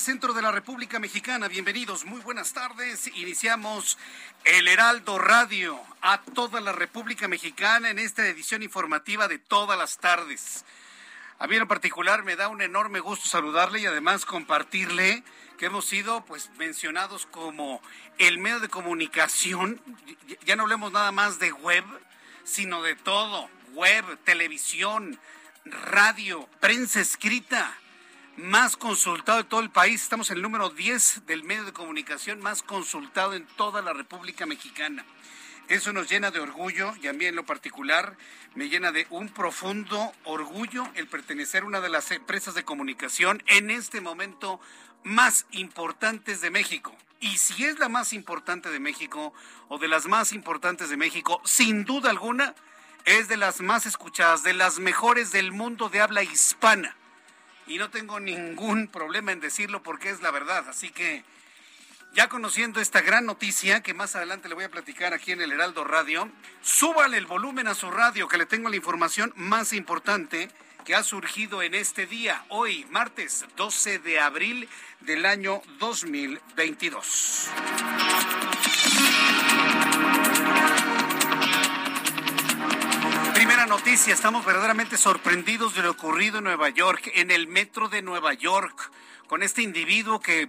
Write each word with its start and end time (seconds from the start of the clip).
Centro 0.00 0.34
de 0.34 0.42
la 0.42 0.52
República 0.52 0.98
Mexicana. 0.98 1.48
Bienvenidos, 1.48 2.04
muy 2.04 2.20
buenas 2.20 2.52
tardes. 2.52 3.06
Iniciamos 3.16 3.98
el 4.44 4.68
Heraldo 4.68 5.18
Radio 5.18 5.80
a 6.02 6.20
toda 6.22 6.60
la 6.60 6.72
República 6.72 7.28
Mexicana 7.28 7.90
en 7.90 7.98
esta 7.98 8.26
edición 8.26 8.62
informativa 8.62 9.28
de 9.28 9.38
todas 9.38 9.78
las 9.78 9.98
tardes. 9.98 10.64
A 11.38 11.46
mí 11.46 11.56
en 11.56 11.68
particular 11.68 12.24
me 12.24 12.36
da 12.36 12.48
un 12.48 12.62
enorme 12.62 13.00
gusto 13.00 13.28
saludarle 13.28 13.80
y 13.80 13.86
además 13.86 14.24
compartirle 14.24 15.22
que 15.56 15.66
hemos 15.66 15.86
sido 15.86 16.24
pues 16.24 16.50
mencionados 16.58 17.26
como 17.26 17.80
el 18.18 18.38
medio 18.38 18.60
de 18.60 18.68
comunicación, 18.68 19.80
ya 20.44 20.56
no 20.56 20.64
hablemos 20.64 20.92
nada 20.92 21.12
más 21.12 21.38
de 21.38 21.52
web, 21.52 21.84
sino 22.44 22.82
de 22.82 22.96
todo, 22.96 23.48
web, 23.72 24.04
televisión, 24.24 25.18
radio, 25.64 26.48
prensa 26.60 27.00
escrita, 27.00 27.78
más 28.36 28.76
consultado 28.76 29.38
de 29.38 29.44
todo 29.44 29.60
el 29.60 29.70
país. 29.70 30.02
Estamos 30.02 30.30
en 30.30 30.36
el 30.36 30.42
número 30.42 30.68
10 30.70 31.26
del 31.26 31.42
medio 31.42 31.64
de 31.64 31.72
comunicación 31.72 32.40
más 32.40 32.62
consultado 32.62 33.34
en 33.34 33.46
toda 33.56 33.80
la 33.82 33.92
República 33.92 34.44
Mexicana. 34.46 35.04
Eso 35.68 35.92
nos 35.92 36.08
llena 36.08 36.30
de 36.30 36.40
orgullo 36.40 36.94
y 37.02 37.08
a 37.08 37.12
mí 37.12 37.24
en 37.24 37.34
lo 37.34 37.46
particular 37.46 38.16
me 38.54 38.68
llena 38.68 38.92
de 38.92 39.06
un 39.10 39.30
profundo 39.30 40.12
orgullo 40.24 40.86
el 40.94 41.08
pertenecer 41.08 41.62
a 41.62 41.66
una 41.66 41.80
de 41.80 41.88
las 41.88 42.10
empresas 42.10 42.54
de 42.54 42.64
comunicación 42.64 43.42
en 43.46 43.70
este 43.70 44.00
momento 44.00 44.60
más 45.02 45.46
importantes 45.50 46.40
de 46.40 46.50
México. 46.50 46.94
Y 47.20 47.38
si 47.38 47.64
es 47.64 47.78
la 47.78 47.88
más 47.88 48.12
importante 48.12 48.70
de 48.70 48.78
México 48.78 49.32
o 49.68 49.78
de 49.78 49.88
las 49.88 50.06
más 50.06 50.32
importantes 50.32 50.90
de 50.90 50.96
México, 50.96 51.40
sin 51.44 51.84
duda 51.84 52.10
alguna, 52.10 52.54
es 53.06 53.28
de 53.28 53.36
las 53.36 53.60
más 53.60 53.86
escuchadas, 53.86 54.42
de 54.42 54.52
las 54.52 54.78
mejores 54.78 55.32
del 55.32 55.52
mundo 55.52 55.88
de 55.88 56.00
habla 56.00 56.22
hispana. 56.22 56.96
Y 57.66 57.78
no 57.78 57.90
tengo 57.90 58.20
ningún 58.20 58.88
problema 58.88 59.32
en 59.32 59.40
decirlo 59.40 59.82
porque 59.82 60.10
es 60.10 60.20
la 60.20 60.30
verdad. 60.30 60.68
Así 60.68 60.90
que 60.90 61.24
ya 62.14 62.28
conociendo 62.28 62.80
esta 62.80 63.02
gran 63.02 63.26
noticia 63.26 63.82
que 63.82 63.92
más 63.92 64.16
adelante 64.16 64.48
le 64.48 64.54
voy 64.54 64.64
a 64.64 64.70
platicar 64.70 65.12
aquí 65.12 65.32
en 65.32 65.42
el 65.42 65.52
Heraldo 65.52 65.84
Radio, 65.84 66.30
súbale 66.62 67.18
el 67.18 67.26
volumen 67.26 67.68
a 67.68 67.74
su 67.74 67.90
radio 67.90 68.28
que 68.28 68.38
le 68.38 68.46
tengo 68.46 68.70
la 68.70 68.76
información 68.76 69.32
más 69.36 69.72
importante 69.72 70.48
que 70.86 70.94
ha 70.94 71.02
surgido 71.02 71.62
en 71.62 71.74
este 71.74 72.06
día, 72.06 72.44
hoy, 72.48 72.86
martes 72.90 73.44
12 73.56 73.98
de 73.98 74.20
abril 74.20 74.68
del 75.00 75.26
año 75.26 75.60
2022. 75.80 77.50
Noticia, 83.68 84.14
estamos 84.14 84.44
verdaderamente 84.44 84.96
sorprendidos 84.96 85.74
de 85.74 85.82
lo 85.82 85.90
ocurrido 85.90 86.38
en 86.38 86.44
Nueva 86.44 86.68
York, 86.68 87.10
en 87.14 87.32
el 87.32 87.48
metro 87.48 87.88
de 87.88 88.00
Nueva 88.00 88.32
York, 88.32 88.92
con 89.26 89.42
este 89.42 89.60
individuo 89.60 90.20
que 90.20 90.48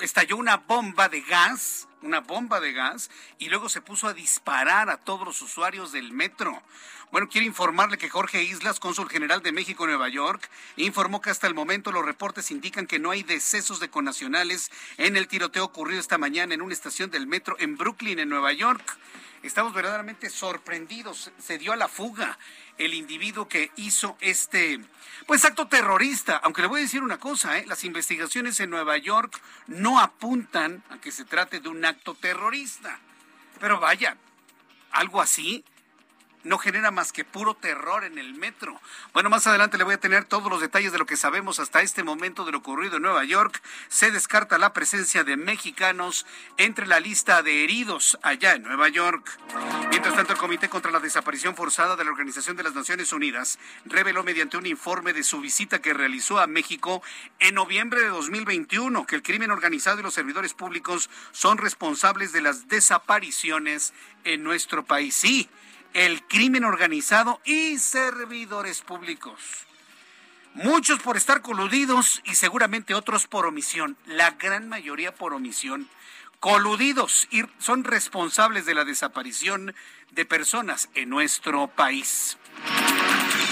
estalló 0.00 0.36
una 0.36 0.56
bomba 0.56 1.08
de 1.08 1.20
gas, 1.20 1.86
una 2.02 2.20
bomba 2.20 2.58
de 2.58 2.72
gas, 2.72 3.10
y 3.38 3.48
luego 3.48 3.68
se 3.68 3.80
puso 3.80 4.08
a 4.08 4.12
disparar 4.12 4.90
a 4.90 4.96
todos 4.96 5.24
los 5.24 5.40
usuarios 5.40 5.92
del 5.92 6.10
metro. 6.10 6.60
Bueno, 7.12 7.28
quiero 7.28 7.46
informarle 7.46 7.96
que 7.96 8.10
Jorge 8.10 8.42
Islas, 8.42 8.80
cónsul 8.80 9.08
general 9.08 9.40
de 9.40 9.52
México 9.52 9.84
en 9.84 9.90
Nueva 9.90 10.08
York, 10.08 10.50
informó 10.76 11.20
que 11.20 11.30
hasta 11.30 11.46
el 11.46 11.54
momento 11.54 11.92
los 11.92 12.04
reportes 12.04 12.50
indican 12.50 12.88
que 12.88 12.98
no 12.98 13.12
hay 13.12 13.22
decesos 13.22 13.78
de 13.78 13.88
conacionales 13.88 14.72
en 14.98 15.16
el 15.16 15.28
tiroteo 15.28 15.64
ocurrido 15.64 16.00
esta 16.00 16.18
mañana 16.18 16.54
en 16.54 16.62
una 16.62 16.74
estación 16.74 17.08
del 17.10 17.28
metro 17.28 17.54
en 17.60 17.76
Brooklyn, 17.76 18.18
en 18.18 18.28
Nueva 18.28 18.52
York. 18.52 18.98
Estamos 19.42 19.74
verdaderamente 19.74 20.30
sorprendidos. 20.30 21.30
Se 21.38 21.58
dio 21.58 21.72
a 21.72 21.76
la 21.76 21.88
fuga 21.88 22.38
el 22.78 22.94
individuo 22.94 23.48
que 23.48 23.70
hizo 23.76 24.16
este 24.20 24.80
pues 25.26 25.44
acto 25.44 25.68
terrorista. 25.68 26.36
Aunque 26.38 26.62
le 26.62 26.68
voy 26.68 26.80
a 26.80 26.84
decir 26.84 27.02
una 27.02 27.18
cosa, 27.18 27.58
¿eh? 27.58 27.64
las 27.66 27.84
investigaciones 27.84 28.58
en 28.60 28.70
Nueva 28.70 28.96
York 28.98 29.40
no 29.66 30.00
apuntan 30.00 30.82
a 30.90 30.98
que 31.00 31.12
se 31.12 31.24
trate 31.24 31.60
de 31.60 31.68
un 31.68 31.84
acto 31.84 32.14
terrorista. 32.14 32.98
Pero 33.60 33.80
vaya, 33.80 34.16
algo 34.90 35.20
así 35.20 35.64
no 36.46 36.58
genera 36.58 36.90
más 36.90 37.12
que 37.12 37.24
puro 37.24 37.54
terror 37.54 38.04
en 38.04 38.18
el 38.18 38.34
metro. 38.34 38.80
Bueno, 39.12 39.30
más 39.30 39.46
adelante 39.46 39.78
le 39.78 39.84
voy 39.84 39.94
a 39.94 40.00
tener 40.00 40.24
todos 40.24 40.50
los 40.50 40.60
detalles 40.60 40.92
de 40.92 40.98
lo 40.98 41.06
que 41.06 41.16
sabemos 41.16 41.60
hasta 41.60 41.82
este 41.82 42.02
momento 42.02 42.44
de 42.44 42.52
lo 42.52 42.58
ocurrido 42.58 42.96
en 42.96 43.02
Nueva 43.02 43.24
York. 43.24 43.60
Se 43.88 44.10
descarta 44.10 44.58
la 44.58 44.72
presencia 44.72 45.24
de 45.24 45.36
mexicanos 45.36 46.26
entre 46.56 46.86
la 46.86 47.00
lista 47.00 47.42
de 47.42 47.64
heridos 47.64 48.18
allá 48.22 48.54
en 48.54 48.62
Nueva 48.62 48.88
York. 48.88 49.38
Mientras 49.90 50.14
tanto, 50.14 50.32
el 50.32 50.38
Comité 50.38 50.68
contra 50.68 50.90
la 50.90 51.00
Desaparición 51.00 51.56
Forzada 51.56 51.96
de 51.96 52.04
la 52.04 52.10
Organización 52.10 52.56
de 52.56 52.62
las 52.62 52.74
Naciones 52.74 53.12
Unidas 53.12 53.58
reveló 53.84 54.22
mediante 54.22 54.56
un 54.56 54.66
informe 54.66 55.12
de 55.12 55.24
su 55.24 55.40
visita 55.40 55.80
que 55.80 55.94
realizó 55.94 56.38
a 56.38 56.46
México 56.46 57.02
en 57.38 57.54
noviembre 57.54 58.00
de 58.00 58.08
2021 58.08 59.06
que 59.06 59.16
el 59.16 59.22
crimen 59.22 59.50
organizado 59.50 60.00
y 60.00 60.02
los 60.02 60.14
servidores 60.14 60.54
públicos 60.54 61.10
son 61.32 61.58
responsables 61.58 62.32
de 62.32 62.42
las 62.42 62.68
desapariciones 62.68 63.92
en 64.24 64.42
nuestro 64.42 64.84
país. 64.84 65.14
Sí, 65.14 65.48
el 65.94 66.22
crimen 66.26 66.64
organizado 66.64 67.40
y 67.44 67.78
servidores 67.78 68.80
públicos. 68.82 69.66
Muchos 70.54 71.00
por 71.00 71.16
estar 71.16 71.42
coludidos 71.42 72.22
y 72.24 72.34
seguramente 72.34 72.94
otros 72.94 73.26
por 73.26 73.44
omisión, 73.44 73.96
la 74.06 74.30
gran 74.32 74.68
mayoría 74.68 75.14
por 75.14 75.34
omisión, 75.34 75.88
coludidos 76.40 77.28
y 77.30 77.42
son 77.58 77.84
responsables 77.84 78.64
de 78.64 78.74
la 78.74 78.84
desaparición 78.84 79.74
de 80.12 80.24
personas 80.24 80.88
en 80.94 81.10
nuestro 81.10 81.66
país. 81.68 82.38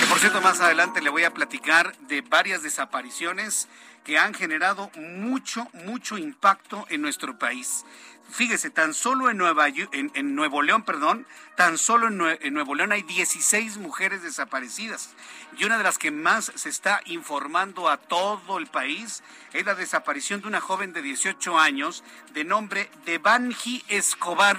Que 0.00 0.06
por 0.06 0.18
cierto, 0.18 0.40
más 0.40 0.60
adelante 0.60 1.02
le 1.02 1.10
voy 1.10 1.24
a 1.24 1.34
platicar 1.34 1.96
de 1.98 2.22
varias 2.22 2.62
desapariciones 2.62 3.68
que 4.04 4.18
han 4.18 4.34
generado 4.34 4.90
mucho, 4.96 5.68
mucho 5.72 6.18
impacto 6.18 6.86
en 6.90 7.02
nuestro 7.02 7.38
país. 7.38 7.84
Fíjese, 8.30 8.70
tan 8.70 8.94
solo 8.94 9.30
en, 9.30 9.36
Nueva, 9.36 9.68
en, 9.68 10.34
Nuevo 10.34 10.62
León, 10.62 10.82
perdón, 10.82 11.24
tan 11.56 11.78
solo 11.78 12.08
en 12.08 12.54
Nuevo 12.54 12.74
León 12.74 12.90
hay 12.90 13.02
16 13.02 13.76
mujeres 13.76 14.22
desaparecidas. 14.22 15.10
Y 15.56 15.64
una 15.64 15.78
de 15.78 15.84
las 15.84 15.98
que 15.98 16.10
más 16.10 16.50
se 16.56 16.68
está 16.68 17.00
informando 17.04 17.88
a 17.88 17.96
todo 17.96 18.58
el 18.58 18.66
país 18.66 19.22
es 19.52 19.64
la 19.64 19.76
desaparición 19.76 20.40
de 20.40 20.48
una 20.48 20.60
joven 20.60 20.92
de 20.92 21.02
18 21.02 21.58
años 21.58 22.02
de 22.32 22.42
nombre 22.42 22.90
Devanji 23.04 23.84
Escobar. 23.88 24.58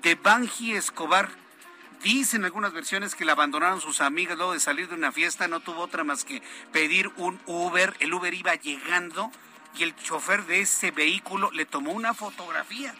Devanji 0.00 0.72
Escobar. 0.74 1.28
Dicen 2.02 2.44
algunas 2.44 2.72
versiones 2.72 3.14
que 3.14 3.24
la 3.24 3.32
abandonaron 3.32 3.80
sus 3.80 4.00
amigas 4.00 4.36
luego 4.36 4.52
de 4.52 4.60
salir 4.60 4.88
de 4.88 4.94
una 4.94 5.12
fiesta, 5.12 5.48
no 5.48 5.60
tuvo 5.60 5.80
otra 5.80 6.04
más 6.04 6.24
que 6.24 6.42
pedir 6.72 7.10
un 7.16 7.40
Uber. 7.46 7.94
El 8.00 8.14
Uber 8.14 8.32
iba 8.32 8.54
llegando 8.54 9.30
y 9.78 9.82
el 9.82 9.94
chofer 9.96 10.44
de 10.46 10.60
ese 10.60 10.90
vehículo 10.90 11.50
le 11.50 11.66
tomó 11.66 11.92
una 11.92 12.14
fotografía. 12.14 12.94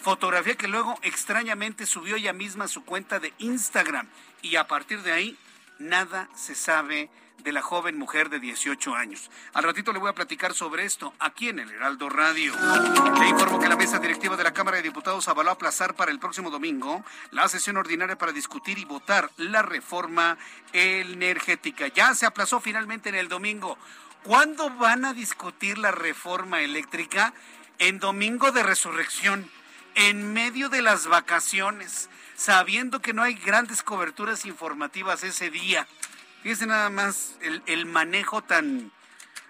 Fotografía 0.00 0.56
que 0.56 0.68
luego 0.68 0.98
extrañamente 1.02 1.86
subió 1.86 2.16
ella 2.16 2.32
misma 2.32 2.64
a 2.64 2.68
su 2.68 2.84
cuenta 2.84 3.20
de 3.20 3.32
Instagram. 3.38 4.06
Y 4.42 4.56
a 4.56 4.66
partir 4.66 5.02
de 5.02 5.12
ahí, 5.12 5.38
nada 5.78 6.28
se 6.34 6.54
sabe 6.54 7.10
de 7.38 7.52
la 7.52 7.62
joven 7.62 7.98
mujer 7.98 8.30
de 8.30 8.40
18 8.40 8.94
años. 8.94 9.30
Al 9.52 9.64
ratito 9.64 9.92
le 9.92 9.98
voy 9.98 10.08
a 10.08 10.14
platicar 10.14 10.54
sobre 10.54 10.84
esto 10.84 11.12
aquí 11.18 11.48
en 11.48 11.58
el 11.58 11.70
Heraldo 11.70 12.08
Radio. 12.08 12.54
Le 13.18 13.28
informo 13.28 13.58
que 13.58 13.68
la 13.68 13.76
mesa 13.76 13.98
directiva 13.98 14.36
de 14.36 14.44
la 14.44 14.52
Cámara 14.52 14.78
de 14.78 14.82
Diputados 14.84 15.28
avaló 15.28 15.50
aplazar 15.50 15.94
para 15.94 16.10
el 16.10 16.18
próximo 16.18 16.50
domingo 16.50 17.04
la 17.32 17.48
sesión 17.48 17.76
ordinaria 17.76 18.16
para 18.16 18.32
discutir 18.32 18.78
y 18.78 18.84
votar 18.84 19.30
la 19.36 19.62
reforma 19.62 20.38
energética. 20.72 21.88
Ya 21.88 22.14
se 22.14 22.26
aplazó 22.26 22.60
finalmente 22.60 23.10
en 23.10 23.14
el 23.16 23.28
domingo. 23.28 23.76
¿Cuándo 24.24 24.70
van 24.70 25.04
a 25.04 25.12
discutir 25.12 25.76
la 25.76 25.90
reforma 25.90 26.62
eléctrica? 26.62 27.34
En 27.78 27.98
domingo 27.98 28.52
de 28.52 28.62
resurrección, 28.62 29.50
en 29.96 30.32
medio 30.32 30.70
de 30.70 30.80
las 30.80 31.06
vacaciones, 31.08 32.08
sabiendo 32.34 33.02
que 33.02 33.12
no 33.12 33.22
hay 33.22 33.34
grandes 33.34 33.82
coberturas 33.82 34.46
informativas 34.46 35.24
ese 35.24 35.50
día. 35.50 35.86
Fíjense 36.42 36.64
nada 36.64 36.88
más 36.88 37.34
el, 37.66 37.84
manejo 37.84 38.42
tan, 38.42 38.90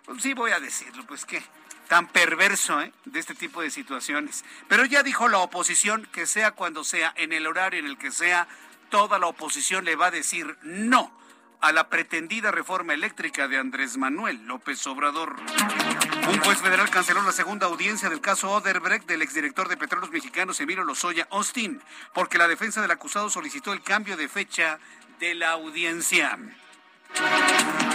pues 0.06 0.20
sí 0.24 0.34
voy 0.34 0.50
a 0.50 0.58
decirlo, 0.58 1.06
pues 1.06 1.24
qué, 1.24 1.40
tan 1.86 2.08
perverso 2.08 2.82
¿eh? 2.82 2.92
de 3.04 3.20
este 3.20 3.36
tipo 3.36 3.62
de 3.62 3.70
situaciones. 3.70 4.44
Pero 4.66 4.84
ya 4.86 5.04
dijo 5.04 5.28
la 5.28 5.38
oposición 5.38 6.04
que 6.10 6.26
sea 6.26 6.50
cuando 6.50 6.82
sea, 6.82 7.14
en 7.16 7.32
el 7.32 7.46
horario 7.46 7.78
en 7.78 7.86
el 7.86 7.96
que 7.96 8.10
sea, 8.10 8.48
toda 8.90 9.20
la 9.20 9.28
oposición 9.28 9.84
le 9.84 9.94
va 9.94 10.06
a 10.06 10.10
decir 10.10 10.58
no 10.62 11.12
a 11.64 11.72
la 11.72 11.88
pretendida 11.88 12.50
reforma 12.50 12.92
eléctrica 12.92 13.48
de 13.48 13.56
Andrés 13.56 13.96
Manuel 13.96 14.44
López 14.44 14.86
Obrador. 14.86 15.36
Un 16.28 16.38
juez 16.40 16.58
federal 16.58 16.90
canceló 16.90 17.22
la 17.22 17.32
segunda 17.32 17.68
audiencia 17.68 18.10
del 18.10 18.20
caso 18.20 18.50
Oderbrecht 18.50 19.06
del 19.08 19.22
exdirector 19.22 19.68
de 19.68 19.78
Petróleos 19.78 20.12
Mexicanos 20.12 20.60
Emilio 20.60 20.84
Lozoya 20.84 21.26
Austin, 21.30 21.80
porque 22.12 22.36
la 22.36 22.48
defensa 22.48 22.82
del 22.82 22.90
acusado 22.90 23.30
solicitó 23.30 23.72
el 23.72 23.80
cambio 23.80 24.18
de 24.18 24.28
fecha 24.28 24.78
de 25.20 25.34
la 25.34 25.52
audiencia. 25.52 26.38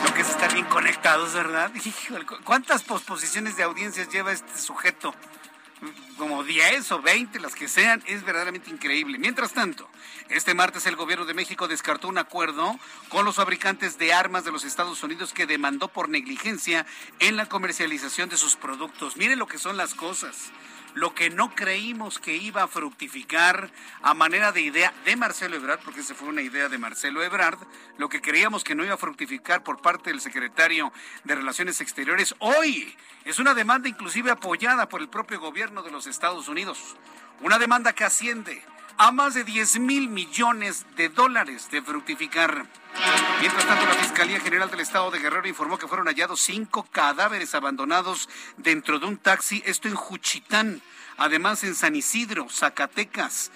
Lo 0.03 0.13
que 0.15 0.21
es 0.21 0.53
bien 0.53 0.65
conectados, 0.65 1.35
¿verdad? 1.35 1.71
¿Cuántas 2.43 2.81
posposiciones 2.81 3.55
de 3.55 3.61
audiencias 3.61 4.09
lleva 4.09 4.31
este 4.31 4.57
sujeto? 4.57 5.13
Como 6.17 6.43
10 6.43 6.91
o 6.91 7.01
20, 7.01 7.39
las 7.39 7.55
que 7.55 7.67
sean, 7.67 8.03
es 8.05 8.23
verdaderamente 8.23 8.69
increíble. 8.69 9.17
Mientras 9.17 9.53
tanto, 9.53 9.87
este 10.29 10.53
martes 10.53 10.85
el 10.85 10.95
gobierno 10.95 11.25
de 11.25 11.33
México 11.33 11.67
descartó 11.67 12.07
un 12.07 12.17
acuerdo 12.17 12.77
con 13.09 13.25
los 13.25 13.35
fabricantes 13.35 13.97
de 13.97 14.13
armas 14.13 14.43
de 14.43 14.51
los 14.51 14.65
Estados 14.65 15.01
Unidos 15.03 15.33
que 15.33 15.45
demandó 15.45 15.87
por 15.87 16.09
negligencia 16.09 16.85
en 17.19 17.35
la 17.37 17.47
comercialización 17.47 18.29
de 18.29 18.37
sus 18.37 18.55
productos. 18.55 19.17
Miren 19.17 19.39
lo 19.39 19.47
que 19.47 19.57
son 19.57 19.77
las 19.77 19.95
cosas 19.95 20.51
lo 20.93 21.13
que 21.13 21.29
no 21.29 21.53
creímos 21.55 22.19
que 22.19 22.35
iba 22.35 22.63
a 22.63 22.67
fructificar 22.67 23.71
a 24.01 24.13
manera 24.13 24.51
de 24.51 24.61
idea 24.61 24.93
de 25.05 25.15
Marcelo 25.15 25.55
Ebrard, 25.55 25.79
porque 25.81 26.01
esa 26.01 26.15
fue 26.15 26.29
una 26.29 26.41
idea 26.41 26.69
de 26.69 26.77
Marcelo 26.77 27.23
Ebrard, 27.23 27.59
lo 27.97 28.09
que 28.09 28.21
creíamos 28.21 28.63
que 28.63 28.75
no 28.75 28.83
iba 28.83 28.95
a 28.95 28.97
fructificar 28.97 29.63
por 29.63 29.81
parte 29.81 30.09
del 30.09 30.21
secretario 30.21 30.91
de 31.23 31.35
Relaciones 31.35 31.81
Exteriores, 31.81 32.35
hoy 32.39 32.95
es 33.25 33.39
una 33.39 33.53
demanda 33.53 33.89
inclusive 33.89 34.31
apoyada 34.31 34.89
por 34.89 35.01
el 35.01 35.09
propio 35.09 35.39
gobierno 35.39 35.83
de 35.83 35.91
los 35.91 36.07
Estados 36.07 36.47
Unidos, 36.47 36.95
una 37.41 37.59
demanda 37.59 37.93
que 37.93 38.03
asciende 38.03 38.63
a 38.99 39.13
más 39.13 39.33
de 39.33 39.45
10 39.45 39.79
mil 39.79 40.09
millones 40.09 40.85
de 40.97 41.07
dólares 41.07 41.71
de 41.71 41.81
fructificar. 41.81 42.65
Mientras 43.39 43.65
tanto, 43.65 43.85
la 43.85 43.93
Fiscalía 43.93 44.41
General 44.41 44.69
del 44.69 44.81
Estado 44.81 45.09
de 45.09 45.19
Guerrero 45.19 45.47
informó 45.47 45.77
que 45.77 45.87
fueron 45.87 46.07
hallados 46.07 46.41
cinco 46.41 46.85
cadáveres 46.91 47.55
abandonados 47.55 48.27
dentro 48.57 48.99
de 48.99 49.05
un 49.05 49.17
taxi, 49.17 49.63
esto 49.65 49.87
en 49.87 49.95
Juchitán. 49.95 50.81
Además, 51.19 51.63
en 51.65 51.75
San 51.75 51.97
Isidro, 51.97 52.47
Zacatecas, 52.49 53.51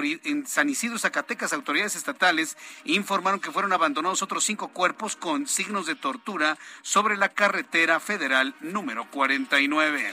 en 0.00 0.46
San 0.46 0.68
Isidro, 0.68 0.96
Zacatecas, 0.96 1.52
autoridades 1.52 1.96
estatales 1.96 2.56
informaron 2.84 3.40
que 3.40 3.50
fueron 3.50 3.72
abandonados 3.72 4.22
otros 4.22 4.44
cinco 4.44 4.68
cuerpos 4.68 5.16
con 5.16 5.48
signos 5.48 5.86
de 5.86 5.96
tortura 5.96 6.56
sobre 6.82 7.16
la 7.16 7.30
carretera 7.30 7.98
federal 7.98 8.54
número 8.60 9.10
49. 9.10 10.12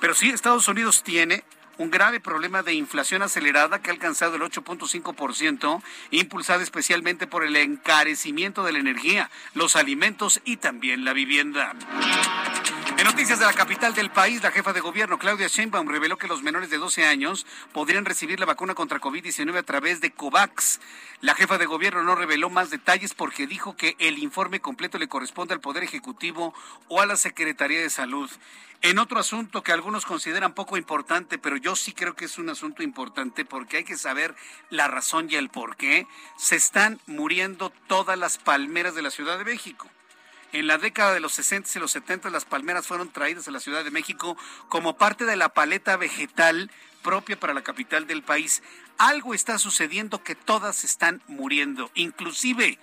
Pero 0.00 0.14
sí, 0.14 0.30
Estados 0.30 0.68
Unidos 0.68 1.02
tiene 1.02 1.44
un 1.78 1.90
grave 1.90 2.20
problema 2.20 2.62
de 2.62 2.74
inflación 2.74 3.22
acelerada 3.22 3.80
que 3.80 3.90
ha 3.90 3.94
alcanzado 3.94 4.36
el 4.36 4.42
8.5%, 4.42 5.82
impulsada 6.10 6.62
especialmente 6.62 7.26
por 7.26 7.42
el 7.42 7.56
encarecimiento 7.56 8.64
de 8.64 8.72
la 8.72 8.78
energía, 8.80 9.30
los 9.54 9.76
alimentos 9.76 10.42
y 10.44 10.58
también 10.58 11.06
la 11.06 11.14
vivienda. 11.14 11.74
En 13.00 13.06
noticias 13.06 13.38
de 13.38 13.46
la 13.46 13.54
capital 13.54 13.94
del 13.94 14.10
país, 14.10 14.42
la 14.42 14.50
jefa 14.50 14.74
de 14.74 14.80
gobierno, 14.80 15.18
Claudia 15.18 15.48
Sheinbaum, 15.48 15.88
reveló 15.88 16.18
que 16.18 16.28
los 16.28 16.42
menores 16.42 16.68
de 16.68 16.76
12 16.76 17.06
años 17.06 17.46
podrían 17.72 18.04
recibir 18.04 18.38
la 18.38 18.44
vacuna 18.44 18.74
contra 18.74 19.00
COVID-19 19.00 19.56
a 19.56 19.62
través 19.62 20.02
de 20.02 20.10
COVAX. 20.10 20.80
La 21.22 21.34
jefa 21.34 21.56
de 21.56 21.64
gobierno 21.64 22.02
no 22.02 22.14
reveló 22.14 22.50
más 22.50 22.68
detalles 22.68 23.14
porque 23.14 23.46
dijo 23.46 23.74
que 23.74 23.96
el 24.00 24.18
informe 24.18 24.60
completo 24.60 24.98
le 24.98 25.08
corresponde 25.08 25.54
al 25.54 25.62
Poder 25.62 25.82
Ejecutivo 25.82 26.52
o 26.88 27.00
a 27.00 27.06
la 27.06 27.16
Secretaría 27.16 27.80
de 27.80 27.88
Salud. 27.88 28.30
En 28.82 28.98
otro 28.98 29.18
asunto 29.18 29.62
que 29.62 29.72
algunos 29.72 30.04
consideran 30.04 30.52
poco 30.52 30.76
importante, 30.76 31.38
pero 31.38 31.56
yo 31.56 31.76
sí 31.76 31.94
creo 31.94 32.14
que 32.14 32.26
es 32.26 32.36
un 32.36 32.50
asunto 32.50 32.82
importante 32.82 33.46
porque 33.46 33.78
hay 33.78 33.84
que 33.84 33.96
saber 33.96 34.34
la 34.68 34.88
razón 34.88 35.26
y 35.30 35.36
el 35.36 35.48
por 35.48 35.76
qué, 35.76 36.06
se 36.36 36.56
están 36.56 37.00
muriendo 37.06 37.70
todas 37.86 38.18
las 38.18 38.36
palmeras 38.36 38.94
de 38.94 39.00
la 39.00 39.10
Ciudad 39.10 39.38
de 39.38 39.46
México. 39.46 39.88
En 40.52 40.66
la 40.66 40.78
década 40.78 41.14
de 41.14 41.20
los 41.20 41.32
60 41.34 41.70
y 41.74 41.78
los 41.78 41.92
70 41.92 42.30
las 42.30 42.44
palmeras 42.44 42.86
fueron 42.86 43.10
traídas 43.10 43.46
a 43.46 43.52
la 43.52 43.60
Ciudad 43.60 43.84
de 43.84 43.90
México 43.90 44.36
como 44.68 44.96
parte 44.96 45.24
de 45.24 45.36
la 45.36 45.50
paleta 45.50 45.96
vegetal 45.96 46.70
propia 47.02 47.38
para 47.38 47.54
la 47.54 47.62
capital 47.62 48.06
del 48.06 48.22
país. 48.22 48.62
Algo 48.98 49.32
está 49.32 49.58
sucediendo 49.58 50.22
que 50.22 50.34
todas 50.34 50.84
están 50.84 51.22
muriendo, 51.28 51.90
inclusive 51.94 52.78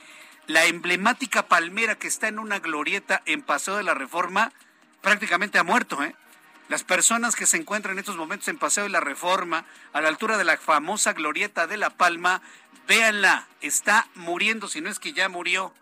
la 0.47 0.65
emblemática 0.65 1.47
palmera 1.47 1.95
que 1.95 2.07
está 2.07 2.29
en 2.29 2.39
una 2.39 2.59
glorieta 2.59 3.21
en 3.25 3.41
Paseo 3.41 3.75
de 3.75 3.83
la 3.83 3.93
Reforma 3.93 4.53
prácticamente 5.01 5.59
ha 5.59 5.63
muerto. 5.63 6.01
¿eh? 6.01 6.15
Las 6.69 6.85
personas 6.85 7.35
que 7.35 7.45
se 7.45 7.57
encuentran 7.57 7.95
en 7.95 7.99
estos 7.99 8.15
momentos 8.15 8.47
en 8.47 8.57
Paseo 8.57 8.83
de 8.83 8.89
la 8.89 9.01
Reforma, 9.01 9.65
a 9.91 9.99
la 9.99 10.07
altura 10.07 10.37
de 10.37 10.45
la 10.45 10.57
famosa 10.57 11.11
glorieta 11.11 11.67
de 11.67 11.75
La 11.75 11.89
Palma, 11.89 12.41
véanla, 12.87 13.47
está 13.59 14.07
muriendo, 14.15 14.69
si 14.69 14.79
no 14.79 14.89
es 14.89 14.99
que 14.99 15.11
ya 15.11 15.27
murió. 15.27 15.73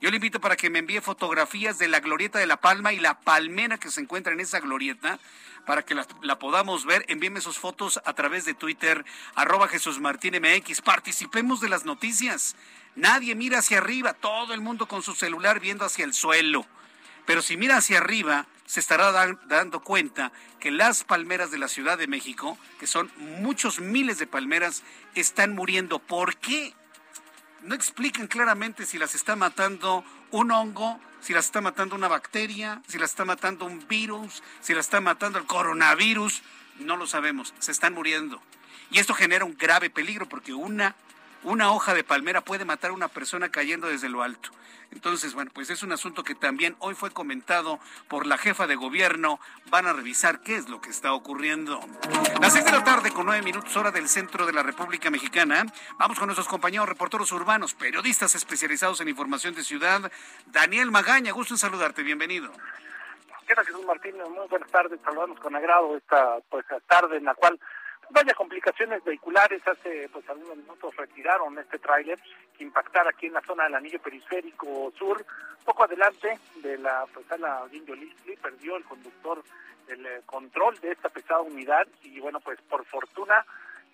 Yo 0.00 0.10
le 0.10 0.16
invito 0.16 0.40
para 0.40 0.56
que 0.56 0.70
me 0.70 0.78
envíe 0.78 1.00
fotografías 1.00 1.78
de 1.78 1.88
la 1.88 1.98
glorieta 1.98 2.38
de 2.38 2.46
La 2.46 2.58
Palma 2.58 2.92
y 2.92 3.00
la 3.00 3.18
palmera 3.18 3.78
que 3.78 3.90
se 3.90 4.00
encuentra 4.00 4.32
en 4.32 4.38
esa 4.38 4.60
glorieta 4.60 5.18
para 5.66 5.84
que 5.84 5.96
la, 5.96 6.38
podamos 6.38 6.86
ver. 6.86 7.04
Envíeme 7.08 7.40
sus 7.40 7.58
fotos 7.58 8.00
a 8.04 8.12
través 8.12 8.44
de 8.44 8.54
Twitter, 8.54 9.04
arroba 9.34 9.66
Jesús 9.66 10.00
Martín 10.00 10.34
MX. 10.40 10.82
Participemos 10.82 11.60
de 11.60 11.68
las 11.68 11.84
noticias. 11.84 12.54
Nadie 12.94 13.34
mira 13.34 13.58
hacia 13.58 13.78
arriba, 13.78 14.14
todo 14.14 14.54
el 14.54 14.60
mundo 14.60 14.86
con 14.86 15.02
su 15.02 15.14
celular 15.14 15.58
viendo 15.58 15.84
hacia 15.84 16.04
el 16.04 16.14
suelo. 16.14 16.64
Pero 17.26 17.42
si 17.42 17.56
mira 17.56 17.76
hacia 17.76 17.98
arriba, 17.98 18.46
se 18.66 18.78
estará 18.80 19.12
dando 19.46 19.80
cuenta 19.80 20.30
que 20.60 20.70
las 20.70 21.02
palmeras 21.02 21.50
de 21.50 21.58
la 21.58 21.68
Ciudad 21.68 21.98
de 21.98 22.06
México, 22.06 22.56
que 22.78 22.86
son 22.86 23.10
muchos 23.16 23.80
miles 23.80 24.18
de 24.18 24.28
palmeras, 24.28 24.84
están 25.14 25.54
muriendo. 25.54 25.98
¿Por 25.98 26.36
qué? 26.36 26.72
No 27.62 27.74
explican 27.74 28.26
claramente 28.26 28.86
si 28.86 28.98
las 28.98 29.14
está 29.14 29.36
matando 29.36 30.04
un 30.30 30.50
hongo, 30.50 31.00
si 31.20 31.32
las 31.32 31.46
está 31.46 31.60
matando 31.60 31.96
una 31.96 32.08
bacteria, 32.08 32.82
si 32.86 32.98
las 32.98 33.10
está 33.10 33.24
matando 33.24 33.64
un 33.64 33.86
virus, 33.88 34.42
si 34.60 34.74
las 34.74 34.86
está 34.86 35.00
matando 35.00 35.38
el 35.38 35.46
coronavirus. 35.46 36.42
No 36.80 36.96
lo 36.96 37.06
sabemos, 37.06 37.54
se 37.58 37.72
están 37.72 37.94
muriendo. 37.94 38.40
Y 38.90 38.98
esto 38.98 39.14
genera 39.14 39.44
un 39.44 39.56
grave 39.56 39.90
peligro 39.90 40.28
porque 40.28 40.54
una, 40.54 40.94
una 41.42 41.72
hoja 41.72 41.94
de 41.94 42.04
palmera 42.04 42.40
puede 42.40 42.64
matar 42.64 42.90
a 42.90 42.94
una 42.94 43.08
persona 43.08 43.50
cayendo 43.50 43.88
desde 43.88 44.08
lo 44.08 44.22
alto. 44.22 44.50
Entonces, 44.90 45.34
bueno, 45.34 45.50
pues 45.52 45.68
es 45.70 45.82
un 45.82 45.92
asunto 45.92 46.24
que 46.24 46.34
también 46.34 46.74
hoy 46.78 46.94
fue 46.94 47.10
comentado 47.10 47.78
por 48.08 48.26
la 48.26 48.38
jefa 48.38 48.66
de 48.66 48.74
gobierno. 48.74 49.38
Van 49.70 49.86
a 49.86 49.92
revisar 49.92 50.40
qué 50.40 50.56
es 50.56 50.68
lo 50.68 50.80
que 50.80 50.90
está 50.90 51.12
ocurriendo. 51.12 51.78
Las 52.40 52.54
seis 52.54 52.64
de 52.64 52.72
la 52.72 52.84
tarde 52.84 53.12
con 53.12 53.26
nueve 53.26 53.42
minutos 53.42 53.76
hora 53.76 53.90
del 53.90 54.08
centro 54.08 54.46
de 54.46 54.52
la 54.52 54.62
República 54.62 55.10
Mexicana. 55.10 55.66
Vamos 55.98 56.18
con 56.18 56.26
nuestros 56.26 56.48
compañeros 56.48 56.88
reporteros 56.88 57.30
urbanos, 57.32 57.74
periodistas 57.74 58.34
especializados 58.34 59.00
en 59.00 59.08
información 59.08 59.54
de 59.54 59.62
ciudad. 59.62 60.10
Daniel 60.46 60.90
Magaña, 60.90 61.32
gusto 61.32 61.54
en 61.54 61.58
saludarte. 61.58 62.02
Bienvenido. 62.02 62.50
¿Qué 63.46 63.54
Jesús 63.54 63.84
Martín? 63.86 64.16
Muy 64.16 64.46
buenas 64.48 64.70
tardes. 64.70 64.98
Saludamos 65.04 65.38
con 65.40 65.54
agrado 65.54 65.96
esta 65.96 66.38
pues, 66.48 66.64
tarde 66.86 67.18
en 67.18 67.24
la 67.24 67.34
cual 67.34 67.58
vaya 68.10 68.34
complicaciones 68.34 69.02
vehiculares. 69.04 69.66
Hace 69.66 70.08
pues 70.12 70.28
algunos 70.28 70.56
minutos 70.56 70.96
retiraron 70.96 71.58
este 71.58 71.78
tráiler 71.78 72.18
que 72.56 72.64
impactara 72.64 73.10
aquí 73.10 73.26
en 73.26 73.34
la 73.34 73.42
zona 73.42 73.64
del 73.64 73.74
anillo 73.74 74.00
periférico 74.00 74.92
sur. 74.96 75.24
Poco 75.64 75.84
adelante 75.84 76.38
de 76.62 76.78
la 76.78 77.04
pues 77.12 77.30
a 77.32 77.38
la 77.38 77.66
Guindio 77.70 77.94
perdió 78.40 78.76
el 78.76 78.84
conductor 78.84 79.42
el 79.88 80.06
eh, 80.06 80.22
control 80.26 80.78
de 80.80 80.92
esta 80.92 81.08
pesada 81.08 81.40
unidad 81.40 81.86
y 82.02 82.20
bueno 82.20 82.40
pues 82.40 82.60
por 82.62 82.84
fortuna 82.84 83.44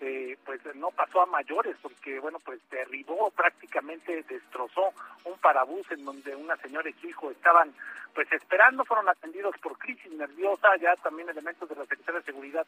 eh, 0.01 0.37
pues 0.45 0.59
no 0.75 0.91
pasó 0.91 1.21
a 1.21 1.25
mayores 1.25 1.75
porque 1.81 2.19
bueno 2.19 2.39
pues 2.39 2.59
derribó 2.69 3.29
prácticamente 3.31 4.23
destrozó 4.23 4.93
un 5.23 5.37
parabús 5.39 5.89
en 5.91 6.03
donde 6.03 6.35
una 6.35 6.57
señora 6.57 6.89
y 6.89 6.93
su 6.93 7.07
hijo 7.07 7.31
estaban 7.31 7.73
pues 8.15 8.31
esperando 8.31 8.85
fueron 8.85 9.09
atendidos 9.09 9.55
por 9.61 9.77
crisis 9.77 10.11
nerviosa 10.13 10.69
ya 10.81 10.95
también 10.95 11.29
elementos 11.29 11.67
de 11.67 11.75
la 11.75 11.85
Secretaría 11.85 12.21
de 12.21 12.25
Seguridad 12.25 12.65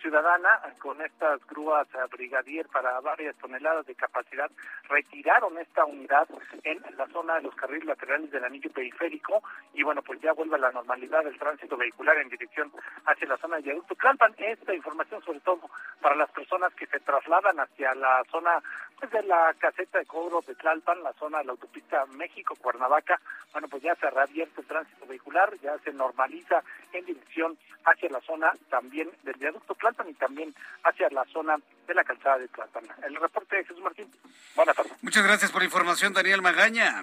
Ciudadana 0.00 0.60
con 0.78 1.00
estas 1.00 1.44
grúas 1.46 1.88
brigadier 2.10 2.68
para 2.68 3.00
varias 3.00 3.34
toneladas 3.36 3.86
de 3.86 3.94
capacidad 3.94 4.50
retiraron 4.88 5.58
esta 5.58 5.84
unidad 5.84 6.28
en 6.62 6.80
la 6.96 7.06
zona 7.08 7.36
de 7.36 7.42
los 7.42 7.54
carriles 7.54 7.86
laterales 7.86 8.30
del 8.30 8.44
anillo 8.44 8.70
periférico 8.70 9.42
y 9.72 9.82
bueno 9.82 10.02
pues 10.02 10.20
ya 10.20 10.32
vuelve 10.32 10.56
a 10.56 10.58
la 10.58 10.72
normalidad 10.72 11.26
el 11.26 11.38
tránsito 11.38 11.76
vehicular 11.76 12.18
en 12.18 12.28
dirección 12.28 12.70
hacia 13.06 13.28
la 13.28 13.38
zona 13.38 13.56
de 13.56 13.64
Yaducto 13.64 13.94
Tlalpan. 13.94 14.34
Esta 14.36 14.74
información 14.74 15.22
sobre 15.22 15.40
todo 15.40 15.70
para 16.00 16.14
las 16.16 16.30
personas 16.30 16.72
que 16.74 16.86
se 16.86 17.00
trasladan 17.00 17.58
hacia 17.58 17.94
la 17.94 18.22
zona 18.30 18.62
pues, 18.98 19.10
de 19.10 19.22
la 19.22 19.54
caseta 19.58 19.98
de 19.98 20.06
cobro 20.06 20.42
de 20.46 20.54
Tlalpan 20.54 21.02
la 21.02 21.12
zona 21.14 21.38
de 21.38 21.44
la 21.44 21.52
autopista 21.52 22.04
México 22.16 22.54
Cuernavaca 22.56 23.18
bueno 23.52 23.68
pues 23.68 23.82
ya 23.82 23.94
se 23.96 24.10
reabierto 24.10 24.60
el 24.60 24.66
tránsito 24.66 24.83
vehicular 25.08 25.52
ya 25.62 25.78
se 25.84 25.92
normaliza 25.92 26.62
en 26.92 27.04
dirección 27.04 27.58
hacia 27.84 28.08
la 28.10 28.20
zona 28.22 28.52
también 28.70 29.10
del 29.22 29.34
viaducto 29.34 29.74
Tlalpan 29.74 30.08
y 30.08 30.14
también 30.14 30.54
hacia 30.84 31.08
la 31.10 31.24
zona 31.26 31.56
de 31.86 31.94
la 31.94 32.04
calzada 32.04 32.38
de 32.38 32.48
Tlalpan. 32.48 32.84
El 33.02 33.16
reporte 33.16 33.56
de 33.56 33.64
Jesús 33.64 33.82
Martín. 33.82 34.10
Buenas 34.56 34.76
tardes. 34.76 34.92
Muchas 35.02 35.24
gracias 35.24 35.50
por 35.50 35.60
la 35.60 35.66
información, 35.66 36.12
Daniel 36.12 36.42
Magaña. 36.42 37.02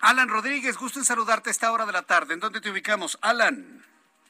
Alan 0.00 0.28
Rodríguez, 0.28 0.76
gusto 0.76 0.98
en 0.98 1.04
saludarte 1.04 1.50
a 1.50 1.52
esta 1.52 1.72
hora 1.72 1.86
de 1.86 1.92
la 1.92 2.02
tarde. 2.02 2.34
¿En 2.34 2.40
dónde 2.40 2.60
te 2.60 2.70
ubicamos? 2.70 3.18
Alan. 3.22 3.84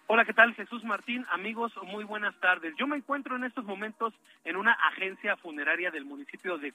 Hola, 0.08 0.24
¿qué 0.24 0.34
tal? 0.34 0.52
Jesús 0.54 0.84
Martín, 0.84 1.24
amigos, 1.30 1.72
muy 1.84 2.04
buenas 2.04 2.34
tardes. 2.40 2.74
Yo 2.76 2.86
me 2.86 2.96
encuentro 2.96 3.36
en 3.36 3.44
estos 3.44 3.64
momentos 3.64 4.12
en 4.44 4.56
una 4.56 4.72
agencia 4.72 5.36
funeraria 5.36 5.90
del 5.90 6.04
municipio 6.04 6.58
de, 6.58 6.74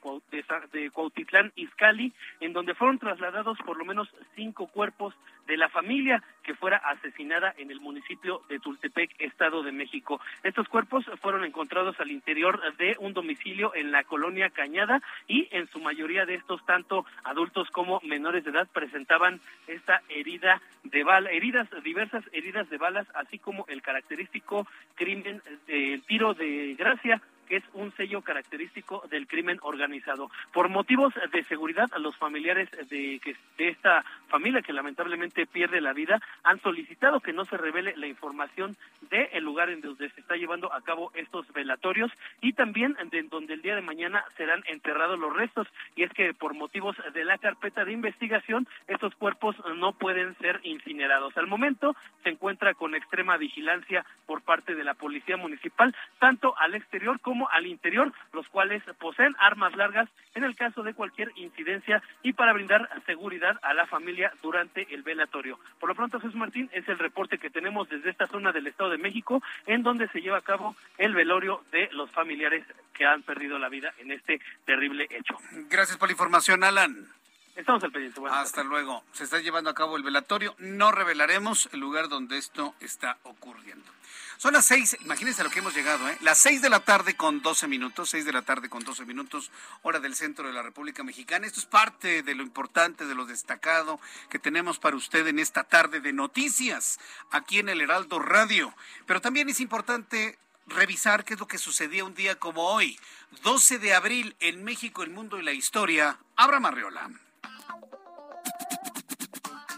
de, 0.72 0.90
Cuautitlán, 0.90 1.52
Izcalli, 1.56 2.14
en 2.40 2.54
donde 2.54 2.74
fueron 2.74 2.98
trasladados 2.98 3.60
por 3.60 3.78
lo 3.78 3.86
menos 3.86 4.08
cinco 4.36 4.68
cuerpos 4.68 5.14
de 5.46 5.58
la 5.58 5.70
familia 5.70 6.24
que 6.44 6.56
fuera 6.56 6.78
asesinada 6.78 7.54
en 7.58 7.70
el 7.70 7.80
municipio 7.80 8.42
de 8.50 8.60
Tultepec, 8.60 9.12
Estado 9.20 9.62
de 9.62 9.72
México. 9.72 10.20
Estos 10.44 10.68
cuerpos 10.68 11.06
fueron 11.22 11.44
encontrados 11.44 12.00
al 12.00 12.12
interior 12.12 12.62
de 12.78 12.96
un 13.00 13.14
domicilio 13.14 13.76
en 13.76 13.92
la 13.92 14.04
colonia 14.06 14.50
Cañada 14.50 15.02
y 15.28 15.48
en 15.52 15.68
su 15.68 15.80
mayoría 15.80 16.26
de 16.26 16.36
estos, 16.36 16.66
tanto 16.66 17.06
adultos 17.24 17.70
como 17.72 18.00
menores 18.04 18.46
de 18.46 18.52
edad, 18.52 18.68
presentaban 18.72 19.42
esta 19.68 20.02
herida 20.10 20.62
de 20.84 21.04
bala, 21.04 21.30
heridas, 21.32 21.68
diversas 21.84 22.24
heridas 22.32 22.70
de 22.70 22.78
balas 22.78 23.08
así 23.18 23.40
como 23.40 23.66
el 23.68 23.82
característico 23.82 24.68
crimen 24.96 25.42
del 25.68 26.02
tiro 26.04 26.34
de 26.34 26.76
gracia 26.78 27.22
que 27.48 27.58
es 27.58 27.64
un 27.74 27.92
sello 27.96 28.22
característico 28.22 29.04
del 29.10 29.28
crimen 29.28 29.60
organizado. 29.62 30.30
Por 30.54 30.70
motivos 30.70 31.14
de 31.32 31.44
seguridad, 31.44 31.90
los 31.98 32.16
familiares 32.18 32.70
de, 32.90 33.20
de 33.58 33.68
esta 33.68 34.04
familia 34.28 34.62
que 34.62 34.74
lamentablemente 34.74 35.46
pierde 35.46 35.82
la 35.82 35.94
vida 35.94 36.20
han 36.44 36.60
solicitado 36.62 37.20
que 37.20 37.34
no 37.34 37.46
se 37.46 37.58
revele 37.58 37.96
la 37.98 38.08
información 38.08 38.76
del 39.10 39.44
lugar 39.44 39.70
en 39.70 39.82
donde 39.82 40.10
se 40.10 40.22
está 40.22 40.36
llevando 40.36 40.72
a 40.74 40.82
cabo 40.82 41.12
estos 41.16 41.52
velatorios 41.54 42.12
y 42.42 42.54
también 42.54 42.96
de 43.12 43.24
donde 43.24 43.54
el 43.54 43.62
día 43.62 43.76
de 43.76 43.82
mañana 43.82 44.24
serán 44.36 44.64
enterrados 44.68 45.20
los 45.20 45.36
restos. 45.36 45.68
Y 45.96 46.04
es 46.04 46.12
que 46.12 46.34
por 46.34 46.54
motivos 46.54 46.96
de 47.14 47.26
la 47.26 47.38
carpeta 47.38 47.86
de 47.86 47.94
investigación, 47.94 48.68
estos 48.88 49.16
cuerpos 49.16 49.56
no 49.78 49.94
pueden 49.94 50.36
ser 50.38 50.60
incinerados. 50.64 51.36
Al 51.38 51.48
momento 51.48 51.96
se 52.24 52.30
encuentra 52.30 52.74
con 52.74 52.96
extrema 52.96 53.38
vigilancia 53.38 54.06
por 54.26 54.42
parte 54.42 54.76
de 54.76 54.84
la 54.84 54.94
Policía 54.94 55.38
Municipal, 55.38 55.96
tanto 56.20 56.58
al 56.58 56.76
exterior 56.76 57.20
como 57.20 57.37
al 57.52 57.68
interior, 57.68 58.12
los 58.34 58.48
cuales 58.48 58.82
poseen 59.00 59.36
armas 59.40 59.76
largas 59.76 60.10
en 60.34 60.44
el 60.44 60.56
caso 60.56 60.84
de 60.84 60.94
cualquier 60.94 61.32
incidencia 61.36 62.02
y 62.24 62.34
para 62.34 62.54
brindar 62.54 62.90
seguridad 63.06 63.60
a 63.62 63.74
la 63.74 63.86
familia 63.86 64.32
durante 64.42 64.94
el 64.94 65.04
velatorio. 65.04 65.60
Por 65.80 65.90
lo 65.90 65.96
pronto, 65.96 66.20
Jesús 66.20 66.36
Martín, 66.36 66.70
es 66.74 66.88
el 66.88 67.00
reporte 67.00 67.38
que 67.38 67.50
tenemos 67.50 67.90
desde 67.90 68.10
esta 68.10 68.28
zona 68.28 68.52
del 68.52 68.68
Estado 68.68 68.90
de 68.90 68.98
México, 68.98 69.42
en 69.66 69.84
donde 69.84 70.08
se 70.10 70.22
lleva 70.22 70.38
a 70.38 70.42
cabo 70.42 70.76
el 70.98 71.14
velorio 71.14 71.64
de 71.72 71.90
los 71.92 72.10
familiares 72.12 72.66
que 72.94 73.06
han 73.06 73.22
perdido 73.24 73.60
la 73.60 73.70
vida 73.70 73.94
en 74.00 74.12
este 74.12 74.42
terrible 74.66 75.08
hecho. 75.10 75.38
Gracias 75.70 75.98
por 75.98 76.08
la 76.08 76.14
información, 76.14 76.64
Alan. 76.64 77.08
Estamos 77.56 77.84
al 77.84 77.92
pendiente. 77.92 78.22
Hasta 78.30 78.64
luego. 78.64 79.04
Se 79.14 79.24
está 79.24 79.40
llevando 79.40 79.72
a 79.72 79.74
cabo 79.74 79.98
el 79.98 80.04
velatorio. 80.04 80.56
No 80.60 80.92
revelaremos 80.92 81.70
el 81.74 81.80
lugar 81.80 82.08
donde 82.08 82.38
esto 82.38 82.76
está 82.80 83.18
ocurriendo. 83.24 83.92
Son 84.38 84.54
las 84.54 84.68
seis, 84.68 84.96
imagínense 85.02 85.42
a 85.42 85.44
lo 85.44 85.50
que 85.50 85.60
hemos 85.60 85.74
llegado, 85.74 86.08
¿eh? 86.08 86.18
Las 86.22 86.38
seis 86.38 86.62
de 86.62 86.70
la 86.70 86.82
tarde 86.82 87.16
con 87.16 87.42
doce 87.42 87.68
minutos, 87.68 88.12
seis 88.12 88.24
de 88.24 88.32
la 88.32 88.44
tarde 88.44 88.70
con 88.70 88.84
doce 88.84 89.04
minutos, 89.04 89.50
hora 89.82 90.00
del 90.00 90.16
centro 90.16 90.46
de 90.46 90.54
la 90.54 90.62
República 90.62 91.04
Mexicana. 91.04 91.48
Esto 91.48 91.60
es 91.60 91.66
parte 91.66 92.22
de 92.22 92.36
lo 92.36 92.44
importante, 92.44 93.06
de 93.06 93.16
lo 93.16 93.26
destacado 93.26 94.00
que 94.30 94.38
tenemos 94.38 94.78
para 94.78 94.96
usted 94.96 95.26
en 95.26 95.40
esta 95.40 95.64
tarde 95.64 96.02
de 96.02 96.14
noticias 96.14 97.00
aquí 97.32 97.58
en 97.58 97.70
el 97.70 97.82
Heraldo 97.82 98.20
Radio. 98.20 98.76
Pero 99.08 99.22
también 99.22 99.50
es 99.50 99.60
importante 99.60 100.38
revisar 100.68 101.26
qué 101.26 101.34
es 101.34 101.40
lo 101.40 101.48
que 101.48 101.58
sucedía 101.58 102.06
un 102.06 102.14
día 102.14 102.36
como 102.36 102.68
hoy, 102.68 103.00
12 103.42 103.80
de 103.80 103.96
abril 103.96 104.36
en 104.40 104.64
México, 104.64 105.02
el 105.02 105.10
mundo 105.10 105.40
y 105.40 105.44
la 105.44 105.54
historia. 105.54 106.20
Abra 106.36 106.60
Marriola. 106.60 107.10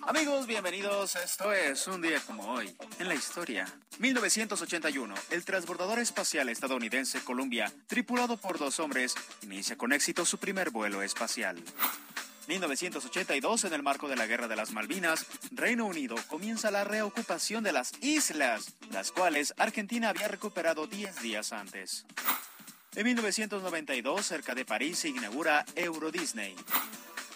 Amigos, 0.09 0.47
bienvenidos. 0.47 1.15
Esto 1.17 1.53
es 1.53 1.85
un 1.85 2.01
día 2.01 2.19
como 2.25 2.51
hoy 2.51 2.75
en 2.97 3.07
la 3.07 3.13
historia. 3.13 3.67
1981, 3.99 5.13
el 5.29 5.45
transbordador 5.45 5.99
espacial 5.99 6.49
estadounidense 6.49 7.23
Columbia, 7.23 7.71
tripulado 7.85 8.35
por 8.35 8.57
dos 8.57 8.79
hombres, 8.79 9.13
inicia 9.43 9.77
con 9.77 9.93
éxito 9.93 10.25
su 10.25 10.39
primer 10.39 10.71
vuelo 10.71 11.03
espacial. 11.03 11.61
1982, 12.47 13.65
en 13.65 13.73
el 13.73 13.83
marco 13.83 14.07
de 14.07 14.15
la 14.15 14.25
Guerra 14.25 14.47
de 14.47 14.55
las 14.55 14.71
Malvinas, 14.71 15.27
Reino 15.51 15.85
Unido 15.85 16.15
comienza 16.27 16.71
la 16.71 16.83
reocupación 16.83 17.63
de 17.63 17.73
las 17.73 17.91
islas, 18.01 18.73
las 18.91 19.11
cuales 19.11 19.53
Argentina 19.57 20.09
había 20.09 20.27
recuperado 20.27 20.87
10 20.87 21.21
días 21.21 21.53
antes. 21.53 22.07
En 22.95 23.05
1992, 23.05 24.25
cerca 24.25 24.55
de 24.55 24.65
París, 24.65 24.97
se 24.97 25.09
inaugura 25.09 25.67
Euro 25.75 26.09
Disney. 26.09 26.55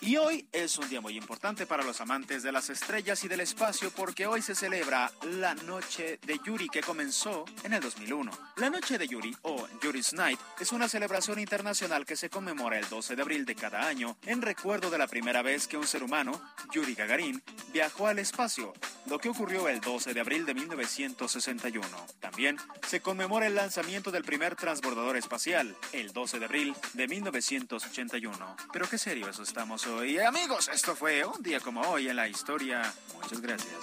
Y 0.06 0.18
hoy 0.18 0.46
es 0.52 0.78
un 0.78 0.90
día 0.90 1.00
muy 1.00 1.16
importante 1.16 1.66
para 1.66 1.82
los 1.82 2.02
amantes 2.02 2.44
de 2.44 2.52
las 2.52 2.70
estrellas 2.70 3.24
y 3.24 3.30
del 3.30 3.40
espacio 3.40 3.90
porque 3.92 4.28
hoy 4.28 4.42
se 4.42 4.54
celebra 4.54 5.10
la 5.40 5.56
Noche 5.56 6.20
de 6.26 6.42
Yuri 6.44 6.68
que 6.68 6.82
comenzó 6.82 7.46
en 7.64 7.72
el 7.72 7.80
2001. 7.80 8.30
La 8.58 8.70
Noche 8.70 8.98
de 8.98 9.08
Yuri 9.08 9.34
o 9.44 9.66
Yuri's 9.82 10.12
Night 10.12 10.42
es 10.60 10.74
una 10.74 10.90
celebración 10.90 11.40
internacional 11.40 12.06
que 12.06 12.18
se 12.18 12.30
conmemora 12.30 12.78
el 12.78 12.90
12 12.90 13.16
de 13.16 13.22
abril 13.22 13.46
de 13.46 13.56
cada 13.56 13.88
año 13.88 14.18
en 14.26 14.42
recuerdo 14.42 14.90
de 14.90 14.98
la 14.98 15.08
primera 15.08 15.42
vez 15.42 15.70
que 15.70 15.78
un 15.78 15.88
ser 15.88 16.04
humano, 16.04 16.42
Yuri 16.74 16.96
Gagarin, 16.96 17.42
viajó 17.72 18.08
al 18.08 18.20
espacio, 18.20 18.74
lo 19.06 19.20
que 19.20 19.30
ocurrió 19.30 19.70
el 19.70 19.80
12 19.80 20.14
de 20.14 20.20
abril 20.20 20.46
de 20.46 20.54
1961. 20.54 21.88
También 22.20 22.58
se 22.90 23.00
conmemora 23.00 23.48
el 23.48 23.56
lanzamiento 23.56 24.12
del 24.12 24.26
primer 24.26 24.58
transbordador 24.58 25.16
espacial, 25.16 25.78
el 25.94 26.12
12 26.12 26.40
de 26.40 26.46
abril 26.46 26.76
de 26.94 27.08
1981. 27.08 28.58
Pero 28.74 28.90
qué 28.90 28.98
serio 28.98 29.30
eso 29.30 29.44
estamos 29.44 29.88
hoy 29.88 29.93
y 30.02 30.18
amigos, 30.18 30.70
esto 30.70 30.96
fue 30.96 31.24
un 31.24 31.44
día 31.44 31.60
como 31.60 31.82
hoy 31.82 32.10
en 32.10 32.16
la 32.16 32.28
historia. 32.28 32.94
Muchas 33.16 33.42
gracias. 33.42 33.76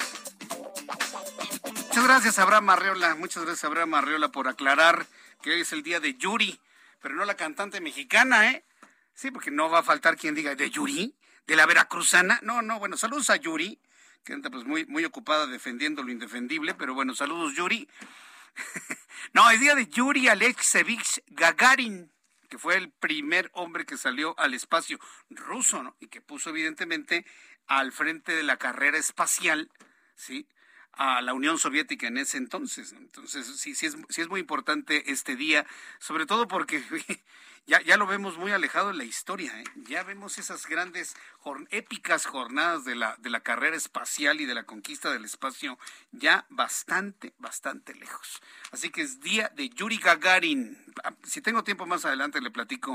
Muchas 1.73 2.05
gracias, 2.05 2.39
Abraham 2.39 2.71
Arreola. 2.71 3.15
Muchas 3.15 3.45
gracias, 3.45 3.65
Abraham 3.65 3.95
Arreola, 3.95 4.29
por 4.31 4.49
aclarar 4.49 5.07
que 5.41 5.53
hoy 5.53 5.61
es 5.61 5.73
el 5.73 5.83
día 5.83 6.01
de 6.01 6.15
Yuri, 6.15 6.59
pero 7.01 7.15
no 7.15 7.25
la 7.25 7.37
cantante 7.37 7.81
mexicana, 7.81 8.51
¿eh? 8.51 8.65
Sí, 9.15 9.31
porque 9.31 9.51
no 9.51 9.71
va 9.71 9.81
a 9.81 9.83
faltar 9.83 10.17
quien 10.17 10.35
diga 10.35 10.55
de 10.55 10.71
Yuri, 10.71 11.15
de 11.47 11.57
la 11.57 11.67
veracruzana. 11.67 12.41
No, 12.43 12.61
no, 12.63 12.79
bueno, 12.79 12.97
saludos 12.97 13.31
a 13.31 13.37
Yuri, 13.37 13.81
que 14.25 14.33
anda 14.33 14.51
pues 14.51 14.65
muy, 14.65 14.87
muy 14.87 15.05
ocupada 15.05 15.47
defendiendo 15.47 16.03
lo 16.03 16.11
indefendible, 16.11 16.75
pero 16.75 16.95
bueno, 16.95 17.15
saludos 17.15 17.55
Yuri. 17.55 17.89
no, 19.33 19.49
el 19.51 19.61
día 19.61 19.75
de 19.75 19.87
Yuri 19.87 20.29
Alexevich 20.29 21.23
Gagarin 21.29 22.11
que 22.51 22.59
fue 22.59 22.77
el 22.77 22.91
primer 22.91 23.51
hombre 23.55 23.87
que 23.87 23.97
salió 23.97 24.39
al 24.39 24.53
espacio 24.53 24.99
ruso, 25.31 25.83
¿no? 25.83 25.97
Y 26.01 26.09
que 26.09 26.21
puso 26.21 26.51
evidentemente 26.51 27.25
al 27.67 27.93
frente 27.93 28.33
de 28.33 28.43
la 28.43 28.59
carrera 28.59 28.99
espacial, 28.99 29.71
¿sí? 30.17 30.47
a 30.93 31.23
la 31.23 31.33
Unión 31.33 31.59
Soviética 31.59 32.09
en 32.09 32.19
ese 32.19 32.37
entonces. 32.37 32.93
Entonces, 32.93 33.47
sí, 33.47 33.75
sí 33.75 33.87
es, 33.87 33.97
sí 34.09 34.21
es 34.21 34.29
muy 34.29 34.41
importante 34.41 35.11
este 35.13 35.37
día, 35.37 35.65
sobre 36.01 36.27
todo 36.27 36.49
porque 36.49 36.83
ya, 37.67 37.81
ya 37.83 37.97
lo 37.97 38.07
vemos 38.07 38.37
muy 38.37 38.53
alejado 38.53 38.89
de 38.89 38.95
la 38.95 39.05
historia. 39.05 39.59
¿eh? 39.61 39.65
Ya 39.77 40.03
vemos 40.03 40.39
esas 40.39 40.67
grandes, 40.67 41.15
épicas 41.71 42.27
jornadas 42.27 42.85
de 42.85 42.95
la, 42.97 43.17
de 43.19 43.31
la 43.31 43.41
carrera 43.41 43.77
espacial 43.77 44.41
y 44.41 44.47
de 44.47 44.55
la 44.55 44.65
conquista 44.65 45.13
del 45.13 45.25
espacio 45.25 45.79
ya 46.11 46.47
bastante, 46.49 47.33
bastante 47.39 47.95
lejos. 47.95 48.41
Así 48.73 48.91
que 48.91 49.03
es 49.03 49.21
día 49.21 49.51
de 49.55 49.69
Yuri 49.69 49.99
Gagarin. 49.99 50.77
Ah, 51.05 51.15
si 51.23 51.41
tengo 51.41 51.63
tiempo 51.63 51.87
más 51.87 52.05
adelante 52.05 52.41
le 52.41 52.51
platico 52.51 52.95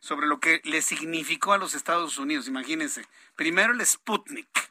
sobre 0.00 0.26
lo 0.26 0.40
que 0.40 0.60
le 0.64 0.82
significó 0.82 1.52
a 1.52 1.58
los 1.58 1.74
Estados 1.74 2.18
Unidos. 2.18 2.48
Imagínense, 2.48 3.06
primero 3.36 3.72
el 3.72 3.84
Sputnik 3.84 4.70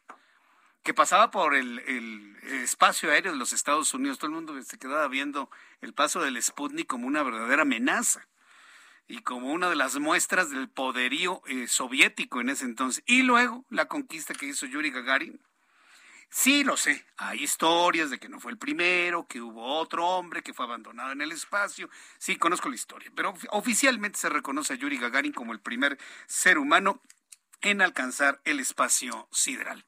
que 0.83 0.93
pasaba 0.93 1.29
por 1.29 1.55
el, 1.55 1.79
el, 1.79 2.37
espacio 2.63 3.11
aéreo 3.11 3.31
de 3.31 3.37
los 3.37 3.53
Estados 3.53 3.93
Unidos. 3.93 4.17
Todo 4.17 4.27
el 4.27 4.33
mundo 4.33 4.59
se 4.63 4.77
quedaba 4.77 5.07
viendo 5.07 5.49
el 5.81 5.93
paso 5.93 6.21
del 6.21 6.41
Sputnik 6.41 6.87
como 6.87 7.07
una 7.07 7.21
verdadera 7.21 7.63
amenaza 7.63 8.27
y 9.09 9.23
como 9.23 9.51
una 9.51 9.69
de 9.69 9.75
las 9.75 9.97
muestras 9.99 10.51
del 10.51 10.69
poderío 10.69 11.41
eh, 11.47 11.67
soviético 11.67 12.39
en 12.39 12.49
ese 12.49 12.65
entonces. 12.65 13.03
Y 13.07 13.23
luego 13.23 13.65
la 13.69 13.87
conquista 13.87 14.35
que 14.35 14.45
hizo 14.45 14.67
Yuri 14.67 14.91
Gagarin. 14.91 15.41
Sí, 16.29 16.63
lo 16.63 16.77
sé. 16.77 17.03
Hay 17.17 17.43
historias 17.43 18.11
de 18.11 18.19
que 18.19 18.29
no 18.29 18.39
fue 18.39 18.51
el 18.51 18.59
primero, 18.59 19.25
que 19.27 19.41
hubo 19.41 19.65
otro 19.79 20.07
hombre 20.07 20.43
que 20.43 20.53
fue 20.53 20.65
abandonado 20.65 21.11
en 21.11 21.21
el 21.21 21.31
espacio. 21.31 21.89
Sí, 22.19 22.35
conozco 22.35 22.69
la 22.69 22.75
historia. 22.75 23.11
Pero 23.15 23.33
oficialmente 23.49 24.19
se 24.19 24.29
reconoce 24.29 24.73
a 24.73 24.75
Yuri 24.75 24.99
Gagarin 24.99 25.33
como 25.33 25.53
el 25.53 25.59
primer 25.59 25.97
ser 26.27 26.59
humano 26.59 27.01
en 27.61 27.81
alcanzar 27.81 28.39
el 28.45 28.59
espacio 28.59 29.27
sideral. 29.31 29.83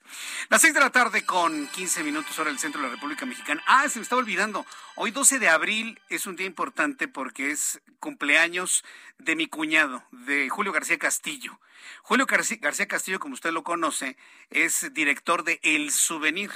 Las 0.49 0.61
seis 0.61 0.73
de 0.73 0.79
la 0.79 0.89
tarde 0.89 1.25
con 1.25 1.67
15 1.67 2.03
minutos 2.03 2.37
hora 2.39 2.49
del 2.49 2.59
centro 2.59 2.81
de 2.81 2.87
la 2.87 2.93
República 2.93 3.25
Mexicana. 3.25 3.63
Ah, 3.65 3.87
se 3.87 3.99
me 3.99 4.03
estaba 4.03 4.21
olvidando. 4.21 4.65
Hoy 4.95 5.11
12 5.11 5.39
de 5.39 5.49
abril 5.49 5.99
es 6.09 6.25
un 6.25 6.35
día 6.35 6.47
importante 6.47 7.07
porque 7.07 7.51
es 7.51 7.81
cumpleaños 7.99 8.83
de 9.17 9.35
mi 9.35 9.47
cuñado, 9.47 10.03
de 10.11 10.49
Julio 10.49 10.71
García 10.71 10.97
Castillo. 10.97 11.59
Julio 12.03 12.25
García 12.27 12.87
Castillo, 12.87 13.19
como 13.19 13.33
usted 13.33 13.51
lo 13.51 13.63
conoce, 13.63 14.17
es 14.49 14.93
director 14.93 15.43
de 15.43 15.59
El 15.63 15.91
Souvenir. 15.91 16.51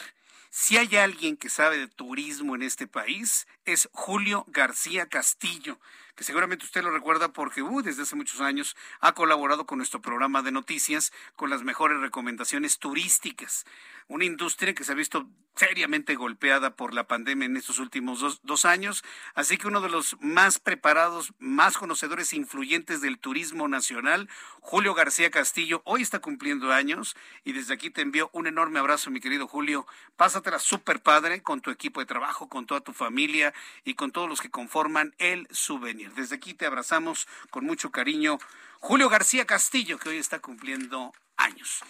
Si 0.49 0.77
hay 0.77 0.95
alguien 0.95 1.35
que 1.37 1.49
sabe 1.49 1.77
de 1.77 1.87
turismo 1.87 2.55
en 2.55 2.61
este 2.61 2.87
país, 2.87 3.47
es 3.65 3.89
Julio 3.91 4.45
García 4.47 5.07
Castillo 5.07 5.79
que 6.15 6.23
seguramente 6.23 6.65
usted 6.65 6.83
lo 6.83 6.91
recuerda 6.91 7.33
porque 7.33 7.61
uh, 7.61 7.81
desde 7.81 8.03
hace 8.03 8.15
muchos 8.15 8.41
años 8.41 8.75
ha 8.99 9.13
colaborado 9.13 9.65
con 9.65 9.77
nuestro 9.77 10.01
programa 10.01 10.41
de 10.41 10.51
noticias 10.51 11.11
con 11.35 11.49
las 11.49 11.63
mejores 11.63 11.99
recomendaciones 11.99 12.79
turísticas. 12.79 13.65
Una 14.07 14.25
industria 14.25 14.73
que 14.73 14.83
se 14.83 14.91
ha 14.91 14.95
visto 14.95 15.27
seriamente 15.55 16.15
golpeada 16.15 16.75
por 16.75 16.93
la 16.93 17.07
pandemia 17.07 17.45
en 17.45 17.57
estos 17.57 17.79
últimos 17.79 18.19
dos, 18.19 18.41
dos 18.43 18.65
años. 18.65 19.03
Así 19.33 19.57
que 19.57 19.67
uno 19.67 19.81
de 19.81 19.89
los 19.89 20.17
más 20.19 20.59
preparados, 20.59 21.33
más 21.39 21.77
conocedores 21.77 22.33
e 22.33 22.35
influyentes 22.35 23.01
del 23.01 23.17
turismo 23.17 23.67
nacional, 23.67 24.29
Julio 24.59 24.93
García 24.93 25.31
Castillo, 25.31 25.81
hoy 25.85 26.01
está 26.01 26.19
cumpliendo 26.19 26.71
años 26.71 27.15
y 27.43 27.53
desde 27.53 27.73
aquí 27.73 27.89
te 27.89 28.01
envío 28.01 28.29
un 28.33 28.47
enorme 28.47 28.79
abrazo, 28.79 29.11
mi 29.11 29.21
querido 29.21 29.47
Julio. 29.47 29.87
Pásatela 30.17 30.59
súper 30.59 31.01
padre 31.01 31.41
con 31.41 31.61
tu 31.61 31.71
equipo 31.71 31.99
de 31.99 32.05
trabajo, 32.05 32.49
con 32.49 32.65
toda 32.65 32.81
tu 32.81 32.93
familia 32.93 33.53
y 33.83 33.95
con 33.95 34.11
todos 34.11 34.29
los 34.29 34.41
que 34.41 34.51
conforman 34.51 35.15
el 35.17 35.47
souvenir. 35.51 36.04
Desde 36.15 36.35
aquí 36.35 36.53
te 36.53 36.65
abrazamos 36.65 37.27
con 37.49 37.65
mucho 37.65 37.91
cariño. 37.91 38.37
Julio 38.79 39.09
García 39.09 39.45
Castillo, 39.45 39.97
que 39.97 40.09
hoy 40.09 40.17
está 40.17 40.39
cumpliendo 40.39 41.13
años. 41.37 41.81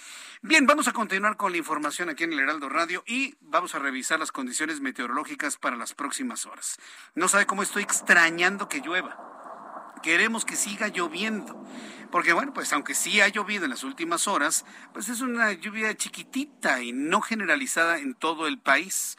Bien, 0.42 0.66
vamos 0.66 0.88
a 0.88 0.94
continuar 0.94 1.38
con 1.38 1.52
la 1.52 1.58
información 1.58 2.10
aquí 2.10 2.24
en 2.24 2.34
el 2.34 2.40
Heraldo 2.40 2.70
Radio 2.70 3.04
y 3.08 3.36
vamos 3.42 3.76
a 3.76 3.80
revisar 3.80 4.20
las 4.20 4.32
condiciones 4.32 4.80
meteorológicas 4.80 5.58
para 5.58 5.76
las 5.76 5.94
próximas 5.94 6.46
horas. 6.46 6.78
No 7.16 7.28
sabe 7.28 7.46
cómo 7.46 7.64
estoy 7.64 7.84
extrañando 7.84 8.70
que 8.70 8.82
llueva. 8.82 9.94
Queremos 10.04 10.46
que 10.46 10.56
siga 10.56 10.88
lloviendo. 10.88 11.66
Porque 12.12 12.34
bueno, 12.34 12.54
pues 12.54 12.72
aunque 12.74 12.94
sí 12.94 13.22
ha 13.22 13.28
llovido 13.28 13.66
en 13.66 13.72
las 13.72 13.84
últimas 13.84 14.28
horas, 14.28 14.66
pues 14.94 15.10
es 15.10 15.22
una 15.22 15.52
lluvia 15.52 15.96
chiquitita 15.96 16.82
y 16.82 16.92
no 16.92 17.22
generalizada 17.22 17.98
en 17.98 18.14
todo 18.14 18.48
el 18.48 18.60
país. 18.60 19.18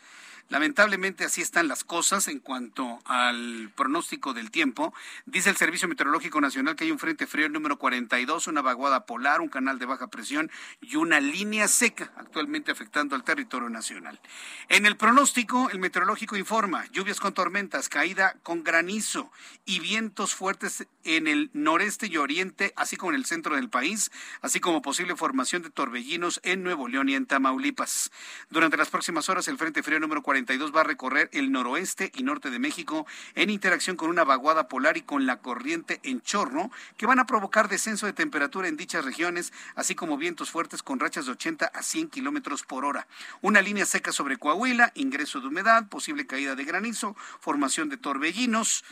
Lamentablemente 0.48 1.24
así 1.24 1.42
están 1.42 1.66
las 1.66 1.82
cosas 1.82 2.28
en 2.28 2.38
cuanto 2.38 3.00
al 3.04 3.72
pronóstico 3.74 4.32
del 4.32 4.52
tiempo. 4.52 4.94
Dice 5.24 5.50
el 5.50 5.56
Servicio 5.56 5.88
Meteorológico 5.88 6.40
Nacional 6.40 6.76
que 6.76 6.84
hay 6.84 6.92
un 6.92 7.00
frente 7.00 7.26
frío 7.26 7.48
número 7.48 7.78
42, 7.78 8.46
una 8.46 8.62
vaguada 8.62 9.06
polar, 9.06 9.40
un 9.40 9.48
canal 9.48 9.80
de 9.80 9.86
baja 9.86 10.06
presión 10.06 10.48
y 10.80 10.94
una 10.94 11.18
línea 11.18 11.66
seca 11.66 12.12
actualmente 12.16 12.70
afectando 12.70 13.16
al 13.16 13.24
territorio 13.24 13.68
nacional. 13.68 14.20
En 14.68 14.86
el 14.86 14.96
pronóstico, 14.96 15.68
el 15.70 15.80
meteorológico 15.80 16.36
informa 16.36 16.86
lluvias 16.92 17.18
con 17.18 17.34
tormentas, 17.34 17.88
caída 17.88 18.36
con 18.44 18.62
granizo 18.62 19.32
y 19.64 19.80
vientos 19.80 20.36
fuertes 20.36 20.86
en 21.02 21.26
el 21.26 21.50
noreste 21.54 22.06
y 22.06 22.18
oriente, 22.18 22.72
así 22.76 22.96
como 22.96 23.10
en 23.10 23.16
el 23.16 23.24
centro 23.24 23.56
del 23.56 23.68
país, 23.68 24.12
así 24.42 24.60
como 24.60 24.80
posible 24.80 25.16
formación 25.16 25.62
de 25.62 25.70
torbellinos 25.70 26.40
en 26.44 26.62
Nuevo 26.62 26.86
León 26.86 27.08
y 27.08 27.16
en 27.16 27.26
Tamaulipas. 27.26 28.12
Durante 28.48 28.76
las 28.76 28.90
próximas 28.90 29.28
horas, 29.28 29.48
el 29.48 29.58
frente 29.58 29.82
frío 29.82 29.98
número 29.98 30.22
42 30.22 30.35
va 30.44 30.80
a 30.80 30.84
recorrer 30.84 31.30
el 31.32 31.50
noroeste 31.50 32.12
y 32.14 32.22
norte 32.22 32.50
de 32.50 32.58
México 32.58 33.06
en 33.34 33.50
interacción 33.50 33.96
con 33.96 34.10
una 34.10 34.24
vaguada 34.24 34.68
polar 34.68 34.96
y 34.96 35.02
con 35.02 35.26
la 35.26 35.38
corriente 35.38 36.00
en 36.02 36.20
chorro 36.20 36.70
que 36.96 37.06
van 37.06 37.18
a 37.18 37.26
provocar 37.26 37.68
descenso 37.68 38.06
de 38.06 38.12
temperatura 38.12 38.68
en 38.68 38.76
dichas 38.76 39.04
regiones, 39.04 39.52
así 39.74 39.94
como 39.94 40.18
vientos 40.18 40.50
fuertes 40.50 40.82
con 40.82 41.00
rachas 41.00 41.26
de 41.26 41.32
80 41.32 41.66
a 41.66 41.82
100 41.82 42.08
kilómetros 42.08 42.62
por 42.62 42.84
hora. 42.84 43.06
Una 43.40 43.62
línea 43.62 43.86
seca 43.86 44.12
sobre 44.12 44.36
Coahuila, 44.36 44.92
ingreso 44.94 45.40
de 45.40 45.48
humedad, 45.48 45.88
posible 45.88 46.26
caída 46.26 46.54
de 46.54 46.64
granizo, 46.64 47.16
formación 47.40 47.88
de 47.88 47.96
torbellinos. 47.96 48.84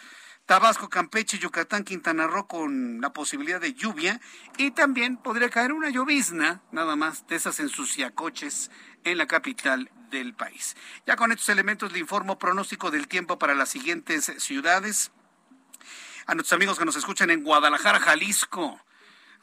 Tabasco, 0.46 0.90
Campeche, 0.90 1.38
Yucatán, 1.38 1.85
Quintana 1.85 2.26
Roo 2.26 2.46
con 2.46 3.00
la 3.00 3.14
posibilidad 3.14 3.62
de 3.62 3.72
lluvia 3.72 4.20
y 4.59 4.72
también 4.72 5.16
podría 5.16 5.48
caer 5.48 5.72
una 5.72 5.88
llovizna, 5.88 6.61
nada 6.70 6.96
más, 6.96 7.26
de 7.28 7.37
esas 7.37 7.61
ensuciacoches 7.61 8.70
en 9.04 9.16
la 9.16 9.26
capital 9.26 9.90
del 10.18 10.35
país. 10.35 10.77
Ya 11.07 11.16
con 11.16 11.33
estos 11.33 11.48
elementos 11.48 11.92
le 11.92 11.98
informo 11.98 12.38
pronóstico 12.38 12.90
del 12.90 13.09
tiempo 13.09 13.38
para 13.38 13.55
las 13.55 13.68
siguientes 13.68 14.33
ciudades. 14.38 15.12
A 16.27 16.35
nuestros 16.35 16.57
amigos 16.57 16.79
que 16.79 16.87
nos 16.87 16.96
escuchan 16.96 17.31
en 17.31 17.44
Guadalajara, 17.44 18.00
Jalisco, 18.00 18.81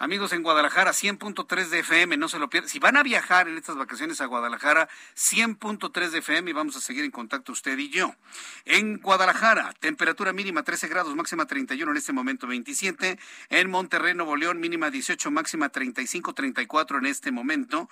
Amigos 0.02 0.34
en 0.34 0.42
Guadalajara, 0.42 0.94
100.3 0.94 1.68
de 1.68 1.80
FM, 1.82 2.18
no 2.18 2.28
se 2.28 2.40
lo 2.40 2.50
pierdan. 2.50 2.68
Si 2.68 2.80
van 2.80 2.98
a 2.98 3.04
viajar 3.04 3.48
en 3.48 3.56
estas 3.56 3.76
vacaciones 3.76 4.20
a 4.20 4.26
Guadalajara, 4.26 4.90
100.3 5.16 6.10
de 6.10 6.18
FM 6.18 6.50
y 6.50 6.54
vamos 6.54 6.76
a 6.76 6.82
seguir 6.82 7.04
en 7.04 7.12
contacto 7.12 7.52
usted 7.52 7.78
y 7.78 7.90
yo. 7.90 8.16
En 8.66 8.98
Guadalajara, 8.98 9.76
temperatura 9.80 10.34
mínima 10.34 10.64
13 10.64 10.88
grados, 10.88 11.16
máxima 11.16 11.46
31, 11.46 11.92
en 11.92 11.98
este 11.98 12.14
momento 12.14 12.48
27. 12.48 13.20
En 13.50 13.70
Monterrey, 13.70 14.16
Nuevo 14.16 14.36
León, 14.38 14.60
mínima 14.60 14.90
18, 14.90 15.30
máxima 15.30 15.70
35, 15.70 16.34
34 16.34 16.98
en 16.98 17.06
este 17.06 17.32
momento. 17.32 17.88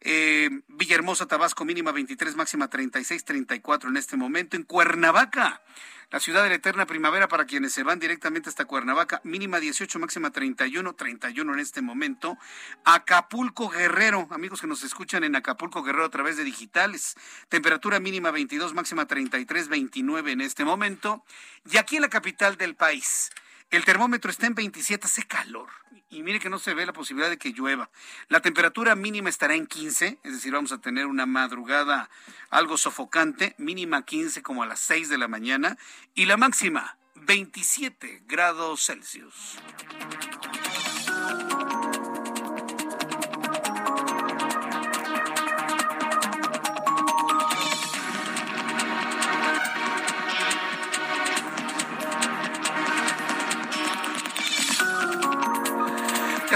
Eh, 0.00 0.48
Villahermosa, 0.68 1.26
Tabasco, 1.26 1.64
mínima 1.64 1.92
23, 1.92 2.36
máxima 2.36 2.68
36, 2.68 3.24
34 3.24 3.90
en 3.90 3.96
este 3.96 4.16
momento. 4.16 4.56
En 4.56 4.62
Cuernavaca, 4.62 5.62
la 6.10 6.20
ciudad 6.20 6.42
de 6.42 6.48
la 6.48 6.54
eterna 6.54 6.86
primavera 6.86 7.28
para 7.28 7.44
quienes 7.44 7.72
se 7.72 7.82
van 7.82 7.98
directamente 7.98 8.48
hasta 8.48 8.64
Cuernavaca, 8.64 9.20
mínima 9.24 9.60
18, 9.60 9.98
máxima 9.98 10.30
31, 10.30 10.94
31 10.94 11.52
en 11.52 11.60
este 11.60 11.82
momento. 11.82 12.38
Acapulco 12.84 13.68
Guerrero, 13.68 14.26
amigos 14.30 14.60
que 14.60 14.66
nos 14.66 14.84
escuchan 14.84 15.24
en 15.24 15.36
Acapulco 15.36 15.82
Guerrero 15.82 16.06
a 16.06 16.10
través 16.10 16.36
de 16.36 16.44
digitales, 16.44 17.16
temperatura 17.48 18.00
mínima 18.00 18.30
22, 18.30 18.72
máxima 18.74 19.06
33, 19.06 19.68
29 19.68 20.32
en 20.32 20.40
este 20.40 20.64
momento. 20.64 21.24
Y 21.70 21.76
aquí 21.76 21.96
en 21.96 22.02
la 22.02 22.08
capital 22.08 22.56
del 22.56 22.74
país, 22.74 23.30
el 23.70 23.84
termómetro 23.84 24.30
está 24.30 24.46
en 24.46 24.54
27, 24.54 25.06
hace 25.06 25.26
calor. 25.26 25.68
Y 26.10 26.22
mire 26.22 26.40
que 26.40 26.48
no 26.48 26.58
se 26.58 26.72
ve 26.72 26.86
la 26.86 26.94
posibilidad 26.94 27.28
de 27.28 27.36
que 27.36 27.52
llueva. 27.52 27.90
La 28.28 28.40
temperatura 28.40 28.94
mínima 28.94 29.28
estará 29.28 29.54
en 29.54 29.66
15, 29.66 30.18
es 30.22 30.32
decir, 30.32 30.52
vamos 30.52 30.72
a 30.72 30.78
tener 30.78 31.06
una 31.06 31.26
madrugada 31.26 32.08
algo 32.48 32.78
sofocante, 32.78 33.54
mínima 33.58 34.04
15 34.04 34.42
como 34.42 34.62
a 34.62 34.66
las 34.66 34.80
6 34.80 35.10
de 35.10 35.18
la 35.18 35.28
mañana, 35.28 35.76
y 36.14 36.24
la 36.24 36.38
máxima 36.38 36.96
27 37.14 38.22
grados 38.26 38.86
Celsius. 38.86 39.58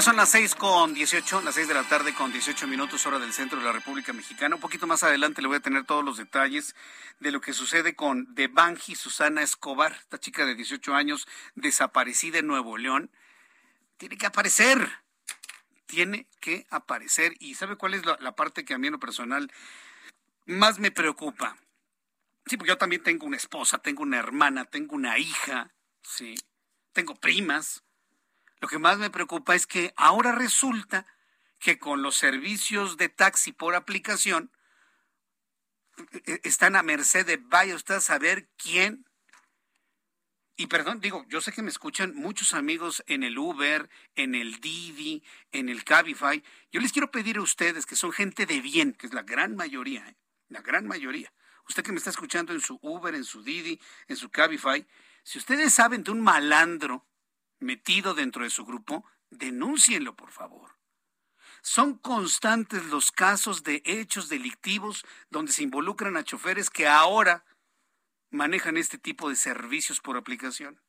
Son 0.03 0.17
las 0.17 0.31
seis 0.31 0.57
con 0.57 0.95
dieciocho, 0.95 1.41
las 1.43 1.55
seis 1.55 1.69
de 1.69 1.75
la 1.75 1.85
tarde 1.85 2.13
con 2.13 2.33
dieciocho 2.33 2.67
minutos 2.67 3.07
hora 3.07 3.21
del 3.21 3.33
centro 3.33 3.61
de 3.61 3.65
la 3.65 3.71
República 3.71 4.13
Mexicana. 4.13 4.57
Un 4.57 4.61
poquito 4.61 4.89
más 4.89 5.05
adelante 5.05 5.41
le 5.41 5.47
voy 5.47 5.59
a 5.59 5.61
tener 5.61 5.85
todos 5.85 6.05
los 6.05 6.17
detalles 6.17 6.75
de 7.21 7.31
lo 7.31 7.41
que 7.41 7.53
sucede 7.53 7.95
con 7.95 8.35
Debanji 8.35 8.97
Susana 8.97 9.43
Escobar, 9.43 9.93
esta 9.93 10.19
chica 10.19 10.45
de 10.45 10.57
18 10.57 10.95
años 10.95 11.29
desaparecida 11.55 12.39
en 12.39 12.49
Nuevo 12.49 12.79
León. 12.79 13.13
Tiene 13.97 14.17
que 14.17 14.27
aparecer, 14.27 14.91
tiene 15.87 16.27
que 16.41 16.67
aparecer. 16.71 17.35
¿Y 17.39 17.55
sabe 17.55 17.77
cuál 17.77 17.95
es 17.95 18.05
la, 18.05 18.17
la 18.21 18.35
parte 18.35 18.65
que 18.65 18.75
a 18.75 18.79
mí 18.79 18.89
en 18.89 18.95
lo 18.95 18.99
personal 18.99 19.53
más 20.47 20.81
me 20.81 20.91
preocupa? 20.91 21.57
Sí, 22.47 22.57
porque 22.57 22.71
yo 22.71 22.79
también 22.79 23.05
tengo 23.05 23.25
una 23.25 23.37
esposa, 23.37 23.79
tengo 23.79 24.03
una 24.03 24.19
hermana, 24.19 24.65
tengo 24.65 24.97
una 24.97 25.17
hija, 25.19 25.73
sí, 26.03 26.35
tengo 26.93 27.15
primas. 27.15 27.85
Lo 28.63 28.69
que 28.69 28.79
más 28.79 28.97
me 28.97 29.11
preocupa 29.11 29.57
es 29.57 29.67
que 29.67 29.93
ahora 29.97 30.31
resulta 30.31 31.05
que 31.59 31.81
con 31.81 32.01
los 32.01 32.15
servicios 32.15 32.97
de 32.97 33.09
taxi 33.09 33.51
por 33.53 33.75
aplicación 33.75 34.53
e, 36.13 36.35
e, 36.35 36.41
están 36.45 36.77
a 36.77 36.85
merced 36.85 37.27
de 37.27 37.39
vaya 37.39 37.75
usted 37.75 37.97
a 37.97 38.01
saber 38.01 38.49
quién. 38.57 39.05
Y 40.55 40.69
perdón, 40.69 41.01
digo, 41.01 41.27
yo 41.29 41.41
sé 41.41 41.51
que 41.51 41.63
me 41.63 41.71
escuchan 41.71 42.15
muchos 42.15 42.55
amigos 42.55 43.03
en 43.09 43.25
el 43.25 43.37
Uber, 43.37 43.91
en 44.15 44.37
el 44.37 44.61
Didi, 44.61 45.25
en 45.51 45.69
el 45.69 45.83
Cabify. 45.83 46.41
Yo 46.71 46.81
les 46.81 46.93
quiero 46.93 47.11
pedir 47.11 47.39
a 47.39 47.43
ustedes 47.43 47.85
que 47.85 47.97
son 47.97 48.13
gente 48.13 48.47
de 48.47 48.61
bien, 48.61 48.93
que 48.93 49.09
es 49.09 49.13
la 49.13 49.23
gran 49.23 49.57
mayoría, 49.57 50.09
¿eh? 50.09 50.17
la 50.51 50.61
gran 50.61 50.87
mayoría, 50.87 51.33
usted 51.67 51.83
que 51.83 51.91
me 51.91 51.99
está 51.99 52.11
escuchando 52.11 52.53
en 52.53 52.61
su 52.61 52.79
Uber, 52.81 53.13
en 53.17 53.25
su 53.25 53.43
Didi, 53.43 53.81
en 54.07 54.15
su 54.15 54.31
Cabify, 54.31 54.87
si 55.25 55.39
ustedes 55.39 55.75
saben 55.75 56.05
de 56.05 56.13
un 56.13 56.21
malandro 56.21 57.09
metido 57.63 58.15
dentro 58.15 58.45
de 58.45 58.51
su 58.51 58.65
grupo, 58.65 59.05
denúncienlo, 59.31 60.15
por 60.15 60.31
favor. 60.31 60.77
Son 61.63 61.97
constantes 61.97 62.85
los 62.87 63.13
casos 63.13 63.63
de 63.63 63.83
hechos 63.85 64.29
delictivos 64.29 65.05
donde 65.31 65.53
se 65.53 65.63
involucran 65.63 66.17
a 66.17 66.25
choferes 66.25 66.71
que 66.71 66.89
ahora 66.89 67.45
manejan 68.31 68.77
este 68.77 68.99
tipo 68.99 69.29
de 69.29 69.37
servicios 69.37 70.01
por 70.01 70.17
aplicación. 70.17 70.81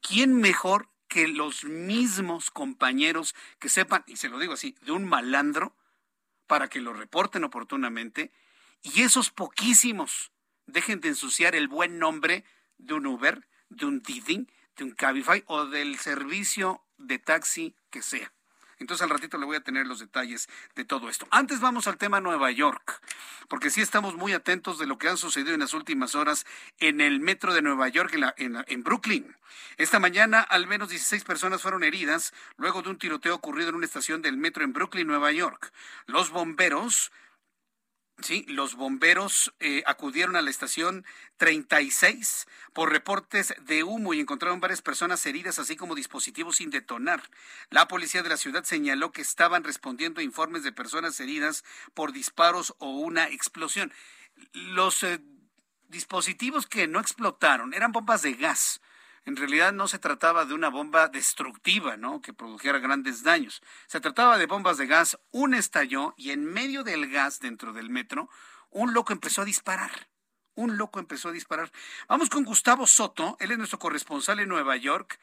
¿Quién 0.00 0.34
mejor 0.34 0.90
que 1.08 1.28
los 1.28 1.64
mismos 1.64 2.50
compañeros 2.50 3.34
que 3.58 3.68
sepan, 3.68 4.04
y 4.06 4.16
se 4.16 4.28
lo 4.28 4.38
digo 4.38 4.52
así, 4.52 4.74
de 4.82 4.92
un 4.92 5.04
malandro, 5.04 5.76
para 6.46 6.68
que 6.68 6.80
lo 6.80 6.92
reporten 6.92 7.44
oportunamente 7.44 8.32
y 8.82 9.02
esos 9.02 9.30
poquísimos 9.30 10.32
dejen 10.66 11.00
de 11.00 11.08
ensuciar 11.08 11.54
el 11.54 11.68
buen 11.68 11.98
nombre 11.98 12.44
de 12.76 12.94
un 12.94 13.06
Uber, 13.06 13.48
de 13.70 13.86
un 13.86 14.02
Didi, 14.02 14.46
de 14.76 14.84
un 14.84 14.90
Cabify 14.92 15.44
o 15.46 15.66
del 15.66 15.98
servicio 15.98 16.82
de 16.98 17.18
taxi 17.18 17.74
que 17.90 18.02
sea. 18.02 18.32
Entonces 18.78 19.02
al 19.02 19.10
ratito 19.10 19.38
le 19.38 19.46
voy 19.46 19.56
a 19.56 19.62
tener 19.62 19.86
los 19.86 20.00
detalles 20.00 20.48
de 20.74 20.84
todo 20.84 21.08
esto. 21.08 21.26
Antes 21.30 21.60
vamos 21.60 21.86
al 21.86 21.96
tema 21.96 22.20
Nueva 22.20 22.50
York, 22.50 23.00
porque 23.48 23.70
sí 23.70 23.80
estamos 23.80 24.16
muy 24.16 24.32
atentos 24.32 24.78
de 24.78 24.86
lo 24.86 24.98
que 24.98 25.08
ha 25.08 25.16
sucedido 25.16 25.54
en 25.54 25.60
las 25.60 25.74
últimas 25.74 26.14
horas 26.14 26.44
en 26.78 27.00
el 27.00 27.20
metro 27.20 27.54
de 27.54 27.62
Nueva 27.62 27.88
York, 27.88 28.14
en, 28.36 28.64
en 28.66 28.82
Brooklyn. 28.82 29.36
Esta 29.76 30.00
mañana 30.00 30.40
al 30.40 30.66
menos 30.66 30.88
16 30.88 31.24
personas 31.24 31.62
fueron 31.62 31.84
heridas 31.84 32.32
luego 32.56 32.82
de 32.82 32.90
un 32.90 32.98
tiroteo 32.98 33.34
ocurrido 33.34 33.68
en 33.70 33.76
una 33.76 33.86
estación 33.86 34.22
del 34.22 34.36
metro 34.36 34.64
en 34.64 34.72
Brooklyn, 34.72 35.06
Nueva 35.06 35.32
York. 35.32 35.72
Los 36.06 36.30
bomberos 36.30 37.12
Sí, 38.22 38.44
los 38.48 38.76
bomberos 38.76 39.52
eh, 39.58 39.82
acudieron 39.86 40.36
a 40.36 40.42
la 40.42 40.48
estación 40.48 41.04
36 41.36 42.46
por 42.72 42.90
reportes 42.90 43.54
de 43.62 43.82
humo 43.82 44.14
y 44.14 44.20
encontraron 44.20 44.60
varias 44.60 44.82
personas 44.82 45.26
heridas, 45.26 45.58
así 45.58 45.76
como 45.76 45.96
dispositivos 45.96 46.56
sin 46.56 46.70
detonar. 46.70 47.28
La 47.70 47.88
policía 47.88 48.22
de 48.22 48.28
la 48.28 48.36
ciudad 48.36 48.64
señaló 48.64 49.10
que 49.10 49.20
estaban 49.20 49.64
respondiendo 49.64 50.20
a 50.20 50.24
informes 50.24 50.62
de 50.62 50.72
personas 50.72 51.18
heridas 51.18 51.64
por 51.92 52.12
disparos 52.12 52.74
o 52.78 52.90
una 52.90 53.28
explosión. 53.28 53.92
Los 54.52 55.02
eh, 55.02 55.20
dispositivos 55.88 56.66
que 56.66 56.86
no 56.86 57.00
explotaron 57.00 57.74
eran 57.74 57.92
bombas 57.92 58.22
de 58.22 58.34
gas 58.34 58.80
en 59.24 59.36
realidad 59.36 59.72
no 59.72 59.88
se 59.88 59.98
trataba 59.98 60.44
de 60.44 60.54
una 60.54 60.68
bomba 60.68 61.08
destructiva, 61.08 61.96
¿no? 61.96 62.20
Que 62.20 62.32
produjera 62.34 62.78
grandes 62.78 63.22
daños. 63.22 63.62
Se 63.86 64.00
trataba 64.00 64.38
de 64.38 64.46
bombas 64.46 64.76
de 64.76 64.86
gas, 64.86 65.18
un 65.30 65.54
estalló 65.54 66.14
y 66.16 66.30
en 66.30 66.44
medio 66.44 66.84
del 66.84 67.10
gas 67.10 67.40
dentro 67.40 67.72
del 67.72 67.90
metro, 67.90 68.28
un 68.70 68.92
loco 68.92 69.12
empezó 69.12 69.42
a 69.42 69.44
disparar. 69.44 70.08
Un 70.54 70.76
loco 70.76 71.00
empezó 71.00 71.30
a 71.30 71.32
disparar. 71.32 71.72
Vamos 72.08 72.28
con 72.28 72.44
Gustavo 72.44 72.86
Soto, 72.86 73.36
él 73.40 73.50
es 73.50 73.58
nuestro 73.58 73.78
corresponsal 73.78 74.40
en 74.40 74.48
Nueva 74.48 74.76
York. 74.76 75.18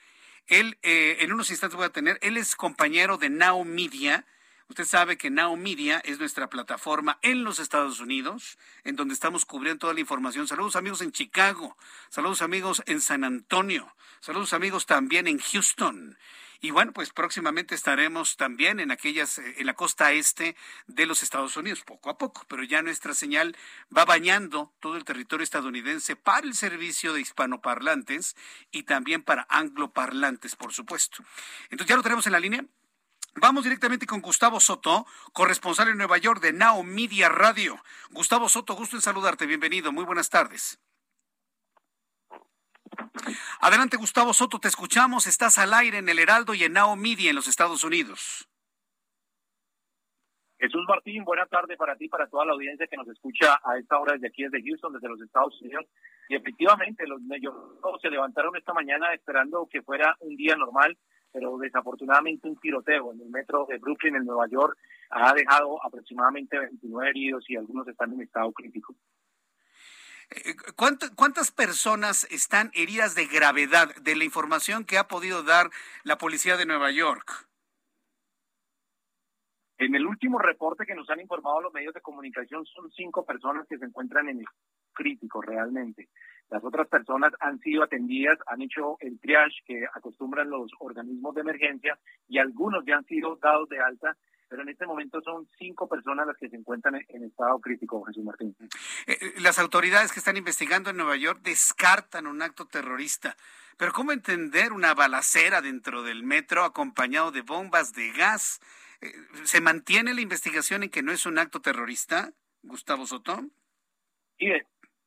Él, 0.47 0.79
eh, 0.81 1.17
en 1.19 1.31
unos 1.31 1.51
instantes 1.51 1.77
voy 1.77 1.85
a 1.85 1.91
tener, 1.91 2.17
él 2.21 2.37
es 2.37 2.55
compañero 2.55 3.17
de 3.17 3.29
Now 3.29 3.63
Media, 3.63 4.25
Usted 4.71 4.85
sabe 4.85 5.17
que 5.17 5.29
Now 5.29 5.57
Media 5.57 5.99
es 6.05 6.17
nuestra 6.17 6.49
plataforma 6.49 7.19
en 7.23 7.43
los 7.43 7.59
Estados 7.59 7.99
Unidos, 7.99 8.57
en 8.85 8.95
donde 8.95 9.13
estamos 9.13 9.43
cubriendo 9.43 9.79
toda 9.79 9.93
la 9.93 9.99
información. 9.99 10.47
Saludos 10.47 10.77
amigos 10.77 11.01
en 11.01 11.11
Chicago, 11.11 11.77
saludos 12.07 12.41
amigos 12.41 12.81
en 12.85 13.01
San 13.01 13.25
Antonio, 13.25 13.93
saludos 14.21 14.53
amigos 14.53 14.85
también 14.85 15.27
en 15.27 15.39
Houston. 15.39 16.17
Y 16.61 16.71
bueno, 16.71 16.93
pues 16.93 17.09
próximamente 17.09 17.75
estaremos 17.75 18.37
también 18.37 18.79
en 18.79 18.91
aquellas, 18.91 19.39
eh, 19.39 19.55
en 19.57 19.65
la 19.65 19.73
costa 19.73 20.13
este 20.13 20.55
de 20.87 21.05
los 21.05 21.21
Estados 21.21 21.57
Unidos, 21.57 21.81
poco 21.81 22.09
a 22.09 22.17
poco, 22.17 22.45
pero 22.47 22.63
ya 22.63 22.81
nuestra 22.81 23.13
señal 23.13 23.57
va 23.95 24.05
bañando 24.05 24.71
todo 24.79 24.95
el 24.95 25.03
territorio 25.03 25.43
estadounidense 25.43 26.15
para 26.15 26.47
el 26.47 26.53
servicio 26.53 27.11
de 27.11 27.19
hispanoparlantes 27.19 28.37
y 28.71 28.83
también 28.83 29.21
para 29.21 29.45
angloparlantes, 29.49 30.55
por 30.55 30.71
supuesto. 30.71 31.25
Entonces 31.63 31.87
ya 31.87 31.97
lo 31.97 32.03
tenemos 32.03 32.25
en 32.25 32.31
la 32.31 32.39
línea. 32.39 32.65
Vamos 33.35 33.63
directamente 33.63 34.05
con 34.05 34.21
Gustavo 34.21 34.59
Soto, 34.59 35.05
corresponsal 35.31 35.87
en 35.87 35.97
Nueva 35.97 36.17
York 36.17 36.41
de 36.41 36.51
Now 36.51 36.83
Media 36.83 37.29
Radio. 37.29 37.77
Gustavo 38.09 38.49
Soto, 38.49 38.75
gusto 38.75 38.97
en 38.97 39.01
saludarte. 39.01 39.45
Bienvenido. 39.45 39.93
Muy 39.93 40.03
buenas 40.03 40.29
tardes. 40.29 40.81
Adelante, 43.61 43.95
Gustavo 43.95 44.33
Soto, 44.33 44.59
te 44.59 44.67
escuchamos. 44.67 45.27
Estás 45.27 45.57
al 45.59 45.73
aire 45.73 45.99
en 45.99 46.09
el 46.09 46.19
Heraldo 46.19 46.53
y 46.53 46.65
en 46.65 46.73
Now 46.73 46.95
Media 46.97 47.29
en 47.29 47.37
los 47.37 47.47
Estados 47.47 47.85
Unidos. 47.85 48.49
Jesús 50.59 50.83
Martín, 50.87 51.23
buena 51.23 51.45
tarde 51.45 51.77
para 51.77 51.95
ti, 51.95 52.09
para 52.09 52.27
toda 52.27 52.45
la 52.45 52.51
audiencia 52.51 52.85
que 52.85 52.97
nos 52.97 53.07
escucha 53.07 53.59
a 53.63 53.77
esta 53.79 53.97
hora 53.97 54.13
desde 54.13 54.27
aquí, 54.27 54.43
desde 54.43 54.61
Houston, 54.61 54.93
desde 54.93 55.07
los 55.07 55.21
Estados 55.21 55.59
Unidos. 55.61 55.85
Y 56.27 56.35
efectivamente, 56.35 57.07
los 57.07 57.21
medios 57.21 57.55
se 58.01 58.09
levantaron 58.09 58.55
esta 58.57 58.73
mañana 58.73 59.13
esperando 59.13 59.67
que 59.71 59.81
fuera 59.81 60.17
un 60.19 60.35
día 60.35 60.55
normal 60.57 60.97
pero 61.31 61.57
desafortunadamente 61.57 62.47
un 62.47 62.57
tiroteo 62.57 63.13
en 63.13 63.21
el 63.21 63.29
metro 63.29 63.65
de 63.69 63.77
Brooklyn, 63.77 64.15
en 64.15 64.25
Nueva 64.25 64.47
York, 64.47 64.77
ha 65.09 65.33
dejado 65.33 65.83
aproximadamente 65.85 66.59
29 66.59 67.09
heridos 67.09 67.49
y 67.49 67.55
algunos 67.55 67.87
están 67.87 68.13
en 68.13 68.21
estado 68.21 68.51
crítico. 68.51 68.95
Eh, 70.29 70.55
¿Cuántas 70.75 71.51
personas 71.51 72.25
están 72.31 72.71
heridas 72.73 73.15
de 73.15 73.25
gravedad 73.25 73.93
de 73.95 74.15
la 74.15 74.23
información 74.23 74.85
que 74.85 74.97
ha 74.97 75.07
podido 75.07 75.43
dar 75.43 75.69
la 76.03 76.17
policía 76.17 76.57
de 76.57 76.65
Nueva 76.65 76.91
York? 76.91 77.47
En 79.77 79.95
el 79.95 80.05
último 80.05 80.37
reporte 80.37 80.85
que 80.85 80.93
nos 80.93 81.09
han 81.09 81.19
informado 81.19 81.59
los 81.59 81.73
medios 81.73 81.93
de 81.93 82.01
comunicación 82.01 82.65
son 82.67 82.91
cinco 82.91 83.25
personas 83.25 83.65
que 83.67 83.79
se 83.79 83.85
encuentran 83.85 84.29
en 84.29 84.39
el 84.39 84.45
crítico 84.93 85.41
realmente. 85.41 86.09
Las 86.49 86.63
otras 86.63 86.87
personas 86.87 87.31
han 87.39 87.59
sido 87.59 87.83
atendidas, 87.83 88.37
han 88.47 88.61
hecho 88.61 88.97
el 88.99 89.19
triage 89.19 89.61
que 89.65 89.85
acostumbran 89.93 90.49
los 90.49 90.69
organismos 90.79 91.33
de 91.35 91.41
emergencia 91.41 91.97
y 92.27 92.39
algunos 92.39 92.83
ya 92.85 92.97
han 92.97 93.05
sido 93.05 93.37
dados 93.37 93.69
de 93.69 93.79
alta 93.79 94.17
pero 94.51 94.63
en 94.63 94.69
este 94.69 94.85
momento 94.85 95.21
son 95.21 95.47
cinco 95.57 95.87
personas 95.87 96.27
las 96.27 96.35
que 96.35 96.49
se 96.49 96.57
encuentran 96.57 96.95
en 97.07 97.23
estado 97.23 97.57
crítico, 97.61 98.03
Jesús 98.03 98.25
Martín. 98.25 98.53
Eh, 99.07 99.17
eh, 99.21 99.33
las 99.39 99.57
autoridades 99.59 100.11
que 100.11 100.19
están 100.19 100.35
investigando 100.35 100.89
en 100.89 100.97
Nueva 100.97 101.15
York 101.15 101.39
descartan 101.41 102.27
un 102.27 102.41
acto 102.41 102.67
terrorista, 102.67 103.37
pero 103.77 103.93
¿cómo 103.93 104.11
entender 104.11 104.73
una 104.73 104.93
balacera 104.93 105.61
dentro 105.61 106.03
del 106.03 106.23
metro 106.23 106.65
acompañado 106.65 107.31
de 107.31 107.43
bombas 107.43 107.93
de 107.93 108.11
gas? 108.11 108.59
Eh, 108.99 109.13
¿Se 109.45 109.61
mantiene 109.61 110.13
la 110.13 110.19
investigación 110.19 110.83
en 110.83 110.89
que 110.89 111.01
no 111.01 111.13
es 111.13 111.25
un 111.25 111.39
acto 111.39 111.61
terrorista, 111.61 112.33
Gustavo 112.61 113.07
Soto? 113.07 113.45
Sí, 114.37 114.51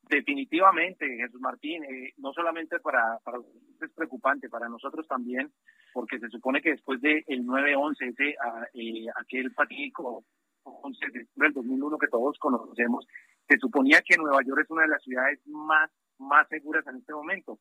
Definitivamente, 0.09 1.07
Jesús 1.17 1.41
Martín, 1.41 1.83
eh, 1.85 2.13
no 2.19 2.33
solamente 2.33 2.79
para, 2.81 3.19
para 3.25 3.39
es 3.81 3.93
preocupante, 3.93 4.49
para 4.49 4.69
nosotros 4.69 5.07
también, 5.09 5.53
porque 5.93 6.19
se 6.19 6.29
supone 6.29 6.61
que 6.61 6.71
después 6.71 7.01
del 7.01 7.25
de 7.27 7.39
9-11, 7.39 7.97
ese, 8.01 8.37
eh, 8.75 9.07
aquel 9.17 9.53
fatídico 9.53 10.25
11 10.65 11.07
de 11.13 11.27
del 11.35 11.53
2001 11.53 11.99
que 11.99 12.09
todos 12.09 12.39
conocemos, 12.39 13.07
se 13.49 13.59
suponía 13.59 14.03
que 14.03 14.17
Nueva 14.17 14.43
York 14.45 14.63
es 14.65 14.71
una 14.71 14.83
de 14.83 14.89
las 14.89 15.03
ciudades 15.03 15.41
más, 15.47 15.91
más 16.19 16.49
seguras 16.49 16.87
en 16.87 16.97
este 16.97 17.13
momento. 17.13 17.59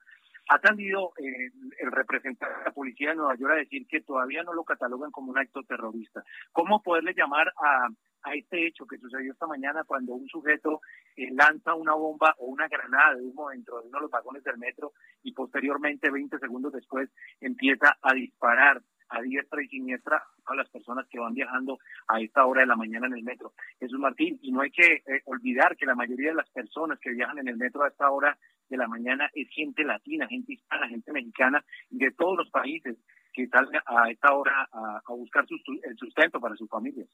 Ha 0.49 0.59
salido 0.59 1.13
eh, 1.17 1.51
el 1.79 1.91
representante 1.91 2.57
de 2.57 2.65
la 2.65 2.71
policía 2.71 3.09
de 3.09 3.15
Nueva 3.15 3.35
York 3.35 3.53
a 3.53 3.57
decir 3.57 3.87
que 3.87 4.01
todavía 4.01 4.43
no 4.43 4.53
lo 4.53 4.63
catalogan 4.63 5.11
como 5.11 5.31
un 5.31 5.37
acto 5.37 5.61
terrorista. 5.63 6.23
¿Cómo 6.51 6.81
poderle 6.81 7.13
llamar 7.13 7.47
a 7.57 7.87
a 8.23 8.33
este 8.33 8.67
hecho 8.67 8.85
que 8.85 8.97
sucedió 8.97 9.31
esta 9.31 9.47
mañana 9.47 9.83
cuando 9.83 10.13
un 10.13 10.27
sujeto 10.27 10.81
eh, 11.15 11.29
lanza 11.31 11.75
una 11.75 11.93
bomba 11.93 12.35
o 12.39 12.45
una 12.45 12.67
granada 12.67 13.15
de 13.15 13.21
humo 13.21 13.49
dentro 13.49 13.81
de 13.81 13.87
uno 13.87 13.97
de 13.97 14.01
los 14.03 14.11
vagones 14.11 14.43
del 14.43 14.57
metro 14.57 14.93
y 15.23 15.33
posteriormente, 15.33 16.09
20 16.09 16.39
segundos 16.39 16.73
después, 16.73 17.09
empieza 17.39 17.97
a 18.01 18.13
disparar 18.13 18.81
a 19.09 19.21
diestra 19.21 19.61
y 19.61 19.67
siniestra 19.67 20.23
a 20.45 20.55
las 20.55 20.69
personas 20.69 21.07
que 21.07 21.19
van 21.19 21.33
viajando 21.33 21.77
a 22.07 22.19
esta 22.19 22.45
hora 22.45 22.61
de 22.61 22.67
la 22.67 22.75
mañana 22.75 23.07
en 23.07 23.13
el 23.13 23.23
metro. 23.23 23.53
Jesús 23.79 23.99
Martín, 23.99 24.39
y 24.41 24.51
no 24.51 24.61
hay 24.61 24.71
que 24.71 25.03
eh, 25.05 25.21
olvidar 25.25 25.75
que 25.77 25.85
la 25.85 25.95
mayoría 25.95 26.29
de 26.29 26.35
las 26.35 26.49
personas 26.49 26.99
que 26.99 27.11
viajan 27.11 27.37
en 27.37 27.47
el 27.47 27.57
metro 27.57 27.83
a 27.83 27.89
esta 27.89 28.09
hora 28.09 28.37
de 28.69 28.77
la 28.77 28.87
mañana 28.87 29.29
es 29.33 29.49
gente 29.49 29.83
latina, 29.83 30.27
gente 30.27 30.53
hispana, 30.53 30.87
gente 30.87 31.11
mexicana 31.11 31.63
de 31.89 32.11
todos 32.11 32.37
los 32.37 32.49
países 32.49 32.97
que 33.33 33.47
salen 33.47 33.81
a 33.85 34.09
esta 34.09 34.33
hora 34.33 34.67
a, 34.71 35.01
buscar 35.09 35.45
el 35.83 35.97
sustento 35.97 36.39
para 36.39 36.55
sus 36.55 36.69
familias. 36.69 37.07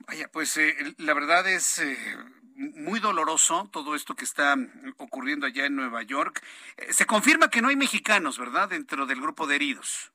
Vaya, 0.00 0.28
pues 0.32 0.56
eh, 0.56 0.74
la 0.98 1.14
verdad 1.14 1.48
es 1.48 1.78
eh, 1.78 1.96
muy 2.56 3.00
doloroso 3.00 3.68
todo 3.72 3.94
esto 3.94 4.14
que 4.14 4.24
está 4.24 4.56
ocurriendo 4.98 5.46
allá 5.46 5.66
en 5.66 5.76
Nueva 5.76 6.02
York. 6.02 6.42
Eh, 6.76 6.92
se 6.92 7.06
confirma 7.06 7.50
que 7.50 7.60
no 7.60 7.68
hay 7.68 7.76
mexicanos, 7.76 8.38
¿verdad?, 8.38 8.68
dentro 8.70 9.06
del 9.06 9.20
grupo 9.20 9.46
de 9.46 9.56
heridos. 9.56 10.12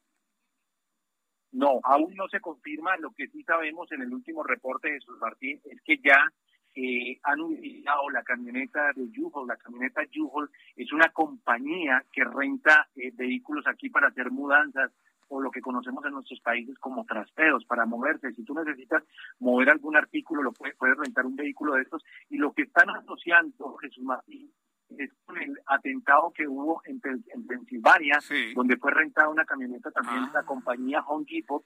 No, 1.52 1.80
aún 1.84 2.16
no 2.16 2.28
se 2.30 2.40
confirma. 2.40 2.96
Lo 2.98 3.12
que 3.12 3.28
sí 3.28 3.44
sabemos 3.44 3.92
en 3.92 4.02
el 4.02 4.14
último 4.14 4.44
reporte 4.44 4.88
de 4.88 4.94
Jesús 4.96 5.18
Martín 5.20 5.62
es 5.66 5.82
que 5.84 5.98
ya 5.98 6.26
eh, 6.74 7.20
han 7.24 7.42
utilizado 7.42 8.10
la 8.10 8.24
camioneta 8.24 8.92
de 8.96 9.04
U-Haul. 9.20 9.48
La 9.48 9.58
camioneta 9.58 10.02
U-Haul 10.16 10.50
es 10.76 10.92
una 10.94 11.10
compañía 11.10 12.06
que 12.12 12.24
renta 12.24 12.88
eh, 12.96 13.12
vehículos 13.14 13.68
aquí 13.68 13.90
para 13.90 14.08
hacer 14.08 14.32
mudanzas 14.32 14.92
o 15.32 15.40
lo 15.40 15.50
que 15.50 15.62
conocemos 15.62 16.04
en 16.06 16.12
nuestros 16.12 16.40
países 16.42 16.78
como 16.78 17.06
trasteos 17.06 17.66
para 17.66 17.86
moverse. 17.86 18.34
Si 18.34 18.44
tú 18.44 18.54
necesitas 18.54 19.04
mover 19.40 19.70
algún 19.70 19.96
artículo, 19.96 20.44
lo 20.44 20.52
puedes, 20.52 20.76
puedes 20.76 20.98
rentar 20.98 21.26
un 21.26 21.36
vehículo 21.36 21.76
de 21.76 21.84
estos. 21.84 22.04
Y 22.30 22.38
lo 22.38 22.52
que 22.54 22.64
están 22.64 22.90
asociando, 22.90 23.78
Jesús 23.78 24.04
Martín, 24.04 24.52
es 24.98 25.10
con 25.26 25.42
el 25.42 25.58
atentado 25.68 26.34
que 26.36 26.46
hubo 26.46 26.82
en, 26.86 27.02
en 27.34 27.48
Pensilvania, 27.48 28.20
donde 28.56 28.76
fue 28.76 28.92
rentada 28.92 29.30
una 29.30 29.46
camioneta 29.46 29.90
también 29.92 30.26
de 30.26 30.34
la 30.34 30.40
ah. 30.42 30.46
compañía 30.46 31.02
Home 31.08 31.26
Depot, 31.30 31.64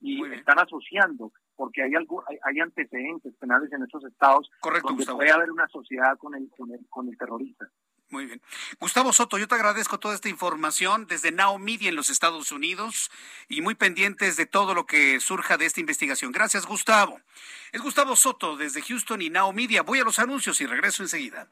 y 0.00 0.24
están 0.32 0.60
asociando, 0.60 1.32
porque 1.56 1.82
hay 1.82 1.94
algo, 1.96 2.22
hay, 2.44 2.60
antecedentes 2.60 3.34
penales 3.34 3.72
en 3.72 3.82
estos 3.82 4.04
estados 4.04 4.48
donde 4.62 5.04
puede 5.04 5.32
haber 5.32 5.50
una 5.50 5.66
sociedad 5.66 6.16
con 6.18 6.36
el, 6.36 6.48
con 6.56 6.70
el, 6.70 6.86
con 6.88 7.08
el 7.08 7.18
terrorista. 7.18 7.68
Muy 8.10 8.24
bien. 8.24 8.40
Gustavo 8.80 9.12
Soto, 9.12 9.36
yo 9.36 9.48
te 9.48 9.54
agradezco 9.54 9.98
toda 9.98 10.14
esta 10.14 10.30
información 10.30 11.06
desde 11.06 11.30
Now 11.30 11.58
Media 11.58 11.90
en 11.90 11.96
los 11.96 12.08
Estados 12.08 12.52
Unidos 12.52 13.10
y 13.48 13.60
muy 13.60 13.74
pendientes 13.74 14.36
de 14.36 14.46
todo 14.46 14.72
lo 14.72 14.86
que 14.86 15.20
surja 15.20 15.58
de 15.58 15.66
esta 15.66 15.80
investigación. 15.80 16.32
Gracias, 16.32 16.64
Gustavo. 16.64 17.20
Es 17.70 17.82
Gustavo 17.82 18.16
Soto 18.16 18.56
desde 18.56 18.80
Houston 18.80 19.20
y 19.20 19.28
Now 19.28 19.52
Media. 19.52 19.82
Voy 19.82 20.00
a 20.00 20.04
los 20.04 20.18
anuncios 20.18 20.60
y 20.62 20.66
regreso 20.66 21.02
enseguida. 21.02 21.48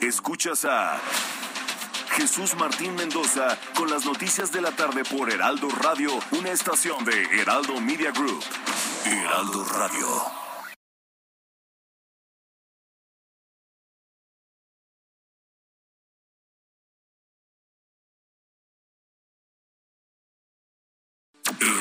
Escuchas 0.00 0.66
a 0.66 1.00
Jesús 2.10 2.54
Martín 2.56 2.94
Mendoza 2.94 3.58
con 3.74 3.88
las 3.88 4.04
noticias 4.04 4.52
de 4.52 4.60
la 4.60 4.72
tarde 4.72 5.02
por 5.04 5.30
Heraldo 5.30 5.68
Radio, 5.70 6.10
una 6.32 6.50
estación 6.50 7.04
de 7.06 7.22
Heraldo 7.40 7.80
Media 7.80 8.10
Group. 8.10 8.44
Heraldo 9.06 9.64
Radio. 9.64 10.41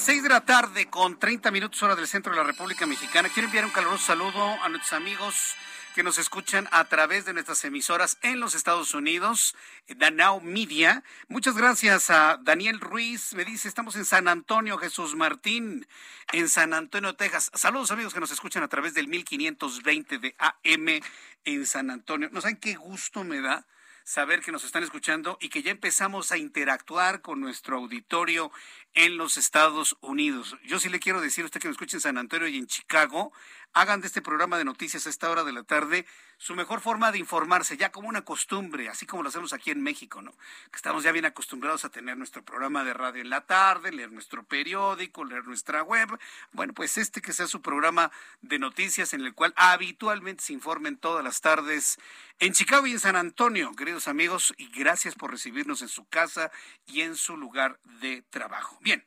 Las 0.00 0.06
seis 0.06 0.22
de 0.22 0.30
la 0.30 0.46
tarde 0.46 0.88
con 0.88 1.18
30 1.18 1.50
minutos 1.50 1.82
hora 1.82 1.94
del 1.94 2.06
centro 2.06 2.32
de 2.32 2.38
la 2.38 2.42
República 2.42 2.86
Mexicana. 2.86 3.28
Quiero 3.28 3.48
enviar 3.48 3.66
un 3.66 3.70
caluroso 3.70 4.06
saludo 4.06 4.42
a 4.62 4.66
nuestros 4.70 4.94
amigos 4.94 5.56
que 5.94 6.02
nos 6.02 6.16
escuchan 6.16 6.66
a 6.72 6.86
través 6.86 7.26
de 7.26 7.34
nuestras 7.34 7.62
emisoras 7.66 8.16
en 8.22 8.40
los 8.40 8.54
Estados 8.54 8.94
Unidos, 8.94 9.54
Danao 9.88 10.40
Media. 10.40 11.04
Muchas 11.28 11.54
gracias 11.54 12.08
a 12.08 12.40
Daniel 12.42 12.80
Ruiz. 12.80 13.34
Me 13.34 13.44
dice, 13.44 13.68
estamos 13.68 13.94
en 13.94 14.06
San 14.06 14.26
Antonio, 14.26 14.78
Jesús 14.78 15.16
Martín, 15.16 15.86
en 16.32 16.48
San 16.48 16.72
Antonio, 16.72 17.14
Texas. 17.14 17.50
Saludos 17.52 17.90
amigos 17.90 18.14
que 18.14 18.20
nos 18.20 18.30
escuchan 18.30 18.62
a 18.62 18.68
través 18.68 18.94
del 18.94 19.06
1520 19.06 20.18
de 20.18 20.34
AM 20.38 21.02
en 21.44 21.66
San 21.66 21.90
Antonio. 21.90 22.30
¿No 22.32 22.40
saben 22.40 22.56
qué 22.56 22.74
gusto 22.74 23.22
me 23.22 23.42
da? 23.42 23.66
Saber 24.04 24.40
que 24.40 24.52
nos 24.52 24.64
están 24.64 24.82
escuchando 24.82 25.38
y 25.40 25.48
que 25.48 25.62
ya 25.62 25.70
empezamos 25.70 26.32
a 26.32 26.38
interactuar 26.38 27.22
con 27.22 27.40
nuestro 27.40 27.76
auditorio 27.76 28.50
en 28.94 29.16
los 29.16 29.36
Estados 29.36 29.96
Unidos. 30.00 30.56
Yo 30.64 30.80
sí 30.80 30.88
le 30.88 31.00
quiero 31.00 31.20
decir 31.20 31.42
a 31.42 31.46
usted 31.46 31.60
que 31.60 31.68
me 31.68 31.72
escuche 31.72 31.96
en 31.96 32.00
San 32.00 32.18
Antonio 32.18 32.48
y 32.48 32.58
en 32.58 32.66
Chicago, 32.66 33.32
hagan 33.72 34.00
de 34.00 34.08
este 34.08 34.22
programa 34.22 34.58
de 34.58 34.64
noticias 34.64 35.06
a 35.06 35.10
esta 35.10 35.30
hora 35.30 35.44
de 35.44 35.52
la 35.52 35.62
tarde 35.62 36.06
su 36.40 36.54
mejor 36.54 36.80
forma 36.80 37.12
de 37.12 37.18
informarse, 37.18 37.76
ya 37.76 37.92
como 37.92 38.08
una 38.08 38.24
costumbre, 38.24 38.88
así 38.88 39.04
como 39.04 39.22
lo 39.22 39.28
hacemos 39.28 39.52
aquí 39.52 39.70
en 39.70 39.82
México, 39.82 40.22
¿no? 40.22 40.32
Que 40.32 40.76
estamos 40.76 41.04
ya 41.04 41.12
bien 41.12 41.26
acostumbrados 41.26 41.84
a 41.84 41.90
tener 41.90 42.16
nuestro 42.16 42.42
programa 42.42 42.82
de 42.82 42.94
radio 42.94 43.20
en 43.20 43.28
la 43.28 43.42
tarde, 43.42 43.92
leer 43.92 44.10
nuestro 44.10 44.42
periódico, 44.42 45.22
leer 45.22 45.44
nuestra 45.44 45.82
web. 45.82 46.08
Bueno, 46.52 46.72
pues 46.72 46.96
este 46.96 47.20
que 47.20 47.34
sea 47.34 47.46
su 47.46 47.60
programa 47.60 48.10
de 48.40 48.58
noticias 48.58 49.12
en 49.12 49.20
el 49.20 49.34
cual 49.34 49.52
habitualmente 49.54 50.42
se 50.42 50.54
informen 50.54 50.96
todas 50.96 51.22
las 51.22 51.42
tardes 51.42 51.98
en 52.38 52.54
Chicago 52.54 52.86
y 52.86 52.92
en 52.92 53.00
San 53.00 53.16
Antonio, 53.16 53.76
queridos 53.76 54.08
amigos, 54.08 54.54
y 54.56 54.68
gracias 54.70 55.14
por 55.14 55.30
recibirnos 55.30 55.82
en 55.82 55.88
su 55.88 56.06
casa 56.06 56.50
y 56.86 57.02
en 57.02 57.16
su 57.16 57.36
lugar 57.36 57.78
de 58.00 58.22
trabajo. 58.30 58.78
Bien, 58.80 59.04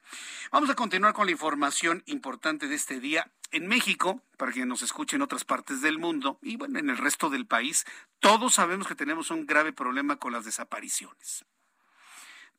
vamos 0.52 0.70
a 0.70 0.76
continuar 0.76 1.16
con 1.16 1.26
la 1.26 1.32
información 1.32 2.04
importante 2.06 2.68
de 2.68 2.76
este 2.76 3.00
día 3.00 3.32
en 3.54 3.68
México, 3.68 4.20
para 4.38 4.52
que 4.52 4.66
nos 4.66 4.82
escuchen 4.82 5.18
en 5.18 5.22
otras 5.22 5.46
partes 5.46 5.82
del 5.82 6.00
mundo 6.00 6.40
y 6.42 6.58
bueno, 6.58 6.80
en 6.80 6.90
el 6.90 6.98
resto 6.98 7.30
del 7.30 7.46
país, 7.46 7.86
todos 8.20 8.56
sabemos 8.56 8.88
que 8.88 8.96
tenemos 8.96 9.30
un 9.30 9.46
grave 9.46 9.72
problema 9.72 10.18
con 10.18 10.34
las 10.34 10.44
desapariciones. 10.44 11.46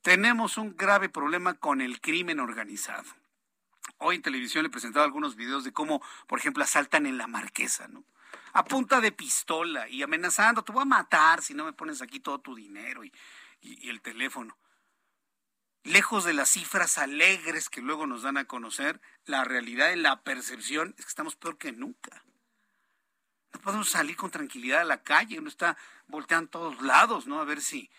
Tenemos 0.03 0.57
un 0.57 0.77
grave 0.77 1.09
problema 1.09 1.55
con 1.55 1.81
el 1.81 2.01
crimen 2.01 2.39
organizado. 2.39 3.11
Hoy 3.99 4.17
en 4.17 4.23
televisión 4.23 4.63
le 4.63 4.69
he 4.69 4.71
presentado 4.71 5.05
algunos 5.05 5.35
videos 5.35 5.65
de 5.65 5.73
cómo, 5.73 6.01
por 6.29 6.39
ejemplo, 6.39 6.63
asaltan 6.63 7.07
en 7.07 7.19
la 7.19 7.27
marquesa, 7.27 7.89
¿no? 7.89 8.05
A 8.53 8.65
punta 8.65 9.01
de 9.01 9.11
pistola 9.11 9.89
y 9.89 10.05
amenazando, 10.05 10.63
te 10.63 10.71
voy 10.71 10.83
a 10.83 10.87
matar 10.87 11.43
si 11.43 11.55
no 11.55 11.65
me 11.65 11.73
pones 11.73 12.03
aquí 12.03 12.21
todo 12.21 12.39
tu 12.39 12.55
dinero 12.55 13.03
y 13.05 13.13
el 13.89 14.01
teléfono. 14.01 14.57
Lejos 15.85 16.25
de 16.25 16.33
las 16.33 16.49
cifras 16.49 16.97
alegres 16.97 17.69
que 17.69 17.83
luego 17.83 18.07
nos 18.07 18.23
dan 18.23 18.39
a 18.39 18.47
conocer, 18.47 19.03
la 19.27 19.45
realidad 19.45 19.93
y 19.93 19.97
la 19.97 20.23
percepción 20.23 20.95
es 20.97 21.05
que 21.05 21.11
estamos 21.11 21.37
peor 21.37 21.59
que 21.59 21.73
nunca. 21.73 22.25
No 23.53 23.61
podemos 23.61 23.91
salir 23.91 24.17
con 24.17 24.31
tranquilidad 24.31 24.81
a 24.81 24.85
la 24.85 25.03
calle, 25.03 25.39
uno 25.39 25.51
está 25.51 25.77
volteando 26.07 26.47
a 26.47 26.51
todos 26.51 26.83
lados, 26.83 27.27
¿no? 27.27 27.39
A 27.39 27.45
ver 27.45 27.61
si... 27.61 27.91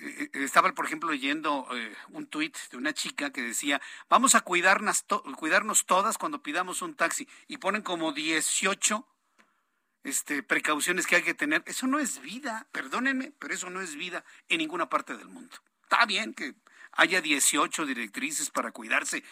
Eh, 0.00 0.30
eh, 0.32 0.44
estaba, 0.44 0.72
por 0.72 0.86
ejemplo, 0.86 1.10
leyendo 1.10 1.66
eh, 1.72 1.96
un 2.10 2.28
tuit 2.28 2.56
de 2.70 2.76
una 2.76 2.94
chica 2.94 3.32
que 3.32 3.42
decía, 3.42 3.80
vamos 4.08 4.36
a 4.36 4.42
cuidarnos, 4.42 5.04
cuidarnos 5.36 5.84
todas 5.84 6.16
cuando 6.16 6.44
pidamos 6.44 6.80
un 6.82 6.94
taxi. 6.94 7.28
Y 7.48 7.56
ponen 7.56 7.82
como 7.82 8.12
18 8.12 9.04
este, 10.04 10.44
precauciones 10.44 11.08
que 11.08 11.16
hay 11.16 11.22
que 11.24 11.34
tener. 11.34 11.64
Eso 11.66 11.88
no 11.88 11.98
es 11.98 12.20
vida, 12.20 12.68
perdónenme, 12.70 13.32
pero 13.40 13.52
eso 13.52 13.68
no 13.68 13.80
es 13.80 13.96
vida 13.96 14.24
en 14.48 14.58
ninguna 14.58 14.88
parte 14.88 15.16
del 15.16 15.28
mundo. 15.28 15.56
Está 15.82 16.06
bien 16.06 16.34
que 16.34 16.54
haya 16.98 17.22
18 17.22 17.86
directrices 17.86 18.50
para 18.50 18.72
cuidarse, 18.72 19.22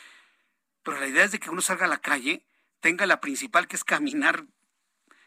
pero 0.83 0.99
la 1.01 1.09
idea 1.09 1.25
es 1.25 1.33
de 1.33 1.41
que 1.41 1.51
uno 1.51 1.61
salga 1.61 1.85
a 1.85 1.89
la 1.89 2.01
calle, 2.01 2.47
tenga 2.81 3.07
la 3.07 3.21
principal 3.21 3.67
que 3.67 3.75
es 3.75 3.85
caminar 3.85 4.47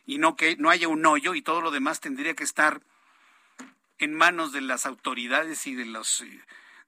y 0.06 0.18
no 0.18 0.38
que 0.38 0.56
no 0.56 0.70
haya 0.70 0.88
un 0.88 1.06
hoyo 1.06 1.36
y 1.36 1.42
todo 1.42 1.62
lo 1.62 1.70
demás 1.70 2.00
tendría 2.00 2.34
que 2.36 2.46
estar 2.46 2.82
en 3.98 4.16
manos 4.16 4.54
de 4.54 4.62
las 4.62 4.86
autoridades 4.86 5.68
y 5.68 5.76
de 5.76 5.86
los 5.86 6.22
eh, 6.22 6.42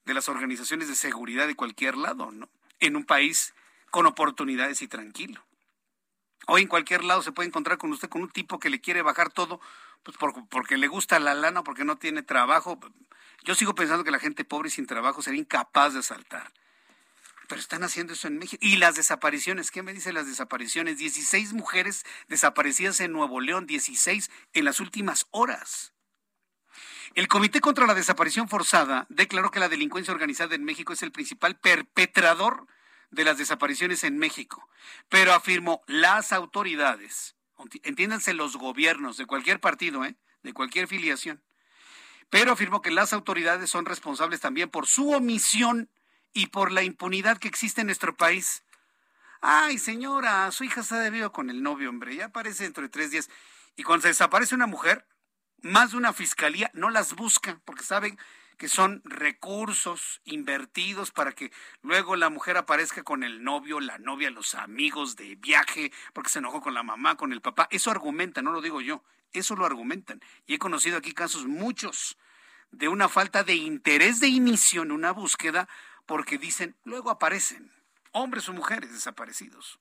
de 0.05 0.13
las 0.13 0.29
organizaciones 0.29 0.87
de 0.87 0.95
seguridad 0.95 1.47
de 1.47 1.55
cualquier 1.55 1.97
lado, 1.97 2.31
¿no? 2.31 2.49
En 2.79 2.95
un 2.95 3.03
país 3.03 3.53
con 3.91 4.05
oportunidades 4.05 4.81
y 4.81 4.87
tranquilo. 4.87 5.45
Hoy 6.47 6.63
en 6.63 6.69
cualquier 6.69 7.03
lado 7.03 7.21
se 7.21 7.33
puede 7.33 7.49
encontrar 7.49 7.77
con 7.77 7.91
usted 7.91 8.09
con 8.09 8.21
un 8.21 8.31
tipo 8.31 8.57
que 8.57 8.69
le 8.69 8.79
quiere 8.79 9.01
bajar 9.01 9.31
todo 9.31 9.59
pues 10.03 10.17
porque 10.49 10.77
le 10.77 10.87
gusta 10.87 11.19
la 11.19 11.35
lana, 11.35 11.63
porque 11.63 11.85
no 11.85 11.97
tiene 11.97 12.23
trabajo. 12.23 12.79
Yo 13.43 13.55
sigo 13.55 13.75
pensando 13.75 14.03
que 14.03 14.11
la 14.11 14.19
gente 14.19 14.43
pobre 14.43 14.69
y 14.69 14.71
sin 14.71 14.85
trabajo 14.85 15.21
sería 15.21 15.39
incapaz 15.39 15.93
de 15.93 15.99
asaltar. 15.99 16.51
Pero 17.47 17.59
están 17.59 17.83
haciendo 17.83 18.13
eso 18.13 18.27
en 18.27 18.37
México. 18.37 18.59
Y 18.65 18.77
las 18.77 18.95
desapariciones, 18.95 19.71
¿qué 19.71 19.83
me 19.83 19.93
dicen 19.93 20.13
las 20.13 20.27
desapariciones? 20.27 20.97
16 20.97 21.53
mujeres 21.53 22.05
desaparecidas 22.27 22.99
en 23.01 23.11
Nuevo 23.11 23.41
León, 23.41 23.67
16 23.67 24.29
en 24.53 24.65
las 24.65 24.79
últimas 24.79 25.27
horas. 25.31 25.93
El 27.13 27.27
Comité 27.27 27.59
contra 27.59 27.87
la 27.87 27.93
Desaparición 27.93 28.47
Forzada 28.47 29.05
declaró 29.09 29.51
que 29.51 29.59
la 29.59 29.67
delincuencia 29.67 30.13
organizada 30.13 30.55
en 30.55 30.63
México 30.63 30.93
es 30.93 31.03
el 31.03 31.11
principal 31.11 31.59
perpetrador 31.59 32.67
de 33.09 33.25
las 33.25 33.37
desapariciones 33.37 34.05
en 34.05 34.17
México, 34.17 34.69
pero 35.09 35.33
afirmó 35.33 35.83
las 35.87 36.31
autoridades 36.31 37.35
entiéndanse 37.83 38.33
los 38.33 38.57
gobiernos 38.57 39.17
de 39.17 39.25
cualquier 39.25 39.59
partido, 39.59 40.05
¿eh? 40.05 40.15
de 40.43 40.53
cualquier 40.53 40.87
filiación. 40.87 41.41
Pero 42.31 42.53
afirmó 42.53 42.81
que 42.81 42.91
las 42.91 43.11
autoridades 43.11 43.69
son 43.69 43.85
responsables 43.85 44.39
también 44.39 44.69
por 44.69 44.87
su 44.87 45.11
omisión 45.11 45.89
y 46.33 46.47
por 46.47 46.71
la 46.71 46.81
impunidad 46.81 47.37
que 47.37 47.49
existe 47.49 47.81
en 47.81 47.87
nuestro 47.87 48.15
país. 48.15 48.63
Ay, 49.41 49.77
señora, 49.77 50.49
su 50.51 50.63
hija 50.63 50.81
se 50.81 50.95
ha 50.95 50.99
debido 50.99 51.33
con 51.33 51.49
el 51.49 51.61
novio, 51.61 51.89
hombre, 51.89 52.15
ya 52.15 52.27
aparece 52.27 52.63
dentro 52.63 52.83
de 52.83 52.89
tres 52.89 53.11
días. 53.11 53.29
Y 53.75 53.83
cuando 53.83 54.03
se 54.03 54.07
desaparece 54.07 54.55
una 54.55 54.65
mujer, 54.65 55.05
más 55.61 55.91
de 55.91 55.97
una 55.97 56.13
fiscalía 56.13 56.71
no 56.73 56.89
las 56.89 57.15
busca 57.15 57.59
porque 57.65 57.83
saben 57.83 58.17
que 58.57 58.69
son 58.69 59.01
recursos 59.03 60.21
invertidos 60.23 61.11
para 61.11 61.33
que 61.33 61.51
luego 61.81 62.15
la 62.15 62.29
mujer 62.29 62.55
aparezca 62.55 63.03
con 63.03 63.23
el 63.23 63.43
novio, 63.43 63.81
la 63.81 63.97
novia, 63.97 64.29
los 64.29 64.55
amigos 64.55 65.17
de 65.17 65.35
viaje, 65.35 65.91
porque 66.13 66.29
se 66.29 66.39
enojó 66.39 66.61
con 66.61 66.75
la 66.75 66.83
mamá, 66.83 67.17
con 67.17 67.33
el 67.33 67.41
papá. 67.41 67.67
Eso 67.71 67.91
argumenta, 67.91 68.41
no 68.41 68.53
lo 68.53 68.61
digo 68.61 68.79
yo, 68.79 69.03
eso 69.39 69.55
lo 69.55 69.65
argumentan. 69.65 70.21
Y 70.45 70.55
he 70.55 70.59
conocido 70.59 70.97
aquí 70.97 71.13
casos 71.13 71.45
muchos 71.45 72.17
de 72.71 72.87
una 72.87 73.09
falta 73.09 73.43
de 73.43 73.55
interés 73.55 74.19
de 74.19 74.27
inicio 74.27 74.83
en 74.83 74.91
una 74.91 75.11
búsqueda 75.11 75.67
porque 76.05 76.37
dicen, 76.37 76.75
luego 76.83 77.09
aparecen 77.09 77.71
hombres 78.11 78.47
o 78.49 78.53
mujeres 78.53 78.91
desaparecidos. 78.91 79.79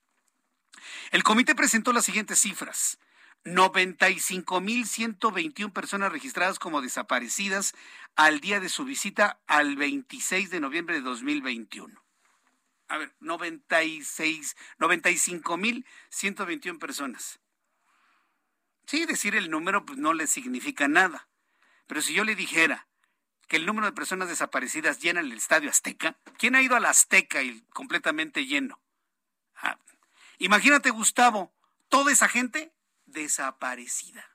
El 1.11 1.23
comité 1.23 1.55
presentó 1.55 1.93
las 1.93 2.05
siguientes 2.05 2.41
cifras. 2.41 2.99
95.121 3.45 5.73
personas 5.73 6.13
registradas 6.13 6.59
como 6.59 6.83
desaparecidas 6.83 7.75
al 8.15 8.41
día 8.41 8.61
de 8.61 8.69
su 8.69 8.85
visita 8.85 9.41
al 9.47 9.77
26 9.77 10.51
de 10.51 10.61
noviembre 10.61 10.97
de 10.97 11.01
2021. 11.01 12.05
A 12.89 12.99
ver, 12.99 13.15
96, 13.21 14.57
95.121 14.79 16.79
personas. 16.79 17.41
Sí, 18.91 19.07
decir 19.07 19.37
el 19.37 19.53
número 19.53 19.87
pues, 19.87 20.01
no 20.01 20.15
le 20.15 20.27
significa 20.27 20.89
nada. 20.89 21.29
Pero 21.87 22.03
si 22.03 22.13
yo 22.13 22.25
le 22.25 22.35
dijera 22.35 22.89
que 23.47 23.55
el 23.55 23.65
número 23.65 23.87
de 23.87 23.93
personas 23.93 24.29
desaparecidas 24.29 24.99
llena 24.99 25.21
el 25.21 25.31
estadio 25.31 25.71
Azteca, 25.71 26.17
¿quién 26.39 26.57
ha 26.57 26.63
ido 26.63 26.75
al 26.75 26.85
Azteca 26.85 27.41
y 27.41 27.63
completamente 27.73 28.47
lleno? 28.47 28.81
Ah, 29.55 29.79
imagínate, 30.39 30.91
Gustavo, 30.91 31.55
toda 31.89 32.11
esa 32.11 32.27
gente 32.27 32.73
desaparecida. 33.07 34.29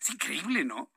Es 0.00 0.08
increíble, 0.08 0.64
¿no? 0.64 0.90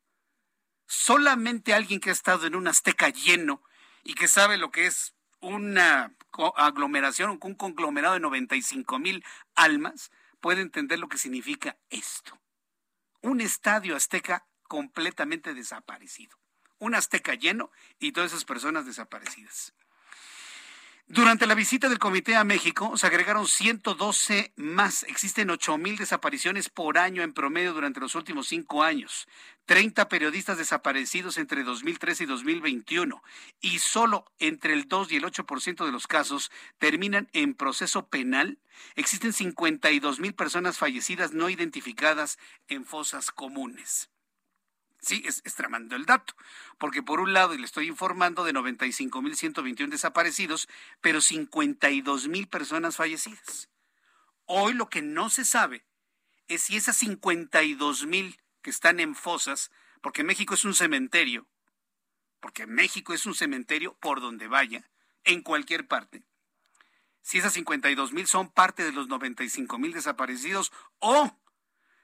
Solamente 0.85 1.73
alguien 1.73 1.99
que 1.99 2.11
ha 2.11 2.13
estado 2.13 2.47
en 2.47 2.55
un 2.55 2.69
azteca 2.69 3.09
lleno 3.09 3.61
y 4.05 4.13
que 4.13 4.29
sabe 4.29 4.57
lo 4.57 4.71
que 4.71 4.85
es 4.85 5.15
una 5.41 6.13
aglomeración, 6.55 7.37
un 7.41 7.55
conglomerado 7.55 8.13
de 8.13 8.21
95 8.21 8.99
mil 8.99 9.25
almas, 9.55 10.11
puede 10.39 10.61
entender 10.61 10.99
lo 10.99 11.09
que 11.09 11.17
significa 11.17 11.77
esto. 11.89 12.39
Un 13.21 13.41
estadio 13.41 13.95
azteca 13.95 14.47
completamente 14.63 15.53
desaparecido. 15.53 16.37
Un 16.77 16.95
azteca 16.95 17.33
lleno 17.33 17.71
y 17.99 18.13
todas 18.13 18.31
esas 18.31 18.45
personas 18.45 18.85
desaparecidas. 18.85 19.73
Durante 21.11 21.47
la 21.47 21.55
visita 21.55 21.89
del 21.89 21.97
comité 21.97 22.35
a 22.35 22.43
México 22.43 22.95
se 22.95 23.07
agregaron 23.07 23.47
112 23.47 24.53
más. 24.57 25.01
Existen 25.01 25.49
8 25.49 25.79
mil 25.79 25.97
desapariciones 25.97 26.69
por 26.69 26.99
año 26.99 27.23
en 27.23 27.33
promedio 27.33 27.73
durante 27.73 27.99
los 27.99 28.13
últimos 28.13 28.47
cinco 28.47 28.83
años. 28.83 29.27
30 29.65 30.07
periodistas 30.07 30.59
desaparecidos 30.59 31.39
entre 31.39 31.63
2013 31.63 32.25
y 32.25 32.27
2021. 32.27 33.23
Y 33.59 33.79
solo 33.79 34.31
entre 34.37 34.73
el 34.73 34.87
2 34.87 35.11
y 35.11 35.15
el 35.15 35.23
8% 35.23 35.83
de 35.83 35.91
los 35.91 36.05
casos 36.05 36.51
terminan 36.77 37.27
en 37.33 37.55
proceso 37.55 38.07
penal. 38.07 38.59
Existen 38.93 39.33
52 39.33 40.19
mil 40.19 40.35
personas 40.35 40.77
fallecidas 40.77 41.33
no 41.33 41.49
identificadas 41.49 42.37
en 42.67 42.85
fosas 42.85 43.31
comunes. 43.31 44.11
Sí, 45.01 45.23
es, 45.25 45.41
tramando 45.55 45.95
el 45.95 46.05
dato, 46.05 46.35
porque 46.77 47.01
por 47.01 47.21
un 47.21 47.33
lado, 47.33 47.53
y 47.53 47.57
le 47.57 47.65
estoy 47.65 47.87
informando 47.87 48.43
de 48.43 48.53
95.121 48.53 49.89
desaparecidos, 49.89 50.67
pero 50.99 51.19
52.000 51.19 52.49
personas 52.49 52.97
fallecidas. 52.97 53.69
Hoy 54.45 54.73
lo 54.73 54.89
que 54.89 55.01
no 55.01 55.29
se 55.29 55.45
sabe 55.45 55.85
es 56.47 56.63
si 56.63 56.75
esas 56.75 57.01
52.000 57.01 58.39
que 58.61 58.69
están 58.69 58.99
en 58.99 59.15
fosas, 59.15 59.71
porque 60.01 60.23
México 60.23 60.53
es 60.53 60.65
un 60.65 60.73
cementerio, 60.73 61.47
porque 62.41 62.67
México 62.67 63.13
es 63.13 63.25
un 63.25 63.35
cementerio 63.35 63.95
por 64.01 64.19
donde 64.19 64.47
vaya, 64.47 64.89
en 65.23 65.41
cualquier 65.41 65.87
parte, 65.87 66.23
si 67.21 67.37
esas 67.37 67.55
52.000 67.55 68.25
son 68.25 68.51
parte 68.51 68.83
de 68.83 68.91
los 68.91 69.07
95.000 69.07 69.93
desaparecidos 69.93 70.71
o 70.99 71.37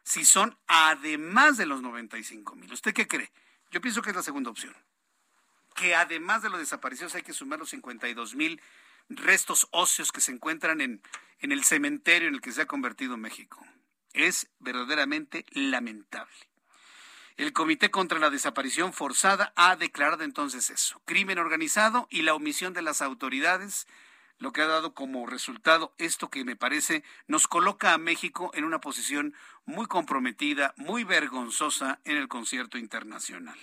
si 0.05 0.23
son 0.23 0.55
además 0.67 1.57
de 1.57 1.65
los 1.65 1.81
95 1.81 2.55
mil. 2.55 2.71
¿Usted 2.71 2.93
qué 2.93 3.07
cree? 3.07 3.31
Yo 3.71 3.81
pienso 3.81 4.01
que 4.01 4.11
es 4.11 4.15
la 4.15 4.23
segunda 4.23 4.51
opción. 4.51 4.73
Que 5.75 5.95
además 5.95 6.43
de 6.43 6.49
los 6.49 6.59
desaparecidos 6.59 7.15
hay 7.15 7.23
que 7.23 7.33
sumar 7.33 7.59
los 7.59 7.71
52 7.71 8.35
mil 8.35 8.61
restos 9.09 9.67
óseos 9.71 10.11
que 10.11 10.21
se 10.21 10.31
encuentran 10.31 10.79
en, 10.79 11.01
en 11.39 11.51
el 11.51 11.63
cementerio 11.63 12.27
en 12.27 12.35
el 12.35 12.41
que 12.41 12.51
se 12.51 12.61
ha 12.61 12.67
convertido 12.67 13.17
México. 13.17 13.65
Es 14.13 14.47
verdaderamente 14.59 15.43
lamentable. 15.49 16.35
El 17.35 17.51
Comité 17.51 17.91
contra 17.91 18.19
la 18.19 18.29
Desaparición 18.29 18.93
Forzada 18.93 19.51
ha 19.55 19.75
declarado 19.75 20.23
entonces 20.23 20.69
eso, 20.69 21.01
crimen 21.03 21.39
organizado 21.39 22.07
y 22.09 22.21
la 22.21 22.33
omisión 22.33 22.73
de 22.73 22.81
las 22.81 23.01
autoridades 23.01 23.87
lo 24.37 24.51
que 24.51 24.61
ha 24.61 24.67
dado 24.67 24.93
como 24.93 25.25
resultado 25.25 25.93
esto 25.97 26.29
que 26.29 26.43
me 26.43 26.55
parece 26.55 27.03
nos 27.27 27.47
coloca 27.47 27.93
a 27.93 27.97
México 27.97 28.51
en 28.53 28.65
una 28.65 28.81
posición 28.81 29.33
muy 29.65 29.85
comprometida, 29.87 30.73
muy 30.77 31.03
vergonzosa 31.03 31.99
en 32.03 32.17
el 32.17 32.27
concierto 32.27 32.77
internacional. 32.77 33.57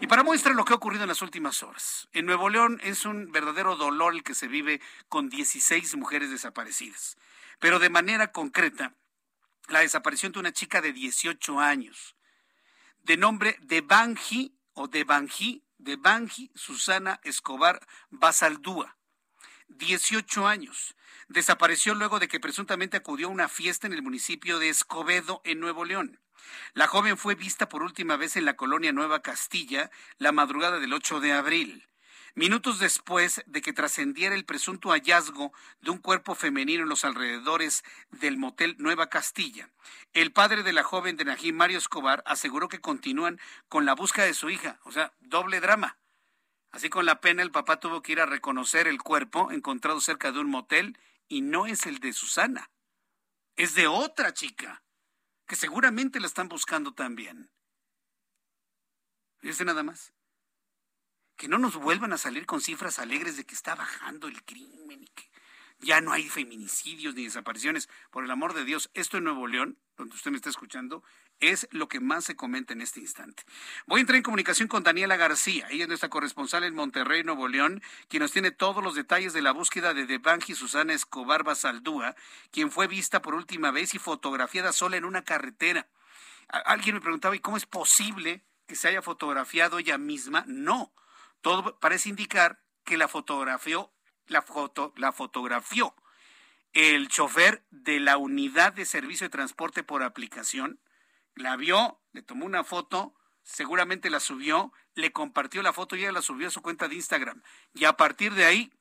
Y 0.00 0.06
para 0.06 0.22
muestra 0.22 0.52
lo 0.52 0.64
que 0.64 0.72
ha 0.72 0.76
ocurrido 0.76 1.04
en 1.04 1.08
las 1.08 1.22
últimas 1.22 1.62
horas. 1.62 2.08
En 2.12 2.26
Nuevo 2.26 2.50
León 2.50 2.80
es 2.82 3.06
un 3.06 3.32
verdadero 3.32 3.76
dolor 3.76 4.14
el 4.14 4.22
que 4.22 4.34
se 4.34 4.48
vive 4.48 4.80
con 5.08 5.30
16 5.30 5.96
mujeres 5.96 6.30
desaparecidas. 6.30 7.16
Pero 7.58 7.78
de 7.78 7.88
manera 7.88 8.32
concreta, 8.32 8.94
la 9.68 9.80
desaparición 9.80 10.32
de 10.32 10.40
una 10.40 10.52
chica 10.52 10.82
de 10.82 10.92
18 10.92 11.60
años, 11.60 12.14
de 13.02 13.16
nombre 13.16 13.56
de 13.62 13.80
Banji 13.80 14.54
o 14.74 14.88
de 14.88 15.04
Banji, 15.04 15.62
de 15.78 15.98
Susana 16.54 17.20
Escobar 17.22 17.86
Basaldúa 18.10 18.95
18 19.68 20.46
años. 20.46 20.94
Desapareció 21.28 21.94
luego 21.94 22.18
de 22.18 22.28
que 22.28 22.40
presuntamente 22.40 22.96
acudió 22.96 23.26
a 23.26 23.30
una 23.30 23.48
fiesta 23.48 23.86
en 23.86 23.92
el 23.92 24.02
municipio 24.02 24.58
de 24.58 24.68
Escobedo, 24.68 25.40
en 25.44 25.60
Nuevo 25.60 25.84
León. 25.84 26.20
La 26.74 26.86
joven 26.86 27.18
fue 27.18 27.34
vista 27.34 27.68
por 27.68 27.82
última 27.82 28.16
vez 28.16 28.36
en 28.36 28.44
la 28.44 28.56
colonia 28.56 28.92
Nueva 28.92 29.22
Castilla 29.22 29.90
la 30.18 30.32
madrugada 30.32 30.78
del 30.78 30.92
8 30.92 31.20
de 31.20 31.32
abril. 31.32 31.88
Minutos 32.34 32.78
después 32.78 33.42
de 33.46 33.62
que 33.62 33.72
trascendiera 33.72 34.34
el 34.34 34.44
presunto 34.44 34.90
hallazgo 34.90 35.52
de 35.80 35.90
un 35.90 35.96
cuerpo 35.96 36.34
femenino 36.34 36.82
en 36.82 36.88
los 36.90 37.06
alrededores 37.06 37.82
del 38.10 38.36
motel 38.36 38.76
Nueva 38.78 39.08
Castilla, 39.08 39.70
el 40.12 40.32
padre 40.32 40.62
de 40.62 40.74
la 40.74 40.82
joven 40.82 41.16
de 41.16 41.24
Najín, 41.24 41.56
Mario 41.56 41.78
Escobar, 41.78 42.22
aseguró 42.26 42.68
que 42.68 42.82
continúan 42.82 43.40
con 43.70 43.86
la 43.86 43.94
búsqueda 43.94 44.26
de 44.26 44.34
su 44.34 44.50
hija, 44.50 44.78
o 44.84 44.92
sea, 44.92 45.14
doble 45.20 45.60
drama. 45.60 45.96
Así 46.76 46.90
con 46.90 47.06
la 47.06 47.22
pena 47.22 47.40
el 47.40 47.50
papá 47.50 47.80
tuvo 47.80 48.02
que 48.02 48.12
ir 48.12 48.20
a 48.20 48.26
reconocer 48.26 48.86
el 48.86 49.00
cuerpo 49.00 49.50
encontrado 49.50 49.98
cerca 49.98 50.30
de 50.30 50.40
un 50.40 50.50
motel 50.50 50.98
y 51.26 51.40
no 51.40 51.66
es 51.66 51.86
el 51.86 52.00
de 52.00 52.12
Susana, 52.12 52.70
es 53.56 53.74
de 53.74 53.86
otra 53.86 54.34
chica, 54.34 54.84
que 55.46 55.56
seguramente 55.56 56.20
la 56.20 56.26
están 56.26 56.50
buscando 56.50 56.92
también. 56.92 57.50
Fíjese 59.38 59.64
nada 59.64 59.82
más. 59.84 60.12
Que 61.36 61.48
no 61.48 61.56
nos 61.56 61.76
vuelvan 61.76 62.12
a 62.12 62.18
salir 62.18 62.44
con 62.44 62.60
cifras 62.60 62.98
alegres 62.98 63.38
de 63.38 63.46
que 63.46 63.54
está 63.54 63.74
bajando 63.74 64.28
el 64.28 64.44
crimen 64.44 65.02
y 65.02 65.06
que 65.06 65.30
ya 65.80 66.00
no 66.00 66.12
hay 66.12 66.28
feminicidios 66.28 67.14
ni 67.14 67.24
desapariciones. 67.24 67.88
Por 68.10 68.24
el 68.24 68.30
amor 68.30 68.54
de 68.54 68.64
Dios, 68.64 68.90
esto 68.94 69.18
en 69.18 69.24
Nuevo 69.24 69.46
León, 69.46 69.78
donde 69.96 70.14
usted 70.14 70.30
me 70.30 70.36
está 70.36 70.50
escuchando, 70.50 71.02
es 71.40 71.68
lo 71.70 71.88
que 71.88 72.00
más 72.00 72.24
se 72.24 72.36
comenta 72.36 72.72
en 72.72 72.80
este 72.80 73.00
instante. 73.00 73.44
Voy 73.86 73.98
a 73.98 74.00
entrar 74.00 74.16
en 74.16 74.22
comunicación 74.22 74.68
con 74.68 74.82
Daniela 74.82 75.16
García, 75.16 75.66
ella 75.70 75.84
es 75.84 75.88
nuestra 75.88 76.08
corresponsal 76.08 76.64
en 76.64 76.74
Monterrey, 76.74 77.24
Nuevo 77.24 77.48
León, 77.48 77.82
quien 78.08 78.22
nos 78.22 78.32
tiene 78.32 78.50
todos 78.50 78.82
los 78.82 78.94
detalles 78.94 79.32
de 79.32 79.42
la 79.42 79.52
búsqueda 79.52 79.94
de 79.94 80.06
Debanji 80.06 80.54
Susana 80.54 80.92
Escobar 80.92 81.44
Basaldúa, 81.44 82.14
quien 82.50 82.70
fue 82.70 82.86
vista 82.86 83.22
por 83.22 83.34
última 83.34 83.70
vez 83.70 83.94
y 83.94 83.98
fotografiada 83.98 84.72
sola 84.72 84.96
en 84.96 85.04
una 85.04 85.24
carretera. 85.24 85.88
Alguien 86.48 86.94
me 86.94 87.00
preguntaba, 87.00 87.36
¿y 87.36 87.40
cómo 87.40 87.56
es 87.56 87.66
posible 87.66 88.44
que 88.66 88.76
se 88.76 88.88
haya 88.88 89.02
fotografiado 89.02 89.78
ella 89.78 89.98
misma? 89.98 90.44
No, 90.46 90.92
todo 91.40 91.78
parece 91.78 92.08
indicar 92.08 92.62
que 92.84 92.96
la 92.96 93.08
fotografió, 93.08 93.92
la 94.26 94.42
foto, 94.42 94.92
la 94.96 95.12
fotografió 95.12 95.94
el 96.76 97.08
chofer 97.08 97.64
de 97.70 98.00
la 98.00 98.18
unidad 98.18 98.74
de 98.74 98.84
servicio 98.84 99.24
de 99.24 99.30
transporte 99.30 99.82
por 99.82 100.02
aplicación 100.02 100.78
la 101.34 101.56
vio, 101.56 102.00
le 102.12 102.22
tomó 102.22 102.44
una 102.44 102.64
foto, 102.64 103.14
seguramente 103.42 104.10
la 104.10 104.20
subió, 104.20 104.72
le 104.94 105.12
compartió 105.12 105.62
la 105.62 105.72
foto 105.72 105.96
y 105.96 106.00
ella 106.00 106.12
la 106.12 106.22
subió 106.22 106.48
a 106.48 106.50
su 106.50 106.62
cuenta 106.62 106.88
de 106.88 106.96
Instagram. 106.96 107.42
Y 107.74 107.84
a 107.84 107.94
partir 107.94 108.34
de 108.34 108.44
ahí 108.44 108.72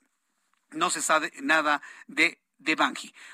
no 0.72 0.90
se 0.90 1.02
sabe 1.02 1.32
nada 1.42 1.82
de, 2.08 2.42
de. 2.58 2.76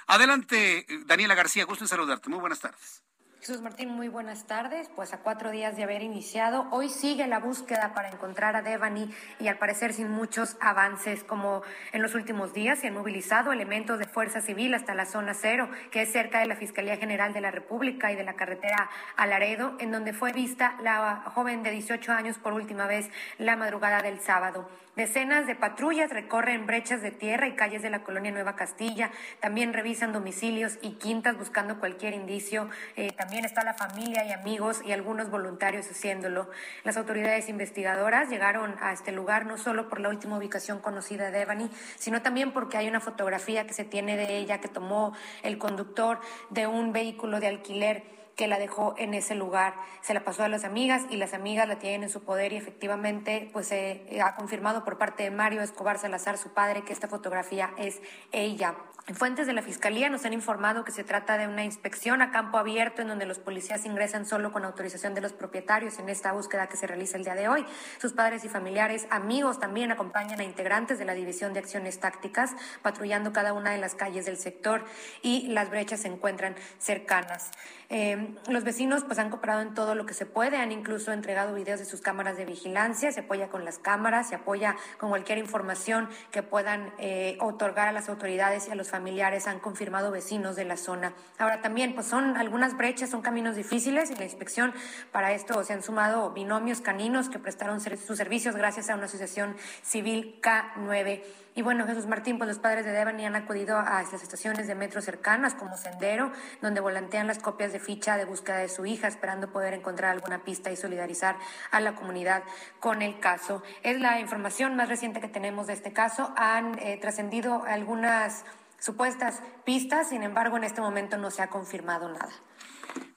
Adelante, 0.07 0.85
Daniela 1.05 1.35
García, 1.35 1.65
gusto 1.65 1.83
en 1.83 1.87
saludarte. 1.87 2.29
Muy 2.29 2.39
buenas 2.39 2.59
tardes. 2.59 3.03
Jesús 3.41 3.59
Martín, 3.63 3.89
muy 3.89 4.07
buenas 4.07 4.45
tardes. 4.45 4.87
Pues 4.95 5.13
a 5.13 5.21
cuatro 5.21 5.49
días 5.49 5.75
de 5.75 5.81
haber 5.81 6.03
iniciado, 6.03 6.67
hoy 6.69 6.89
sigue 6.89 7.25
la 7.25 7.39
búsqueda 7.39 7.95
para 7.95 8.09
encontrar 8.09 8.55
a 8.55 8.61
Devani 8.61 9.09
y 9.39 9.47
al 9.47 9.57
parecer 9.57 9.93
sin 9.93 10.11
muchos 10.11 10.57
avances 10.61 11.23
como 11.23 11.63
en 11.91 12.03
los 12.03 12.13
últimos 12.13 12.53
días 12.53 12.77
se 12.77 12.89
han 12.89 12.93
movilizado 12.93 13.51
elementos 13.51 13.97
de 13.97 14.05
Fuerza 14.05 14.41
Civil 14.41 14.75
hasta 14.75 14.93
la 14.93 15.07
zona 15.07 15.33
cero, 15.33 15.71
que 15.89 16.03
es 16.03 16.11
cerca 16.11 16.39
de 16.39 16.45
la 16.45 16.55
Fiscalía 16.55 16.97
General 16.97 17.33
de 17.33 17.41
la 17.41 17.49
República 17.49 18.11
y 18.11 18.15
de 18.15 18.23
la 18.23 18.35
carretera 18.35 18.91
a 19.15 19.25
Laredo, 19.25 19.73
en 19.79 19.91
donde 19.91 20.13
fue 20.13 20.33
vista 20.33 20.75
la 20.83 21.23
joven 21.33 21.63
de 21.63 21.71
18 21.71 22.11
años 22.11 22.37
por 22.37 22.53
última 22.53 22.85
vez 22.85 23.09
la 23.39 23.55
madrugada 23.55 24.03
del 24.03 24.19
sábado. 24.19 24.69
Decenas 25.01 25.47
de 25.47 25.55
patrullas 25.55 26.11
recorren 26.11 26.67
brechas 26.67 27.01
de 27.01 27.09
tierra 27.09 27.47
y 27.47 27.53
calles 27.53 27.81
de 27.81 27.89
la 27.89 28.03
colonia 28.03 28.29
Nueva 28.31 28.55
Castilla. 28.55 29.09
También 29.39 29.73
revisan 29.73 30.13
domicilios 30.13 30.77
y 30.83 30.91
quintas 30.91 31.39
buscando 31.39 31.79
cualquier 31.79 32.13
indicio. 32.13 32.69
Eh, 32.95 33.11
también 33.11 33.43
está 33.43 33.63
la 33.63 33.73
familia 33.73 34.23
y 34.27 34.31
amigos 34.31 34.79
y 34.85 34.91
algunos 34.91 35.31
voluntarios 35.31 35.89
haciéndolo. 35.89 36.51
Las 36.83 36.97
autoridades 36.97 37.49
investigadoras 37.49 38.29
llegaron 38.29 38.75
a 38.79 38.93
este 38.93 39.11
lugar 39.11 39.47
no 39.47 39.57
solo 39.57 39.89
por 39.89 39.99
la 39.99 40.09
última 40.09 40.37
ubicación 40.37 40.77
conocida 40.77 41.31
de 41.31 41.41
Evany, 41.41 41.71
sino 41.97 42.21
también 42.21 42.51
porque 42.51 42.77
hay 42.77 42.87
una 42.87 42.99
fotografía 42.99 43.65
que 43.65 43.73
se 43.73 43.83
tiene 43.83 44.17
de 44.17 44.37
ella 44.37 44.61
que 44.61 44.67
tomó 44.67 45.13
el 45.41 45.57
conductor 45.57 46.19
de 46.51 46.67
un 46.67 46.93
vehículo 46.93 47.39
de 47.39 47.47
alquiler 47.47 48.20
que 48.35 48.47
la 48.47 48.59
dejó 48.59 48.95
en 48.97 49.13
ese 49.13 49.35
lugar. 49.35 49.75
Se 50.01 50.13
la 50.13 50.23
pasó 50.23 50.43
a 50.43 50.47
las 50.47 50.63
amigas 50.63 51.03
y 51.09 51.17
las 51.17 51.33
amigas 51.33 51.67
la 51.67 51.79
tienen 51.79 52.03
en 52.03 52.09
su 52.09 52.23
poder 52.23 52.53
y 52.53 52.57
efectivamente 52.57 53.49
pues 53.53 53.67
se 53.67 54.21
ha 54.23 54.35
confirmado 54.35 54.83
por 54.83 54.97
parte 54.97 55.23
de 55.23 55.31
Mario 55.31 55.61
Escobar 55.61 55.99
Salazar, 55.99 56.37
su 56.37 56.49
padre, 56.53 56.83
que 56.83 56.93
esta 56.93 57.07
fotografía 57.07 57.71
es 57.77 58.01
ella. 58.31 58.75
Fuentes 59.13 59.47
de 59.47 59.53
la 59.53 59.63
Fiscalía 59.63 60.09
nos 60.09 60.25
han 60.25 60.33
informado 60.33 60.85
que 60.85 60.91
se 60.91 61.03
trata 61.03 61.37
de 61.37 61.47
una 61.47 61.65
inspección 61.65 62.21
a 62.21 62.31
campo 62.31 62.59
abierto 62.59 63.01
en 63.01 63.07
donde 63.07 63.25
los 63.25 63.39
policías 63.39 63.85
ingresan 63.85 64.25
solo 64.25 64.53
con 64.53 64.63
autorización 64.63 65.15
de 65.15 65.21
los 65.21 65.33
propietarios 65.33 65.97
en 65.99 66.07
esta 66.07 66.31
búsqueda 66.31 66.67
que 66.67 66.77
se 66.77 66.85
realiza 66.87 67.17
el 67.17 67.23
día 67.23 67.33
de 67.33 67.49
hoy. 67.49 67.65
Sus 67.97 68.13
padres 68.13 68.45
y 68.45 68.49
familiares, 68.49 69.07
amigos 69.09 69.59
también 69.59 69.91
acompañan 69.91 70.39
a 70.39 70.43
integrantes 70.43 70.99
de 70.99 71.05
la 71.05 71.13
División 71.13 71.51
de 71.53 71.59
Acciones 71.59 71.99
Tácticas, 71.99 72.51
patrullando 72.83 73.33
cada 73.33 73.53
una 73.53 73.71
de 73.71 73.79
las 73.79 73.95
calles 73.95 74.25
del 74.25 74.37
sector 74.37 74.85
y 75.23 75.47
las 75.47 75.71
brechas 75.71 76.01
se 76.01 76.07
encuentran 76.07 76.55
cercanas. 76.77 77.51
Eh, 77.89 78.20
los 78.47 78.63
vecinos 78.63 79.03
pues 79.03 79.19
han 79.19 79.29
cooperado 79.29 79.61
en 79.61 79.73
todo 79.73 79.95
lo 79.95 80.05
que 80.05 80.13
se 80.13 80.25
puede, 80.25 80.57
han 80.57 80.71
incluso 80.71 81.11
entregado 81.11 81.53
videos 81.53 81.79
de 81.79 81.85
sus 81.85 82.01
cámaras 82.01 82.37
de 82.37 82.45
vigilancia, 82.45 83.11
se 83.11 83.21
apoya 83.21 83.49
con 83.49 83.65
las 83.65 83.79
cámaras, 83.79 84.29
se 84.29 84.35
apoya 84.35 84.75
con 84.97 85.09
cualquier 85.09 85.37
información 85.37 86.09
que 86.31 86.43
puedan 86.43 86.93
eh, 86.97 87.37
otorgar 87.39 87.87
a 87.87 87.91
las 87.91 88.09
autoridades 88.09 88.67
y 88.67 88.71
a 88.71 88.75
los 88.75 88.89
familiares, 88.89 89.47
han 89.47 89.59
confirmado 89.59 90.11
vecinos 90.11 90.55
de 90.55 90.65
la 90.65 90.77
zona. 90.77 91.13
Ahora 91.37 91.61
también 91.61 91.93
pues 91.95 92.07
son 92.07 92.37
algunas 92.37 92.77
brechas, 92.77 93.09
son 93.09 93.21
caminos 93.21 93.55
difíciles 93.55 94.11
y 94.11 94.15
la 94.15 94.23
inspección 94.23 94.73
para 95.11 95.33
esto 95.33 95.63
se 95.63 95.73
han 95.73 95.83
sumado 95.83 96.31
binomios 96.31 96.81
caninos 96.81 97.29
que 97.29 97.39
prestaron 97.39 97.79
sus 97.81 98.17
servicios 98.17 98.55
gracias 98.55 98.89
a 98.89 98.95
una 98.95 99.05
asociación 99.05 99.55
civil 99.83 100.39
K9. 100.41 101.21
Y 101.53 101.63
bueno, 101.63 101.85
Jesús 101.85 102.07
Martín, 102.07 102.37
pues 102.37 102.47
los 102.47 102.59
padres 102.59 102.85
de 102.85 102.91
Devani 102.91 103.25
han 103.25 103.35
acudido 103.35 103.77
a 103.77 104.01
las 104.01 104.13
estaciones 104.13 104.67
de 104.67 104.75
metro 104.75 105.01
cercanas 105.01 105.53
como 105.53 105.75
Sendero, 105.75 106.31
donde 106.61 106.79
volantean 106.79 107.27
las 107.27 107.39
copias 107.39 107.73
de 107.73 107.79
ficha 107.79 108.15
de 108.15 108.23
búsqueda 108.23 108.57
de 108.57 108.69
su 108.69 108.85
hija, 108.85 109.09
esperando 109.09 109.51
poder 109.51 109.73
encontrar 109.73 110.11
alguna 110.11 110.45
pista 110.45 110.71
y 110.71 110.77
solidarizar 110.77 111.35
a 111.71 111.81
la 111.81 111.93
comunidad 111.93 112.43
con 112.79 113.01
el 113.01 113.19
caso. 113.19 113.63
Es 113.83 113.99
la 113.99 114.21
información 114.21 114.77
más 114.77 114.87
reciente 114.87 115.19
que 115.19 115.27
tenemos 115.27 115.67
de 115.67 115.73
este 115.73 115.91
caso. 115.91 116.33
Han 116.37 116.79
eh, 116.79 116.97
trascendido 117.01 117.63
algunas 117.65 118.45
supuestas 118.79 119.41
pistas, 119.65 120.09
sin 120.09 120.23
embargo, 120.23 120.55
en 120.55 120.63
este 120.63 120.79
momento 120.79 121.17
no 121.17 121.31
se 121.31 121.41
ha 121.41 121.47
confirmado 121.47 122.09
nada. 122.09 122.31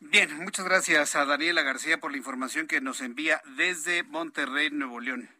Bien, 0.01 0.43
muchas 0.43 0.64
gracias 0.64 1.14
a 1.14 1.24
Daniela 1.24 1.62
García 1.62 1.99
por 1.99 2.11
la 2.11 2.18
información 2.18 2.66
que 2.66 2.80
nos 2.80 3.01
envía 3.01 3.41
desde 3.57 4.03
Monterrey, 4.03 4.70
Nuevo 4.70 5.01
León. 5.01 5.30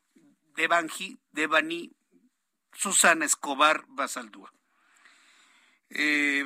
Devanji, 0.57 1.19
Devani 1.33 1.93
Susana 2.75 3.25
Escobar 3.25 3.85
Basaldúa. 3.89 4.53
Eh, 5.91 6.45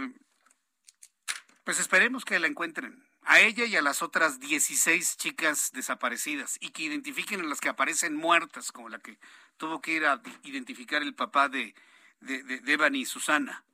pues 1.65 1.81
esperemos 1.81 2.25
que 2.25 2.39
la 2.39 2.47
encuentren 2.47 3.09
a 3.23 3.41
ella 3.41 3.67
y 3.67 3.77
a 3.77 3.83
las 3.83 4.03
otras 4.03 4.41
16 4.41 5.17
chicas 5.19 5.71
desaparecidas 5.73 6.57
y 6.61 6.71
que 6.71 6.85
identifiquen 6.85 7.41
a 7.41 7.45
las 7.45 7.61
que 7.61 7.69
aparecen 7.69 8.17
muertas, 8.17 8.73
como 8.73 8.89
la 8.89 8.99
que 8.99 9.19
tuvo 9.59 9.81
que 9.81 9.93
ir 9.93 10.07
a 10.07 10.23
identificar 10.45 11.03
el 11.03 11.15
papá 11.15 11.49
de, 11.49 11.75
de, 12.21 12.43
de, 12.43 12.99
y 12.99 13.05
Susana. 13.05 13.65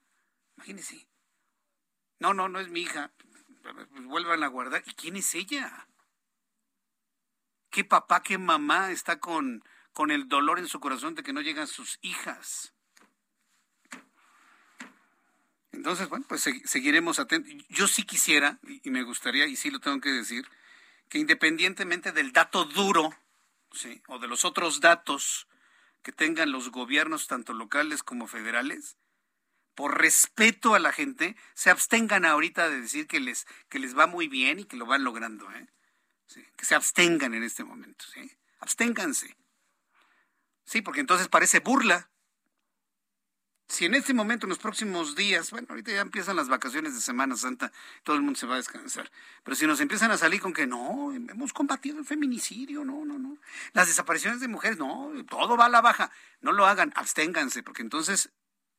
Imagínense. 0.56 1.06
No, 2.18 2.34
no, 2.34 2.48
no 2.48 2.58
es 2.58 2.68
mi 2.68 2.80
hija. 2.80 3.12
Vuelvan 3.90 4.42
a 4.42 4.48
guardar. 4.48 4.82
¿Y 4.86 4.94
quién 4.94 5.16
es 5.16 5.34
ella? 5.34 5.86
¿Qué 7.70 7.84
papá, 7.84 8.22
qué 8.22 8.38
mamá 8.38 8.90
está 8.90 9.18
con 9.18 9.64
con 9.94 10.10
el 10.10 10.28
dolor 10.28 10.58
en 10.58 10.68
su 10.68 10.80
corazón 10.80 11.14
de 11.14 11.22
que 11.22 11.32
no 11.32 11.40
llegan 11.40 11.66
sus 11.66 11.98
hijas. 12.02 12.74
Entonces, 15.72 16.08
bueno, 16.08 16.26
pues 16.28 16.42
seguiremos 16.64 17.18
atentos. 17.18 17.52
Yo 17.68 17.86
sí 17.86 18.04
quisiera, 18.04 18.58
y 18.82 18.90
me 18.90 19.02
gustaría, 19.02 19.46
y 19.46 19.56
sí 19.56 19.70
lo 19.70 19.80
tengo 19.80 20.00
que 20.00 20.10
decir, 20.10 20.46
que 21.08 21.18
independientemente 21.18 22.12
del 22.12 22.32
dato 22.32 22.64
duro, 22.64 23.14
o 24.06 24.18
de 24.18 24.28
los 24.28 24.44
otros 24.44 24.80
datos 24.80 25.48
que 26.02 26.12
tengan 26.12 26.52
los 26.52 26.70
gobiernos, 26.70 27.26
tanto 27.26 27.54
locales 27.54 28.02
como 28.02 28.26
federales, 28.26 28.96
por 29.74 29.98
respeto 30.00 30.74
a 30.74 30.78
la 30.78 30.92
gente, 30.92 31.36
se 31.54 31.70
abstengan 31.70 32.24
ahorita 32.24 32.68
de 32.68 32.80
decir 32.80 33.06
que 33.06 33.18
les, 33.18 33.46
que 33.68 33.80
les 33.80 33.96
va 33.98 34.06
muy 34.06 34.28
bien 34.28 34.60
y 34.60 34.64
que 34.64 34.76
lo 34.76 34.86
van 34.86 35.02
logrando. 35.02 35.50
¿eh? 35.50 35.66
Que 36.56 36.64
se 36.64 36.74
abstengan 36.76 37.34
en 37.34 37.42
este 37.42 37.64
momento. 37.64 38.04
¿sí? 38.12 38.30
Absténganse. 38.60 39.36
Sí, 40.64 40.82
porque 40.82 41.00
entonces 41.00 41.28
parece 41.28 41.60
burla. 41.60 42.08
Si 43.68 43.86
en 43.86 43.94
este 43.94 44.12
momento, 44.12 44.44
en 44.46 44.50
los 44.50 44.58
próximos 44.58 45.16
días, 45.16 45.50
bueno, 45.50 45.66
ahorita 45.70 45.90
ya 45.90 46.02
empiezan 46.02 46.36
las 46.36 46.48
vacaciones 46.48 46.94
de 46.94 47.00
Semana 47.00 47.34
Santa, 47.36 47.72
todo 48.02 48.14
el 48.16 48.22
mundo 48.22 48.38
se 48.38 48.46
va 48.46 48.54
a 48.54 48.58
descansar, 48.58 49.10
pero 49.42 49.56
si 49.56 49.66
nos 49.66 49.80
empiezan 49.80 50.10
a 50.10 50.18
salir 50.18 50.40
con 50.40 50.52
que 50.52 50.66
no, 50.66 51.12
hemos 51.14 51.54
combatido 51.54 51.98
el 51.98 52.04
feminicidio, 52.04 52.84
no, 52.84 53.06
no, 53.06 53.18
no, 53.18 53.38
las 53.72 53.88
desapariciones 53.88 54.40
de 54.40 54.48
mujeres, 54.48 54.78
no, 54.78 55.10
todo 55.30 55.56
va 55.56 55.64
a 55.64 55.70
la 55.70 55.80
baja, 55.80 56.12
no 56.42 56.52
lo 56.52 56.66
hagan, 56.66 56.92
absténganse, 56.94 57.62
porque 57.62 57.80
entonces 57.80 58.30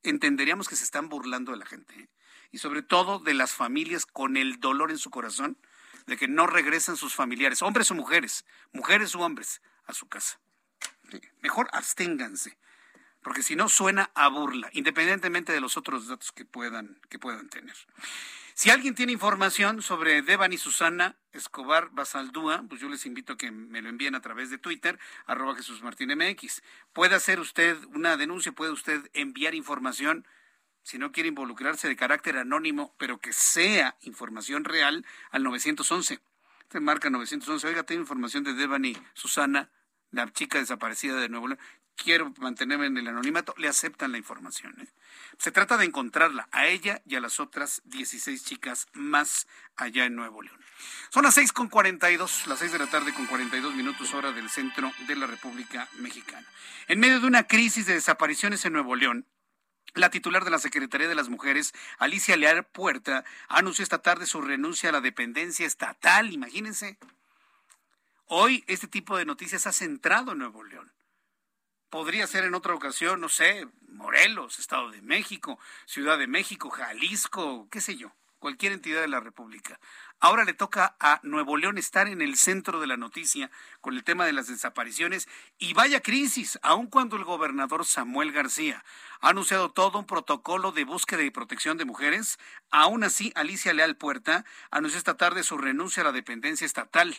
entenderíamos 0.04 0.70
que 0.70 0.76
se 0.76 0.84
están 0.84 1.10
burlando 1.10 1.52
de 1.52 1.58
la 1.58 1.66
gente, 1.66 2.00
¿eh? 2.00 2.10
y 2.52 2.60
sobre 2.60 2.84
todo 2.84 3.18
de 3.18 3.34
las 3.34 3.54
familias 3.54 4.06
con 4.06 4.38
el 4.38 4.60
dolor 4.60 4.92
en 4.92 5.00
su 5.00 5.10
corazón 5.10 5.58
de 6.06 6.16
que 6.16 6.28
no 6.28 6.46
regresan 6.46 6.96
sus 6.96 7.16
familiares, 7.16 7.64
hombres 7.64 7.90
o 7.90 7.96
mujeres, 7.96 8.46
mujeres 8.72 9.16
u 9.16 9.22
hombres, 9.22 9.62
a 9.88 9.94
su 9.94 10.08
casa. 10.08 10.40
Mejor 11.42 11.70
absténganse, 11.72 12.58
porque 13.22 13.44
si 13.44 13.56
no 13.56 13.70
suena 13.70 14.12
a 14.14 14.28
burla, 14.28 14.70
independientemente 14.74 15.54
de 15.54 15.62
los 15.62 15.78
otros 15.78 16.08
datos 16.08 16.32
que 16.32 16.46
puedan, 16.46 17.00
que 17.10 17.20
puedan 17.20 17.50
tener. 17.50 17.76
Si 18.58 18.70
alguien 18.70 18.96
tiene 18.96 19.12
información 19.12 19.82
sobre 19.82 20.22
Devan 20.22 20.58
Susana 20.58 21.18
Escobar 21.34 21.90
Basaldúa, 21.92 22.64
pues 22.70 22.80
yo 22.80 22.88
les 22.88 23.06
invito 23.06 23.34
a 23.34 23.38
que 23.38 23.52
me 23.52 23.82
lo 23.82 23.90
envíen 23.90 24.16
a 24.16 24.22
través 24.22 24.50
de 24.50 24.58
Twitter, 24.58 24.98
arroba 25.26 25.56
Jesús 25.56 25.82
Martín 25.84 26.16
MX. 26.16 26.62
Puede 26.94 27.16
hacer 27.16 27.42
usted 27.42 27.78
una 27.94 28.16
denuncia, 28.16 28.54
puede 28.54 28.72
usted 28.72 29.10
enviar 29.14 29.56
información, 29.56 30.26
si 30.84 30.98
no 30.98 31.12
quiere 31.12 31.28
involucrarse 31.28 31.90
de 31.90 31.98
carácter 31.98 32.38
anónimo, 32.38 32.96
pero 32.98 33.18
que 33.18 33.34
sea 33.34 33.98
información 34.04 34.64
real, 34.64 35.06
al 35.32 35.44
911. 35.44 36.22
Usted 36.62 36.80
marca 36.80 37.10
911, 37.10 37.68
oiga, 37.68 37.84
tengo 37.84 38.02
información 38.02 38.46
de 38.46 38.54
Devan 38.54 38.86
Susana 39.16 39.70
la 40.16 40.32
chica 40.32 40.60
desaparecida 40.60 41.16
de 41.16 41.30
Nuevo 41.30 41.50
León, 41.50 41.60
quiero 41.96 42.34
mantenerme 42.40 42.88
en 42.88 42.98
el 42.98 43.08
anonimato, 43.08 43.54
le 43.58 43.68
aceptan 43.68 44.12
la 44.12 44.18
información. 44.18 44.74
¿eh? 44.82 44.88
Se 45.38 45.52
trata 45.52 45.78
de 45.78 45.86
encontrarla 45.86 46.48
a 46.52 46.68
ella 46.68 47.02
y 47.06 47.16
a 47.16 47.20
las 47.20 47.40
otras 47.40 47.82
16 47.86 48.44
chicas 48.44 48.88
más 48.94 49.48
allá 49.76 50.06
en 50.06 50.16
Nuevo 50.16 50.42
León. 50.42 50.60
Son 51.10 51.24
las 51.24 51.36
6 51.36 51.52
con 51.52 51.70
42, 51.70 52.48
las 52.48 52.60
6 52.60 52.72
de 52.72 52.80
la 52.80 52.88
tarde 52.88 53.14
con 53.14 53.26
42 53.26 53.76
minutos 53.76 54.14
hora 54.14 54.32
del 54.32 54.50
centro 54.50 54.92
de 55.08 55.16
la 55.16 55.28
República 55.28 55.88
Mexicana. 56.00 56.48
En 56.88 57.00
medio 57.00 57.20
de 57.20 57.28
una 57.28 57.48
crisis 57.48 57.86
de 57.86 57.94
desapariciones 57.94 58.66
en 58.66 58.74
Nuevo 58.74 58.96
León, 58.96 59.26
la 59.94 60.10
titular 60.10 60.44
de 60.44 60.52
la 60.52 60.60
Secretaría 60.60 61.08
de 61.08 61.16
las 61.16 61.30
Mujeres, 61.30 61.74
Alicia 61.98 62.36
Lear 62.36 62.68
Puerta, 62.68 63.24
anunció 63.48 63.84
esta 63.84 64.02
tarde 64.02 64.26
su 64.26 64.42
renuncia 64.42 64.90
a 64.90 64.92
la 64.92 65.00
dependencia 65.00 65.66
estatal, 65.66 66.34
imagínense. 66.34 66.98
Hoy 68.28 68.64
este 68.66 68.88
tipo 68.88 69.18
de 69.18 69.26
noticias 69.26 69.68
ha 69.68 69.72
centrado 69.72 70.32
en 70.32 70.40
Nuevo 70.40 70.64
León. 70.64 70.92
Podría 71.90 72.26
ser 72.26 72.44
en 72.44 72.56
otra 72.56 72.74
ocasión, 72.74 73.22
no 73.22 73.30
sé, 73.30 73.68
Morelos, 73.88 74.58
Estado 74.58 74.90
de 74.90 75.04
México, 75.04 75.60
Ciudad 75.86 76.18
de 76.18 76.26
México, 76.26 76.72
Jalisco, 76.72 77.68
qué 77.70 77.82
sé 77.82 77.98
yo, 77.98 78.12
cualquier 78.40 78.72
entidad 78.72 79.02
de 79.02 79.10
la 79.10 79.20
República. 79.20 79.80
Ahora 80.22 80.46
le 80.46 80.54
toca 80.54 80.96
a 81.00 81.20
Nuevo 81.24 81.58
León 81.58 81.78
estar 81.78 82.08
en 82.08 82.22
el 82.22 82.38
centro 82.38 82.80
de 82.80 82.88
la 82.88 82.96
noticia 82.96 83.52
con 83.82 83.96
el 83.96 84.04
tema 84.04 84.26
de 84.26 84.34
las 84.34 84.48
desapariciones 84.48 85.28
y 85.60 85.74
vaya 85.74 86.00
crisis, 86.00 86.58
aun 86.64 86.88
cuando 86.88 87.18
el 87.18 87.26
gobernador 87.26 87.86
Samuel 87.86 88.32
García 88.32 88.84
ha 89.20 89.30
anunciado 89.30 89.72
todo 89.72 90.00
un 90.00 90.06
protocolo 90.06 90.72
de 90.72 90.86
búsqueda 90.86 91.24
y 91.24 91.32
protección 91.32 91.78
de 91.78 91.86
mujeres, 91.86 92.40
aún 92.72 93.04
así 93.04 93.34
Alicia 93.36 93.74
Leal 93.74 93.98
Puerta 93.98 94.46
anunció 94.72 94.98
esta 94.98 95.18
tarde 95.18 95.44
su 95.44 95.58
renuncia 95.58 96.02
a 96.02 96.06
la 96.06 96.12
dependencia 96.12 96.66
estatal. 96.66 97.16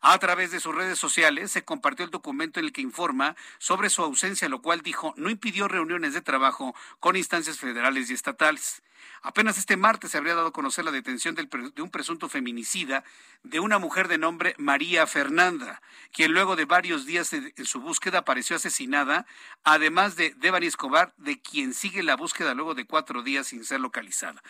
A 0.00 0.18
través 0.18 0.50
de 0.50 0.60
sus 0.60 0.74
redes 0.74 0.98
sociales 0.98 1.50
se 1.50 1.64
compartió 1.64 2.04
el 2.04 2.10
documento 2.10 2.60
en 2.60 2.66
el 2.66 2.72
que 2.72 2.82
informa 2.82 3.36
sobre 3.58 3.90
su 3.90 4.02
ausencia, 4.02 4.48
lo 4.48 4.62
cual 4.62 4.82
dijo 4.82 5.14
no 5.16 5.30
impidió 5.30 5.66
reuniones 5.66 6.12
de 6.14 6.20
trabajo 6.20 6.74
con 7.00 7.16
instancias 7.16 7.58
federales 7.58 8.10
y 8.10 8.14
estatales. 8.14 8.82
Apenas 9.24 9.56
este 9.56 9.78
martes 9.78 10.10
se 10.10 10.18
habría 10.18 10.34
dado 10.34 10.48
a 10.48 10.52
conocer 10.52 10.84
la 10.84 10.90
detención 10.90 11.34
de 11.34 11.82
un 11.82 11.90
presunto 11.90 12.28
feminicida 12.28 13.04
de 13.42 13.58
una 13.58 13.78
mujer 13.78 14.06
de 14.06 14.18
nombre 14.18 14.54
María 14.58 15.06
Fernanda, 15.06 15.80
quien 16.12 16.34
luego 16.34 16.56
de 16.56 16.66
varios 16.66 17.06
días 17.06 17.32
en 17.32 17.64
su 17.64 17.80
búsqueda 17.80 18.18
apareció 18.18 18.54
asesinada, 18.56 19.24
además 19.64 20.16
de 20.16 20.34
Devani 20.36 20.66
Escobar, 20.66 21.14
de 21.16 21.40
quien 21.40 21.72
sigue 21.72 22.02
la 22.02 22.16
búsqueda 22.16 22.52
luego 22.52 22.74
de 22.74 22.84
cuatro 22.84 23.22
días 23.22 23.46
sin 23.46 23.64
ser 23.64 23.80
localizada. 23.80 24.42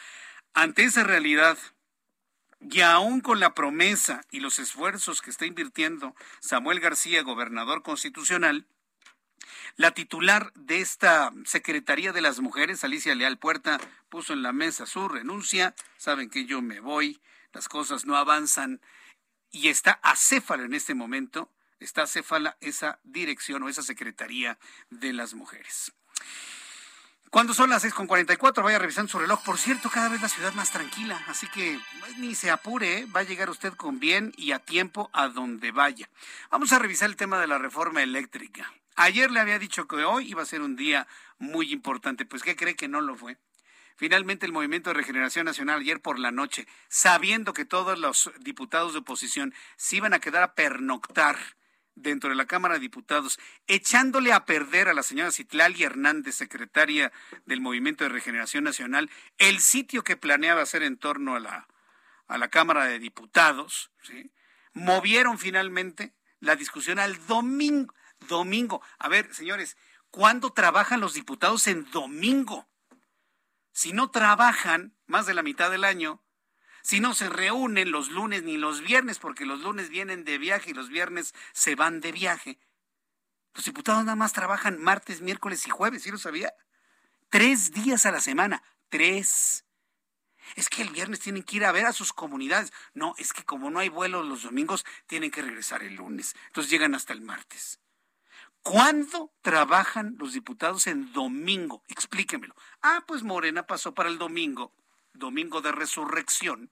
Ante 0.54 0.82
esa 0.82 1.04
realidad, 1.04 1.56
y 2.60 2.80
aún 2.80 3.20
con 3.20 3.38
la 3.38 3.54
promesa 3.54 4.22
y 4.32 4.40
los 4.40 4.58
esfuerzos 4.58 5.22
que 5.22 5.30
está 5.30 5.46
invirtiendo 5.46 6.16
Samuel 6.40 6.80
García, 6.80 7.22
gobernador 7.22 7.84
constitucional, 7.84 8.66
la 9.76 9.90
titular 9.92 10.52
de 10.54 10.80
esta 10.80 11.32
Secretaría 11.44 12.12
de 12.12 12.20
las 12.20 12.40
Mujeres, 12.40 12.84
Alicia 12.84 13.14
Leal 13.14 13.38
Puerta, 13.38 13.80
puso 14.08 14.32
en 14.32 14.42
la 14.42 14.52
mesa 14.52 14.86
su 14.86 15.08
renuncia. 15.08 15.74
Saben 15.96 16.30
que 16.30 16.46
yo 16.46 16.62
me 16.62 16.80
voy, 16.80 17.20
las 17.52 17.68
cosas 17.68 18.06
no 18.06 18.16
avanzan 18.16 18.80
y 19.50 19.68
está 19.68 19.98
acéfala 20.02 20.64
en 20.64 20.74
este 20.74 20.94
momento, 20.94 21.50
está 21.80 22.02
acéfala 22.02 22.56
esa 22.60 23.00
dirección 23.02 23.62
o 23.62 23.68
esa 23.68 23.82
Secretaría 23.82 24.58
de 24.90 25.12
las 25.12 25.34
Mujeres. 25.34 25.92
Cuando 27.30 27.52
son 27.52 27.68
las 27.68 27.84
6.44, 27.84 28.62
vaya 28.62 28.78
revisando 28.78 29.10
su 29.10 29.18
reloj. 29.18 29.42
Por 29.42 29.58
cierto, 29.58 29.90
cada 29.90 30.08
vez 30.08 30.22
la 30.22 30.28
ciudad 30.28 30.52
más 30.52 30.70
tranquila, 30.70 31.20
así 31.26 31.48
que 31.48 31.80
ni 32.18 32.36
se 32.36 32.52
apure, 32.52 32.98
¿eh? 32.98 33.06
va 33.06 33.20
a 33.20 33.24
llegar 33.24 33.50
usted 33.50 33.72
con 33.72 33.98
bien 33.98 34.32
y 34.36 34.52
a 34.52 34.60
tiempo 34.60 35.10
a 35.12 35.26
donde 35.26 35.72
vaya. 35.72 36.08
Vamos 36.52 36.72
a 36.72 36.78
revisar 36.78 37.10
el 37.10 37.16
tema 37.16 37.40
de 37.40 37.48
la 37.48 37.58
reforma 37.58 38.04
eléctrica. 38.04 38.72
Ayer 38.96 39.30
le 39.30 39.40
había 39.40 39.58
dicho 39.58 39.88
que 39.88 39.96
hoy 39.96 40.30
iba 40.30 40.42
a 40.42 40.46
ser 40.46 40.62
un 40.62 40.76
día 40.76 41.06
muy 41.38 41.72
importante, 41.72 42.24
pues 42.24 42.42
¿qué 42.42 42.54
cree 42.54 42.76
que 42.76 42.88
no 42.88 43.00
lo 43.00 43.16
fue? 43.16 43.38
Finalmente 43.96 44.46
el 44.46 44.52
Movimiento 44.52 44.90
de 44.90 44.94
Regeneración 44.94 45.46
Nacional 45.46 45.80
ayer 45.80 46.00
por 46.00 46.18
la 46.18 46.30
noche, 46.30 46.66
sabiendo 46.88 47.52
que 47.52 47.64
todos 47.64 47.98
los 47.98 48.30
diputados 48.40 48.92
de 48.92 49.00
oposición 49.00 49.54
se 49.76 49.96
iban 49.96 50.14
a 50.14 50.20
quedar 50.20 50.42
a 50.42 50.54
pernoctar 50.54 51.38
dentro 51.96 52.30
de 52.30 52.36
la 52.36 52.46
Cámara 52.46 52.74
de 52.74 52.80
Diputados, 52.80 53.38
echándole 53.68 54.32
a 54.32 54.44
perder 54.44 54.88
a 54.88 54.94
la 54.94 55.04
señora 55.04 55.30
Citlali 55.30 55.84
Hernández, 55.84 56.34
secretaria 56.34 57.12
del 57.46 57.60
Movimiento 57.60 58.02
de 58.02 58.10
Regeneración 58.10 58.64
Nacional, 58.64 59.10
el 59.38 59.60
sitio 59.60 60.02
que 60.02 60.16
planeaba 60.16 60.62
hacer 60.62 60.82
en 60.82 60.96
torno 60.96 61.36
a 61.36 61.40
la, 61.40 61.68
a 62.26 62.38
la 62.38 62.48
Cámara 62.48 62.86
de 62.86 62.98
Diputados, 62.98 63.92
movieron 64.72 65.38
finalmente 65.38 66.14
la 66.40 66.56
discusión 66.56 66.98
al 66.98 67.24
domingo 67.26 67.94
domingo. 68.26 68.82
A 68.98 69.08
ver, 69.08 69.32
señores, 69.34 69.76
¿cuándo 70.10 70.52
trabajan 70.52 71.00
los 71.00 71.14
diputados 71.14 71.66
en 71.66 71.90
domingo? 71.90 72.68
Si 73.72 73.92
no 73.92 74.10
trabajan 74.10 74.96
más 75.06 75.26
de 75.26 75.34
la 75.34 75.42
mitad 75.42 75.70
del 75.70 75.84
año, 75.84 76.22
si 76.82 77.00
no 77.00 77.14
se 77.14 77.28
reúnen 77.28 77.90
los 77.90 78.10
lunes 78.10 78.42
ni 78.42 78.56
los 78.56 78.82
viernes, 78.82 79.18
porque 79.18 79.46
los 79.46 79.60
lunes 79.60 79.88
vienen 79.88 80.24
de 80.24 80.38
viaje 80.38 80.70
y 80.70 80.74
los 80.74 80.88
viernes 80.88 81.34
se 81.52 81.74
van 81.74 82.00
de 82.00 82.12
viaje, 82.12 82.58
los 83.54 83.64
diputados 83.64 84.04
nada 84.04 84.16
más 84.16 84.32
trabajan 84.32 84.82
martes, 84.82 85.20
miércoles 85.20 85.66
y 85.66 85.70
jueves, 85.70 86.02
¿sí 86.02 86.10
lo 86.10 86.18
sabía? 86.18 86.52
Tres 87.30 87.72
días 87.72 88.04
a 88.04 88.12
la 88.12 88.20
semana, 88.20 88.62
tres. 88.88 89.64
Es 90.56 90.68
que 90.68 90.82
el 90.82 90.90
viernes 90.90 91.20
tienen 91.20 91.42
que 91.42 91.56
ir 91.56 91.64
a 91.64 91.72
ver 91.72 91.86
a 91.86 91.92
sus 91.92 92.12
comunidades. 92.12 92.72
No, 92.92 93.14
es 93.16 93.32
que 93.32 93.44
como 93.44 93.70
no 93.70 93.78
hay 93.78 93.88
vuelos 93.88 94.26
los 94.26 94.42
domingos, 94.42 94.84
tienen 95.06 95.30
que 95.30 95.42
regresar 95.42 95.82
el 95.82 95.94
lunes. 95.94 96.36
Entonces 96.48 96.70
llegan 96.70 96.94
hasta 96.94 97.12
el 97.12 97.22
martes. 97.22 97.80
¿Cuándo 98.64 99.30
trabajan 99.42 100.16
los 100.18 100.32
diputados 100.32 100.86
en 100.86 101.12
domingo? 101.12 101.82
Explíquemelo. 101.86 102.54
Ah, 102.80 103.04
pues 103.06 103.22
Morena 103.22 103.66
pasó 103.66 103.92
para 103.92 104.08
el 104.08 104.16
domingo, 104.16 104.72
domingo 105.12 105.60
de 105.60 105.70
resurrección, 105.70 106.70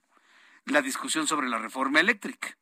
la 0.64 0.80
discusión 0.80 1.26
sobre 1.26 1.50
la 1.50 1.58
reforma 1.58 2.00
eléctrica. 2.00 2.56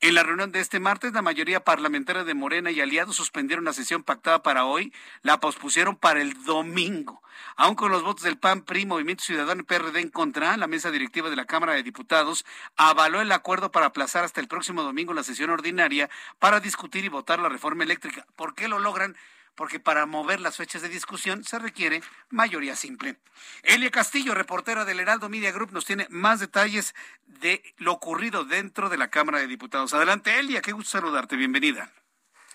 En 0.00 0.14
la 0.14 0.22
reunión 0.22 0.52
de 0.52 0.60
este 0.60 0.80
martes, 0.80 1.12
la 1.12 1.22
mayoría 1.22 1.64
parlamentaria 1.64 2.24
de 2.24 2.34
Morena 2.34 2.70
y 2.70 2.80
aliados 2.80 3.16
suspendieron 3.16 3.64
la 3.64 3.72
sesión 3.72 4.02
pactada 4.02 4.42
para 4.42 4.64
hoy, 4.64 4.92
la 5.22 5.40
pospusieron 5.40 5.96
para 5.96 6.20
el 6.20 6.42
domingo. 6.44 7.22
Aun 7.56 7.74
con 7.74 7.90
los 7.90 8.02
votos 8.02 8.22
del 8.22 8.38
PAN, 8.38 8.62
PRI, 8.62 8.86
Movimiento 8.86 9.24
Ciudadano 9.24 9.62
y 9.62 9.64
PRD 9.64 10.00
en 10.00 10.10
contra, 10.10 10.56
la 10.56 10.66
mesa 10.66 10.90
directiva 10.90 11.30
de 11.30 11.36
la 11.36 11.44
Cámara 11.44 11.74
de 11.74 11.82
Diputados 11.82 12.44
avaló 12.76 13.20
el 13.20 13.32
acuerdo 13.32 13.70
para 13.70 13.86
aplazar 13.86 14.24
hasta 14.24 14.40
el 14.40 14.48
próximo 14.48 14.82
domingo 14.82 15.14
la 15.14 15.22
sesión 15.22 15.50
ordinaria 15.50 16.10
para 16.38 16.60
discutir 16.60 17.04
y 17.04 17.08
votar 17.08 17.38
la 17.38 17.48
reforma 17.48 17.84
eléctrica. 17.84 18.26
¿Por 18.36 18.54
qué 18.54 18.68
lo 18.68 18.78
logran? 18.78 19.16
Porque 19.54 19.80
para 19.80 20.06
mover 20.06 20.40
las 20.40 20.56
fechas 20.56 20.82
de 20.82 20.88
discusión 20.88 21.44
se 21.44 21.58
requiere 21.58 22.02
mayoría 22.30 22.76
simple. 22.76 23.16
Elia 23.62 23.90
Castillo, 23.90 24.34
reportera 24.34 24.84
del 24.84 25.00
Heraldo 25.00 25.28
Media 25.28 25.52
Group, 25.52 25.72
nos 25.72 25.84
tiene 25.84 26.06
más 26.10 26.40
detalles 26.40 26.94
de 27.26 27.62
lo 27.78 27.92
ocurrido 27.92 28.44
dentro 28.44 28.88
de 28.88 28.98
la 28.98 29.08
Cámara 29.08 29.38
de 29.38 29.46
Diputados. 29.46 29.94
Adelante, 29.94 30.38
Elia, 30.38 30.62
qué 30.62 30.72
gusto 30.72 30.98
saludarte, 30.98 31.36
bienvenida. 31.36 31.90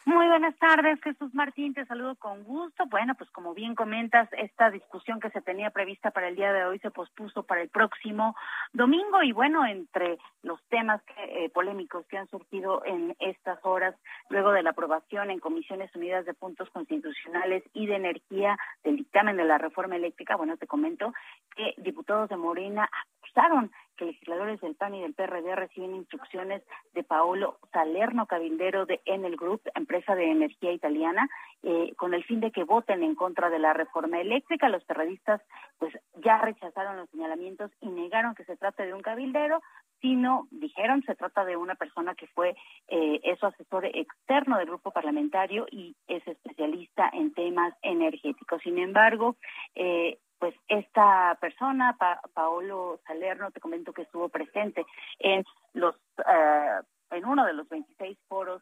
Muy 0.08 0.26
buenas 0.30 0.55
tardes, 0.55 1.01
Jesús 1.01 1.34
Martín, 1.34 1.74
te 1.74 1.86
saludo 1.86 2.16
con 2.16 2.45
gusto. 2.45 2.86
Bueno, 2.86 3.14
pues 3.16 3.30
como 3.32 3.53
bien 3.53 3.76
comentas, 3.76 4.30
esta 4.38 4.72
discusión 4.72 5.20
que 5.20 5.30
se 5.32 5.41
tenía 5.41 5.70
prevista 5.72 6.12
para 6.12 6.30
el 6.30 6.38
día 6.38 6.53
de 6.53 6.64
hoy 6.64 6.80
se 6.80 6.91
pospuso 6.91 7.43
para 7.43 7.62
el 7.62 7.68
próximo 7.68 8.34
domingo 8.72 9.22
y 9.22 9.34
bueno, 9.34 9.66
entre 9.66 10.18
los 10.43 10.64
temas 10.70 11.01
eh, 11.18 11.49
polémicos 11.49 12.08
que 12.08 12.18
han 12.18 12.30
surgido 12.30 12.86
en 12.86 13.18
estas 13.20 13.60
horas, 13.66 13.95
luego 14.30 14.53
de 14.53 14.64
la 14.64 14.70
aprobación 14.70 15.30
en 15.30 15.41
Comisiones 15.41 15.93
Unidas 15.93 16.26
de 16.26 16.34
Puntos 16.34 16.70
Constitucionales 16.70 17.66
y 17.74 17.88
de 17.88 17.97
Energía 17.97 18.58
del 18.86 18.95
dictamen 18.95 19.36
de 19.36 19.43
la 19.43 19.58
reforma 19.58 19.97
eléctrica, 19.97 20.38
bueno, 20.38 20.55
te 20.55 20.68
comento 20.68 21.14
que 21.53 21.74
diputados 21.80 22.30
de 22.30 22.38
Morena 22.38 22.89
acusaron 23.20 23.72
que 23.98 24.06
legisladores 24.06 24.62
del 24.62 24.76
PAN 24.76 24.95
y 24.95 25.02
del 25.02 25.14
PRD 25.14 25.56
reciben 25.56 25.95
instrucciones 25.95 26.64
de 26.93 27.04
Paolo 27.04 27.58
Salerno 27.74 28.26
Cabildero 28.28 28.86
de 28.86 29.02
Enel 29.06 29.36
Group, 29.36 29.62
empresa 29.76 30.16
de 30.16 30.32
energía 30.32 30.72
italiana, 30.72 31.28
eh, 31.64 31.93
con 31.98 32.14
el 32.14 32.24
fin 32.24 32.39
de 32.39 32.52
que 32.52 32.64
voten 32.64 33.04
en 33.04 33.16
contra 33.16 33.50
de 33.50 33.60
la 33.60 33.74
reforma 33.74 34.22
eléctrica. 34.22 34.70
Los 34.70 34.84
periodistas 34.86 35.41
pues 35.80 35.93
ya 36.24 36.38
rechazaron 36.38 36.98
los 36.98 37.10
señalamientos 37.10 37.72
y 37.82 37.89
negaron 37.89 38.36
que 38.36 38.45
se 38.45 38.56
trate 38.56 38.86
de 38.86 38.93
un 38.93 39.02
cabildero, 39.02 39.62
sino 40.00 40.48
dijeron 40.52 41.04
se 41.04 41.16
trata 41.16 41.43
de 41.43 41.58
una 41.58 41.76
persona 41.76 42.16
que 42.16 42.28
fue 42.28 42.56
eh, 42.88 43.20
es 43.24 43.43
asesor 43.43 43.86
externo 43.86 44.58
del 44.58 44.68
grupo 44.68 44.91
parlamentario 44.91 45.66
y 45.72 45.95
es 46.08 46.26
especialista 46.28 47.10
en 47.12 47.34
temas 47.34 47.74
energéticos. 47.82 48.62
Sin 48.62 48.78
embargo, 48.78 49.36
eh, 49.76 50.20
pues 50.39 50.55
esta 50.67 51.38
persona, 51.41 51.97
Paolo 52.33 52.99
Salerno, 53.05 53.51
te 53.51 53.59
comento 53.59 53.93
que 53.93 54.03
estuvo 54.03 54.29
presente 54.29 54.85
en 55.19 55.43
los 55.73 55.95
eh, 56.19 56.79
en 57.11 57.25
uno 57.25 57.45
de 57.45 57.53
los 57.53 57.67
26 57.69 58.17
foros 58.27 58.61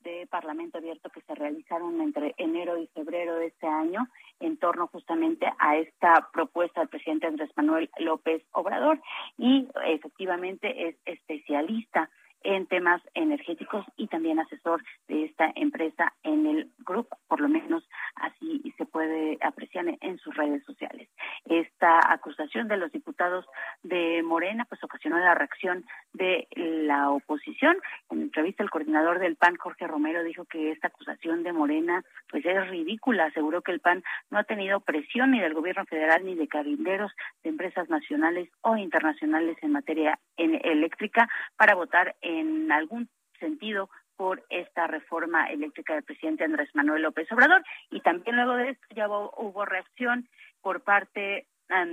de 0.00 0.26
Parlamento 0.26 0.78
Abierto 0.78 1.10
que 1.10 1.20
se 1.20 1.34
realizaron 1.34 2.00
entre 2.00 2.34
enero 2.36 2.76
y 2.76 2.88
febrero 2.88 3.36
de 3.36 3.46
este 3.46 3.66
año 3.66 4.08
en 4.40 4.56
torno 4.56 4.88
justamente 4.88 5.46
a 5.58 5.76
esta 5.76 6.28
propuesta 6.32 6.80
del 6.80 6.88
presidente 6.88 7.26
Andrés 7.26 7.50
Manuel 7.56 7.88
López 7.98 8.42
Obrador 8.52 9.00
y 9.38 9.68
efectivamente 9.86 10.88
es 10.88 10.96
especialista 11.04 12.10
en 12.44 12.66
temas 12.66 13.02
energéticos 13.14 13.84
y 13.96 14.06
también 14.08 14.38
asesor 14.38 14.82
de 15.08 15.24
esta 15.24 15.52
empresa 15.54 16.12
en 16.22 16.46
el 16.46 16.70
grupo, 16.86 17.16
por 17.28 17.40
lo 17.40 17.48
menos 17.48 17.88
así 18.16 18.62
se 18.76 18.86
puede 18.86 19.38
apreciar 19.40 19.86
en 20.00 20.18
sus 20.18 20.34
redes 20.36 20.62
sociales. 20.64 21.08
Esta 21.44 22.12
acusación 22.12 22.68
de 22.68 22.76
los 22.76 22.92
diputados 22.92 23.46
de 23.82 24.22
Morena 24.22 24.64
pues 24.66 24.82
ocasionó 24.84 25.18
la 25.18 25.34
reacción 25.34 25.84
de 26.12 26.46
la 26.54 27.10
oposición. 27.10 27.76
En 28.10 28.22
entrevista 28.22 28.62
el 28.62 28.70
coordinador 28.70 29.18
del 29.18 29.36
PAN, 29.36 29.56
Jorge 29.56 29.86
Romero, 29.86 30.22
dijo 30.22 30.44
que 30.44 30.70
esta 30.70 30.88
acusación 30.88 31.42
de 31.42 31.52
Morena 31.52 32.04
pues 32.30 32.44
es 32.44 32.68
ridícula. 32.68 33.26
Aseguró 33.26 33.62
que 33.62 33.72
el 33.72 33.80
PAN 33.80 34.02
no 34.30 34.38
ha 34.38 34.44
tenido 34.44 34.80
presión 34.80 35.32
ni 35.32 35.40
del 35.40 35.54
gobierno 35.54 35.84
federal 35.86 36.24
ni 36.24 36.34
de 36.34 36.48
cabilderos 36.48 37.12
de 37.42 37.50
empresas 37.50 37.88
nacionales 37.88 38.48
o 38.60 38.76
internacionales 38.76 39.56
en 39.62 39.72
materia 39.72 40.18
eléctrica 40.36 41.28
para 41.56 41.74
votar 41.74 42.14
en 42.20 42.31
algún 42.70 43.08
sentido 43.38 43.88
por 44.16 44.44
esta 44.50 44.86
reforma 44.86 45.46
eléctrica 45.50 45.94
del 45.94 46.04
presidente 46.04 46.44
Andrés 46.44 46.70
Manuel 46.74 47.02
López 47.02 47.30
Obrador. 47.32 47.64
Y 47.90 48.00
también 48.00 48.36
luego 48.36 48.54
de 48.54 48.70
esto 48.70 48.86
ya 48.94 49.08
hubo, 49.08 49.64
reacción 49.64 50.28
por 50.60 50.82
parte 50.82 51.46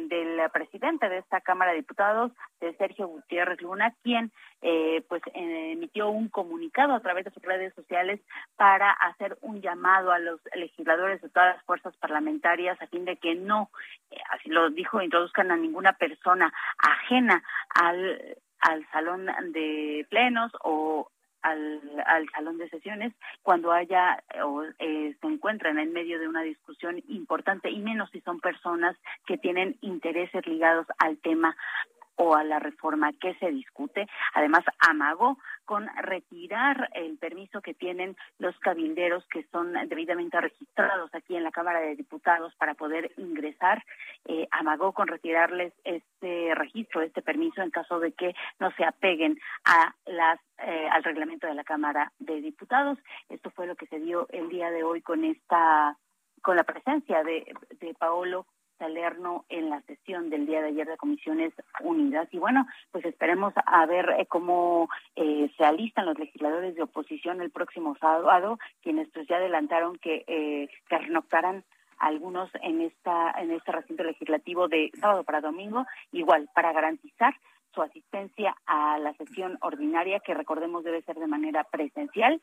del 0.09 0.49
presidente 0.51 1.07
de 1.07 1.19
esta 1.19 1.41
Cámara 1.41 1.71
de 1.71 1.77
Diputados, 1.77 2.32
de 2.59 2.75
Sergio 2.75 3.07
Gutiérrez 3.07 3.61
Luna, 3.61 3.93
quien 4.03 4.32
eh, 4.61 5.03
pues 5.07 5.21
emitió 5.34 6.09
un 6.09 6.27
comunicado 6.27 6.93
a 6.93 6.99
través 6.99 7.25
de 7.25 7.32
sus 7.32 7.43
redes 7.43 7.73
sociales 7.75 8.19
para 8.57 8.91
hacer 8.91 9.38
un 9.41 9.61
llamado 9.61 10.11
a 10.11 10.19
los 10.19 10.41
legisladores 10.53 11.21
de 11.21 11.30
todas 11.30 11.55
las 11.55 11.63
fuerzas 11.65 11.95
parlamentarias 11.97 12.82
a 12.82 12.88
fin 12.88 13.05
de 13.05 13.17
que 13.17 13.36
no, 13.36 13.69
eh, 14.11 14.17
así 14.32 14.49
lo 14.49 14.69
dijo, 14.69 15.01
introduzcan 15.01 15.51
a 15.51 15.55
ninguna 15.55 15.93
persona 15.93 16.51
ajena 16.77 17.41
al 17.69 18.38
al 18.61 18.86
salón 18.91 19.27
de 19.53 20.05
plenos 20.09 20.51
o 20.63 21.09
al, 21.42 21.82
al 22.06 22.30
salón 22.30 22.58
de 22.58 22.70
sesiones 22.70 23.14
cuando 23.44 23.72
haya 23.72 24.24
o 24.44 24.64
eh, 24.80 25.16
se 25.20 25.28
encuentran 25.28 25.80
en 25.80 25.94
medio 25.94 26.20
de 26.20 26.28
una 26.28 26.42
discusión 26.42 27.02
importante 27.08 27.70
y 27.70 27.80
menos 27.80 28.10
si 28.12 28.22
son 28.22 28.40
personas 28.40 28.96
que 29.26 29.38
tienen 29.38 29.78
intereses 29.82 30.46
ligados 30.48 30.88
al 30.98 31.18
tema 31.18 31.56
o 32.20 32.36
a 32.36 32.43
la 32.43 32.59
reforma 32.59 33.13
que 33.13 33.34
se 33.36 33.49
discute. 33.49 34.05
Además, 34.34 34.63
amagó 34.80 35.38
con 35.63 35.88
retirar 36.01 36.89
el 36.93 37.17
permiso 37.17 37.61
que 37.61 37.74
tienen 37.74 38.17
los 38.39 38.59
cabilderos 38.59 39.26
que 39.28 39.43
son 39.51 39.72
debidamente 39.88 40.39
registrados 40.41 41.09
aquí 41.15 41.38
en 41.38 41.43
la 41.43 41.51
Cámara 41.51 41.80
de 41.80 41.95
Diputados 41.95 42.53
para 42.55 42.74
poder 42.74 43.11
ingresar. 43.15 43.86
Eh, 44.26 44.47
amagó 44.51 44.91
con 44.91 45.07
retirarles 45.07 45.72
este 45.86 46.53
registro, 46.55 47.01
este 47.01 47.22
permiso 47.22 47.61
en 47.61 47.72
caso 47.72 47.99
de 48.01 48.11
que 48.11 48.36
no 48.59 48.70
se 48.72 48.84
apeguen 48.84 49.39
a 49.63 49.95
las 50.05 50.39
eh, 50.57 50.89
al 50.91 51.05
reglamento 51.05 51.47
de 51.47 51.55
la 51.55 51.63
Cámara 51.63 52.11
de 52.20 52.41
Diputados. 52.41 52.97
Esto 53.30 53.49
fue 53.51 53.65
lo 53.65 53.78
que 53.78 53.88
se 53.88 53.99
dio 53.99 54.28
el 54.32 54.49
día 54.49 54.72
de 54.72 54.84
hoy 54.84 55.01
con 55.01 55.24
esta 55.24 55.97
con 56.41 56.57
la 56.57 56.63
presencia 56.63 57.24
de, 57.24 57.53
de 57.80 57.93
Paolo 57.93 58.45
Salerno 58.80 59.45
en 59.49 59.69
la 59.69 59.82
sesión 59.82 60.30
del 60.30 60.47
día 60.47 60.61
de 60.61 60.69
ayer 60.69 60.88
de 60.88 60.97
Comisiones 60.97 61.53
Unidas. 61.82 62.27
Y 62.32 62.39
bueno, 62.39 62.65
pues 62.91 63.05
esperemos 63.05 63.53
a 63.65 63.86
ver 63.86 64.09
eh, 64.17 64.25
cómo 64.27 64.89
eh, 65.15 65.51
se 65.57 65.63
alistan 65.63 66.07
los 66.07 66.17
legisladores 66.17 66.75
de 66.75 66.84
oposición 66.84 67.41
el 67.41 67.51
próximo 67.51 67.95
sábado, 67.99 68.57
quienes 68.82 69.07
pues 69.09 69.27
ya 69.27 69.36
adelantaron 69.36 69.97
que, 69.97 70.23
eh, 70.25 70.69
que 70.88 70.95
algunos 71.99 72.49
en 72.61 72.82
esta 72.82 73.32
en 73.32 73.51
este 73.51 73.71
recinto 73.71 74.03
legislativo 74.03 74.67
de 74.67 74.89
sábado 74.99 75.23
para 75.23 75.41
domingo, 75.41 75.86
igual 76.11 76.49
para 76.55 76.71
garantizar 76.71 77.36
su 77.80 77.84
asistencia 77.84 78.55
a 78.65 78.97
la 78.99 79.13
sesión 79.13 79.57
ordinaria, 79.61 80.19
que 80.19 80.34
recordemos 80.34 80.84
debe 80.84 81.01
ser 81.03 81.15
de 81.15 81.27
manera 81.27 81.63
presencial, 81.63 82.41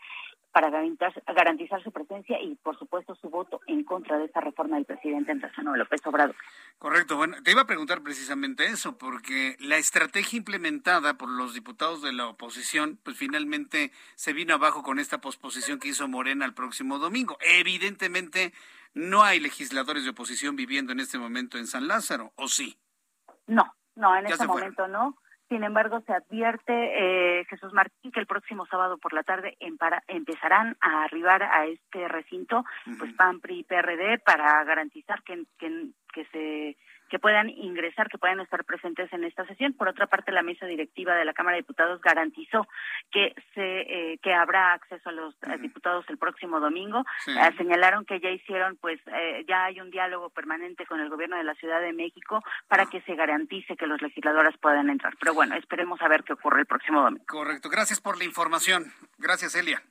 para 0.51 0.71
garantizar, 0.71 1.83
su 1.83 1.93
presencia 1.93 2.41
y, 2.41 2.55
por 2.55 2.79
supuesto, 2.79 3.15
su 3.17 3.29
voto 3.29 3.61
en 3.67 3.85
contra 3.85 4.17
de 4.17 4.25
esta 4.25 4.41
reforma 4.41 4.77
del 4.77 4.87
presidente 4.87 5.33
Andrés 5.33 5.53
Manuel 5.59 5.81
López 5.81 6.01
Obrador. 6.07 6.35
Correcto. 6.79 7.19
Bueno, 7.19 7.37
te 7.43 7.51
iba 7.51 7.61
a 7.61 7.67
preguntar 7.67 8.01
precisamente 8.01 8.65
eso, 8.65 8.97
porque 8.97 9.57
la 9.61 9.77
estrategia 9.77 10.39
implementada 10.39 11.19
por 11.19 11.29
los 11.29 11.53
diputados 11.53 12.01
de 12.01 12.15
la 12.15 12.27
oposición, 12.29 12.99
pues 13.03 13.19
finalmente 13.19 13.93
se 14.15 14.33
vino 14.33 14.55
abajo 14.55 14.83
con 14.83 14.99
esta 14.99 15.21
posposición 15.21 15.79
que 15.79 15.89
hizo 15.89 16.09
Morena 16.09 16.47
el 16.47 16.55
próximo 16.55 16.99
domingo. 16.99 17.37
Evidentemente, 17.43 18.55
no 18.95 19.25
hay 19.25 19.41
legisladores 19.41 20.05
de 20.05 20.11
oposición 20.11 20.57
viviendo 20.57 20.93
en 20.93 21.01
este 21.01 21.19
momento 21.19 21.59
en 21.59 21.67
San 21.67 21.87
Lázaro, 21.87 22.33
¿o 22.37 22.49
sí? 22.49 22.79
No, 23.47 23.75
no, 23.95 24.17
en 24.17 24.25
este 24.25 24.47
momento 24.47 24.89
no. 24.89 25.19
Sin 25.49 25.63
embargo, 25.63 26.01
se 26.01 26.13
advierte, 26.13 26.73
eh, 26.73 27.45
Jesús 27.45 27.73
Martín, 27.73 28.11
que 28.11 28.19
el 28.19 28.27
próximo 28.27 28.67
sábado 28.67 28.99
por 28.99 29.13
la 29.13 29.23
tarde 29.23 29.57
empezarán 30.09 30.77
a 30.81 31.05
arribar 31.05 31.45
a 31.45 31.67
este 31.67 32.09
recinto, 32.09 32.65
pues 32.99 33.13
PAN, 33.15 33.41
PRI 33.41 33.61
y 33.61 33.65
PRD, 33.65 34.19
para 34.19 34.65
garantizar 34.65 35.23
que, 35.23 35.45
que, 35.59 35.91
que 36.13 36.25
se 36.27 36.77
que 37.09 37.19
puedan 37.19 37.49
ingresar, 37.51 38.09
que 38.09 38.19
puedan 38.19 38.41
estar 38.41 38.65
presentes 38.65 39.13
en 39.13 39.25
esta 39.25 39.47
sesión. 39.47 39.73
Por 39.75 39.89
otra 39.89 40.07
parte, 40.07 40.33
la 40.33 40.43
mesa 40.43 40.67
directiva 40.67 41.15
de 41.15 41.25
la 41.25 41.33
Cámara 41.33 41.57
de 41.57 41.63
Diputados 41.63 42.01
garantizó 42.01 42.67
que 43.11 43.35
se 43.55 43.77
eh, 43.81 44.19
que 44.23 44.35
habrá 44.35 44.73
acceso 44.73 45.09
a 45.09 45.13
los 45.13 45.35
diputados 45.61 46.05
el 46.09 46.19
próximo 46.19 46.61
domingo. 46.61 47.05
Eh, 47.27 47.57
señalaron 47.57 48.05
que 48.05 48.21
ya 48.21 48.31
hicieron, 48.31 48.77
pues, 48.77 49.01
eh, 49.07 49.45
ya 49.49 49.65
hay 49.65 49.81
un 49.81 49.91
diálogo 49.91 50.31
permanente 50.31 50.87
con 50.87 51.01
el 51.01 51.09
gobierno 51.09 51.37
de 51.37 51.45
la 51.45 51.55
Ciudad 51.55 51.81
de 51.81 51.93
México 51.93 52.43
para 52.69 52.87
que 52.87 53.01
se 53.03 53.15
garantice 53.15 53.77
que 53.77 53.87
los 53.87 54.01
legisladores 54.03 54.57
puedan 54.59 54.91
entrar. 54.91 55.15
Pero 55.19 55.35
bueno, 55.35 55.55
esperemos 55.57 56.01
a 56.03 56.09
ver 56.09 56.25
qué 56.25 56.33
ocurre 56.33 56.61
el 56.61 56.67
próximo 56.67 57.03
domingo. 57.03 57.25
Correcto. 57.27 57.69
Gracias 57.69 58.01
por 58.01 58.19
la 58.19 58.25
información. 58.25 58.93
Gracias, 59.19 59.55
Elia. 59.55 59.83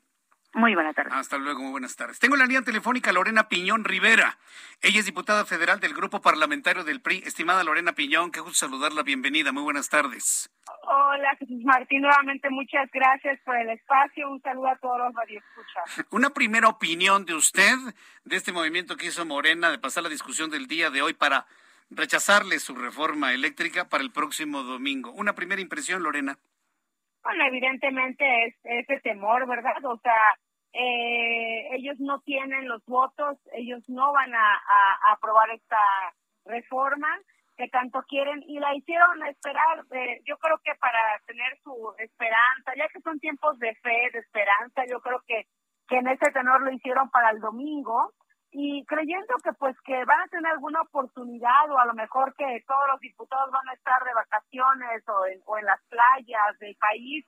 Muy 0.56 0.74
buenas 0.74 0.96
tardes. 0.96 1.12
Hasta 1.12 1.38
luego, 1.38 1.60
muy 1.60 1.72
buenas 1.72 1.98
tardes. 1.98 2.18
Tengo 2.18 2.38
la 2.38 2.46
línea 2.46 2.62
telefónica 2.62 3.12
Lorena 3.12 3.50
Piñón 3.50 3.84
Rivera. 3.84 4.38
Ella 4.82 5.00
es 5.00 5.06
diputada 5.06 5.44
federal 5.44 5.82
del 5.82 5.94
Grupo 5.94 6.22
Parlamentario 6.22 6.86
del 6.86 7.02
PRI. 7.02 7.24
Estimada 7.26 7.62
Lorena 7.66 7.92
Piñón, 7.92 8.32
qué 8.32 8.40
gusto 8.40 8.66
saludarla. 8.66 9.04
Bienvenida, 9.04 9.52
muy 9.52 9.64
buenas 9.64 9.90
tardes. 9.90 10.50
Hola, 10.84 11.36
Jesús 11.40 11.62
Martín. 11.66 12.04
Nuevamente, 12.04 12.50
muchas 12.50 12.90
gracias 12.94 13.38
por 13.44 13.58
el 13.58 13.70
espacio. 13.70 14.32
Un 14.32 14.42
saludo 14.42 14.70
a 14.70 14.78
todos 14.78 14.98
los 14.98 15.14
radioescuchas. 15.14 16.06
Una 16.12 16.30
primera 16.30 16.70
opinión 16.70 17.26
de 17.26 17.34
usted 17.34 17.76
de 18.24 18.36
este 18.38 18.54
movimiento 18.54 18.96
que 18.96 19.08
hizo 19.08 19.26
Morena 19.26 19.70
de 19.72 19.78
pasar 19.78 20.04
la 20.04 20.10
discusión 20.10 20.50
del 20.50 20.68
día 20.68 20.90
de 20.90 21.02
hoy 21.02 21.14
para 21.14 21.48
rechazarle 21.90 22.60
su 22.60 22.76
reforma 22.76 23.34
eléctrica 23.34 23.90
para 23.90 24.06
el 24.06 24.14
próximo 24.14 24.64
domingo. 24.64 25.12
Una 25.12 25.36
primera 25.36 25.62
impresión, 25.62 26.02
Lorena. 26.02 26.38
Bueno, 27.26 27.44
evidentemente 27.48 28.24
es 28.46 28.56
ese 28.64 29.02
temor, 29.02 29.48
¿verdad? 29.48 29.84
O 29.84 29.98
sea, 29.98 30.14
eh, 30.78 31.76
ellos 31.76 31.98
no 32.00 32.20
tienen 32.22 32.68
los 32.68 32.84
votos, 32.86 33.38
ellos 33.54 33.88
no 33.88 34.12
van 34.12 34.34
a, 34.36 34.60
aprobar 35.14 35.50
esta 35.52 35.78
reforma 36.44 37.08
que 37.56 37.70
tanto 37.70 38.04
quieren 38.10 38.44
y 38.46 38.60
la 38.60 38.76
hicieron 38.76 39.26
esperar, 39.26 39.86
eh, 39.92 40.20
yo 40.26 40.38
creo 40.38 40.58
que 40.64 40.76
para 40.76 41.00
tener 41.26 41.58
su 41.64 41.96
esperanza, 42.00 42.74
ya 42.76 42.90
que 42.90 43.00
son 43.00 43.18
tiempos 43.20 43.58
de 43.60 43.74
fe, 43.76 44.10
de 44.12 44.20
esperanza, 44.20 44.84
yo 44.90 45.00
creo 45.00 45.22
que, 45.26 45.48
que 45.88 45.98
en 45.98 46.08
ese 46.10 46.30
tenor 46.32 46.62
lo 46.62 46.72
hicieron 46.74 47.10
para 47.10 47.30
el 47.30 47.40
domingo 47.40 48.12
y 48.52 48.86
creyendo 48.86 49.36
que 49.44 49.54
pues 49.54 49.76
que 49.86 50.04
van 50.04 50.20
a 50.20 50.28
tener 50.28 50.52
alguna 50.52 50.82
oportunidad 50.82 51.72
o 51.72 51.80
a 51.80 51.86
lo 51.86 51.94
mejor 51.94 52.36
que 52.36 52.64
todos 52.68 52.88
los 52.92 53.00
diputados 53.00 53.50
van 53.52 53.70
a 53.70 53.74
estar 53.74 54.04
de 54.04 54.14
vacaciones 54.14 55.08
o 55.08 55.26
en, 55.28 55.42
o 55.46 55.58
en 55.58 55.66
las 55.66 55.82
playas 55.88 56.60
del 56.60 56.76
país 56.76 57.26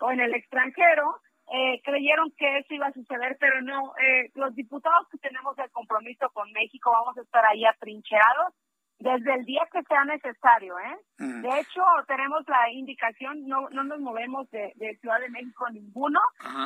o 0.00 0.10
en 0.10 0.20
el 0.20 0.34
extranjero, 0.34 1.20
eh, 1.50 1.80
creyeron 1.82 2.30
que 2.32 2.58
eso 2.58 2.74
iba 2.74 2.86
a 2.86 2.92
suceder, 2.92 3.36
pero 3.40 3.62
no. 3.62 3.94
Eh, 3.96 4.30
los 4.34 4.54
diputados 4.54 5.08
que 5.10 5.18
tenemos 5.18 5.58
el 5.58 5.70
compromiso 5.70 6.28
con 6.30 6.50
México 6.52 6.90
vamos 6.90 7.16
a 7.16 7.22
estar 7.22 7.44
ahí 7.46 7.64
atrincherados 7.64 8.54
desde 8.98 9.32
el 9.32 9.44
día 9.44 9.62
que 9.72 9.82
sea 9.84 10.04
necesario, 10.04 10.78
¿eh? 10.78 10.98
Mm. 11.18 11.42
De 11.42 11.60
hecho, 11.60 11.82
tenemos 12.08 12.42
la 12.48 12.70
indicación, 12.72 13.46
no, 13.46 13.68
no 13.70 13.84
nos 13.84 14.00
movemos 14.00 14.50
de, 14.50 14.72
Ciudad 15.00 15.20
de 15.20 15.30
México 15.30 15.70
ninguno, 15.70 16.20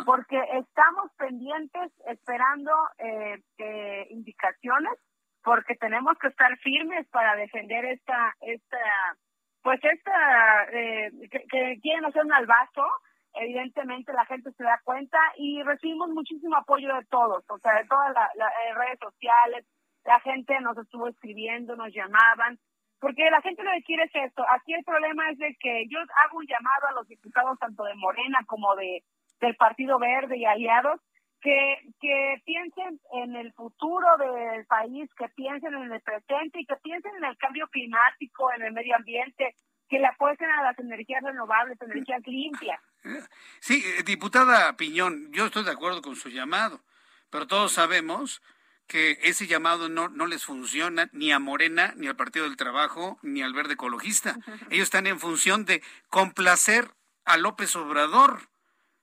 porque 0.07 0.43
estamos 0.55 1.13
pendientes 1.19 1.93
esperando 2.07 2.73
eh, 2.99 4.07
indicaciones, 4.11 4.95
porque 5.45 5.75
tenemos 5.75 6.17
que 6.19 6.29
estar 6.29 6.57
firmes 6.59 7.07
para 7.09 7.37
defender 7.37 7.85
esta, 7.85 8.35
esta, 8.41 8.79
pues 9.63 9.81
esta, 9.85 10.65
eh, 10.73 11.11
que, 11.31 11.45
que 11.51 11.81
quieren 11.83 12.07
hacer 12.07 12.25
un 12.25 12.33
albazo, 12.33 12.87
evidentemente 13.35 14.13
la 14.13 14.27
gente 14.27 14.53
se 14.53 14.65
da 14.65 14.81
cuenta 14.85 15.19
y 15.37 15.63
recibimos 15.63 16.11
muchísimo 16.11 16.57
apoyo 16.57 16.95
de 16.95 17.05
todos, 17.07 17.45
o 17.49 17.59
sea, 17.59 17.75
de 17.75 17.87
todas 17.87 18.13
las 18.15 18.53
eh, 18.53 18.75
redes 18.75 18.99
sociales, 19.01 19.67
la 20.05 20.21
gente 20.21 20.61
nos 20.61 20.77
estuvo 20.79 21.09
escribiendo, 21.09 21.77
nos 21.77 21.93
llamaban, 21.93 22.59
porque 23.01 23.31
la 23.31 23.41
gente 23.41 23.63
lo 23.63 23.71
quiere 23.85 24.05
es 24.05 24.15
esto. 24.15 24.45
Aquí 24.55 24.75
el 24.75 24.85
problema 24.85 25.31
es 25.31 25.39
de 25.39 25.57
que 25.59 25.87
yo 25.89 25.99
hago 25.99 26.39
un 26.39 26.47
llamado 26.47 26.87
a 26.89 26.93
los 26.93 27.09
diputados 27.09 27.59
tanto 27.59 27.85
de 27.85 27.95
Morena 27.95 28.41
como 28.47 28.75
de 28.77 29.03
del 29.43 29.57
Partido 29.57 29.99
Verde 29.99 30.39
y 30.39 30.45
aliados 30.47 31.01
que, 31.41 31.79
que 32.01 32.37
piensen 32.45 33.01
en 33.13 33.35
el 33.35 33.53
futuro 33.53 34.07
del 34.17 34.65
país, 34.67 35.11
que 35.19 35.29
piensen 35.31 35.75
en 35.75 35.93
el 35.93 36.01
presente 36.01 36.61
y 36.61 36.65
que 36.65 36.77
piensen 36.77 37.13
en 37.17 37.25
el 37.25 37.37
cambio 37.37 37.67
climático, 37.67 38.53
en 38.53 38.63
el 38.63 38.73
medio 38.73 38.95
ambiente, 38.95 39.57
que 39.89 39.99
le 39.99 40.07
apuesten 40.07 40.49
a 40.49 40.63
las 40.63 40.79
energías 40.79 41.23
renovables, 41.23 41.81
energías 41.83 42.23
limpias. 42.27 42.81
Sí, 43.61 43.83
eh, 43.85 44.03
diputada 44.05 44.77
Piñón, 44.77 45.33
yo 45.33 45.47
estoy 45.47 45.65
de 45.65 45.71
acuerdo 45.71 46.03
con 46.03 46.17
su 46.17 46.29
llamado, 46.29 46.83
pero 47.31 47.47
todos 47.47 47.73
sabemos 47.73 48.43
que 48.87 49.19
ese 49.23 49.47
llamado 49.47 49.89
no, 49.89 50.09
no 50.09 50.27
les 50.27 50.45
funciona 50.45 51.09
ni 51.13 51.33
a 51.33 51.39
Morena, 51.39 51.95
ni 51.97 52.09
al 52.09 52.17
Partido 52.17 52.45
del 52.45 52.57
Trabajo, 52.57 53.19
ni 53.23 53.43
al 53.43 53.55
Verde 53.55 53.75
Ecologista. 53.75 54.39
Ellos 54.71 54.85
están 54.85 55.07
en 55.07 55.19
función 55.19 55.65
de 55.65 55.83
complacer 56.09 56.91
a 57.25 57.37
López 57.37 57.75
Obrador 57.77 58.49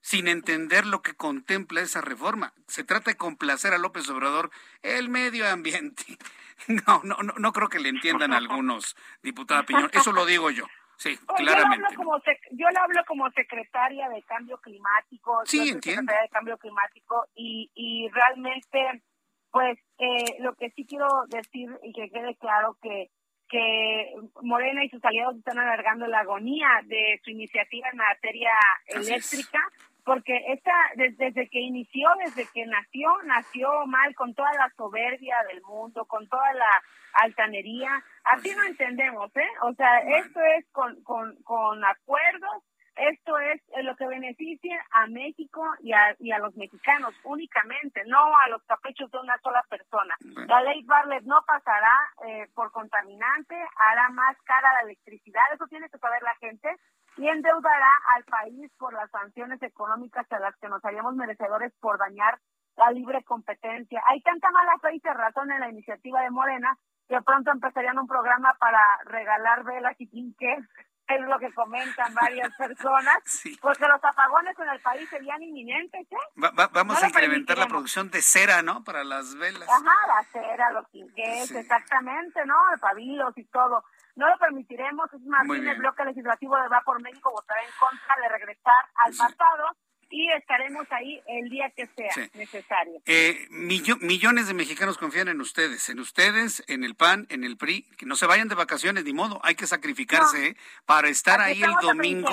sin 0.02 0.28
entender 0.28 0.86
lo 0.86 1.02
que 1.02 1.16
contempla 1.16 1.82
esa 1.82 2.02
reforma. 2.02 2.54
Se 2.68 2.84
trata 2.84 3.12
de 3.12 3.18
complacer 3.18 3.74
a 3.74 3.78
López 3.78 4.10
Obrador 4.10 4.52
el 4.82 5.10
medio 5.10 5.48
ambiente. 5.50 6.06
No, 6.68 7.00
no, 7.06 7.16
no, 7.24 7.34
no 7.38 7.54
creo 7.54 7.70
que 7.70 7.80
le 7.80 7.88
entiendan 7.88 8.34
algunos, 8.34 8.98
diputada 9.24 9.66
Piñón. 9.66 9.90
Eso 9.94 10.12
lo 10.12 10.26
digo 10.26 10.52
yo. 10.52 10.66
Sí, 11.00 11.18
claramente. 11.38 11.48
Yo 11.48 11.56
le, 11.56 11.86
hablo 11.86 11.96
como 11.96 12.18
yo 12.52 12.70
le 12.70 12.78
hablo 12.78 13.02
como 13.08 13.32
secretaria 13.32 14.10
de 14.10 14.22
Cambio 14.24 14.58
Climático. 14.58 15.42
Sí, 15.46 15.70
entiendo. 15.70 16.02
Secretaria 16.02 16.22
de 16.24 16.30
Cambio 16.30 16.58
Climático 16.58 17.26
y, 17.34 17.72
y 17.74 18.10
realmente, 18.10 19.02
pues, 19.50 19.80
eh, 19.98 20.36
lo 20.40 20.54
que 20.56 20.72
sí 20.72 20.86
quiero 20.86 21.08
decir 21.30 21.70
y 21.84 21.94
que 21.94 22.10
quede 22.10 22.36
claro 22.36 22.78
que 22.82 23.10
que 23.50 24.14
Morena 24.44 24.84
y 24.84 24.90
sus 24.90 25.04
aliados 25.04 25.38
están 25.38 25.58
alargando 25.58 26.06
la 26.06 26.20
agonía 26.20 26.68
de 26.86 27.20
su 27.24 27.32
iniciativa 27.32 27.90
en 27.90 27.98
materia 27.98 28.52
eléctrica, 28.86 29.60
porque 30.06 30.40
esta, 30.50 30.72
desde, 30.96 31.50
que 31.50 31.60
inició, 31.60 32.10
desde 32.24 32.48
que 32.54 32.66
nació, 32.68 33.10
nació 33.26 33.88
mal, 33.88 34.14
con 34.16 34.34
toda 34.36 34.54
la 34.54 34.72
soberbia 34.78 35.36
del 35.52 35.62
mundo, 35.64 36.06
con 36.06 36.28
toda 36.30 36.54
la 36.54 36.84
altanería. 37.22 38.04
Así 38.24 38.54
no 38.56 38.64
entendemos, 38.64 39.36
¿eh? 39.36 39.50
O 39.64 39.74
sea, 39.74 40.00
esto 40.00 40.40
es 40.58 40.66
con, 40.72 41.02
con, 41.04 41.36
con 41.44 41.84
acuerdos 41.84 42.64
esto 43.00 43.38
es 43.40 43.62
lo 43.84 43.96
que 43.96 44.08
beneficia 44.08 44.86
a 44.92 45.08
México 45.08 45.64
y 45.80 45.94
a, 45.94 46.16
y 46.20 46.32
a 46.32 46.40
los 46.40 46.56
mexicanos 46.58 47.16
únicamente, 47.24 48.04
no 48.08 48.20
a 48.38 48.50
los 48.50 48.62
caprichos 48.64 49.10
de 49.12 49.20
una 49.20 49.38
sola 49.40 49.64
persona. 49.70 50.16
La 50.48 50.62
ley 50.62 50.84
Barlet 50.84 51.24
no 51.24 51.42
pasará 51.48 51.96
eh, 52.28 52.48
por 52.54 52.72
contaminante, 52.72 53.56
hará 53.78 54.10
más 54.10 54.36
cara 54.44 54.74
la 54.74 54.82
electricidad, 54.82 55.44
eso 55.54 55.66
tiene 55.68 55.90
que 55.90 55.98
saber 55.98 56.22
la 56.24 56.36
gente, 56.36 56.76
y 57.16 57.28
endeudará 57.28 57.92
al 58.16 58.24
país 58.26 58.70
por 58.78 58.94
las 58.94 59.10
sanciones 59.12 59.62
económicas 59.62 60.30
a 60.32 60.40
las 60.40 60.56
que 60.58 60.68
nos 60.68 60.84
haríamos 60.84 61.16
merecedores 61.16 61.74
por 61.80 61.98
dañar 61.98 62.38
la 62.76 62.92
libre 62.92 63.24
competencia. 63.24 64.02
Hay 64.08 64.22
tanta 64.22 64.52
mala 64.52 64.78
fe 64.82 64.96
y 64.96 65.00
razón 65.08 65.52
en 65.52 65.60
la 65.60 65.70
iniciativa 65.70 66.22
de 66.22 66.32
Morena 66.32 66.78
que 67.10 67.20
pronto 67.24 67.52
empezarían 67.52 67.98
un 67.98 68.08
programa 68.08 68.56
para 68.60 68.80
regalar 69.06 69.64
velas 69.64 69.96
y 69.98 70.08
quinqués 70.08 70.64
es 71.08 71.22
lo 71.22 71.40
que 71.40 71.52
comentan 71.54 72.14
varias 72.14 72.54
personas, 72.56 73.18
porque 73.62 73.88
los 73.88 74.04
apagones 74.04 74.58
en 74.60 74.70
el 74.70 74.80
país 74.80 75.10
serían 75.10 75.42
inminentes. 75.42 76.06
¿eh? 76.12 76.52
vamos 76.72 77.02
a 77.02 77.08
incrementar 77.08 77.58
la 77.58 77.68
producción 77.68 78.12
de 78.12 78.22
cera, 78.22 78.62
¿no? 78.62 78.84
Para 78.84 79.04
las 79.04 79.36
velas. 79.36 79.68
Ajá, 79.68 80.08
la 80.08 80.24
cera, 80.32 80.72
los 80.72 80.88
quinqués, 80.90 81.50
exactamente, 81.50 82.46
¿no? 82.46 82.56
Pabilos 82.80 83.36
y 83.38 83.46
todo. 83.46 83.84
No 84.16 84.30
lo 84.30 84.38
permitiremos, 84.38 85.12
es 85.12 85.22
más, 85.22 85.50
el 85.50 85.78
bloque 85.78 86.06
legislativo 86.06 86.56
de 86.58 86.68
Va 86.68 86.82
por 86.82 87.02
México 87.02 87.32
votará 87.32 87.62
en 87.64 87.72
contra 87.80 88.16
de 88.22 88.30
regresar 88.30 88.86
al 88.96 89.12
pasado 89.18 89.76
y 90.10 90.32
estaremos 90.32 90.86
ahí 90.92 91.22
el 91.28 91.50
día 91.50 91.72
que 91.76 91.88
sea 91.88 92.30
necesario. 92.34 93.02
Eh, 93.06 93.48
millones 93.50 94.48
de 94.48 94.54
mexicanos 94.54 94.98
confían 94.98 95.28
en 95.28 95.42
ustedes, 95.42 95.90
en 95.90 96.00
ustedes, 96.00 96.64
en 96.68 96.84
el 96.84 96.96
PAN, 96.96 97.28
en 97.30 97.44
el 97.44 97.58
PRI, 97.58 97.84
que 97.98 98.06
no 98.06 98.16
se 98.16 98.26
vayan 98.26 98.48
de 98.48 98.56
vacaciones 98.56 99.04
ni 99.04 99.14
modo, 99.14 99.40
hay 99.44 99.56
que 99.56 99.68
sacrificarse 99.68 100.48
¿eh? 100.48 100.58
para 100.86 101.10
estar 101.10 101.40
ahí 101.42 101.62
el 101.62 101.74
domingo. 101.82 102.30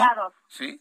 Sí 0.48 0.80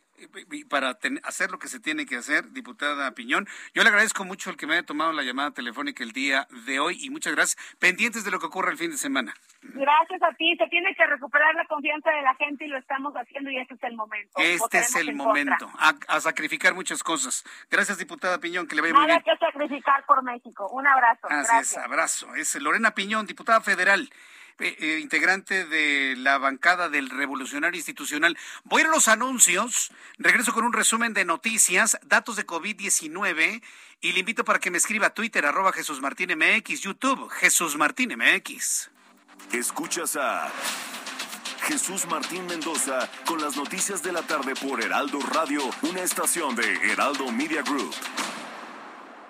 para 0.70 0.98
hacer 1.24 1.52
lo 1.52 1.60
que 1.60 1.68
se 1.68 1.80
tiene 1.80 2.06
que 2.06 2.18
hacer, 2.18 2.52
diputada 2.52 3.12
Piñón. 3.12 3.48
Yo 3.74 3.84
le 3.84 3.90
agradezco 3.90 4.24
mucho 4.26 4.50
el 4.50 4.58
que 4.58 4.68
me 4.68 4.74
haya 4.74 4.84
tomado 4.84 5.12
la 5.12 5.24
llamada 5.24 5.52
telefónica 5.52 6.04
el 6.04 6.12
día 6.12 6.48
de 6.66 6.80
hoy 6.80 6.98
y 7.02 7.10
muchas 7.10 7.36
gracias. 7.36 7.76
Pendientes 7.80 8.24
de 8.24 8.32
lo 8.32 8.40
que 8.40 8.46
ocurre 8.48 8.72
el 8.72 8.78
fin 8.78 8.92
de 8.92 8.98
semana. 8.98 9.34
Gracias 9.62 10.22
a 10.22 10.32
ti. 10.34 10.56
Se 10.58 10.68
tiene 10.68 10.96
que 10.96 11.06
recuperar 11.06 11.56
la 11.56 11.66
confianza 11.66 12.12
de 12.12 12.22
la 12.22 12.36
gente 12.36 12.66
y 12.66 12.68
lo 12.68 12.78
estamos 12.78 13.14
haciendo 13.16 13.50
y 13.50 13.58
este 13.58 13.76
es 13.76 13.84
el 13.84 13.96
momento. 13.96 14.32
Este 14.38 14.78
es 14.80 14.96
el 14.96 15.16
momento. 15.16 15.70
A, 15.78 16.20
sacrificar 16.20 16.74
muchas 16.74 17.04
cosas. 17.04 17.44
Gracias, 17.70 17.98
diputada 17.98 18.40
Piñón. 18.40 18.68
Que 18.68 18.76
le 18.76 18.82
vaya 18.82 18.94
muy 18.94 19.06
bien. 19.06 19.22
que 19.22 19.38
sacrificar 19.38 20.06
por 20.06 20.24
México. 20.24 20.68
Un 20.70 20.88
abrazo. 20.88 21.28
Así 21.30 21.56
es, 21.58 21.78
abrazo. 21.78 22.36
Es 22.36 22.56
Lorena 22.56 22.92
Piñón, 22.92 23.26
diputada 23.26 23.62
federal. 23.62 24.10
Eh, 24.60 24.74
eh, 24.80 25.00
integrante 25.02 25.66
de 25.66 26.16
la 26.16 26.38
bancada 26.38 26.88
del 26.88 27.10
Revolucionario 27.10 27.78
Institucional. 27.78 28.38
Voy 28.64 28.84
a 28.84 28.88
los 28.88 29.10
anuncios, 29.10 29.92
regreso 30.18 30.54
con 30.54 30.64
un 30.64 30.72
resumen 30.72 31.14
de 31.14 31.26
noticias, 31.26 31.98
datos 32.04 32.38
de 32.38 32.48
COVID-19 32.48 33.62
y 34.00 34.14
le 34.14 34.20
invito 34.20 34.46
para 34.46 34.60
que 34.60 34.72
me 34.72 34.78
escriba 34.78 35.08
a 35.08 35.14
Twitter, 35.14 35.46
arroba 35.46 35.74
Jesús 35.74 36.00
Martín 36.00 36.30
MX, 36.38 36.80
YouTube, 36.80 37.30
Jesús 37.32 37.76
Martín 37.76 38.14
MX. 38.18 38.92
Escuchas 39.52 40.16
a 40.16 40.50
Jesús 41.64 42.06
Martín 42.08 42.46
Mendoza 42.46 43.10
con 43.26 43.42
las 43.42 43.58
noticias 43.58 44.02
de 44.04 44.14
la 44.14 44.22
tarde 44.22 44.54
por 44.56 44.82
Heraldo 44.82 45.20
Radio, 45.34 45.70
una 45.82 46.02
estación 46.02 46.56
de 46.56 46.76
Heraldo 46.92 47.30
Media 47.30 47.62
Group. 47.62 47.94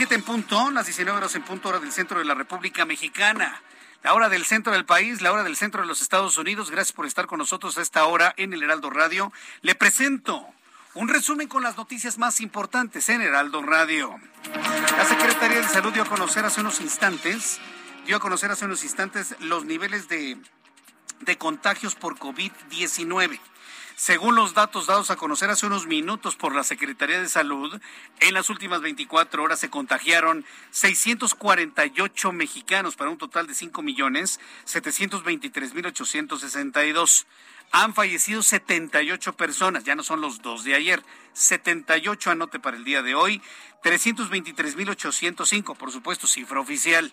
7 0.00 0.14
en 0.14 0.22
punto, 0.22 0.70
las 0.70 0.86
19 0.86 1.18
horas 1.18 1.34
en 1.34 1.42
punto 1.42 1.68
hora 1.68 1.78
del 1.78 1.92
centro 1.92 2.20
de 2.20 2.24
la 2.24 2.32
República 2.32 2.86
Mexicana. 2.86 3.60
La 4.02 4.14
hora 4.14 4.30
del 4.30 4.46
centro 4.46 4.72
del 4.72 4.86
país, 4.86 5.20
la 5.20 5.30
hora 5.30 5.42
del 5.42 5.56
centro 5.56 5.82
de 5.82 5.86
los 5.86 6.00
Estados 6.00 6.38
Unidos. 6.38 6.70
Gracias 6.70 6.94
por 6.94 7.04
estar 7.04 7.26
con 7.26 7.38
nosotros 7.38 7.76
a 7.76 7.82
esta 7.82 8.06
hora 8.06 8.32
en 8.38 8.54
el 8.54 8.62
Heraldo 8.62 8.88
Radio. 8.88 9.30
Le 9.60 9.74
presento 9.74 10.46
un 10.94 11.08
resumen 11.08 11.48
con 11.48 11.62
las 11.62 11.76
noticias 11.76 12.16
más 12.16 12.40
importantes 12.40 13.10
en 13.10 13.20
Heraldo 13.20 13.60
Radio. 13.60 14.18
La 14.96 15.04
Secretaría 15.04 15.58
de 15.58 15.68
Salud 15.68 15.92
dio 15.92 16.04
a 16.04 16.06
conocer 16.06 16.46
hace 16.46 16.62
unos 16.62 16.80
instantes, 16.80 17.60
dio 18.06 18.16
a 18.16 18.20
conocer 18.20 18.50
hace 18.50 18.64
unos 18.64 18.82
instantes 18.84 19.36
los 19.40 19.66
niveles 19.66 20.08
de, 20.08 20.38
de 21.20 21.36
contagios 21.36 21.94
por 21.94 22.16
COVID-19. 22.16 23.38
Según 24.00 24.34
los 24.34 24.54
datos 24.54 24.86
dados 24.86 25.10
a 25.10 25.16
conocer 25.16 25.50
hace 25.50 25.66
unos 25.66 25.86
minutos 25.86 26.34
por 26.34 26.54
la 26.54 26.64
Secretaría 26.64 27.20
de 27.20 27.28
Salud, 27.28 27.78
en 28.20 28.32
las 28.32 28.48
últimas 28.48 28.80
24 28.80 29.42
horas 29.42 29.60
se 29.60 29.68
contagiaron 29.68 30.46
648 30.70 32.32
mexicanos 32.32 32.96
para 32.96 33.10
un 33.10 33.18
total 33.18 33.46
de 33.46 33.54
5 33.54 33.82
millones 33.82 34.40
723 34.64 35.74
mil 35.74 35.84
862. 35.84 37.26
Han 37.72 37.92
fallecido 37.92 38.42
78 38.42 39.34
personas, 39.34 39.84
ya 39.84 39.94
no 39.94 40.02
son 40.02 40.22
los 40.22 40.40
dos 40.40 40.64
de 40.64 40.76
ayer, 40.76 41.04
78 41.34 42.30
anote 42.30 42.58
para 42.58 42.78
el 42.78 42.84
día 42.84 43.02
de 43.02 43.14
hoy, 43.14 43.42
323 43.82 44.76
mil 44.76 44.88
805, 44.88 45.74
por 45.74 45.92
supuesto, 45.92 46.26
cifra 46.26 46.58
oficial. 46.58 47.12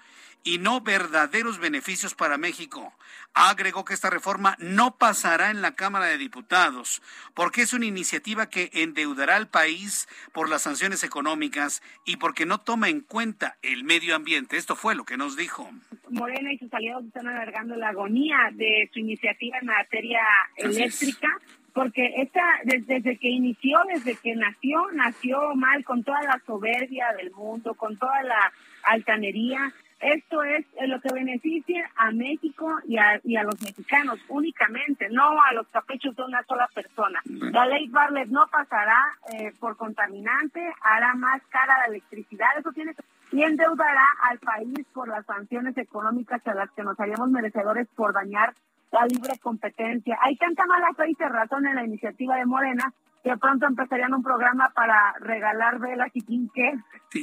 y 0.44 0.60
no 0.60 0.82
verdaderos 0.82 1.60
beneficios 1.60 2.16
para 2.16 2.38
México. 2.38 2.94
agregó 3.34 3.86
que 3.86 3.94
esta 3.94 4.10
reforma 4.10 4.56
no 4.60 4.98
pasará 4.98 5.52
en 5.52 5.62
la 5.62 5.76
Cámara 5.76 6.06
de 6.06 6.18
Diputados 6.18 7.04
porque 7.36 7.62
es 7.62 7.74
una 7.74 7.86
iniciativa 7.86 8.50
que 8.50 8.72
endeudará 8.74 9.36
al 9.36 9.48
país 9.48 10.08
por 10.34 10.50
las 10.50 10.64
sanciones 10.64 11.04
económicas 11.04 11.84
y 12.04 12.18
porque 12.18 12.46
no 12.46 12.60
toma 12.62 12.90
en 12.90 13.02
cuenta 13.02 13.58
el 13.62 13.84
medio 13.84 14.16
ambiente. 14.16 14.58
Esto 14.58 14.76
fue 14.76 14.96
lo 14.96 15.06
que 15.06 15.18
nos 15.18 15.38
dijo. 15.38 15.70
Morena 16.10 16.52
y 16.52 16.58
sus 16.58 16.74
aliados 16.74 17.06
están 17.06 17.28
alargando 17.28 17.76
la 17.76 17.90
agonía 17.90 18.38
de 18.54 18.90
su 18.94 19.00
iniciativa 19.00 19.58
en 19.60 19.68
materia 19.68 20.22
eléctrica. 20.56 21.28
Porque 21.74 22.12
esta, 22.18 22.42
desde, 22.64 23.18
que 23.18 23.30
inició, 23.30 23.78
desde 23.94 24.16
que 24.16 24.36
nació, 24.36 24.82
nació 24.94 25.54
mal, 25.54 25.84
con 25.84 26.04
toda 26.04 26.24
la 26.24 26.42
soberbia 26.44 27.14
del 27.16 27.30
mundo, 27.30 27.76
con 27.76 27.96
toda 27.98 28.24
la 28.24 28.52
altanería, 28.82 29.72
esto 30.00 30.44
es 30.44 30.66
lo 30.88 31.02
que 31.02 31.14
beneficia 31.14 31.90
a 31.96 32.12
México 32.12 32.80
y 32.88 32.98
a, 32.98 33.20
y 33.24 33.36
a 33.36 33.44
los 33.44 33.60
mexicanos 33.62 34.20
únicamente, 34.28 35.10
no 35.10 35.42
a 35.42 35.54
los 35.54 35.68
caprichos 35.68 36.16
de 36.16 36.24
una 36.24 36.44
sola 36.44 36.68
persona. 36.74 37.22
La 37.26 37.66
ley 37.66 37.88
Barlet 37.88 38.28
no 38.30 38.48
pasará 38.48 39.04
eh, 39.34 39.54
por 39.60 39.76
contaminante, 39.76 40.62
hará 40.82 41.14
más 41.16 41.42
cara 41.50 41.80
la 41.80 41.86
electricidad, 41.86 42.48
eso 42.60 42.72
tiene 42.72 42.94
y 43.32 43.44
endeudará 43.44 44.08
al 44.30 44.40
país 44.40 44.86
por 44.94 45.08
las 45.08 45.26
sanciones 45.26 45.78
económicas 45.78 46.46
a 46.48 46.54
las 46.54 46.72
que 46.72 46.84
nos 46.84 47.00
haríamos 47.00 47.30
merecedores 47.30 47.88
por 47.96 48.14
dañar 48.14 48.54
la 48.92 49.06
libre 49.06 49.38
competencia. 49.42 50.18
Hay 50.22 50.38
tanta 50.38 50.66
mala 50.66 50.94
fe 50.96 51.10
y 51.10 51.16
razón 51.24 51.68
en 51.68 51.76
la 51.76 51.84
iniciativa 51.84 52.38
de 52.38 52.46
Morena 52.46 52.94
que 53.24 53.36
pronto 53.38 53.66
empezarían 53.66 54.14
un 54.14 54.24
programa 54.24 54.70
para 54.70 55.14
regalar 55.20 55.80
velas 55.80 56.12
y 56.14 56.22
quinqués, 56.22 56.80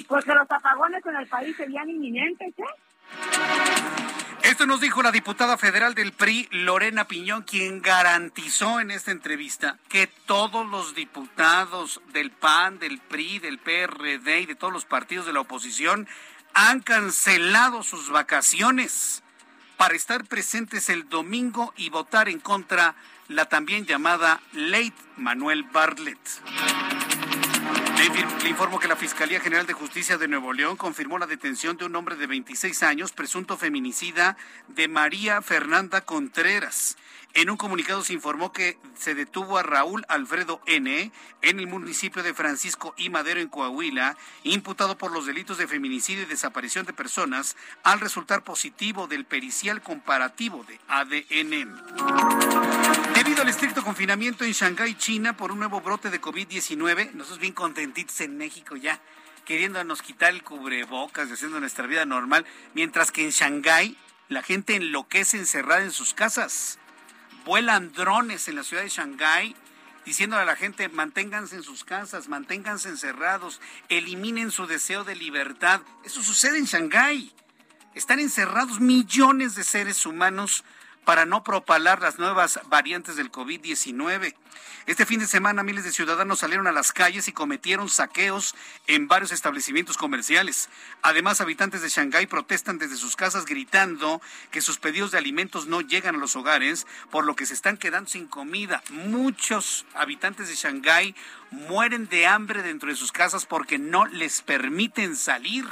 porque 0.07 0.35
los 0.35 0.51
apagones 0.51 1.05
en 1.07 1.17
el 1.17 1.27
país 1.27 1.57
serían 1.57 1.89
inminentes, 1.89 2.53
¿eh? 2.59 4.24
Esto 4.55 4.67
nos 4.67 4.81
dijo 4.81 5.03
la 5.03 5.11
diputada 5.11 5.59
federal 5.59 5.97
del 5.97 6.13
PRI, 6.13 6.47
Lorena 6.53 7.09
Piñón, 7.09 7.43
quien 7.43 7.83
garantizó 7.83 8.79
en 8.79 8.93
esta 8.93 9.11
entrevista 9.11 9.81
que 9.89 10.07
todos 10.07 10.65
los 10.65 10.95
diputados 10.95 12.01
del 12.13 12.31
PAN, 12.31 12.79
del 12.79 13.01
PRI, 13.01 13.41
del 13.41 13.59
PRD 13.59 14.43
y 14.43 14.47
de 14.47 14.55
todos 14.55 14.73
los 14.73 14.85
partidos 14.85 15.27
de 15.27 15.33
la 15.33 15.41
oposición 15.41 16.07
han 16.53 16.83
cancelado 16.83 17.83
sus 17.83 18.11
vacaciones 18.11 19.25
para 19.77 19.97
estar 19.97 20.25
presentes 20.25 20.89
el 20.89 21.09
domingo 21.09 21.75
y 21.77 21.91
votar 21.91 22.29
en 22.29 22.39
contra 22.39 22.95
la 23.27 23.47
también 23.47 23.87
llamada 23.87 24.41
Ley 24.53 24.93
Manuel 25.17 25.65
Bartlett. 25.65 26.21
Le 28.43 28.51
informo 28.51 28.79
que 28.79 28.87
la 28.87 28.97
Fiscalía 28.97 29.41
General 29.41 29.67
de 29.67 29.73
Justicia 29.73 30.19
de 30.19 30.29
Nuevo 30.29 30.53
León 30.53 30.77
confirmó 30.77 31.19
la 31.19 31.27
detención 31.27 31.79
de 31.79 31.87
un 31.87 31.97
hombre 31.97 32.17
de 32.17 32.27
26 32.27 32.83
años, 32.83 33.13
presunto 33.13 33.57
feminicida, 33.57 34.37
de 34.69 34.89
María 34.89 35.41
Fernanda 35.41 36.03
Contreras. 36.03 36.99
En 37.33 37.49
un 37.49 37.57
comunicado 37.57 38.05
se 38.05 38.13
informó 38.13 38.53
que 38.53 38.77
se 38.95 39.15
detuvo 39.15 39.57
a 39.57 39.63
Raúl 39.63 40.05
Alfredo 40.09 40.61
N. 40.67 41.11
en 41.41 41.59
el 41.59 41.67
municipio 41.67 42.23
de 42.23 42.35
Francisco 42.35 42.95
y 42.99 43.09
Madero, 43.09 43.41
en 43.41 43.49
Coahuila, 43.49 44.19
imputado 44.43 44.99
por 44.99 45.11
los 45.11 45.25
delitos 45.25 45.57
de 45.57 45.67
feminicidio 45.67 46.25
y 46.25 46.27
desaparición 46.27 46.85
de 46.85 46.93
personas 46.93 47.57
al 47.85 48.01
resultar 48.01 48.45
positivo 48.45 49.07
del 49.07 49.25
pericial 49.25 49.81
comparativo 49.81 50.63
de 50.65 50.79
ADN. 50.89 51.75
Debido 53.35 53.49
al 53.49 53.51
estricto 53.53 53.83
confinamiento 53.83 54.45
en 54.45 54.53
Shanghái, 54.53 54.95
China, 54.95 55.37
por 55.37 55.51
un 55.51 55.59
nuevo 55.59 55.81
brote 55.81 56.09
de 56.09 56.21
COVID-19, 56.21 57.15
nosotros 57.15 57.41
bien 57.41 57.53
contentitos 57.53 58.21
en 58.21 58.37
México 58.37 58.77
ya 58.77 59.01
queriéndonos 59.45 60.03
quitar 60.03 60.33
el 60.33 60.45
cubrebocas, 60.45 61.33
haciendo 61.33 61.59
nuestra 61.59 61.89
vida 61.89 62.07
normal, 62.07 62.47
mientras 62.75 63.11
que 63.11 63.25
en 63.25 63.31
Shanghái 63.31 63.99
la 64.29 64.45
gente 64.45 64.77
enloquece 64.77 65.37
encerrada 65.37 65.83
en 65.83 65.91
sus 65.91 66.15
casas 66.15 66.79
vuelan 67.45 67.91
drones 67.91 68.47
en 68.47 68.55
la 68.55 68.63
ciudad 68.63 68.85
de 68.85 68.89
Shanghái 68.89 69.57
diciéndole 70.05 70.43
a 70.43 70.47
la 70.47 70.55
gente 70.55 70.89
manténganse 70.89 71.57
en 71.57 71.65
sus 71.65 71.83
casas, 71.83 72.29
manténganse 72.29 72.89
encerrados, 72.89 73.61
eliminen 73.89 74.53
su 74.53 74.69
deseo 74.69 75.03
de 75.03 75.17
libertad. 75.17 75.81
Eso 76.05 76.23
sucede 76.23 76.59
en 76.59 76.67
Shanghái. 76.67 77.33
Están 77.97 78.21
encerrados 78.21 78.79
millones 78.79 79.57
de 79.57 79.65
seres 79.65 80.07
humanos 80.07 80.63
para 81.05 81.27
no 81.27 81.45
propalar 81.45 82.01
las 82.01 82.19
nuevas 82.19 82.61
variantes 82.69 83.17
del 83.17 83.31
COVID-19. 83.31 84.35
Este 84.87 85.07
fin 85.07 85.19
de 85.19 85.27
semana 85.27 85.63
miles 85.63 85.85
de 85.85 85.93
ciudadanos 85.93 86.41
salieron 86.41 86.67
a 86.67 86.73
las 86.73 86.93
calles 86.93 87.27
y 87.27 87.33
cometieron 87.33 87.89
saqueos 87.89 88.55
en 88.87 89.09
varios 89.09 89.33
establecimientos 89.33 89.97
comerciales. 89.97 90.69
Además, 91.01 91.41
habitantes 91.41 91.81
de 91.81 91.89
Shanghái 91.89 92.27
protestan 92.27 92.77
desde 92.77 92.97
sus 92.97 93.17
casas 93.17 93.47
gritando 93.47 94.21
que 94.51 94.61
sus 94.61 94.79
pedidos 94.79 95.11
de 95.11 95.19
alimentos 95.19 95.67
no 95.67 95.81
llegan 95.81 96.17
a 96.17 96.19
los 96.19 96.37
hogares, 96.37 96.87
por 97.11 97.25
lo 97.25 97.35
que 97.35 97.47
se 97.47 97.55
están 97.55 97.79
quedando 97.79 98.11
sin 98.11 98.27
comida. 98.27 98.83
Muchos 98.91 99.87
habitantes 99.95 100.49
de 100.49 100.55
Shanghái 100.55 101.15
mueren 101.51 102.07
de 102.09 102.27
hambre 102.27 102.63
dentro 102.63 102.91
de 102.91 102.97
sus 102.97 103.11
casas 103.11 103.47
porque 103.47 103.79
no 103.79 104.05
les 104.05 104.43
permiten 104.43 105.17
salir. 105.17 105.65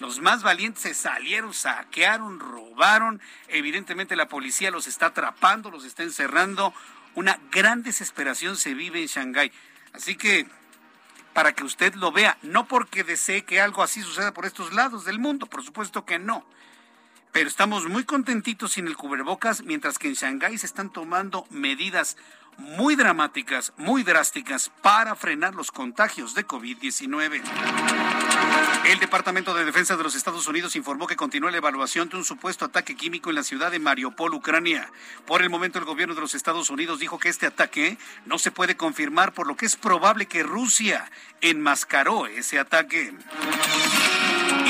Los 0.00 0.18
más 0.18 0.42
valientes 0.42 0.82
se 0.82 0.94
salieron, 0.94 1.52
saquearon, 1.52 2.40
robaron. 2.40 3.20
Evidentemente 3.48 4.16
la 4.16 4.28
policía 4.28 4.70
los 4.70 4.86
está 4.86 5.06
atrapando, 5.06 5.70
los 5.70 5.84
está 5.84 6.02
encerrando. 6.02 6.72
Una 7.14 7.38
gran 7.52 7.82
desesperación 7.82 8.56
se 8.56 8.72
vive 8.72 9.02
en 9.02 9.08
Shanghái. 9.08 9.52
Así 9.92 10.16
que 10.16 10.46
para 11.34 11.52
que 11.52 11.64
usted 11.64 11.94
lo 11.94 12.12
vea, 12.12 12.38
no 12.42 12.66
porque 12.66 13.04
desee 13.04 13.44
que 13.44 13.60
algo 13.60 13.82
así 13.82 14.02
suceda 14.02 14.32
por 14.32 14.46
estos 14.46 14.72
lados 14.72 15.04
del 15.04 15.18
mundo, 15.18 15.46
por 15.46 15.62
supuesto 15.62 16.06
que 16.06 16.18
no. 16.18 16.46
Pero 17.32 17.48
estamos 17.48 17.88
muy 17.88 18.04
contentitos 18.04 18.72
sin 18.72 18.88
el 18.88 18.96
cubrebocas, 18.96 19.62
mientras 19.62 19.98
que 19.98 20.08
en 20.08 20.14
Shanghái 20.14 20.58
se 20.58 20.66
están 20.66 20.90
tomando 20.90 21.46
medidas 21.50 22.16
muy 22.58 22.96
dramáticas, 22.96 23.72
muy 23.76 24.02
drásticas 24.02 24.70
para 24.82 25.14
frenar 25.14 25.54
los 25.54 25.70
contagios 25.70 26.34
de 26.34 26.46
COVID-19. 26.46 27.40
El 28.86 28.98
Departamento 28.98 29.54
de 29.54 29.64
Defensa 29.64 29.96
de 29.96 30.02
los 30.02 30.14
Estados 30.14 30.46
Unidos 30.46 30.74
informó 30.74 31.06
que 31.06 31.16
continúa 31.16 31.50
la 31.50 31.58
evaluación 31.58 32.08
de 32.08 32.16
un 32.16 32.24
supuesto 32.24 32.64
ataque 32.64 32.96
químico 32.96 33.30
en 33.30 33.36
la 33.36 33.42
ciudad 33.42 33.70
de 33.70 33.78
Mariupol, 33.78 34.34
Ucrania. 34.34 34.90
Por 35.26 35.42
el 35.42 35.50
momento, 35.50 35.78
el 35.78 35.84
gobierno 35.84 36.14
de 36.14 36.20
los 36.20 36.34
Estados 36.34 36.68
Unidos 36.70 36.98
dijo 36.98 37.18
que 37.18 37.28
este 37.28 37.46
ataque 37.46 37.98
no 38.26 38.38
se 38.38 38.50
puede 38.50 38.76
confirmar, 38.76 39.32
por 39.32 39.46
lo 39.46 39.56
que 39.56 39.66
es 39.66 39.76
probable 39.76 40.26
que 40.26 40.42
Rusia 40.42 41.10
enmascaró 41.40 42.26
ese 42.26 42.58
ataque. 42.58 43.14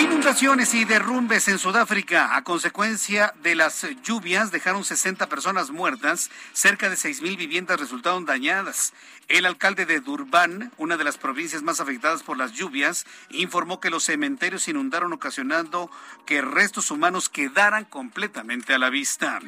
Inundaciones 0.00 0.72
y 0.72 0.86
derrumbes 0.86 1.46
en 1.48 1.58
Sudáfrica 1.58 2.34
a 2.34 2.42
consecuencia 2.42 3.34
de 3.42 3.54
las 3.54 3.86
lluvias 4.02 4.50
dejaron 4.50 4.82
60 4.82 5.28
personas 5.28 5.70
muertas, 5.70 6.30
cerca 6.54 6.88
de 6.88 6.96
6.000 6.96 7.36
viviendas 7.36 7.78
resultaron 7.78 8.24
dañadas. 8.24 8.94
El 9.28 9.46
alcalde 9.46 9.86
de 9.86 10.00
Durban, 10.00 10.72
una 10.76 10.96
de 10.96 11.04
las 11.04 11.16
provincias 11.16 11.62
más 11.62 11.78
afectadas 11.78 12.24
por 12.24 12.36
las 12.36 12.52
lluvias, 12.52 13.06
informó 13.28 13.78
que 13.78 13.88
los 13.88 14.02
cementerios 14.02 14.66
inundaron 14.66 15.12
ocasionando 15.12 15.88
que 16.26 16.42
restos 16.42 16.90
humanos 16.90 17.28
quedaran 17.28 17.84
completamente 17.84 18.74
a 18.74 18.78
la 18.78 18.90
vista. 18.90 19.38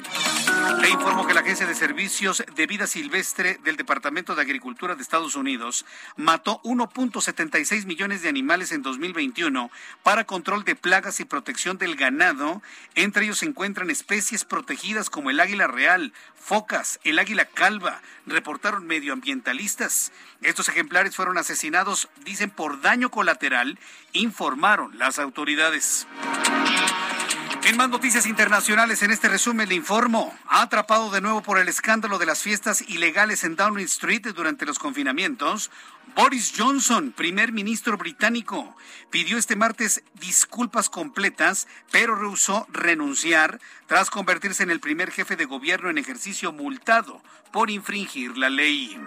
Le 0.79 0.89
informó 0.89 1.27
que 1.27 1.33
la 1.33 1.41
Agencia 1.41 1.65
de 1.65 1.75
Servicios 1.75 2.45
de 2.55 2.65
Vida 2.65 2.87
Silvestre 2.87 3.59
del 3.65 3.75
Departamento 3.75 4.35
de 4.35 4.41
Agricultura 4.41 4.95
de 4.95 5.01
Estados 5.01 5.35
Unidos 5.35 5.85
mató 6.15 6.61
1.76 6.63 7.85
millones 7.85 8.21
de 8.21 8.29
animales 8.29 8.71
en 8.71 8.83
2021 8.83 9.69
para 10.01 10.23
control 10.43 10.65
de 10.65 10.75
plagas 10.75 11.21
y 11.21 11.25
protección 11.25 11.77
del 11.77 11.95
ganado. 11.95 12.61
Entre 12.95 13.23
ellos 13.23 13.37
se 13.37 13.45
encuentran 13.45 13.89
especies 13.89 14.43
protegidas 14.43 15.09
como 15.09 15.29
el 15.29 15.39
águila 15.39 15.67
real, 15.67 16.11
focas, 16.35 16.99
el 17.05 17.17
águila 17.17 17.45
calva, 17.45 18.01
reportaron 18.25 18.85
medioambientalistas. 18.85 20.11
Estos 20.41 20.67
ejemplares 20.67 21.15
fueron 21.15 21.37
asesinados, 21.37 22.09
dicen, 22.25 22.49
por 22.49 22.81
daño 22.81 23.09
colateral, 23.09 23.79
informaron 24.11 24.99
las 24.99 25.17
autoridades. 25.17 26.07
En 27.65 27.77
más 27.77 27.89
noticias 27.89 28.25
internacionales, 28.25 29.03
en 29.03 29.11
este 29.11 29.29
resumen 29.29 29.69
le 29.69 29.75
informo, 29.75 30.37
ha 30.49 30.63
atrapado 30.63 31.09
de 31.11 31.21
nuevo 31.21 31.41
por 31.41 31.57
el 31.57 31.69
escándalo 31.69 32.17
de 32.17 32.25
las 32.25 32.41
fiestas 32.41 32.81
ilegales 32.89 33.45
en 33.45 33.55
Downing 33.55 33.85
Street 33.85 34.27
durante 34.35 34.65
los 34.65 34.79
confinamientos, 34.79 35.71
Boris 36.13 36.53
Johnson, 36.57 37.13
primer 37.15 37.53
ministro 37.53 37.97
británico, 37.97 38.75
pidió 39.09 39.37
este 39.37 39.55
martes 39.55 40.03
disculpas 40.15 40.89
completas, 40.89 41.69
pero 41.89 42.15
rehusó 42.15 42.67
renunciar 42.69 43.61
tras 43.87 44.09
convertirse 44.09 44.63
en 44.63 44.69
el 44.69 44.81
primer 44.81 45.11
jefe 45.11 45.37
de 45.37 45.45
gobierno 45.45 45.89
en 45.89 45.97
ejercicio 45.97 46.51
multado 46.51 47.21
por 47.53 47.69
infringir 47.69 48.37
la 48.37 48.49
ley. 48.49 48.99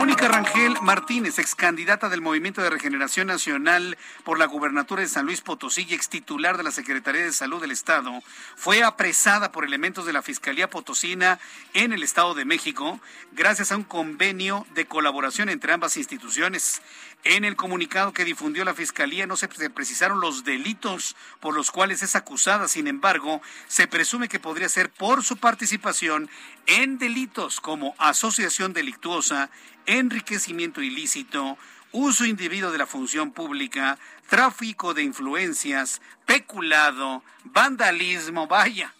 Mónica 0.00 0.28
Rangel 0.28 0.80
Martínez, 0.80 1.38
ex 1.38 1.54
candidata 1.54 2.08
del 2.08 2.22
Movimiento 2.22 2.62
de 2.62 2.70
Regeneración 2.70 3.26
Nacional 3.26 3.98
por 4.24 4.38
la 4.38 4.46
gubernatura 4.46 5.02
de 5.02 5.08
San 5.08 5.26
Luis 5.26 5.42
Potosí 5.42 5.86
y 5.86 5.92
ex 5.92 6.08
titular 6.08 6.56
de 6.56 6.62
la 6.62 6.70
Secretaría 6.70 7.20
de 7.20 7.34
Salud 7.34 7.60
del 7.60 7.70
Estado, 7.70 8.10
fue 8.56 8.82
apresada 8.82 9.52
por 9.52 9.62
elementos 9.62 10.06
de 10.06 10.14
la 10.14 10.22
Fiscalía 10.22 10.70
Potosina 10.70 11.38
en 11.74 11.92
el 11.92 12.02
Estado 12.02 12.32
de 12.32 12.46
México 12.46 12.98
gracias 13.32 13.72
a 13.72 13.76
un 13.76 13.84
convenio 13.84 14.66
de 14.72 14.86
colaboración 14.86 15.50
entre 15.50 15.74
ambas 15.74 15.98
instituciones. 15.98 16.80
En 17.22 17.44
el 17.44 17.54
comunicado 17.54 18.12
que 18.12 18.24
difundió 18.24 18.64
la 18.64 18.74
Fiscalía 18.74 19.26
no 19.26 19.36
se 19.36 19.48
precisaron 19.48 20.20
los 20.20 20.42
delitos 20.42 21.16
por 21.40 21.54
los 21.54 21.70
cuales 21.70 22.02
es 22.02 22.16
acusada, 22.16 22.66
sin 22.66 22.86
embargo, 22.86 23.42
se 23.68 23.86
presume 23.86 24.28
que 24.28 24.40
podría 24.40 24.70
ser 24.70 24.90
por 24.90 25.22
su 25.22 25.36
participación 25.36 26.30
en 26.66 26.98
delitos 26.98 27.60
como 27.60 27.94
asociación 27.98 28.72
delictuosa, 28.72 29.50
enriquecimiento 29.84 30.80
ilícito, 30.80 31.58
uso 31.92 32.24
indebido 32.24 32.72
de 32.72 32.78
la 32.78 32.86
función 32.86 33.32
pública, 33.32 33.98
tráfico 34.28 34.94
de 34.94 35.02
influencias, 35.02 36.00
peculado, 36.24 37.22
vandalismo, 37.44 38.46
vaya, 38.46 38.94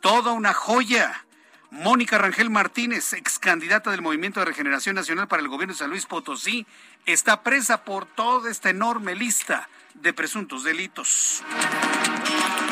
toda 0.00 0.32
una 0.32 0.54
joya. 0.54 1.24
Mónica 1.70 2.18
Rangel 2.18 2.50
Martínez, 2.50 3.12
ex 3.12 3.38
candidata 3.38 3.92
del 3.92 4.02
Movimiento 4.02 4.40
de 4.40 4.46
Regeneración 4.46 4.96
Nacional 4.96 5.28
para 5.28 5.40
el 5.40 5.48
Gobierno 5.48 5.72
de 5.72 5.78
San 5.78 5.90
Luis 5.90 6.04
Potosí, 6.04 6.66
está 7.06 7.42
presa 7.42 7.84
por 7.84 8.06
toda 8.06 8.50
esta 8.50 8.70
enorme 8.70 9.14
lista 9.14 9.68
de 9.94 10.12
presuntos 10.12 10.64
delitos. 10.64 11.42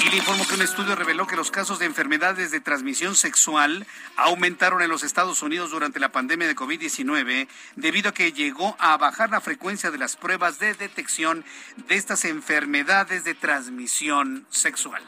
Y 0.04 0.10
le 0.10 0.18
informo 0.18 0.46
que 0.46 0.54
un 0.54 0.62
estudio 0.62 0.94
reveló 0.94 1.26
que 1.26 1.36
los 1.36 1.50
casos 1.50 1.78
de 1.80 1.86
enfermedades 1.86 2.50
de 2.50 2.60
transmisión 2.60 3.16
sexual 3.16 3.86
aumentaron 4.16 4.80
en 4.80 4.88
los 4.88 5.02
Estados 5.02 5.42
Unidos 5.42 5.70
durante 5.70 5.98
la 5.98 6.12
pandemia 6.12 6.46
de 6.46 6.54
COVID-19 6.54 7.48
debido 7.74 8.10
a 8.10 8.14
que 8.14 8.32
llegó 8.32 8.76
a 8.78 8.96
bajar 8.96 9.30
la 9.30 9.40
frecuencia 9.40 9.90
de 9.90 9.98
las 9.98 10.16
pruebas 10.16 10.58
de 10.60 10.74
detección 10.74 11.44
de 11.88 11.96
estas 11.96 12.24
enfermedades 12.24 13.24
de 13.24 13.34
transmisión 13.34 14.46
sexual. 14.50 15.02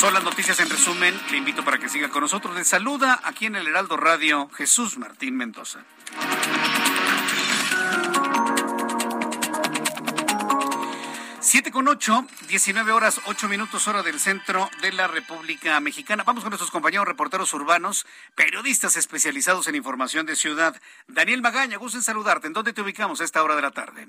Son 0.00 0.14
las 0.14 0.24
noticias 0.24 0.58
en 0.60 0.70
resumen. 0.70 1.14
Le 1.30 1.36
invito 1.36 1.64
para 1.64 1.78
que 1.78 1.88
siga 1.88 2.08
con 2.08 2.22
nosotros. 2.22 2.54
Le 2.54 2.64
saluda 2.64 3.20
aquí 3.22 3.46
en 3.46 3.56
el 3.56 3.68
Heraldo 3.68 3.96
Radio 3.96 4.48
Jesús 4.54 4.96
Martín 4.98 5.36
Mendoza. 5.36 5.84
Siete 11.46 11.70
con 11.70 11.86
ocho, 11.88 12.26
19 12.48 12.90
horas, 12.90 13.20
8 13.26 13.48
minutos 13.50 13.86
hora 13.86 14.02
del 14.02 14.18
centro 14.18 14.70
de 14.80 14.92
la 14.92 15.08
República 15.08 15.78
Mexicana. 15.78 16.24
Vamos 16.24 16.42
con 16.42 16.48
nuestros 16.48 16.70
compañeros 16.70 17.06
reporteros 17.06 17.52
urbanos, 17.52 18.06
periodistas 18.34 18.96
especializados 18.96 19.68
en 19.68 19.74
información 19.74 20.24
de 20.24 20.36
ciudad. 20.36 20.74
Daniel 21.06 21.42
Magaña, 21.42 21.76
gusto 21.76 21.98
en 21.98 22.02
saludarte. 22.02 22.46
¿En 22.46 22.54
dónde 22.54 22.72
te 22.72 22.80
ubicamos 22.80 23.20
a 23.20 23.24
esta 23.24 23.42
hora 23.42 23.56
de 23.56 23.60
la 23.60 23.72
tarde? 23.72 24.08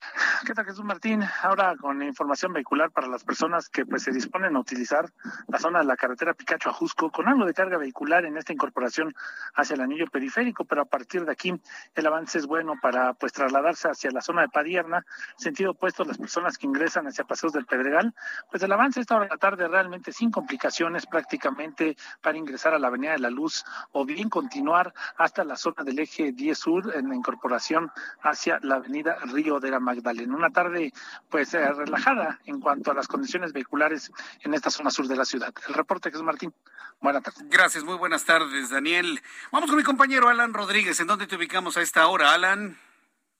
¿Qué 0.46 0.54
tal 0.54 0.64
Jesús 0.64 0.84
Martín? 0.84 1.22
Ahora 1.42 1.74
con 1.76 2.02
información 2.02 2.52
vehicular 2.52 2.90
para 2.90 3.06
las 3.06 3.24
personas 3.24 3.68
que 3.68 3.86
pues 3.86 4.02
se 4.02 4.12
disponen 4.12 4.56
a 4.56 4.60
utilizar 4.60 5.10
la 5.48 5.58
zona 5.58 5.80
de 5.80 5.86
la 5.86 5.96
carretera 5.96 6.34
Picacho 6.34 6.70
a 6.70 6.72
Jusco 6.72 7.10
con 7.10 7.28
algo 7.28 7.44
de 7.46 7.54
carga 7.54 7.78
vehicular 7.78 8.24
en 8.24 8.36
esta 8.36 8.52
incorporación 8.52 9.14
hacia 9.54 9.74
el 9.74 9.80
anillo 9.80 10.06
periférico, 10.06 10.64
pero 10.64 10.82
a 10.82 10.84
partir 10.84 11.24
de 11.24 11.32
aquí 11.32 11.54
el 11.94 12.06
avance 12.06 12.38
es 12.38 12.46
bueno 12.46 12.74
para 12.80 13.14
pues 13.14 13.32
trasladarse 13.32 13.88
hacia 13.88 14.10
la 14.10 14.20
zona 14.20 14.42
de 14.42 14.48
Padierna, 14.48 15.04
sentido 15.36 15.72
opuesto 15.72 16.04
las 16.04 16.18
personas 16.18 16.58
que 16.58 16.66
ingresan 16.66 17.06
hacia 17.06 17.24
Paseos 17.24 17.52
del 17.52 17.66
Pedregal, 17.66 18.14
pues 18.50 18.62
el 18.62 18.72
avance 18.72 19.00
esta 19.00 19.16
hora 19.16 19.24
de 19.24 19.30
la 19.30 19.38
tarde 19.38 19.68
realmente 19.68 20.12
sin 20.12 20.30
complicaciones 20.30 21.06
prácticamente 21.06 21.96
para 22.20 22.36
ingresar 22.36 22.74
a 22.74 22.78
la 22.78 22.88
Avenida 22.88 23.12
de 23.12 23.18
la 23.18 23.30
Luz 23.30 23.64
o 23.92 24.04
bien 24.04 24.28
continuar 24.28 24.92
hasta 25.16 25.44
la 25.44 25.56
zona 25.56 25.84
del 25.84 25.98
eje 25.98 26.32
10 26.32 26.58
Sur 26.58 26.94
en 26.94 27.08
la 27.08 27.14
incorporación 27.14 27.90
hacia 28.22 28.58
la 28.62 28.76
Avenida 28.76 29.16
Río 29.32 29.60
de 29.60 29.70
la 29.70 29.80
Magdalena. 29.84 30.34
Una 30.34 30.50
tarde 30.50 30.92
pues 31.30 31.54
eh, 31.54 31.72
relajada 31.72 32.40
en 32.46 32.60
cuanto 32.60 32.90
a 32.90 32.94
las 32.94 33.06
condiciones 33.06 33.52
vehiculares 33.52 34.12
en 34.42 34.54
esta 34.54 34.70
zona 34.70 34.90
sur 34.90 35.06
de 35.06 35.16
la 35.16 35.24
ciudad. 35.24 35.54
El 35.68 35.74
reporte 35.74 36.10
Jesús 36.10 36.24
Martín. 36.24 36.52
Buenas 37.00 37.22
tardes. 37.22 37.48
Gracias, 37.50 37.84
muy 37.84 37.96
buenas 37.96 38.24
tardes, 38.24 38.70
Daniel. 38.70 39.20
Vamos 39.52 39.68
con 39.68 39.76
mi 39.76 39.84
compañero 39.84 40.28
Alan 40.28 40.54
Rodríguez. 40.54 40.98
¿En 41.00 41.06
dónde 41.06 41.26
te 41.26 41.36
ubicamos 41.36 41.76
a 41.76 41.82
esta 41.82 42.06
hora, 42.06 42.32
Alan? 42.32 42.78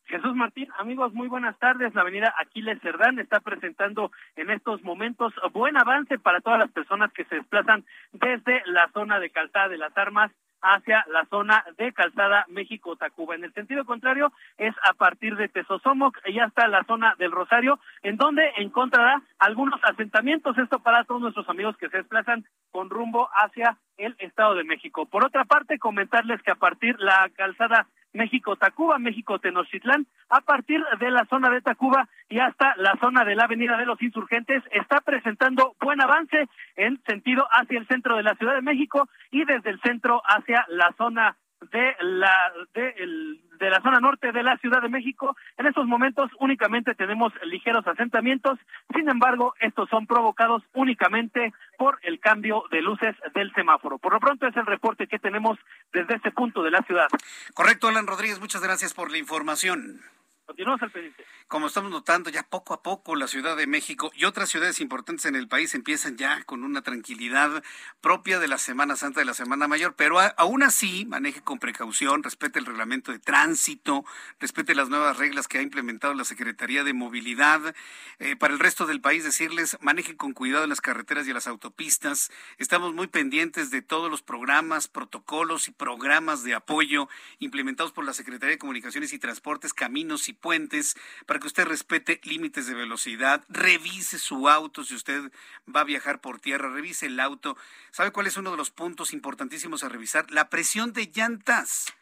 Jesús 0.06 0.34
Martín, 0.34 0.68
amigos, 0.78 1.14
muy 1.14 1.28
buenas 1.28 1.58
tardes. 1.58 1.94
La 1.94 2.02
avenida 2.02 2.34
Aquiles 2.38 2.80
Cerdán 2.82 3.18
está 3.18 3.40
presentando 3.40 4.12
en 4.36 4.50
estos 4.50 4.82
momentos 4.82 5.32
buen 5.52 5.76
avance 5.78 6.18
para 6.18 6.40
todas 6.40 6.58
las 6.58 6.70
personas 6.70 7.10
que 7.12 7.24
se 7.24 7.36
desplazan 7.36 7.84
desde 8.12 8.62
la 8.66 8.90
zona 8.92 9.18
de 9.18 9.30
Calzada 9.30 9.68
de 9.68 9.78
las 9.78 9.96
Armas 9.96 10.30
hacia 10.64 11.04
la 11.12 11.26
zona 11.26 11.64
de 11.76 11.92
Calzada 11.92 12.46
México-Tacuba. 12.48 13.34
En 13.34 13.44
el 13.44 13.52
sentido 13.52 13.84
contrario, 13.84 14.32
es 14.56 14.74
a 14.82 14.94
partir 14.94 15.36
de 15.36 15.48
Tezosomoc 15.48 16.18
y 16.26 16.40
hasta 16.40 16.66
la 16.68 16.82
zona 16.84 17.14
del 17.18 17.32
Rosario, 17.32 17.78
en 18.02 18.16
donde 18.16 18.50
encontrará 18.56 19.22
algunos 19.38 19.78
asentamientos. 19.84 20.56
Esto 20.56 20.80
para 20.80 21.04
todos 21.04 21.20
nuestros 21.20 21.48
amigos 21.48 21.76
que 21.76 21.90
se 21.90 21.98
desplazan 21.98 22.44
con 22.70 22.88
rumbo 22.88 23.28
hacia 23.34 23.76
el 23.98 24.16
Estado 24.18 24.54
de 24.54 24.64
México. 24.64 25.06
Por 25.06 25.24
otra 25.24 25.44
parte, 25.44 25.78
comentarles 25.78 26.42
que 26.42 26.50
a 26.50 26.56
partir 26.56 26.96
la 26.98 27.28
calzada 27.36 27.86
México-Tacuba, 28.14 28.98
México-Tenochtitlán, 28.98 30.06
a 30.30 30.40
partir 30.40 30.82
de 30.98 31.10
la 31.10 31.26
zona 31.26 31.50
de 31.50 31.60
Tacuba 31.60 32.08
y 32.28 32.38
hasta 32.38 32.74
la 32.76 32.96
zona 33.00 33.24
de 33.24 33.34
la 33.34 33.44
Avenida 33.44 33.76
de 33.76 33.86
los 33.86 34.00
Insurgentes, 34.00 34.62
está 34.72 35.00
presentando 35.00 35.76
buen 35.80 36.00
avance 36.00 36.48
en 36.76 37.02
sentido 37.06 37.46
hacia 37.50 37.78
el 37.78 37.86
centro 37.86 38.16
de 38.16 38.22
la 38.22 38.34
Ciudad 38.36 38.54
de 38.54 38.62
México 38.62 39.08
y 39.30 39.44
desde 39.44 39.70
el 39.70 39.80
centro 39.80 40.22
hacia 40.24 40.64
la 40.68 40.94
zona 40.96 41.36
de 41.72 41.96
la 42.00 42.52
de, 42.74 42.94
el, 42.98 43.40
de 43.58 43.70
la 43.70 43.80
zona 43.80 44.00
norte 44.00 44.32
de 44.32 44.42
la 44.42 44.56
Ciudad 44.58 44.82
de 44.82 44.88
México. 44.88 45.36
En 45.56 45.66
estos 45.66 45.86
momentos 45.86 46.30
únicamente 46.38 46.94
tenemos 46.94 47.32
ligeros 47.44 47.86
asentamientos, 47.86 48.58
sin 48.94 49.08
embargo, 49.08 49.54
estos 49.60 49.88
son 49.88 50.06
provocados 50.06 50.62
únicamente 50.74 51.52
por 51.78 51.98
el 52.02 52.20
cambio 52.20 52.64
de 52.70 52.82
luces 52.82 53.14
del 53.34 53.52
semáforo. 53.54 53.98
Por 53.98 54.12
lo 54.12 54.20
pronto 54.20 54.46
es 54.46 54.56
el 54.56 54.66
reporte 54.66 55.06
que 55.06 55.18
tenemos 55.18 55.58
desde 55.92 56.16
este 56.16 56.30
punto 56.30 56.62
de 56.62 56.70
la 56.70 56.82
ciudad. 56.82 57.08
Correcto, 57.54 57.88
Alan 57.88 58.06
Rodríguez, 58.06 58.40
muchas 58.40 58.62
gracias 58.62 58.94
por 58.94 59.10
la 59.10 59.18
información. 59.18 60.00
Continuamos 60.46 60.82
al 60.82 60.90
pendiente. 60.90 61.24
Como 61.46 61.66
estamos 61.66 61.90
notando, 61.90 62.30
ya 62.30 62.42
poco 62.42 62.72
a 62.72 62.82
poco 62.82 63.14
la 63.14 63.28
Ciudad 63.28 63.54
de 63.54 63.66
México 63.66 64.10
y 64.16 64.24
otras 64.24 64.48
ciudades 64.48 64.80
importantes 64.80 65.26
en 65.26 65.36
el 65.36 65.46
país 65.46 65.74
empiezan 65.74 66.16
ya 66.16 66.42
con 66.44 66.64
una 66.64 66.80
tranquilidad 66.80 67.62
propia 68.00 68.40
de 68.40 68.48
la 68.48 68.56
Semana 68.56 68.96
Santa, 68.96 69.20
de 69.20 69.26
la 69.26 69.34
Semana 69.34 69.68
Mayor, 69.68 69.94
pero 69.94 70.18
aún 70.38 70.62
así 70.62 71.04
maneje 71.04 71.42
con 71.42 71.58
precaución, 71.58 72.22
respete 72.22 72.58
el 72.58 72.64
reglamento 72.64 73.12
de 73.12 73.18
tránsito, 73.18 74.06
respete 74.40 74.74
las 74.74 74.88
nuevas 74.88 75.18
reglas 75.18 75.46
que 75.46 75.58
ha 75.58 75.62
implementado 75.62 76.14
la 76.14 76.24
Secretaría 76.24 76.82
de 76.82 76.94
Movilidad. 76.94 77.74
Eh, 78.20 78.36
para 78.36 78.54
el 78.54 78.58
resto 78.58 78.86
del 78.86 79.02
país, 79.02 79.22
decirles, 79.22 79.76
maneje 79.82 80.16
con 80.16 80.32
cuidado 80.32 80.64
en 80.64 80.70
las 80.70 80.80
carreteras 80.80 81.26
y 81.26 81.30
en 81.30 81.34
las 81.34 81.46
autopistas. 81.46 82.32
Estamos 82.56 82.94
muy 82.94 83.06
pendientes 83.06 83.70
de 83.70 83.82
todos 83.82 84.10
los 84.10 84.22
programas, 84.22 84.88
protocolos 84.88 85.68
y 85.68 85.72
programas 85.72 86.42
de 86.42 86.54
apoyo 86.54 87.08
implementados 87.38 87.92
por 87.92 88.06
la 88.06 88.14
Secretaría 88.14 88.54
de 88.54 88.58
Comunicaciones 88.58 89.12
y 89.12 89.18
Transportes, 89.18 89.74
Caminos 89.74 90.30
y 90.30 90.32
puentes 90.32 90.96
que 91.40 91.46
usted 91.46 91.64
respete 91.64 92.20
límites 92.24 92.66
de 92.66 92.74
velocidad, 92.74 93.44
revise 93.48 94.18
su 94.18 94.48
auto 94.48 94.84
si 94.84 94.94
usted 94.94 95.32
va 95.74 95.80
a 95.80 95.84
viajar 95.84 96.20
por 96.20 96.40
tierra, 96.40 96.70
revise 96.70 97.06
el 97.06 97.20
auto. 97.20 97.56
¿Sabe 97.90 98.10
cuál 98.10 98.26
es 98.26 98.36
uno 98.36 98.50
de 98.50 98.56
los 98.56 98.70
puntos 98.70 99.12
importantísimos 99.12 99.84
a 99.84 99.88
revisar? 99.88 100.30
La 100.30 100.50
presión 100.50 100.92
de 100.92 101.10
llantas. 101.14 101.92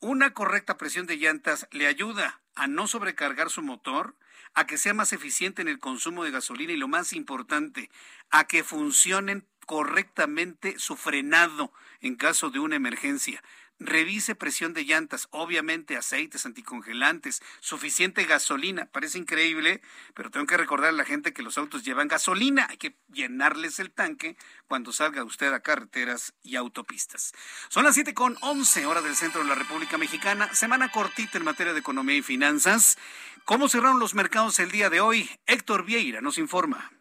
Una 0.00 0.32
correcta 0.32 0.76
presión 0.76 1.06
de 1.06 1.16
llantas 1.16 1.66
le 1.70 1.86
ayuda 1.86 2.40
a 2.54 2.66
no 2.66 2.86
sobrecargar 2.86 3.50
su 3.50 3.62
motor, 3.62 4.14
a 4.54 4.66
que 4.66 4.78
sea 4.78 4.94
más 4.94 5.12
eficiente 5.12 5.62
en 5.62 5.68
el 5.68 5.80
consumo 5.80 6.24
de 6.24 6.30
gasolina 6.30 6.72
y 6.72 6.76
lo 6.76 6.88
más 6.88 7.12
importante, 7.12 7.90
a 8.30 8.44
que 8.44 8.62
funcionen 8.62 9.46
correctamente 9.66 10.78
su 10.78 10.96
frenado 10.96 11.72
en 12.00 12.16
caso 12.16 12.50
de 12.50 12.60
una 12.60 12.76
emergencia. 12.76 13.42
Revise 13.80 14.36
presión 14.36 14.72
de 14.72 14.84
llantas, 14.84 15.26
obviamente 15.30 15.96
aceites 15.96 16.46
anticongelantes, 16.46 17.42
suficiente 17.58 18.24
gasolina. 18.24 18.86
Parece 18.86 19.18
increíble, 19.18 19.82
pero 20.14 20.30
tengo 20.30 20.46
que 20.46 20.56
recordar 20.56 20.90
a 20.90 20.92
la 20.92 21.04
gente 21.04 21.32
que 21.32 21.42
los 21.42 21.58
autos 21.58 21.84
llevan 21.84 22.06
gasolina. 22.06 22.68
Hay 22.70 22.76
que 22.76 22.94
llenarles 23.12 23.80
el 23.80 23.90
tanque 23.90 24.36
cuando 24.68 24.92
salga 24.92 25.24
usted 25.24 25.52
a 25.52 25.60
carreteras 25.60 26.34
y 26.42 26.54
autopistas. 26.54 27.32
Son 27.68 27.84
las 27.84 27.94
siete 27.94 28.14
con 28.14 28.36
once 28.42 28.86
hora 28.86 29.02
del 29.02 29.16
centro 29.16 29.42
de 29.42 29.48
la 29.48 29.56
República 29.56 29.98
Mexicana. 29.98 30.54
Semana 30.54 30.92
cortita 30.92 31.38
en 31.38 31.44
materia 31.44 31.72
de 31.72 31.80
economía 31.80 32.16
y 32.16 32.22
finanzas. 32.22 32.96
¿Cómo 33.44 33.68
cerraron 33.68 33.98
los 33.98 34.14
mercados 34.14 34.58
el 34.60 34.70
día 34.70 34.88
de 34.88 35.00
hoy? 35.00 35.28
Héctor 35.46 35.84
Vieira 35.84 36.20
nos 36.20 36.38
informa. 36.38 36.92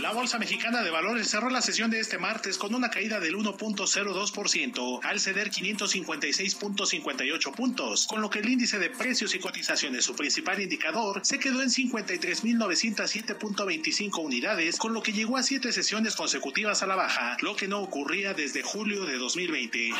La 0.00 0.12
Bolsa 0.12 0.38
Mexicana 0.38 0.82
de 0.82 0.90
Valores 0.90 1.28
cerró 1.28 1.48
la 1.48 1.62
sesión 1.62 1.90
de 1.90 2.00
este 2.00 2.18
martes 2.18 2.58
con 2.58 2.74
una 2.74 2.90
caída 2.90 3.18
del 3.18 3.34
1.02% 3.36 5.00
al 5.02 5.20
ceder 5.20 5.50
556.58 5.50 7.54
puntos, 7.54 8.06
con 8.06 8.20
lo 8.20 8.28
que 8.28 8.40
el 8.40 8.48
índice 8.48 8.78
de 8.78 8.90
precios 8.90 9.34
y 9.34 9.38
cotizaciones, 9.38 10.04
su 10.04 10.14
principal 10.14 10.60
indicador, 10.60 11.22
se 11.24 11.38
quedó 11.38 11.62
en 11.62 11.70
53.907.25 11.70 14.22
unidades, 14.22 14.76
con 14.76 14.92
lo 14.92 15.02
que 15.02 15.12
llegó 15.12 15.38
a 15.38 15.42
siete 15.42 15.72
sesiones 15.72 16.14
consecutivas 16.14 16.82
a 16.82 16.86
la 16.86 16.96
baja, 16.96 17.38
lo 17.40 17.56
que 17.56 17.66
no 17.66 17.80
ocurría 17.80 18.34
desde 18.34 18.62
julio 18.62 19.06
de 19.06 19.16
2020. 19.16 19.92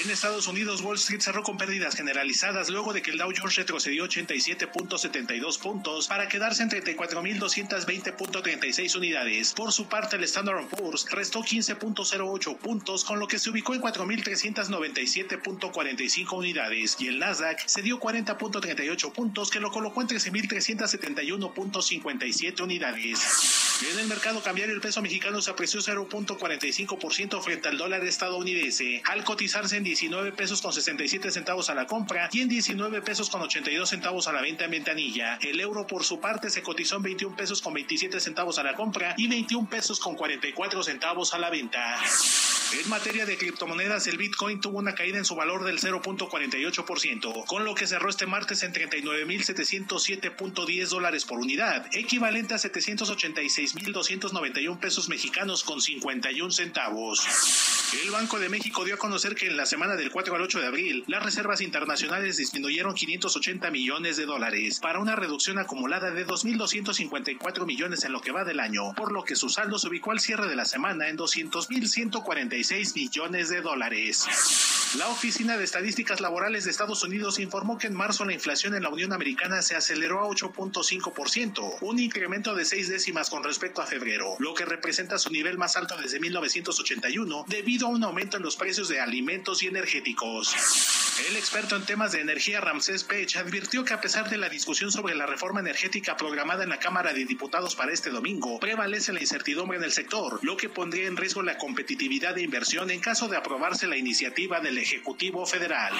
En 0.00 0.08
Estados 0.10 0.46
Unidos, 0.46 0.80
Wall 0.80 0.96
Street 0.96 1.20
cerró 1.20 1.42
con 1.42 1.58
pérdidas 1.58 1.94
generalizadas 1.94 2.70
luego 2.70 2.94
de 2.94 3.02
que 3.02 3.10
el 3.10 3.18
Dow 3.18 3.30
Jones 3.36 3.56
retrocedió 3.56 4.06
87.72 4.06 5.60
puntos 5.60 6.08
para 6.08 6.28
quedarse 6.28 6.62
en 6.62 6.70
34.220.36 6.70 8.96
unidades. 8.96 9.52
Por 9.52 9.70
su 9.70 9.88
parte, 9.88 10.16
el 10.16 10.24
Standard 10.24 10.66
Poor's 10.68 11.04
restó 11.10 11.42
15.08 11.42 12.56
puntos, 12.56 13.04
con 13.04 13.20
lo 13.20 13.28
que 13.28 13.38
se 13.38 13.50
ubicó 13.50 13.74
en 13.74 13.82
4.397.45 13.82 16.38
unidades, 16.38 16.96
y 16.98 17.08
el 17.08 17.18
Nasdaq 17.18 17.58
se 17.66 17.82
dio 17.82 18.00
40.38 18.00 19.12
puntos, 19.12 19.50
que 19.50 19.60
lo 19.60 19.70
colocó 19.70 20.00
en 20.00 20.08
13.371.57 20.08 22.62
unidades. 22.62 23.20
En 23.92 23.98
el 23.98 24.06
mercado 24.06 24.42
cambiario, 24.42 24.74
el 24.74 24.80
peso 24.80 25.02
mexicano 25.02 25.42
se 25.42 25.50
apreció 25.50 25.80
0.45% 25.80 27.42
frente 27.42 27.68
al 27.68 27.76
dólar 27.76 28.02
estadounidense, 28.04 29.02
al 29.04 29.22
cotizarse 29.22 29.76
en 29.76 29.81
19 29.82 30.32
pesos 30.32 30.62
con 30.62 30.72
67 30.72 31.30
centavos 31.30 31.70
a 31.70 31.74
la 31.74 31.86
compra 31.86 32.28
y 32.32 32.40
en 32.40 32.48
19 32.48 33.02
pesos 33.02 33.30
con 33.30 33.42
82 33.42 33.88
centavos 33.88 34.28
a 34.28 34.32
la 34.32 34.40
venta 34.40 34.64
en 34.64 34.70
ventanilla. 34.70 35.38
El 35.42 35.60
euro 35.60 35.86
por 35.86 36.04
su 36.04 36.20
parte 36.20 36.50
se 36.50 36.62
cotizó 36.62 36.96
en 36.96 37.02
21 37.02 37.36
pesos 37.36 37.62
con 37.62 37.74
27 37.74 38.20
centavos 38.20 38.58
a 38.58 38.62
la 38.62 38.74
compra 38.74 39.14
y 39.16 39.28
21 39.28 39.68
pesos 39.68 40.00
con 40.00 40.14
44 40.14 40.82
centavos 40.82 41.34
a 41.34 41.38
la 41.38 41.50
venta. 41.50 42.00
En 42.80 42.88
materia 42.88 43.26
de 43.26 43.36
criptomonedas, 43.36 44.06
el 44.06 44.16
Bitcoin 44.16 44.58
tuvo 44.60 44.78
una 44.78 44.94
caída 44.94 45.18
en 45.18 45.26
su 45.26 45.34
valor 45.34 45.64
del 45.64 45.78
0.48%, 45.78 47.44
con 47.44 47.66
lo 47.66 47.74
que 47.74 47.86
cerró 47.86 48.08
este 48.08 48.26
martes 48.26 48.62
en 48.62 48.72
39.707.10 48.72 50.88
dólares 50.88 51.26
por 51.26 51.38
unidad, 51.38 51.84
equivalente 51.92 52.54
a 52.54 52.56
786.291 52.56 54.80
pesos 54.80 55.10
mexicanos 55.10 55.64
con 55.64 55.82
51 55.82 56.50
centavos. 56.50 57.26
El 58.02 58.10
Banco 58.10 58.38
de 58.38 58.48
México 58.48 58.86
dio 58.86 58.94
a 58.94 58.98
conocer 58.98 59.34
que 59.34 59.48
en 59.48 59.58
la 59.58 59.66
semana 59.72 59.96
del 59.96 60.10
4 60.10 60.36
al 60.36 60.42
8 60.42 60.60
de 60.60 60.66
abril, 60.66 61.04
las 61.06 61.22
reservas 61.22 61.62
internacionales 61.62 62.36
disminuyeron 62.36 62.94
580 62.94 63.70
millones 63.70 64.18
de 64.18 64.26
dólares, 64.26 64.80
para 64.80 64.98
una 64.98 65.16
reducción 65.16 65.58
acumulada 65.58 66.10
de 66.10 66.26
2.254 66.26 67.64
millones 67.64 68.04
en 68.04 68.12
lo 68.12 68.20
que 68.20 68.32
va 68.32 68.44
del 68.44 68.60
año, 68.60 68.92
por 68.94 69.12
lo 69.12 69.24
que 69.24 69.34
su 69.34 69.48
saldo 69.48 69.78
se 69.78 69.88
ubicó 69.88 70.10
al 70.10 70.20
cierre 70.20 70.46
de 70.46 70.56
la 70.56 70.66
semana 70.66 71.08
en 71.08 71.16
200.146 71.16 72.94
millones 72.94 73.48
de 73.48 73.62
dólares. 73.62 74.26
La 74.98 75.08
Oficina 75.08 75.56
de 75.56 75.64
Estadísticas 75.64 76.20
Laborales 76.20 76.64
de 76.64 76.70
Estados 76.70 77.02
Unidos 77.02 77.38
informó 77.38 77.78
que 77.78 77.86
en 77.86 77.94
marzo 77.94 78.26
la 78.26 78.34
inflación 78.34 78.74
en 78.74 78.82
la 78.82 78.90
Unión 78.90 79.14
Americana 79.14 79.62
se 79.62 79.74
aceleró 79.74 80.20
a 80.20 80.28
8.5%, 80.28 81.78
un 81.80 81.98
incremento 81.98 82.54
de 82.54 82.66
seis 82.66 82.90
décimas 82.90 83.30
con 83.30 83.42
respecto 83.42 83.80
a 83.80 83.86
febrero, 83.86 84.36
lo 84.38 84.52
que 84.52 84.66
representa 84.66 85.16
su 85.16 85.30
nivel 85.30 85.56
más 85.56 85.76
alto 85.76 85.96
desde 85.96 86.20
1981 86.20 87.46
debido 87.48 87.86
a 87.86 87.90
un 87.90 88.04
aumento 88.04 88.36
en 88.36 88.42
los 88.42 88.56
precios 88.56 88.90
de 88.90 89.00
alimentos 89.00 89.61
energéticos. 89.66 91.01
El 91.18 91.36
experto 91.36 91.76
en 91.76 91.84
temas 91.84 92.12
de 92.12 92.20
energía 92.20 92.62
Ramsés 92.62 93.04
Pech 93.04 93.36
advirtió 93.36 93.84
que 93.84 93.92
a 93.92 94.00
pesar 94.00 94.30
de 94.30 94.38
la 94.38 94.48
discusión 94.48 94.90
sobre 94.90 95.14
la 95.14 95.26
reforma 95.26 95.60
energética 95.60 96.16
programada 96.16 96.62
en 96.62 96.70
la 96.70 96.78
Cámara 96.78 97.12
de 97.12 97.26
Diputados 97.26 97.76
para 97.76 97.92
este 97.92 98.08
domingo, 98.08 98.58
prevalece 98.58 99.12
la 99.12 99.20
incertidumbre 99.20 99.76
en 99.76 99.84
el 99.84 99.92
sector, 99.92 100.40
lo 100.42 100.56
que 100.56 100.70
pondría 100.70 101.06
en 101.06 101.18
riesgo 101.18 101.42
la 101.42 101.58
competitividad 101.58 102.34
de 102.34 102.42
inversión 102.42 102.90
en 102.90 103.00
caso 103.00 103.28
de 103.28 103.36
aprobarse 103.36 103.86
la 103.86 103.98
iniciativa 103.98 104.60
del 104.60 104.78
Ejecutivo 104.78 105.44
Federal. 105.44 105.92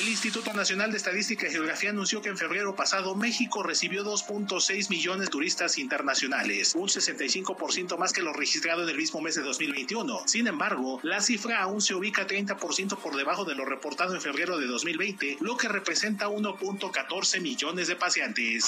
El 0.00 0.08
Instituto 0.08 0.52
Nacional 0.54 0.90
de 0.90 0.96
Estadística 0.96 1.46
y 1.46 1.52
Geografía 1.52 1.90
anunció 1.90 2.20
que 2.20 2.30
en 2.30 2.36
febrero 2.36 2.74
pasado 2.74 3.14
México 3.14 3.62
recibió 3.62 4.02
2.6 4.04 4.90
millones 4.90 5.26
de 5.26 5.30
turistas 5.30 5.78
internacionales, 5.78 6.74
un 6.74 6.88
65% 6.88 7.96
más 7.96 8.12
que 8.12 8.22
lo 8.22 8.32
registrado 8.32 8.82
en 8.82 8.88
el 8.88 8.96
mismo 8.96 9.20
mes 9.20 9.36
de 9.36 9.42
2021. 9.42 10.22
Sin 10.26 10.48
embargo, 10.48 10.98
la 11.04 11.20
cifra 11.20 11.62
aún 11.62 11.80
se 11.80 11.94
ubica 11.94 12.26
30% 12.26 12.96
por 12.98 13.14
debajo 13.14 13.44
de 13.44 13.54
lo 13.54 13.64
reportado 13.64 14.14
en 14.14 14.20
febrero 14.20 14.31
de 14.32 14.66
2020, 14.66 15.38
lo 15.40 15.56
que 15.58 15.68
representa 15.68 16.28
1.14 16.28 17.40
millones 17.40 17.88
de 17.88 17.96
paseantes. 17.96 18.64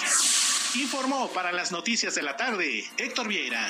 Informó 0.77 1.33
para 1.33 1.53
las 1.53 1.73
noticias 1.73 2.15
de 2.15 2.23
la 2.23 2.37
tarde 2.37 2.85
Héctor 2.99 3.29
Vieira. 3.29 3.67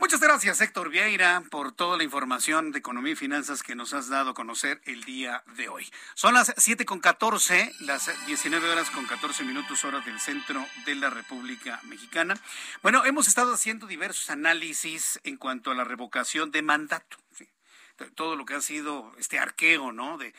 Muchas 0.00 0.20
gracias, 0.20 0.60
Héctor 0.60 0.90
Vieira, 0.90 1.44
por 1.48 1.70
toda 1.70 1.96
la 1.96 2.02
información 2.02 2.72
de 2.72 2.80
economía 2.80 3.12
y 3.12 3.16
finanzas 3.16 3.62
que 3.62 3.76
nos 3.76 3.94
has 3.94 4.08
dado 4.08 4.30
a 4.30 4.34
conocer 4.34 4.80
el 4.84 5.04
día 5.04 5.44
de 5.56 5.68
hoy. 5.68 5.86
Son 6.14 6.34
las 6.34 6.52
7 6.56 6.84
con 6.84 6.98
14, 6.98 7.72
las 7.80 8.10
19 8.26 8.68
horas 8.68 8.90
con 8.90 9.06
14 9.06 9.44
minutos 9.44 9.84
hora 9.84 10.00
del 10.00 10.18
centro 10.18 10.66
de 10.86 10.96
la 10.96 11.08
República 11.08 11.80
Mexicana. 11.84 12.36
Bueno, 12.82 13.04
hemos 13.04 13.28
estado 13.28 13.54
haciendo 13.54 13.86
diversos 13.86 14.28
análisis 14.28 15.20
en 15.22 15.36
cuanto 15.36 15.70
a 15.70 15.74
la 15.74 15.84
revocación 15.84 16.50
de 16.50 16.62
mandato. 16.62 17.23
Todo 18.14 18.36
lo 18.36 18.44
que 18.44 18.54
ha 18.54 18.60
sido 18.60 19.12
este 19.18 19.38
arqueo, 19.38 19.92
¿no? 19.92 20.18
De 20.18 20.34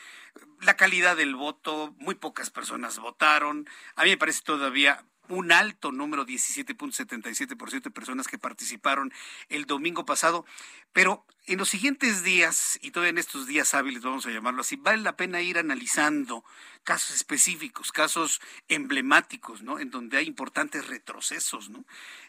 la 0.60 0.76
calidad 0.76 1.16
del 1.16 1.34
voto, 1.34 1.94
muy 1.98 2.14
pocas 2.14 2.50
personas 2.50 2.98
votaron. 2.98 3.68
A 3.94 4.04
mí 4.04 4.10
me 4.10 4.18
parece 4.18 4.42
todavía 4.42 5.04
un 5.28 5.52
alto 5.52 5.92
número, 5.92 6.24
17.77% 6.24 7.82
de 7.82 7.90
personas 7.90 8.28
que 8.28 8.38
participaron 8.38 9.12
el 9.48 9.66
domingo 9.66 10.04
pasado. 10.04 10.44
Pero 10.92 11.26
en 11.46 11.58
los 11.58 11.68
siguientes 11.68 12.24
días, 12.24 12.78
y 12.82 12.90
todavía 12.90 13.10
en 13.10 13.18
estos 13.18 13.46
días 13.46 13.72
hábiles, 13.74 14.02
vamos 14.02 14.26
a 14.26 14.30
llamarlo 14.30 14.62
así, 14.62 14.76
vale 14.76 15.02
la 15.02 15.16
pena 15.16 15.40
ir 15.42 15.58
analizando 15.58 16.44
casos 16.82 17.14
específicos, 17.14 17.92
casos 17.92 18.40
emblemáticos, 18.68 19.62
¿no? 19.62 19.78
En 19.78 19.90
donde 19.90 20.16
hay 20.16 20.26
importantes 20.26 20.86
retrocesos, 20.86 21.70
¿no? 21.70 21.84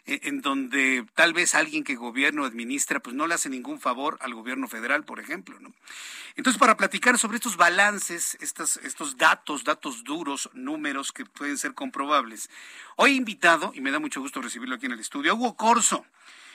En 0.06 0.40
donde 0.40 1.04
tal 1.14 1.32
vez 1.32 1.54
alguien 1.54 1.82
que 1.82 1.96
gobierna 1.96 2.42
o 2.42 2.44
administra, 2.44 3.00
pues 3.00 3.16
no 3.16 3.26
le 3.26 3.34
hace 3.34 3.48
ningún 3.48 3.80
favor 3.80 4.18
al 4.20 4.34
gobierno 4.34 4.68
federal, 4.68 5.04
por 5.04 5.18
ejemplo, 5.18 5.58
¿no? 5.58 5.72
Entonces, 6.36 6.58
para 6.58 6.76
platicar 6.76 7.18
sobre 7.18 7.36
estos 7.36 7.56
balances, 7.56 8.36
estos, 8.40 8.76
estos 8.78 9.16
datos, 9.16 9.64
datos 9.64 10.04
duros, 10.04 10.48
números 10.52 11.10
que 11.10 11.24
pueden 11.24 11.58
ser 11.58 11.74
comprobables, 11.74 12.50
hoy 12.96 13.12
he 13.12 13.14
invitado, 13.14 13.72
y 13.74 13.80
me 13.80 13.90
da 13.90 13.98
mucho 13.98 14.20
gusto 14.20 14.40
recibirlo 14.40 14.76
aquí 14.76 14.86
en 14.86 14.92
el 14.92 15.00
estudio, 15.00 15.34
Hugo 15.34 15.56
Corso. 15.56 16.06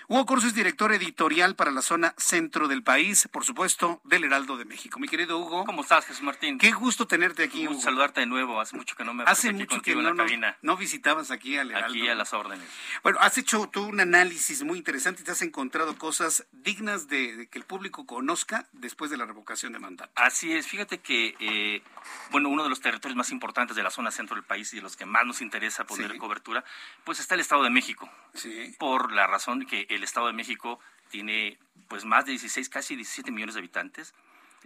Hugo 0.10 0.26
Corso 0.26 0.48
es 0.48 0.54
director 0.54 0.92
editorial 0.92 1.56
para 1.56 1.72
la 1.72 1.82
zona 1.82 2.14
centro 2.18 2.68
del 2.68 2.84
país, 2.84 3.30
por 3.32 3.46
supuesto, 3.46 4.02
del 4.04 4.26
Heraldo 4.26 4.58
de 4.58 4.66
México. 4.66 5.00
Mi 5.00 5.08
querido 5.08 5.40
Hugo. 5.40 5.64
¿Cómo 5.66 5.82
estás, 5.82 6.06
Jesús 6.06 6.22
Martín? 6.24 6.58
Qué 6.58 6.72
gusto 6.72 7.08
tenerte 7.08 7.44
aquí, 7.44 7.68
Un 7.68 7.80
saludarte 7.80 8.20
de 8.20 8.26
nuevo. 8.26 8.60
Hace 8.60 8.76
mucho 8.76 8.96
que 8.96 9.06
no 9.06 9.14
me 9.14 9.24
Hace 9.24 9.54
mucho 9.54 9.82
que 9.82 9.96
no, 9.96 10.14
no, 10.14 10.26
no, 10.62 10.78
visitabas 10.78 11.32
aquí 11.32 11.58
al 11.58 11.72
Heraldo. 11.72 11.88
Aquí 11.88 12.08
a 12.10 12.16
las 12.16 12.34
órdenes. 12.34 12.68
Bueno, 13.02 13.18
has 13.22 13.38
hecho 13.38 13.70
tú 13.72 13.86
un 13.86 14.02
análisis 14.02 14.64
muy 14.64 14.78
interesante 14.78 15.22
y 15.22 15.26
te 15.26 15.32
has 15.32 15.42
encontrado 15.42 15.98
cosas 15.98 16.46
dignas 16.52 17.08
de, 17.08 17.38
de, 17.38 17.48
que 17.48 17.58
el 17.58 17.66
público 17.66 18.06
conozca 18.06 18.68
después 18.74 19.10
de 19.10 19.18
la 19.18 19.26
revocación 19.26 19.72
de 19.72 19.80
mandato. 19.80 20.12
Así 20.16 20.52
es. 20.52 20.68
Fíjate 20.68 21.00
que, 21.00 21.36
eh, 21.40 21.82
bueno, 22.30 22.50
uno 22.50 22.64
de 22.64 22.70
los 22.70 22.82
territorios 22.82 23.16
más 23.16 23.32
importantes 23.32 23.76
de 23.76 23.84
la 23.84 23.90
zona 23.90 24.12
centro 24.12 24.36
del 24.36 24.44
país 24.44 24.74
y 24.74 24.78
de 24.78 24.82
los 24.82 24.98
que 24.98 25.06
más 25.06 25.26
nos 25.26 25.42
interesa 25.42 25.86
poner 25.86 26.12
sí. 26.12 26.18
cobertura, 26.18 26.64
pues 27.04 27.20
está 27.20 27.36
el 27.36 27.42
Estado 27.42 27.64
de 27.64 27.70
México. 27.70 28.10
Sí. 28.34 28.76
Por 28.80 29.12
la 29.12 29.28
razón 29.28 29.66
que 29.66 29.88
el 29.94 30.04
Estado 30.04 30.28
de 30.28 30.34
México 30.34 30.80
tiene 31.10 31.58
pues 31.88 32.06
más 32.06 32.26
de 32.26 32.32
16, 32.32 32.70
casi 32.70 32.96
17 32.96 33.32
millones 33.32 33.56
de 33.56 33.60
habitantes, 33.60 34.14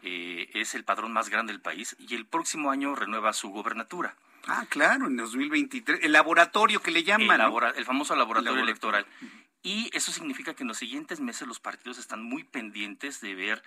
eh, 0.04 0.50
es 0.54 0.76
el 0.76 0.84
padrón 0.84 1.12
más 1.12 1.30
grande 1.30 1.54
del 1.54 1.62
país 1.62 1.96
y 2.00 2.16
el 2.16 2.26
próximo 2.26 2.72
año 2.72 2.96
renueva 2.96 3.34
su 3.34 3.50
gobernatura. 3.50 4.16
Ah, 4.48 4.66
claro, 4.70 5.08
en 5.08 5.18
2023, 5.18 6.00
el 6.04 6.12
laboratorio 6.12 6.82
que 6.82 6.92
le 6.92 7.04
llaman. 7.04 7.32
El, 7.32 7.38
labora, 7.40 7.72
el 7.72 7.86
famoso 7.86 8.16
laboratorio, 8.16 8.62
el 8.62 8.68
laboratorio 8.68 9.02
electoral. 9.02 9.06
Y 9.64 9.90
eso 9.94 10.12
significa 10.12 10.54
que 10.54 10.64
en 10.64 10.70
los 10.70 10.78
siguientes 10.78 11.20
meses 11.20 11.48
los 11.48 11.60
partidos 11.60 11.98
están 11.98 12.24
muy 12.24 12.44
pendientes 12.44 13.20
de 13.20 13.36
ver 13.36 13.64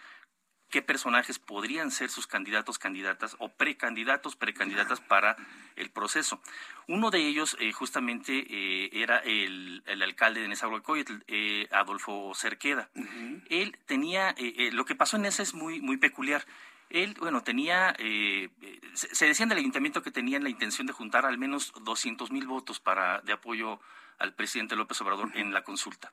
qué 0.71 0.83
personajes 0.83 1.39
podrían 1.39 1.91
ser 1.91 2.11
sus 2.11 2.27
candidatos, 2.27 2.79
candidatas 2.79 3.37
o 3.39 3.49
precandidatos, 3.49 4.37
precandidatas 4.37 5.01
para 5.01 5.37
el 5.77 5.91
proceso. 5.91 6.41
Uno 6.87 7.11
de 7.11 7.27
ellos 7.27 7.57
eh, 7.61 7.73
justamente 7.73 8.47
eh, 8.49 8.91
era 8.93 9.19
el, 9.19 9.83
el, 9.87 10.03
alcalde 10.03 10.41
de 10.41 10.49
Nezahualcóyotl, 10.49 11.15
eh, 11.27 11.69
Adolfo 11.73 12.33
Cerqueda. 12.35 12.89
Uh 12.95 13.03
-huh. 13.03 13.43
Él 13.51 13.77
tenía, 13.87 14.35
lo 14.73 14.85
que 14.85 14.95
pasó 14.95 15.17
en 15.17 15.27
ese 15.27 15.43
es 15.43 15.55
muy, 15.55 15.81
muy 15.81 15.97
peculiar. 15.97 16.47
Él, 16.89 17.15
bueno, 17.21 17.43
tenía, 17.43 17.95
se, 18.95 19.15
se, 19.15 19.27
decía 19.27 19.45
en 19.47 19.53
el 19.53 19.59
ayuntamiento 19.59 20.03
que 20.03 20.11
tenían 20.11 20.43
la 20.43 20.51
intención 20.51 20.87
de 20.87 20.93
juntar 20.93 21.25
al 21.25 21.39
menos 21.39 21.73
200 21.83 22.33
mil 22.33 22.47
votos 22.49 22.81
para, 22.81 23.21
de 23.21 23.33
apoyo 23.33 23.81
al 24.19 24.35
presidente 24.35 24.75
López 24.75 25.01
Obrador 25.01 25.31
en 25.35 25.53
la 25.53 25.63
consulta. 25.63 26.11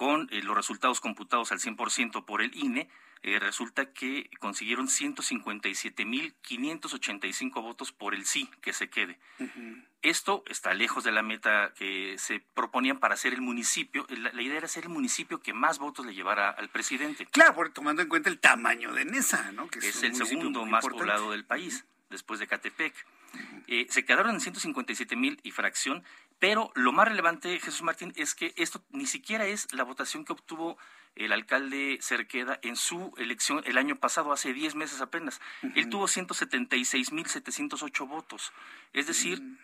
Con 0.00 0.28
los 0.30 0.56
resultados 0.56 0.98
computados 0.98 1.52
al 1.52 1.58
100% 1.58 2.24
por 2.24 2.40
el 2.40 2.56
INE, 2.56 2.88
eh, 3.22 3.38
resulta 3.38 3.92
que 3.92 4.30
consiguieron 4.38 4.88
157.585 4.88 7.60
votos 7.60 7.92
por 7.92 8.14
el 8.14 8.24
sí 8.24 8.48
que 8.62 8.72
se 8.72 8.88
quede. 8.88 9.18
Uh 9.38 9.44
-huh. 9.44 9.84
Esto 10.00 10.42
está 10.46 10.72
lejos 10.72 11.04
de 11.04 11.12
la 11.12 11.22
meta 11.22 11.74
que 11.76 12.14
se 12.16 12.40
proponían 12.54 12.98
para 12.98 13.14
ser 13.18 13.34
el 13.34 13.42
municipio. 13.42 14.06
La, 14.08 14.32
la, 14.32 14.40
idea 14.40 14.56
era 14.56 14.68
ser 14.68 14.84
el 14.84 14.88
municipio 14.88 15.42
que 15.42 15.52
más 15.52 15.78
votos 15.78 16.06
le 16.06 16.14
llevara 16.14 16.48
al 16.48 16.70
presidente. 16.70 17.26
Claro, 17.26 17.54
porque 17.54 17.74
tomando 17.74 18.00
en 18.00 18.08
cuenta 18.08 18.30
el 18.30 18.38
tamaño 18.38 18.94
de 18.94 19.04
Nesa, 19.04 19.52
¿no? 19.52 19.68
Que 19.68 19.80
es, 19.80 19.84
es 19.84 20.02
el 20.02 20.14
segundo 20.14 20.64
más 20.64 20.82
importante. 20.82 21.12
poblado 21.12 21.32
del 21.32 21.44
país, 21.44 21.74
uh 21.74 21.80
-huh. 21.84 21.88
después 22.08 22.40
de 22.40 22.46
Catepec. 22.46 22.94
Uh 22.94 23.36
-huh. 23.36 23.64
eh, 23.66 23.86
se 23.90 24.02
quedaron 24.06 24.34
en 24.34 24.40
157 24.40 25.14
mil 25.14 25.38
y 25.42 25.50
fracción, 25.50 26.02
Pero 26.40 26.72
lo 26.74 26.90
más 26.90 27.06
relevante, 27.06 27.60
Jesús 27.60 27.82
Martín, 27.82 28.12
es 28.16 28.34
que 28.34 28.52
esto 28.56 28.82
ni 28.90 29.06
siquiera 29.06 29.46
es 29.46 29.72
la 29.72 29.84
votación 29.84 30.24
que 30.24 30.32
obtuvo 30.32 30.76
el 31.14 31.30
alcalde 31.32 31.98
Cerqueda 32.00 32.58
en 32.62 32.76
su 32.76 33.12
elección 33.18 33.62
el 33.66 33.76
año 33.76 33.96
pasado, 33.96 34.32
hace 34.32 34.54
10 34.54 34.74
meses 34.74 35.02
apenas. 35.02 35.38
Él 35.74 35.90
tuvo 35.90 36.06
176.708 36.06 38.08
votos. 38.08 38.54
Es 38.94 39.06
decir, 39.06 39.42
mm. 39.42 39.58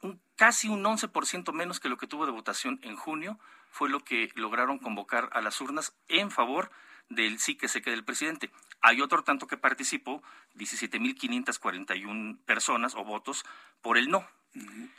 un, 0.00 0.18
casi 0.36 0.68
un 0.68 0.82
11% 0.82 1.52
menos 1.52 1.78
que 1.78 1.90
lo 1.90 1.98
que 1.98 2.06
tuvo 2.06 2.24
de 2.24 2.32
votación 2.32 2.80
en 2.82 2.96
junio 2.96 3.38
fue 3.70 3.90
lo 3.90 4.00
que 4.00 4.30
lograron 4.34 4.78
convocar 4.78 5.28
a 5.32 5.42
las 5.42 5.60
urnas 5.60 5.94
en 6.08 6.30
favor 6.30 6.70
del 7.10 7.38
sí 7.38 7.54
que 7.54 7.68
se 7.68 7.82
quede 7.82 7.92
el 7.94 8.04
presidente. 8.04 8.50
Hay 8.80 9.02
otro 9.02 9.24
tanto 9.24 9.46
que 9.46 9.58
participó, 9.58 10.22
17.541 10.56 12.38
personas 12.46 12.94
o 12.94 13.04
votos 13.04 13.44
por 13.82 13.98
el 13.98 14.08
no. 14.08 14.26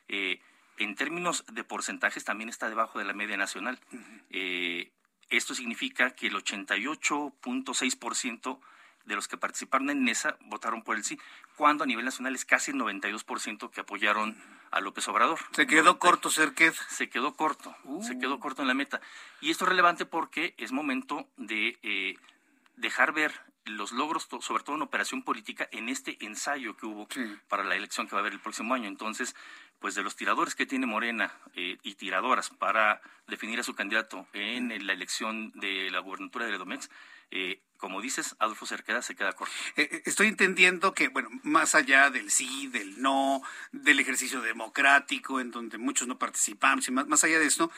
Eh, 0.07 0.39
en 0.77 0.95
términos 0.95 1.45
de 1.51 1.63
porcentajes 1.63 2.23
también 2.23 2.49
está 2.49 2.69
debajo 2.69 2.99
de 2.99 3.05
la 3.05 3.13
media 3.13 3.37
nacional. 3.37 3.79
eh, 4.29 4.91
esto 5.29 5.55
significa 5.55 6.11
que 6.11 6.27
el 6.27 6.35
88.6% 6.35 8.59
de 9.05 9.15
los 9.15 9.27
que 9.27 9.37
participaron 9.37 9.89
en 9.89 10.07
esa 10.07 10.37
votaron 10.41 10.83
por 10.83 10.97
el 10.97 11.03
sí, 11.03 11.19
cuando 11.55 11.83
a 11.83 11.87
nivel 11.87 12.05
nacional 12.05 12.35
es 12.35 12.45
casi 12.45 12.71
el 12.71 12.77
92% 12.77 13.69
que 13.69 13.81
apoyaron 13.81 14.35
a 14.71 14.81
López 14.81 15.07
Obrador. 15.07 15.39
Se 15.51 15.67
quedó 15.67 15.99
corto 15.99 16.29
Cerqued. 16.29 16.73
Se 16.89 17.09
quedó 17.09 17.35
corto, 17.35 17.75
se 18.01 18.13
uh. 18.13 18.19
quedó 18.19 18.39
corto 18.39 18.61
en 18.61 18.67
la 18.67 18.73
meta. 18.73 19.01
Y 19.41 19.51
esto 19.51 19.65
es 19.65 19.69
relevante 19.69 20.05
porque 20.05 20.53
es 20.57 20.71
momento 20.71 21.27
de 21.37 21.77
eh, 21.81 22.17
dejar 22.75 23.13
ver 23.13 23.33
los 23.65 23.91
logros, 23.91 24.27
sobre 24.41 24.63
todo 24.63 24.75
en 24.75 24.83
operación 24.83 25.23
política, 25.23 25.67
en 25.71 25.89
este 25.89 26.23
ensayo 26.23 26.77
que 26.77 26.85
hubo 26.85 27.07
para 27.47 27.63
la 27.63 27.75
elección 27.75 28.07
que 28.07 28.15
va 28.15 28.19
a 28.19 28.21
haber 28.21 28.33
el 28.33 28.39
próximo 28.39 28.73
año. 28.73 28.87
Entonces, 28.87 29.35
pues 29.79 29.95
de 29.95 30.03
los 30.03 30.15
tiradores 30.15 30.55
que 30.55 30.65
tiene 30.65 30.85
Morena 30.85 31.31
eh, 31.55 31.77
y 31.83 31.95
tiradoras 31.95 32.49
para 32.49 33.01
definir 33.27 33.59
a 33.59 33.63
su 33.63 33.75
candidato 33.75 34.27
en 34.33 34.85
la 34.85 34.93
elección 34.93 35.51
de 35.55 35.89
la 35.91 35.99
gubernatura 35.99 36.45
de 36.45 36.51
Ledomex, 36.51 36.89
eh, 37.31 37.61
como 37.77 38.01
dices, 38.01 38.35
Adolfo 38.39 38.65
Cerqueda 38.65 39.01
se 39.01 39.15
queda 39.15 39.33
corto. 39.33 39.53
Eh, 39.75 40.01
estoy 40.05 40.27
entendiendo 40.27 40.93
que, 40.93 41.09
bueno, 41.09 41.29
más 41.43 41.75
allá 41.75 42.09
del 42.09 42.31
sí, 42.31 42.67
del 42.67 43.01
no, 43.01 43.43
del 43.71 43.99
ejercicio 43.99 44.41
democrático, 44.41 45.39
en 45.39 45.51
donde 45.51 45.77
muchos 45.77 46.07
no 46.07 46.17
participamos, 46.17 46.87
y 46.87 46.91
más, 46.91 47.07
más 47.07 47.23
allá 47.23 47.37
de 47.37 47.45
esto, 47.45 47.69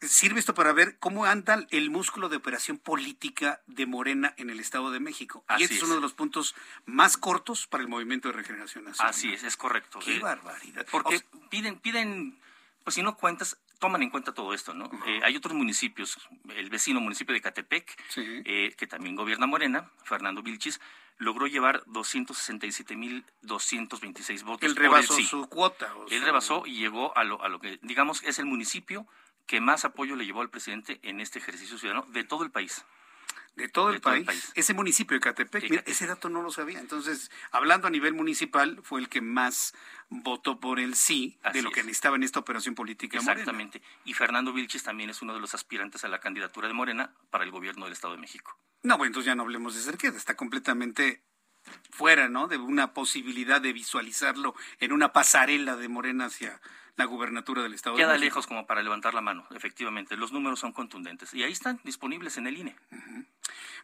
sirve 0.00 0.40
esto 0.40 0.54
para 0.54 0.72
ver 0.72 0.98
cómo 0.98 1.26
anda 1.26 1.66
el 1.70 1.90
músculo 1.90 2.28
de 2.28 2.36
operación 2.36 2.78
política 2.78 3.62
de 3.66 3.86
Morena 3.86 4.34
en 4.36 4.50
el 4.50 4.58
Estado 4.58 4.90
de 4.90 5.00
México. 5.00 5.44
y 5.58 5.62
este 5.62 5.76
es. 5.76 5.82
uno 5.82 5.94
de 5.94 6.00
los 6.00 6.14
puntos 6.14 6.54
más 6.86 7.16
cortos 7.16 7.66
para 7.66 7.82
el 7.82 7.88
movimiento 7.88 8.28
de 8.28 8.34
regeneración 8.34 8.84
nacional. 8.84 9.10
Así 9.10 9.32
es, 9.32 9.42
es 9.42 9.56
correcto. 9.56 9.98
Qué 10.00 10.18
barbaridad. 10.18 10.86
Porque 10.90 11.22
piden, 11.50 11.78
piden, 11.78 12.40
pues 12.84 12.94
si 12.94 13.02
no 13.02 13.16
cuentas, 13.16 13.58
toman 13.82 14.02
en 14.04 14.10
cuenta 14.10 14.32
todo 14.32 14.54
esto, 14.54 14.72
¿no? 14.74 14.88
Eh, 15.06 15.20
hay 15.24 15.34
otros 15.34 15.54
municipios, 15.54 16.16
el 16.54 16.70
vecino 16.70 17.00
municipio 17.00 17.34
de 17.34 17.40
Catepec, 17.40 18.00
eh, 18.16 18.72
que 18.78 18.86
también 18.86 19.16
gobierna 19.16 19.48
Morena, 19.48 19.90
Fernando 20.04 20.40
Vilchis, 20.40 20.80
logró 21.18 21.48
llevar 21.48 21.82
267.226 21.86 24.44
votos. 24.44 24.70
Él 24.70 24.76
rebasó 24.76 25.18
su 25.18 25.48
cuota. 25.48 25.92
Él 26.10 26.22
rebasó 26.22 26.62
y 26.64 26.76
llegó 26.76 27.16
a 27.16 27.24
lo, 27.24 27.42
a 27.42 27.48
lo 27.48 27.58
que, 27.58 27.80
digamos, 27.82 28.22
es 28.22 28.38
el 28.38 28.46
municipio 28.46 29.04
que 29.46 29.60
más 29.60 29.84
apoyo 29.84 30.14
le 30.14 30.26
llevó 30.26 30.42
al 30.42 30.50
presidente 30.50 31.00
en 31.02 31.18
este 31.18 31.40
ejercicio 31.40 31.76
ciudadano 31.76 32.06
de 32.12 32.22
todo 32.22 32.44
el 32.44 32.52
país. 32.52 32.84
De 33.54 33.68
todo, 33.68 33.90
el, 33.90 34.00
país. 34.00 34.26
Ese 34.54 34.72
municipio 34.72 35.14
de 35.14 35.20
Catepec, 35.20 35.68
mira, 35.68 35.82
ese 35.86 36.06
dato 36.06 36.30
no 36.30 36.42
lo 36.42 36.50
sabía. 36.50 36.80
Entonces, 36.80 37.30
hablando 37.50 37.86
a 37.86 37.90
nivel 37.90 38.14
municipal, 38.14 38.80
fue 38.82 39.00
el 39.00 39.10
que 39.10 39.20
más 39.20 39.74
votó 40.08 40.58
por 40.58 40.80
el 40.80 40.94
sí 40.94 41.38
de 41.52 41.60
lo 41.60 41.70
que 41.70 41.82
necesitaba 41.82 42.16
en 42.16 42.22
esta 42.22 42.40
operación 42.40 42.74
política. 42.74 43.18
Exactamente. 43.18 43.82
Y 44.04 44.14
Fernando 44.14 44.54
Vilches 44.54 44.82
también 44.82 45.10
es 45.10 45.20
uno 45.20 45.34
de 45.34 45.40
los 45.40 45.54
aspirantes 45.54 46.02
a 46.04 46.08
la 46.08 46.18
candidatura 46.18 46.66
de 46.66 46.74
Morena 46.74 47.12
para 47.30 47.44
el 47.44 47.50
gobierno 47.50 47.84
del 47.84 47.92
Estado 47.92 48.14
de 48.14 48.20
México. 48.20 48.56
No, 48.82 48.96
bueno, 48.96 49.08
entonces 49.08 49.26
ya 49.26 49.34
no 49.34 49.42
hablemos 49.42 49.74
de 49.74 49.82
Cerqueda, 49.82 50.16
está 50.16 50.34
completamente 50.34 51.22
fuera, 51.90 52.28
¿no? 52.28 52.48
De 52.48 52.56
una 52.56 52.94
posibilidad 52.94 53.60
de 53.60 53.72
visualizarlo 53.72 54.54
en 54.80 54.92
una 54.92 55.12
pasarela 55.12 55.76
de 55.76 55.88
Morena 55.88 56.26
hacia 56.26 56.60
la 56.96 57.04
gubernatura 57.06 57.62
del 57.62 57.74
Estado 57.74 57.96
Queda 57.96 58.12
de 58.12 58.18
lejos 58.18 58.46
como 58.46 58.66
para 58.66 58.82
levantar 58.82 59.14
la 59.14 59.20
mano, 59.20 59.46
efectivamente. 59.54 60.16
Los 60.16 60.32
números 60.32 60.60
son 60.60 60.72
contundentes 60.72 61.32
y 61.34 61.42
ahí 61.42 61.52
están 61.52 61.80
disponibles 61.84 62.36
en 62.36 62.46
el 62.46 62.58
INE. 62.58 62.76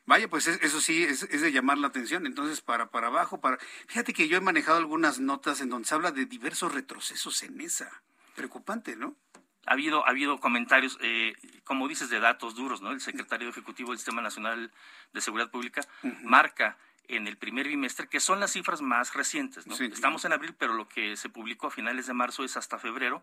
Vaya, 0.06 0.28
pues 0.28 0.46
eso 0.46 0.80
sí 0.80 1.04
es, 1.04 1.28
de 1.28 1.52
llamar 1.52 1.78
la 1.78 1.88
atención. 1.88 2.26
Entonces, 2.26 2.60
para, 2.60 2.90
para 2.90 3.08
abajo, 3.08 3.40
para... 3.40 3.58
Fíjate 3.86 4.12
que 4.12 4.28
yo 4.28 4.36
he 4.36 4.40
manejado 4.40 4.78
algunas 4.78 5.20
notas 5.20 5.60
en 5.60 5.68
donde 5.68 5.88
se 5.88 5.94
habla 5.94 6.12
de 6.12 6.26
diversos 6.26 6.72
retrocesos 6.72 7.42
en 7.42 7.60
esa. 7.60 8.02
Preocupante, 8.34 8.96
¿no? 8.96 9.16
Ha 9.66 9.72
habido, 9.72 10.06
ha 10.06 10.10
habido 10.10 10.38
comentarios, 10.38 10.98
eh, 11.02 11.34
como 11.64 11.88
dices, 11.88 12.08
de 12.08 12.20
datos 12.20 12.54
duros, 12.54 12.80
¿no? 12.80 12.92
El 12.92 13.00
secretario 13.00 13.50
ejecutivo 13.50 13.90
del 13.90 13.98
Sistema 13.98 14.22
Nacional 14.22 14.70
de 15.12 15.20
Seguridad 15.20 15.50
Pública 15.50 15.82
marca 16.22 16.78
en 17.08 17.26
el 17.26 17.36
primer 17.36 17.66
bimestre, 17.66 18.06
que 18.06 18.20
son 18.20 18.38
las 18.40 18.52
cifras 18.52 18.82
más 18.82 19.14
recientes. 19.14 19.66
¿no? 19.66 19.74
Estamos 19.74 20.24
en 20.24 20.32
abril, 20.32 20.54
pero 20.58 20.74
lo 20.74 20.88
que 20.88 21.16
se 21.16 21.28
publicó 21.28 21.66
a 21.66 21.70
finales 21.70 22.06
de 22.06 22.12
marzo 22.12 22.44
es 22.44 22.56
hasta 22.56 22.78
febrero 22.78 23.22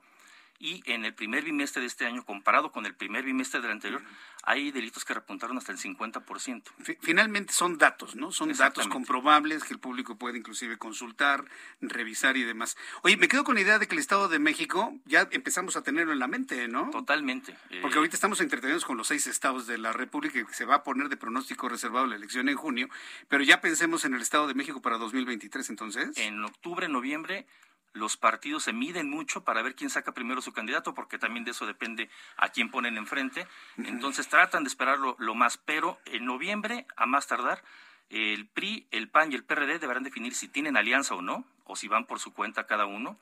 y 0.59 0.81
en 0.85 1.05
el 1.05 1.13
primer 1.13 1.43
bimestre 1.43 1.81
de 1.81 1.87
este 1.87 2.05
año, 2.05 2.25
comparado 2.25 2.71
con 2.71 2.85
el 2.85 2.95
primer 2.95 3.23
bimestre 3.23 3.61
del 3.61 3.71
anterior, 3.71 4.01
hay 4.43 4.71
delitos 4.71 5.03
que 5.03 5.13
repuntaron 5.13 5.57
hasta 5.57 5.71
el 5.71 5.79
50%. 5.79 6.63
Finalmente 7.01 7.51
son 7.51 7.77
datos, 7.77 8.15
¿no? 8.15 8.31
Son 8.31 8.53
datos 8.53 8.87
comprobables 8.87 9.63
que 9.63 9.73
el 9.73 9.79
público 9.79 10.17
puede 10.17 10.37
inclusive 10.37 10.77
consultar, 10.77 11.45
revisar 11.81 12.37
y 12.37 12.43
demás. 12.43 12.77
Oye, 13.01 13.17
me 13.17 13.27
quedo 13.27 13.43
con 13.43 13.55
la 13.55 13.61
idea 13.61 13.79
de 13.79 13.87
que 13.87 13.95
el 13.95 13.99
Estado 13.99 14.27
de 14.27 14.39
México 14.39 14.93
ya 15.05 15.27
empezamos 15.31 15.75
a 15.75 15.83
tenerlo 15.83 16.13
en 16.13 16.19
la 16.19 16.27
mente, 16.27 16.67
¿no? 16.67 16.89
Totalmente. 16.91 17.55
Porque 17.81 17.97
ahorita 17.97 18.15
estamos 18.15 18.39
entretenidos 18.39 18.85
con 18.85 18.97
los 18.97 19.07
seis 19.07 19.27
estados 19.27 19.67
de 19.67 19.77
la 19.77 19.93
República 19.93 20.39
y 20.39 20.45
se 20.53 20.65
va 20.65 20.75
a 20.75 20.83
poner 20.83 21.09
de 21.09 21.17
pronóstico 21.17 21.67
reservado 21.67 22.05
la 22.05 22.15
elección 22.15 22.47
en 22.47 22.55
junio, 22.55 22.87
pero 23.27 23.43
ya 23.43 23.61
pensemos 23.61 24.05
en 24.05 24.13
el 24.13 24.21
Estado 24.21 24.47
de 24.47 24.53
México 24.53 24.81
para 24.81 24.97
2023, 24.97 25.69
entonces. 25.69 26.17
En 26.17 26.43
octubre, 26.43 26.87
noviembre 26.87 27.47
los 27.95 28.17
partidos 28.17 28.63
se 28.63 28.73
miden 28.73 29.09
mucho 29.09 29.43
para 29.43 29.61
ver 29.61 29.73
quién 29.73 29.89
saca 29.89 30.11
primero 30.11 30.41
su 30.41 30.51
candidato, 30.51 30.93
porque 30.93 31.17
también 31.17 31.45
de 31.45 31.51
eso 31.51 31.65
depende 31.65 32.09
a 32.35 32.49
quién 32.49 32.69
ponen 32.69 32.97
enfrente. 32.97 33.47
Entonces 33.77 34.27
tratan 34.27 34.63
de 34.63 34.67
esperarlo 34.67 35.15
lo 35.17 35.33
más, 35.33 35.57
pero 35.57 35.97
en 36.05 36.25
noviembre, 36.25 36.85
a 36.97 37.05
más 37.05 37.25
tardar, 37.25 37.63
el 38.09 38.47
PRI, 38.47 38.85
el 38.91 39.09
PAN 39.09 39.31
y 39.31 39.35
el 39.35 39.45
PRD 39.45 39.79
deberán 39.79 40.03
definir 40.03 40.35
si 40.35 40.49
tienen 40.49 40.75
alianza 40.75 41.15
o 41.15 41.21
no, 41.21 41.45
o 41.63 41.77
si 41.77 41.87
van 41.87 42.05
por 42.05 42.19
su 42.19 42.33
cuenta 42.33 42.67
cada 42.67 42.85
uno. 42.85 43.17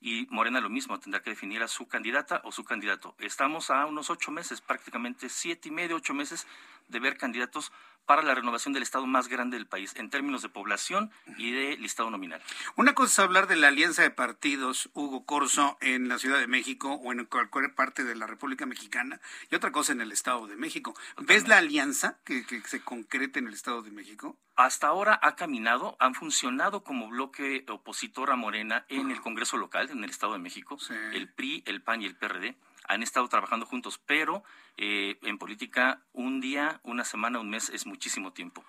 Y 0.00 0.26
Morena 0.28 0.60
lo 0.60 0.68
mismo, 0.70 0.98
tendrá 0.98 1.22
que 1.22 1.30
definir 1.30 1.62
a 1.62 1.68
su 1.68 1.86
candidata 1.86 2.40
o 2.44 2.52
su 2.52 2.64
candidato. 2.64 3.14
Estamos 3.18 3.70
a 3.70 3.86
unos 3.86 4.10
ocho 4.10 4.32
meses, 4.32 4.60
prácticamente 4.60 5.28
siete 5.28 5.68
y 5.68 5.72
medio, 5.72 5.96
ocho 5.96 6.14
meses 6.14 6.46
de 6.88 6.98
ver 6.98 7.16
candidatos 7.16 7.72
para 8.06 8.22
la 8.22 8.34
renovación 8.34 8.72
del 8.72 8.82
Estado 8.82 9.06
más 9.06 9.28
grande 9.28 9.56
del 9.56 9.66
país 9.66 9.94
en 9.96 10.10
términos 10.10 10.42
de 10.42 10.48
población 10.48 11.10
y 11.36 11.50
de 11.50 11.76
listado 11.76 12.10
nominal. 12.10 12.40
Una 12.76 12.94
cosa 12.94 13.12
es 13.12 13.18
hablar 13.18 13.46
de 13.48 13.56
la 13.56 13.68
alianza 13.68 14.02
de 14.02 14.10
partidos, 14.10 14.88
Hugo 14.94 15.26
Corso, 15.26 15.76
en 15.80 16.08
la 16.08 16.18
Ciudad 16.18 16.38
de 16.38 16.46
México 16.46 16.94
o 16.94 17.12
en 17.12 17.24
cualquier 17.26 17.74
parte 17.74 18.04
de 18.04 18.14
la 18.14 18.26
República 18.26 18.64
Mexicana 18.64 19.20
y 19.50 19.54
otra 19.54 19.72
cosa 19.72 19.92
en 19.92 20.00
el 20.00 20.12
Estado 20.12 20.46
de 20.46 20.56
México. 20.56 20.94
¿Ves 21.18 21.48
la 21.48 21.58
alianza 21.58 22.18
que, 22.24 22.44
se 22.64 22.80
concreta 22.80 23.38
en 23.38 23.48
el 23.48 23.54
Estado 23.54 23.82
de 23.82 23.90
México? 23.90 24.36
Hasta 24.54 24.86
ahora 24.86 25.18
ha 25.22 25.36
caminado, 25.36 25.96
han 26.00 26.14
funcionado 26.14 26.82
como 26.82 27.08
bloque 27.08 27.64
opositor 27.68 28.30
a 28.30 28.36
Morena 28.36 28.86
en 28.88 29.10
el 29.10 29.20
Congreso 29.20 29.56
local, 29.56 29.90
en 29.90 30.02
el 30.02 30.10
Estado 30.10 30.32
de 30.34 30.38
México, 30.38 30.78
el 31.12 31.28
PRI, 31.28 31.62
el 31.66 31.82
PAN 31.82 32.02
y 32.02 32.06
el 32.06 32.16
PRD 32.16 32.56
han 32.88 33.02
estado 33.02 33.28
trabajando 33.28 33.66
juntos, 33.66 34.00
pero 34.06 34.44
eh, 34.76 35.18
en 35.22 35.38
política 35.38 36.02
un 36.12 36.40
día, 36.40 36.80
una 36.82 37.04
semana, 37.04 37.40
un 37.40 37.50
mes 37.50 37.68
es 37.70 37.86
muchísimo 37.86 38.32
tiempo. 38.32 38.64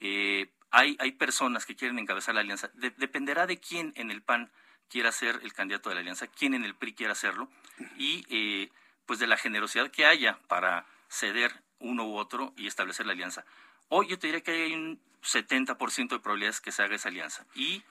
Eh, 0.00 0.50
hay, 0.70 0.96
hay 1.00 1.12
personas 1.12 1.66
que 1.66 1.76
quieren 1.76 1.98
encabezar 1.98 2.34
la 2.34 2.40
alianza. 2.40 2.70
dependerá 2.74 3.46
de 3.46 3.58
quién 3.58 3.92
en 3.96 4.10
el 4.10 4.22
PAN 4.22 4.50
quiera 4.88 5.12
ser 5.12 5.40
el 5.42 5.52
candidato 5.52 5.88
de 5.88 5.94
la 5.94 6.00
alianza, 6.00 6.26
quién 6.26 6.54
en 6.54 6.64
el 6.64 6.74
PRI 6.74 6.94
quiera 6.94 7.12
hacerlo 7.12 7.48
y 7.96 8.24
eh, 8.28 8.70
pues 9.06 9.18
de 9.18 9.26
la 9.26 9.36
generosidad 9.36 9.90
que 9.90 10.06
haya 10.06 10.38
para 10.48 10.86
ceder 11.08 11.62
uno 11.78 12.04
u 12.04 12.16
otro 12.16 12.52
y 12.56 12.66
establecer 12.66 13.06
la 13.06 13.12
alianza. 13.12 13.44
Hoy 13.88 14.08
yo 14.08 14.18
te 14.18 14.26
diría 14.26 14.42
que 14.42 14.50
hay 14.50 14.74
un 14.74 15.00
70% 15.22 16.08
de 16.08 16.18
probabilidades 16.18 16.60
que 16.60 16.72
se 16.72 16.82
haga 16.82 16.96
esa 16.96 17.08
alianza 17.08 17.46
y 17.54 17.82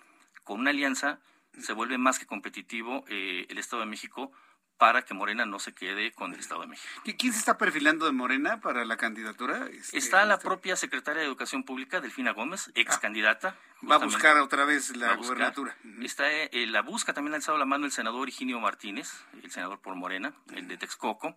con 0.44 0.60
una 0.60 0.72
alianza 0.72 1.20
se 1.60 1.74
vuelve 1.74 1.98
más 1.98 2.20
que 2.20 2.26
competitivo 2.26 3.04
el 3.08 3.58
Estado 3.58 3.82
de 3.82 3.90
México 3.90 4.32
para 4.82 5.04
que 5.04 5.14
Morena 5.14 5.46
no 5.46 5.60
se 5.60 5.76
quede 5.76 6.12
con 6.12 6.34
el 6.34 6.40
Estado 6.40 6.62
de 6.62 6.68
México. 6.68 6.90
¿Quién 7.04 7.34
se 7.34 7.38
está 7.38 7.56
perfilando 7.56 8.08
de 8.08 8.14
Morena 8.14 8.62
para 8.62 8.84
la 8.84 8.98
candidatura? 8.98 9.68
Este, 9.72 9.96
está 9.96 10.26
la 10.26 10.34
este 10.34 10.48
propia 10.48 10.76
secretaria 10.76 11.22
de 11.22 11.28
Educación 11.28 11.62
Pública, 11.62 12.02
Delfina 12.02 12.32
Gómez, 12.32 12.72
ex 12.74 12.98
candidata. 12.98 13.56
va 13.88 13.98
a 13.98 14.00
buscar 14.00 14.38
otra 14.38 14.66
vez 14.66 14.98
la 14.98 15.14
gubernatura. 15.14 15.78
Está, 16.02 16.32
eh, 16.32 16.66
la 16.66 16.82
busca, 16.82 17.14
también 17.14 17.36
ha 17.36 17.36
alzado 17.36 17.60
la 17.60 17.66
mano 17.66 17.86
el 17.86 17.92
senador 17.92 18.28
Higinio 18.28 18.60
Martínez, 18.60 19.24
el 19.44 19.52
senador 19.52 19.78
por 19.82 19.94
Morena, 19.94 20.34
el 20.56 20.68
de 20.68 20.78
Texcoco. 20.78 21.36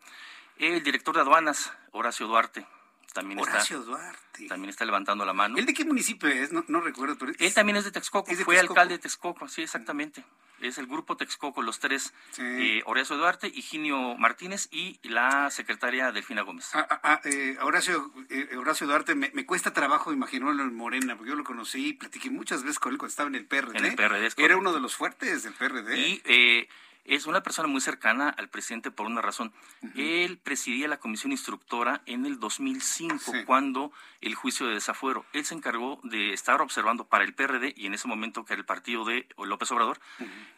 El 0.57 0.83
director 0.83 1.15
de 1.15 1.21
aduanas, 1.21 1.71
Horacio 1.93 2.27
Duarte, 2.27 2.67
también 3.13 3.41
Horacio 3.41 3.81
está, 3.81 3.91
Duarte. 3.91 4.47
También 4.49 4.71
está 4.71 4.87
levantando 4.87 5.27
la 5.27 5.35
mano. 5.35 5.59
¿El 5.59 5.67
de 5.67 5.75
qué 5.75 5.85
municipio 5.85 6.31
es? 6.31 6.51
No, 6.51 6.65
no 6.69 6.81
recuerdo. 6.81 7.19
Pero 7.19 7.33
Él 7.39 7.53
también 7.53 7.77
es 7.77 7.85
de 7.85 7.93
Texcoco, 7.93 8.31
¿Es 8.31 8.39
de 8.39 8.45
fue 8.45 8.55
Texcoco? 8.55 8.73
alcalde 8.73 8.95
de 8.95 9.03
Texcoco, 9.03 9.49
sí, 9.49 9.63
exactamente. 9.63 10.25
Es 10.61 10.79
el 10.79 10.87
grupo 10.87 11.17
Texcoco, 11.17 11.63
los 11.63 11.79
tres, 11.79 12.15
eh, 12.39 12.83
Horacio 12.87 13.17
Duarte, 13.17 13.49
Higinio 13.49 14.17
Martínez 14.17 14.69
y 14.71 14.99
la 15.03 15.51
secretaria 15.51 16.13
Delfina 16.13 16.43
Gómez. 16.43 16.71
Ah, 16.75 16.87
ah, 16.89 17.01
ah, 17.03 17.21
eh, 17.25 17.57
Horacio, 17.61 18.13
eh, 18.31 18.57
Horacio 18.57 18.87
Duarte, 18.87 19.15
me, 19.15 19.31
me 19.35 19.45
cuesta 19.45 19.73
trabajo 19.73 20.13
imaginarlo 20.13 20.63
en 20.63 20.75
Morena, 20.75 21.17
porque 21.17 21.31
yo 21.31 21.37
lo 21.37 21.45
conocí 21.45 21.89
y 21.89 21.93
platiqué 21.95 22.31
muchas 22.31 22.63
veces 22.63 22.79
con 22.79 22.93
él 22.93 22.99
cuando 22.99 23.11
estaba 23.11 23.29
en 23.29 23.35
el 23.35 23.47
PRD. 23.47 23.79
En 23.79 23.85
el 23.85 23.97
PRD, 23.97 24.31
Era 24.37 24.57
uno 24.57 24.73
de 24.73 24.81
los 24.81 24.95
fuertes 24.95 25.43
del 25.43 25.53
PRD. 25.55 25.99
Y 25.99 26.23
eh, 26.25 26.69
es 27.05 27.27
una 27.27 27.43
persona 27.43 27.69
muy 27.69 27.81
cercana 27.81 28.31
al 28.31 28.49
presidente 28.49 28.91
por 28.91 29.07
una 29.07 29.21
razón. 29.21 29.53
Él 29.95 30.39
presidía 30.39 30.89
la 30.89 30.99
comisión 30.99 31.33
instructora 31.33 32.03
en 32.07 32.25
el 32.25 32.41
2005, 32.41 33.33
cuando 33.47 33.93
el 34.21 34.35
juicio 34.35 34.67
de 34.67 34.75
desafuero. 34.75 35.27
Él 35.33 35.45
se 35.45 35.55
encargó 35.55 36.01
de 36.03 36.33
estar 36.33 36.63
observando 36.63 37.05
para 37.05 37.25
el 37.25 37.35
PRD 37.35 37.75
y 37.77 37.87
en 37.87 37.95
ese 37.95 38.09
momento 38.09 38.45
que 38.45 38.55
era 38.55 38.61
el 38.61 38.67
partido 38.67 39.05
de 39.05 39.27
López 39.37 39.71
Obrador, 39.73 40.01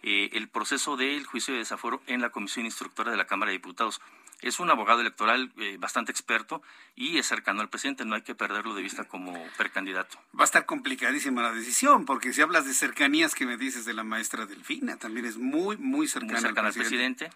eh, 0.03 0.31
el 0.33 0.49
proceso 0.49 0.97
del 0.97 1.27
juicio 1.27 1.53
de 1.53 1.59
desafuero 1.59 2.03
en 2.07 2.21
la 2.21 2.31
comisión 2.31 2.65
instructora 2.65 3.11
de 3.11 3.17
la 3.17 3.27
Cámara 3.27 3.51
de 3.51 3.59
Diputados. 3.59 4.01
Es 4.41 4.61
un 4.61 4.71
abogado 4.71 5.01
electoral 5.01 5.53
eh, 5.57 5.77
bastante 5.79 6.13
experto 6.13 6.63
y 6.95 7.19
es 7.19 7.27
cercano 7.27 7.63
al 7.63 7.69
presidente, 7.69 8.05
no 8.05 8.15
hay 8.15 8.23
que 8.23 8.35
perderlo 8.35 8.75
de 8.75 8.83
vista 8.83 9.05
como 9.05 9.35
precandidato. 9.57 10.19
Va 10.39 10.43
a 10.43 10.45
estar 10.45 10.67
complicadísima 10.67 11.43
la 11.43 11.53
decisión, 11.53 12.05
porque 12.05 12.33
si 12.33 12.43
hablas 12.43 12.67
de 12.67 12.75
cercanías 12.75 13.35
que 13.35 13.47
me 13.47 13.57
dices 13.57 13.85
de 13.85 13.95
la 13.95 14.05
maestra 14.05 14.47
Delfina, 14.47 14.97
también 14.99 15.27
es 15.27 15.37
muy, 15.39 15.77
muy 15.79 16.07
cercana, 16.07 16.35
muy 16.35 16.43
cercana 16.43 16.69
al 16.69 16.75
al 16.75 16.75
presidente. 16.75 17.31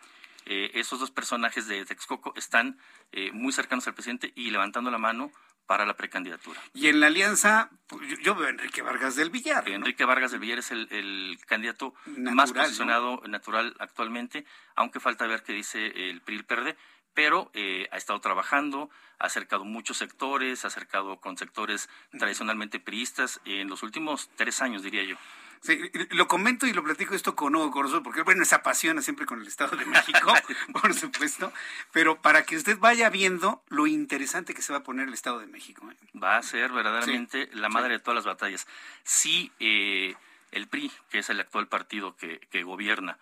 Eh, 0.47 0.70
esos 0.74 0.98
dos 0.98 1.10
personajes 1.10 1.66
de 1.66 1.85
Texcoco 1.85 2.32
están 2.36 2.78
eh, 3.12 3.31
muy 3.32 3.52
cercanos 3.52 3.86
al 3.86 3.94
presidente 3.94 4.32
y 4.35 4.51
levantando 4.51 4.90
la 4.90 4.98
mano 4.98 5.31
para 5.70 5.86
la 5.86 5.94
precandidatura. 5.94 6.60
Y 6.74 6.88
en 6.88 6.98
la 6.98 7.06
alianza, 7.06 7.70
pues, 7.86 8.18
yo, 8.24 8.34
veo 8.34 8.48
a 8.48 8.51
Enrique 8.51 8.82
Vargas 8.82 9.14
del 9.14 9.30
Villar. 9.30 9.68
¿no? 9.68 9.76
Enrique 9.76 10.05
Vargas 10.05 10.32
del 10.32 10.40
Villar 10.40 10.59
es 10.59 10.72
el, 10.72 10.88
el 10.90 11.38
candidato 11.47 11.94
Natural, 12.06 12.34
más 12.34 12.52
¿no? 12.52 12.60
posicionado 12.60 13.22
natural 13.28 13.76
actualmente, 13.78 14.44
aunque 14.74 14.98
falta 14.98 15.28
ver 15.28 15.44
qué 15.44 15.52
dice 15.52 15.86
el 16.10 16.22
PRI 16.22 16.34
y 16.34 16.38
el 16.38 16.44
PRD, 16.44 16.76
pero 17.14 17.52
eh, 17.55 17.86
ha 17.92 17.98
estado 17.98 18.20
trabajando, 18.20 18.90
ha 19.20 19.26
acercado 19.26 19.64
muchos 19.64 19.98
sectores, 19.98 20.64
ha 20.64 20.68
acercado 20.68 21.20
con 21.20 21.36
sectores 21.36 21.88
tradicionalmente 22.18 22.80
priistas 22.80 23.40
en 23.44 23.68
los 23.68 23.84
últimos 23.84 24.28
tres 24.34 24.62
años, 24.62 24.82
diría 24.82 25.05
yo. 25.05 25.14
Sí, 25.62 25.78
lo 26.11 26.27
comento 26.27 26.66
y 26.66 26.73
lo 26.73 26.82
platico 26.82 27.15
esto 27.15 27.37
con 27.37 27.55
Hugo 27.55 27.70
Corso, 27.70 28.03
porque 28.03 28.23
bueno, 28.23 28.45
se 28.45 28.55
apasiona 28.55 29.03
siempre 29.03 29.27
con 29.27 29.41
el 29.41 29.47
Estado 29.47 29.77
de 29.77 29.85
México, 29.85 30.32
por 30.81 30.95
supuesto, 30.95 31.53
pero 31.93 32.20
para 32.23 32.45
que 32.45 32.57
usted 32.57 32.78
vaya 32.78 33.11
viendo 33.11 33.62
lo 33.69 33.87
interesante 33.87 34.55
que 34.55 34.62
se 34.62 34.73
va 34.73 34.78
a 34.78 34.82
poner 34.82 35.09
el 35.09 35.15
Estado 35.15 35.39
de 35.39 35.47
México. 35.47 35.91
¿eh? 35.91 35.97
va 36.19 36.39
a 36.39 36.43
ser 36.43 36.73
verdaderamente 36.73 37.51
la 37.53 37.69
madre 37.69 37.95
de 37.95 37.99
todas 37.99 38.16
las 38.16 38.24
batallas. 38.24 38.66
Si 39.05 39.53
eh, 39.61 40.15
el 40.53 40.66
PRI, 40.66 40.91
que 41.11 41.19
es 41.19 41.31
el 41.31 41.41
actual 41.41 41.69
partido 41.69 42.16
que, 42.16 42.41
que 42.51 42.62
gobierna, 42.62 43.19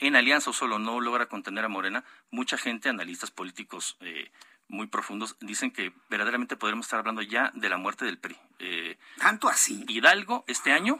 en 0.00 0.16
alianza 0.16 0.50
o 0.50 0.52
solo 0.52 0.78
no 0.78 1.00
logra 1.00 1.26
contener 1.26 1.64
a 1.64 1.68
Morena, 1.68 2.04
mucha 2.30 2.56
gente, 2.56 2.88
analistas 2.88 3.30
políticos 3.30 3.96
eh, 4.00 4.30
muy 4.68 4.86
profundos, 4.86 5.36
dicen 5.40 5.70
que 5.70 5.92
verdaderamente 6.08 6.56
podremos 6.56 6.86
estar 6.86 7.00
hablando 7.00 7.22
ya 7.22 7.50
de 7.54 7.68
la 7.68 7.76
muerte 7.76 8.04
del 8.04 8.18
PRI. 8.18 8.36
Eh, 8.58 8.98
Tanto 9.18 9.48
así. 9.48 9.84
Hidalgo 9.88 10.44
este 10.46 10.72
año, 10.72 10.98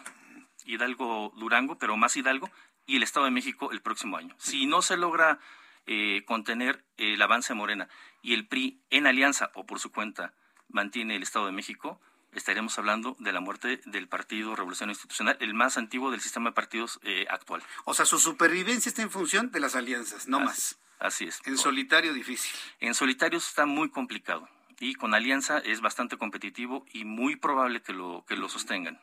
Hidalgo 0.70 1.32
Durango, 1.36 1.78
pero 1.78 1.96
más 1.96 2.16
Hidalgo, 2.16 2.50
y 2.86 2.96
el 2.96 3.02
Estado 3.02 3.26
de 3.26 3.30
México 3.32 3.70
el 3.72 3.80
próximo 3.82 4.16
año. 4.16 4.34
Si 4.38 4.66
no 4.66 4.82
se 4.82 4.96
logra 4.96 5.38
eh, 5.86 6.22
contener 6.26 6.84
el 6.96 7.20
avance 7.22 7.52
de 7.52 7.58
Morena 7.58 7.88
y 8.22 8.34
el 8.34 8.46
PRI 8.46 8.80
en 8.90 9.06
alianza 9.06 9.50
o 9.54 9.64
por 9.66 9.78
su 9.80 9.90
cuenta 9.92 10.32
mantiene 10.68 11.16
el 11.16 11.22
Estado 11.22 11.46
de 11.46 11.52
México, 11.52 12.00
estaremos 12.32 12.78
hablando 12.78 13.16
de 13.18 13.32
la 13.32 13.40
muerte 13.40 13.80
del 13.86 14.06
Partido 14.08 14.54
Revolución 14.54 14.88
Institucional, 14.90 15.36
el 15.40 15.52
más 15.54 15.76
antiguo 15.76 16.10
del 16.10 16.20
sistema 16.20 16.50
de 16.50 16.54
partidos 16.54 17.00
eh, 17.02 17.26
actual. 17.28 17.62
O 17.84 17.94
sea, 17.94 18.06
su 18.06 18.18
supervivencia 18.20 18.88
está 18.88 19.02
en 19.02 19.10
función 19.10 19.50
de 19.50 19.60
las 19.60 19.74
alianzas, 19.74 20.28
no 20.28 20.36
Así- 20.38 20.46
más. 20.46 20.78
Así 21.00 21.24
es. 21.24 21.40
En 21.46 21.56
solitario 21.56 22.12
difícil. 22.12 22.52
En 22.78 22.94
solitario 22.94 23.38
está 23.38 23.64
muy 23.64 23.88
complicado 23.88 24.48
y 24.80 24.94
con 24.94 25.14
alianza 25.14 25.58
es 25.58 25.80
bastante 25.82 26.16
competitivo 26.16 26.84
y 26.92 27.04
muy 27.04 27.36
probable 27.36 27.82
que 27.82 27.92
lo 27.92 28.24
que 28.26 28.34
lo 28.34 28.48
sostengan. 28.48 28.98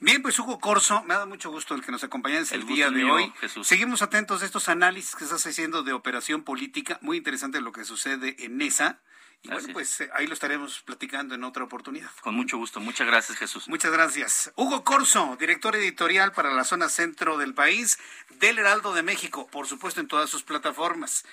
Bien, 0.00 0.22
pues 0.22 0.38
Hugo 0.38 0.60
Corso, 0.60 1.02
me 1.04 1.14
ha 1.14 1.16
dado 1.16 1.26
mucho 1.26 1.50
gusto 1.50 1.74
el 1.74 1.82
que 1.82 1.90
nos 1.90 2.04
acompañes 2.04 2.52
el, 2.52 2.60
El 2.60 2.66
día 2.66 2.90
de 2.90 3.02
mío, 3.02 3.14
hoy. 3.14 3.32
Jesús. 3.40 3.66
Seguimos 3.66 4.02
atentos 4.02 4.42
a 4.42 4.44
estos 4.44 4.68
análisis 4.68 5.16
que 5.16 5.24
estás 5.24 5.44
haciendo 5.46 5.82
de 5.82 5.94
operación 5.94 6.44
política, 6.44 6.98
muy 7.00 7.16
interesante 7.16 7.60
lo 7.60 7.72
que 7.72 7.84
sucede 7.84 8.36
en 8.44 8.60
esa. 8.60 9.00
Y 9.42 9.48
bueno, 9.50 9.68
pues 9.72 10.00
eh, 10.00 10.10
ahí 10.14 10.26
lo 10.26 10.34
estaremos 10.34 10.80
platicando 10.80 11.34
en 11.36 11.44
otra 11.44 11.62
oportunidad. 11.62 12.10
Con 12.22 12.34
mucho 12.34 12.58
gusto. 12.58 12.80
Muchas 12.80 13.06
gracias, 13.06 13.38
Jesús. 13.38 13.68
Muchas 13.68 13.92
gracias. 13.92 14.52
Hugo 14.56 14.82
Corso, 14.82 15.36
director 15.38 15.76
editorial 15.76 16.32
para 16.32 16.52
la 16.52 16.64
zona 16.64 16.88
centro 16.88 17.38
del 17.38 17.54
país 17.54 17.98
del 18.40 18.58
Heraldo 18.58 18.94
de 18.94 19.04
México, 19.04 19.46
por 19.46 19.66
supuesto 19.66 20.00
en 20.00 20.08
todas 20.08 20.28
sus 20.28 20.42
plataformas, 20.42 21.24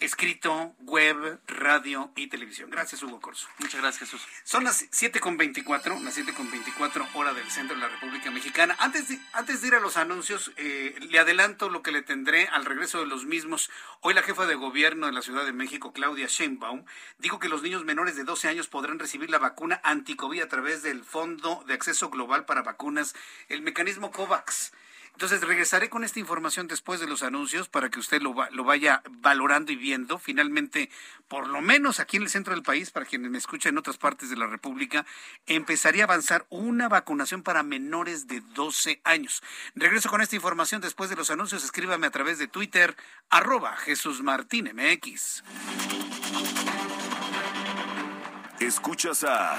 escrito, 0.00 0.74
web, 0.80 1.40
radio 1.46 2.10
y 2.16 2.28
televisión. 2.28 2.70
Gracias, 2.70 3.02
Hugo 3.02 3.20
Corso. 3.20 3.48
Muchas 3.58 3.80
gracias, 3.80 4.10
Jesús. 4.10 4.26
Son 4.44 4.64
las 4.64 4.90
7.24, 4.90 6.00
las 6.00 6.18
7.24 6.18 7.08
hora 7.14 7.32
del 7.34 7.50
centro 7.50 7.74
de 7.76 7.82
la 7.82 7.88
República 7.88 8.30
Mexicana. 8.30 8.76
Antes 8.78 9.08
de, 9.08 9.18
antes 9.32 9.60
de 9.60 9.68
ir 9.68 9.74
a 9.74 9.80
los 9.80 9.96
anuncios, 9.96 10.52
eh, 10.56 10.96
le 11.00 11.18
adelanto 11.18 11.68
lo 11.68 11.82
que 11.82 11.92
le 11.92 12.02
tendré 12.02 12.48
al 12.48 12.64
regreso 12.64 13.00
de 13.00 13.06
los 13.06 13.24
mismos. 13.24 13.70
Hoy 14.00 14.14
la 14.14 14.22
jefa 14.22 14.46
de 14.46 14.54
gobierno 14.54 15.06
de 15.06 15.12
la 15.12 15.22
Ciudad 15.22 15.44
de 15.44 15.52
México, 15.52 15.92
Claudia 15.92 16.26
Sheinbaum, 16.28 16.84
dijo 17.18 17.38
que 17.38 17.48
los 17.48 17.62
niños 17.62 17.84
menores 17.84 18.16
de 18.16 18.24
12 18.24 18.48
años 18.48 18.68
podrán 18.68 18.98
recibir 18.98 19.30
la 19.30 19.38
vacuna 19.38 19.80
anticovid 19.82 20.42
a 20.42 20.48
través 20.48 20.82
del 20.82 21.04
Fondo 21.04 21.64
de 21.66 21.74
Acceso 21.74 22.10
Global 22.10 22.44
para 22.44 22.62
Vacunas, 22.62 23.14
el 23.48 23.62
mecanismo 23.62 24.10
COVAX. 24.10 24.72
Entonces 25.18 25.40
regresaré 25.40 25.90
con 25.90 26.04
esta 26.04 26.20
información 26.20 26.68
después 26.68 27.00
de 27.00 27.08
los 27.08 27.24
anuncios 27.24 27.68
para 27.68 27.90
que 27.90 27.98
usted 27.98 28.22
lo, 28.22 28.36
lo 28.52 28.62
vaya 28.62 29.02
valorando 29.10 29.72
y 29.72 29.74
viendo. 29.74 30.20
Finalmente, 30.20 30.90
por 31.26 31.48
lo 31.48 31.60
menos 31.60 31.98
aquí 31.98 32.18
en 32.18 32.22
el 32.22 32.28
centro 32.28 32.54
del 32.54 32.62
país, 32.62 32.92
para 32.92 33.04
quienes 33.04 33.28
me 33.28 33.38
escuchan 33.38 33.74
en 33.74 33.78
otras 33.78 33.96
partes 33.96 34.30
de 34.30 34.36
la 34.36 34.46
República, 34.46 35.04
empezaría 35.46 36.04
a 36.04 36.06
avanzar 36.06 36.46
una 36.50 36.88
vacunación 36.88 37.42
para 37.42 37.64
menores 37.64 38.28
de 38.28 38.42
12 38.54 39.00
años. 39.02 39.42
Regreso 39.74 40.08
con 40.08 40.20
esta 40.20 40.36
información 40.36 40.80
después 40.80 41.10
de 41.10 41.16
los 41.16 41.32
anuncios. 41.32 41.64
Escríbame 41.64 42.06
a 42.06 42.12
través 42.12 42.38
de 42.38 42.46
Twitter, 42.46 42.96
arroba 43.28 43.76
Jesús 43.76 44.22
Martín. 44.22 44.70
Escuchas 48.60 49.24
a 49.24 49.58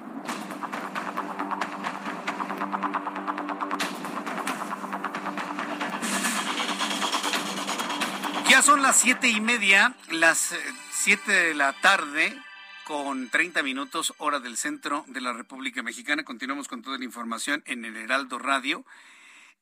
Ya 8.49 8.61
son 8.61 8.81
las 8.81 8.99
siete 8.99 9.29
y 9.29 9.39
media, 9.39 9.95
las 10.09 10.51
eh, 10.51 10.57
siete 10.91 11.31
de 11.31 11.53
la 11.53 11.73
tarde, 11.73 12.37
con 12.83 13.29
30 13.29 13.63
minutos, 13.63 14.13
hora 14.17 14.41
del 14.41 14.57
centro 14.57 15.05
de 15.07 15.21
la 15.21 15.31
República 15.31 15.81
Mexicana. 15.81 16.25
Continuamos 16.25 16.67
con 16.67 16.81
toda 16.81 16.97
la 16.97 17.05
información 17.05 17.63
en 17.65 17.85
el 17.85 17.95
Heraldo 17.95 18.39
Radio. 18.39 18.85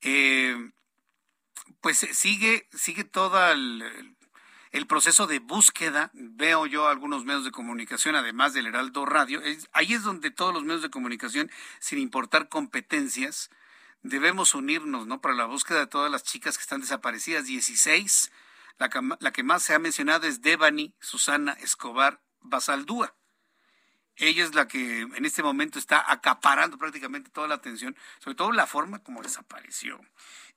Eh, 0.02 0.72
pues 1.82 2.02
eh, 2.04 2.14
sigue, 2.14 2.68
sigue 2.74 3.04
todo 3.04 3.52
el, 3.52 4.16
el- 4.72 4.88
proceso 4.88 5.28
de 5.28 5.40
búsqueda. 5.40 6.10
Veo 6.14 6.66
yo 6.66 6.88
algunos 6.88 7.26
medios 7.26 7.44
de 7.46 7.52
comunicación, 7.52 8.16
además 8.16 8.54
del 8.54 8.68
Heraldo 8.68 9.06
Radio. 9.06 9.42
Es- 9.42 9.68
ahí 9.74 9.94
es 9.94 10.04
donde 10.04 10.32
todos 10.32 10.54
los 10.54 10.64
medios 10.64 10.82
de 10.82 10.90
comunicación, 10.90 11.52
sin 11.80 12.00
importar 12.00 12.50
competencias, 12.50 13.50
debemos 14.02 14.56
unirnos, 14.56 15.08
¿no? 15.08 15.22
Para 15.22 15.36
la 15.36 15.46
búsqueda 15.46 15.80
de 15.80 15.88
todas 15.88 16.12
las 16.12 16.24
chicas 16.24 16.58
que 16.58 16.62
están 16.62 16.82
desaparecidas, 16.82 17.46
16. 17.46 18.32
La, 18.78 18.90
que 18.90 19.02
ma- 19.02 19.18
la 19.20 19.32
que 19.32 19.44
más 19.44 19.62
se 19.64 19.74
ha 19.74 19.80
mencionado 19.80 20.26
es 20.26 20.42
Devani 20.42 20.94
Susana 21.02 21.52
Escobar 21.54 22.22
Basaldúa. 22.40 23.14
Ella 24.16 24.44
es 24.44 24.54
la 24.54 24.68
que 24.68 25.02
en 25.02 25.26
este 25.26 25.44
momento 25.44 25.80
está 25.80 26.12
acaparando 26.12 26.78
prácticamente 26.78 27.30
toda 27.30 27.48
la 27.48 27.56
atención, 27.56 27.96
sobre 28.20 28.36
todo 28.36 28.52
la 28.52 28.68
forma 28.68 29.00
como 29.00 29.22
desapareció. 29.22 30.00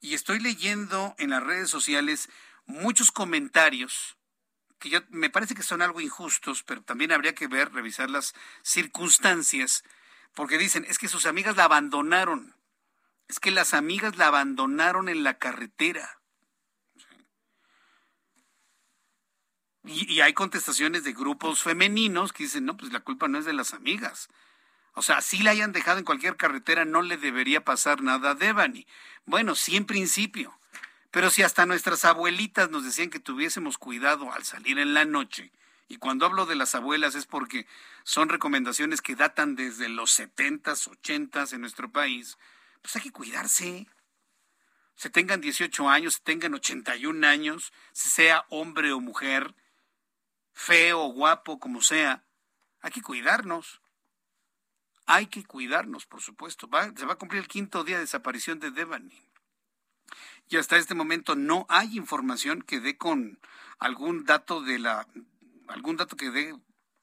Y 0.00 0.14
estoy 0.14 0.40
leyendo 0.40 1.14
en 1.18 1.30
las 1.30 1.42
redes 1.44 1.70
sociales 1.70 2.28
muchos 2.66 3.10
comentarios 3.10 4.16
que 4.78 4.90
yo, 4.90 5.00
me 5.10 5.30
parece 5.30 5.54
que 5.54 5.62
son 5.62 5.80
algo 5.80 6.00
injustos, 6.00 6.64
pero 6.64 6.82
también 6.82 7.12
habría 7.12 7.34
que 7.34 7.46
ver, 7.46 7.72
revisar 7.72 8.10
las 8.10 8.34
circunstancias 8.62 9.84
porque 10.34 10.58
dicen, 10.58 10.84
es 10.88 10.98
que 10.98 11.08
sus 11.08 11.26
amigas 11.26 11.56
la 11.56 11.64
abandonaron. 11.64 12.56
Es 13.28 13.38
que 13.38 13.50
las 13.50 13.74
amigas 13.74 14.16
la 14.16 14.28
abandonaron 14.28 15.08
en 15.08 15.22
la 15.22 15.38
carretera. 15.38 16.20
Y, 19.84 20.12
y, 20.12 20.20
hay 20.20 20.32
contestaciones 20.32 21.02
de 21.02 21.12
grupos 21.12 21.62
femeninos 21.62 22.32
que 22.32 22.44
dicen, 22.44 22.64
no, 22.64 22.76
pues 22.76 22.92
la 22.92 23.00
culpa 23.00 23.26
no 23.26 23.38
es 23.38 23.44
de 23.44 23.52
las 23.52 23.74
amigas. 23.74 24.28
O 24.94 25.02
sea, 25.02 25.20
si 25.20 25.42
la 25.42 25.50
hayan 25.50 25.72
dejado 25.72 25.98
en 25.98 26.04
cualquier 26.04 26.36
carretera, 26.36 26.84
no 26.84 27.02
le 27.02 27.16
debería 27.16 27.64
pasar 27.64 28.02
nada 28.02 28.30
a 28.30 28.34
Devani. 28.34 28.86
Bueno, 29.24 29.54
sí 29.54 29.76
en 29.76 29.86
principio. 29.86 30.58
Pero 31.12 31.28
si 31.28 31.42
hasta 31.42 31.66
nuestras 31.66 32.06
abuelitas 32.06 32.70
nos 32.70 32.84
decían 32.84 33.10
que 33.10 33.20
tuviésemos 33.20 33.76
cuidado 33.76 34.32
al 34.32 34.44
salir 34.44 34.78
en 34.78 34.94
la 34.94 35.04
noche, 35.04 35.52
y 35.86 35.98
cuando 35.98 36.24
hablo 36.24 36.46
de 36.46 36.54
las 36.54 36.74
abuelas 36.74 37.14
es 37.14 37.26
porque 37.26 37.66
son 38.02 38.30
recomendaciones 38.30 39.02
que 39.02 39.14
datan 39.14 39.54
desde 39.54 39.90
los 39.90 40.18
70s, 40.18 40.88
80s 40.88 41.52
en 41.52 41.60
nuestro 41.60 41.92
país, 41.92 42.38
pues 42.80 42.96
hay 42.96 43.02
que 43.02 43.12
cuidarse. 43.12 43.86
Se 44.94 45.10
tengan 45.10 45.42
18 45.42 45.90
años, 45.90 46.14
se 46.14 46.20
tengan 46.20 46.54
81 46.54 47.26
años, 47.26 47.74
sea 47.92 48.46
hombre 48.48 48.92
o 48.92 49.00
mujer, 49.00 49.54
feo 50.54 51.02
o 51.02 51.12
guapo, 51.12 51.58
como 51.58 51.82
sea, 51.82 52.24
hay 52.80 52.90
que 52.90 53.02
cuidarnos. 53.02 53.82
Hay 55.04 55.26
que 55.26 55.44
cuidarnos, 55.44 56.06
por 56.06 56.22
supuesto. 56.22 56.70
se 56.96 57.04
va 57.04 57.12
a 57.12 57.18
cumplir 57.18 57.42
el 57.42 57.48
quinto 57.48 57.84
día 57.84 57.96
de 57.96 58.02
desaparición 58.02 58.60
de 58.60 58.70
Devani. 58.70 59.31
Y 60.52 60.58
hasta 60.58 60.76
este 60.76 60.94
momento 60.94 61.34
no 61.34 61.64
hay 61.70 61.96
información 61.96 62.60
que 62.60 62.78
dé 62.78 62.98
con 62.98 63.40
algún 63.78 64.26
dato 64.26 64.60
de 64.60 64.78
la 64.78 65.08
algún 65.66 65.96
dato 65.96 66.14
que 66.14 66.30
dé 66.30 66.54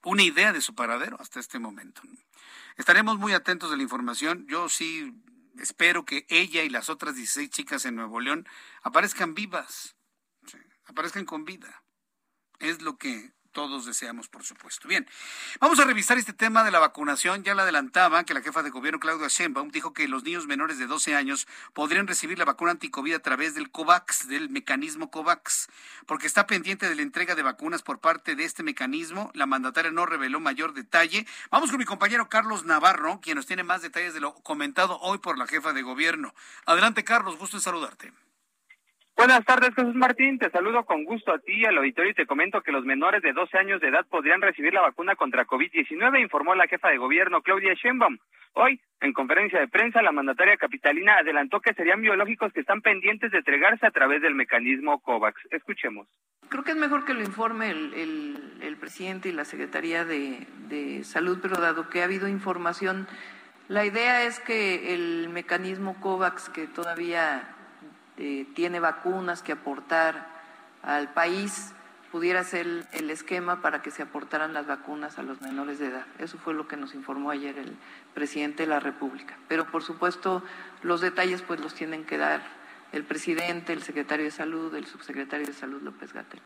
una 0.03 0.21
idea 0.21 0.53
de 0.53 0.61
su 0.61 0.75
paradero 0.75 1.19
hasta 1.19 1.39
este 1.39 1.57
momento. 1.57 2.03
Estaremos 2.77 3.17
muy 3.17 3.33
atentos 3.33 3.71
de 3.71 3.77
la 3.77 3.81
información. 3.81 4.45
Yo 4.47 4.69
sí 4.69 5.15
espero 5.57 6.05
que 6.05 6.27
ella 6.29 6.61
y 6.61 6.69
las 6.69 6.89
otras 6.89 7.15
16 7.15 7.49
chicas 7.49 7.85
en 7.85 7.95
Nuevo 7.95 8.19
León 8.19 8.47
aparezcan 8.83 9.33
vivas, 9.33 9.95
aparezcan 10.85 11.25
con 11.25 11.43
vida. 11.43 11.83
Es 12.59 12.83
lo 12.83 12.97
que 12.97 13.33
todos 13.59 13.85
deseamos, 13.85 14.29
por 14.29 14.45
supuesto. 14.45 14.87
Bien, 14.87 15.05
vamos 15.59 15.81
a 15.81 15.83
revisar 15.83 16.17
este 16.17 16.31
tema 16.31 16.63
de 16.63 16.71
la 16.71 16.79
vacunación. 16.79 17.43
Ya 17.43 17.53
la 17.55 17.63
adelantaba 17.63 18.23
que 18.23 18.33
la 18.33 18.39
jefa 18.39 18.63
de 18.63 18.69
gobierno, 18.69 19.01
Claudia 19.01 19.27
Sheinbaum, 19.27 19.69
dijo 19.69 19.91
que 19.91 20.07
los 20.07 20.23
niños 20.23 20.47
menores 20.47 20.79
de 20.79 20.87
12 20.87 21.13
años 21.13 21.45
podrían 21.73 22.07
recibir 22.07 22.39
la 22.39 22.45
vacuna 22.45 22.71
anticovid 22.71 23.15
a 23.15 23.19
través 23.19 23.55
del 23.55 23.69
COVAX, 23.69 24.29
del 24.29 24.49
mecanismo 24.49 25.11
COVAX, 25.11 25.67
porque 26.05 26.25
está 26.25 26.47
pendiente 26.47 26.87
de 26.87 26.95
la 26.95 27.01
entrega 27.01 27.35
de 27.35 27.43
vacunas 27.43 27.81
por 27.81 27.99
parte 27.99 28.37
de 28.37 28.45
este 28.45 28.63
mecanismo. 28.63 29.29
La 29.33 29.45
mandataria 29.45 29.91
no 29.91 30.05
reveló 30.05 30.39
mayor 30.39 30.71
detalle. 30.71 31.27
Vamos 31.51 31.69
con 31.69 31.79
mi 31.79 31.85
compañero 31.85 32.29
Carlos 32.29 32.63
Navarro, 32.63 33.19
quien 33.21 33.35
nos 33.35 33.45
tiene 33.45 33.63
más 33.63 33.81
detalles 33.81 34.13
de 34.13 34.21
lo 34.21 34.35
comentado 34.35 34.97
hoy 35.01 35.17
por 35.17 35.37
la 35.37 35.47
jefa 35.47 35.73
de 35.73 35.81
gobierno. 35.81 36.33
Adelante, 36.65 37.03
Carlos, 37.03 37.37
gusto 37.37 37.57
en 37.57 37.61
saludarte. 37.61 38.13
Buenas 39.19 39.43
tardes, 39.43 39.75
Jesús 39.75 39.95
Martín. 39.95 40.39
Te 40.39 40.49
saludo 40.49 40.85
con 40.85 41.03
gusto 41.03 41.33
a 41.33 41.39
ti 41.39 41.51
y 41.51 41.65
al 41.65 41.77
auditorio 41.77 42.11
y 42.11 42.13
te 42.13 42.25
comento 42.25 42.61
que 42.61 42.71
los 42.71 42.85
menores 42.85 43.21
de 43.21 43.33
12 43.33 43.57
años 43.57 43.81
de 43.81 43.89
edad 43.89 44.05
podrían 44.09 44.41
recibir 44.41 44.73
la 44.73 44.79
vacuna 44.79 45.17
contra 45.17 45.45
COVID-19, 45.45 46.21
informó 46.21 46.55
la 46.55 46.69
jefa 46.69 46.87
de 46.87 46.99
gobierno 46.99 47.41
Claudia 47.41 47.73
Sheinbaum. 47.73 48.17
Hoy, 48.53 48.79
en 49.01 49.11
conferencia 49.11 49.59
de 49.59 49.67
prensa, 49.67 50.01
la 50.01 50.13
mandataria 50.13 50.55
capitalina 50.55 51.17
adelantó 51.17 51.59
que 51.59 51.73
serían 51.73 51.99
biológicos 51.99 52.53
que 52.53 52.61
están 52.61 52.81
pendientes 52.81 53.29
de 53.33 53.39
entregarse 53.39 53.85
a 53.85 53.91
través 53.91 54.21
del 54.21 54.35
mecanismo 54.35 55.01
COVAX. 55.01 55.35
Escuchemos. 55.51 56.07
Creo 56.47 56.63
que 56.63 56.71
es 56.71 56.77
mejor 56.77 57.03
que 57.03 57.13
lo 57.13 57.19
informe 57.19 57.71
el, 57.71 58.77
presidente 58.79 59.27
y 59.27 59.33
la 59.33 59.43
Secretaría 59.43 60.05
de, 60.05 60.47
de 60.69 61.03
Salud, 61.03 61.39
pero 61.41 61.57
dado 61.57 61.89
que 61.89 61.99
ha 61.99 62.05
habido 62.05 62.29
información, 62.29 63.05
la 63.67 63.83
idea 63.83 64.23
es 64.23 64.39
que 64.39 64.93
el 64.93 65.27
mecanismo 65.27 65.99
COVAX, 65.99 66.47
que 66.47 66.67
todavía 66.67 67.57
eh, 68.19 68.45
tiene 68.53 68.81
vacunas 68.81 69.41
que 69.41 69.53
aportar 69.53 70.27
al 70.83 71.13
país, 71.13 71.73
pudiera 72.11 72.43
ser 72.43 72.85
el, 72.91 73.09
esquema 73.09 73.61
para 73.61 73.81
que 73.81 73.91
se 73.91 74.03
aportaran 74.03 74.53
las 74.53 74.67
vacunas 74.67 75.17
a 75.19 75.23
los 75.23 75.41
menores 75.41 75.79
de 75.79 75.87
edad. 75.87 76.05
Eso 76.17 76.37
fue 76.37 76.53
lo 76.53 76.67
que 76.67 76.75
nos 76.75 76.93
informó 76.95 77.31
ayer 77.31 77.57
el 77.57 77.77
presidente 78.13 78.63
de 78.63 78.67
la 78.67 78.81
República. 78.81 79.37
Pero 79.47 79.71
por 79.71 79.83
supuesto 79.83 80.43
los 80.81 80.99
detalles 80.99 81.41
pues 81.41 81.61
los 81.61 81.73
tienen 81.73 82.03
que 82.03 82.17
dar 82.17 82.41
el 82.91 83.05
presidente, 83.05 83.71
el 83.71 83.83
secretario 83.83 84.25
de 84.25 84.31
Salud, 84.31 84.75
el 84.75 84.85
subsecretario 84.85 85.47
de 85.47 85.53
Salud 85.53 85.81
López 85.81 86.11
Gatel. 86.11 86.41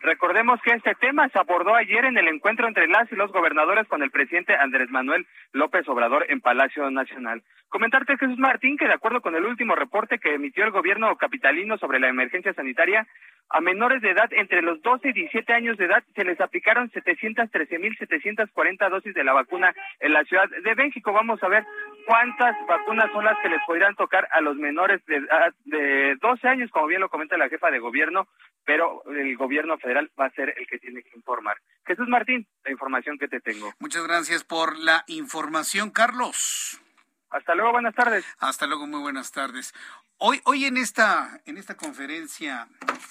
Recordemos 0.00 0.60
que 0.62 0.72
este 0.72 0.94
tema 0.94 1.28
se 1.28 1.38
abordó 1.38 1.74
ayer 1.74 2.04
en 2.04 2.16
el 2.16 2.28
encuentro 2.28 2.68
entre 2.68 2.86
las 2.86 3.10
y 3.10 3.16
los 3.16 3.32
gobernadores 3.32 3.88
con 3.88 4.02
el 4.02 4.10
presidente 4.10 4.54
Andrés 4.54 4.90
Manuel 4.90 5.26
López 5.52 5.88
Obrador 5.88 6.26
en 6.28 6.40
Palacio 6.40 6.88
Nacional. 6.90 7.42
Comentarte, 7.68 8.16
Jesús 8.16 8.38
Martín, 8.38 8.78
que 8.78 8.86
de 8.86 8.94
acuerdo 8.94 9.20
con 9.20 9.34
el 9.34 9.44
último 9.44 9.74
reporte 9.74 10.18
que 10.18 10.34
emitió 10.34 10.64
el 10.64 10.70
gobierno 10.70 11.14
capitalino 11.16 11.76
sobre 11.78 11.98
la 11.98 12.08
emergencia 12.08 12.54
sanitaria, 12.54 13.06
a 13.50 13.60
menores 13.60 14.02
de 14.02 14.10
edad 14.10 14.30
entre 14.32 14.62
los 14.62 14.80
12 14.82 15.08
y 15.08 15.12
17 15.12 15.52
años 15.52 15.76
de 15.78 15.86
edad 15.86 16.04
se 16.14 16.24
les 16.24 16.40
aplicaron 16.40 16.90
713.740 16.90 18.90
dosis 18.90 19.14
de 19.14 19.24
la 19.24 19.32
vacuna 19.32 19.74
en 20.00 20.12
la 20.12 20.22
Ciudad 20.24 20.48
de 20.48 20.74
México. 20.74 21.12
Vamos 21.12 21.42
a 21.42 21.48
ver 21.48 21.64
cuántas 22.08 22.56
vacunas 22.66 23.12
son 23.12 23.22
las 23.22 23.38
que 23.42 23.50
les 23.50 23.60
podrían 23.66 23.94
tocar 23.94 24.26
a 24.32 24.40
los 24.40 24.56
menores 24.56 25.04
de 25.04 25.20
de 25.66 26.16
12 26.22 26.48
años, 26.48 26.70
como 26.70 26.86
bien 26.86 27.02
lo 27.02 27.10
comenta 27.10 27.36
la 27.36 27.50
jefa 27.50 27.70
de 27.70 27.78
gobierno, 27.78 28.26
pero 28.64 29.04
el 29.12 29.36
gobierno 29.36 29.76
federal 29.76 30.10
va 30.18 30.24
a 30.24 30.30
ser 30.30 30.54
el 30.56 30.66
que 30.66 30.78
tiene 30.78 31.02
que 31.02 31.10
informar. 31.14 31.58
Jesús 31.86 32.08
Martín, 32.08 32.46
la 32.64 32.70
información 32.70 33.18
que 33.18 33.28
te 33.28 33.40
tengo. 33.40 33.74
Muchas 33.78 34.06
gracias 34.06 34.42
por 34.42 34.78
la 34.78 35.04
información, 35.06 35.90
Carlos. 35.90 36.80
Hasta 37.28 37.54
luego, 37.54 37.72
buenas 37.72 37.94
tardes. 37.94 38.24
Hasta 38.38 38.66
luego, 38.66 38.86
muy 38.86 39.00
buenas 39.00 39.30
tardes. 39.30 39.74
Hoy, 40.16 40.40
hoy 40.44 40.64
en 40.64 40.78
esta, 40.78 41.42
en 41.44 41.58
esta 41.58 41.76
conferencia 41.76 42.68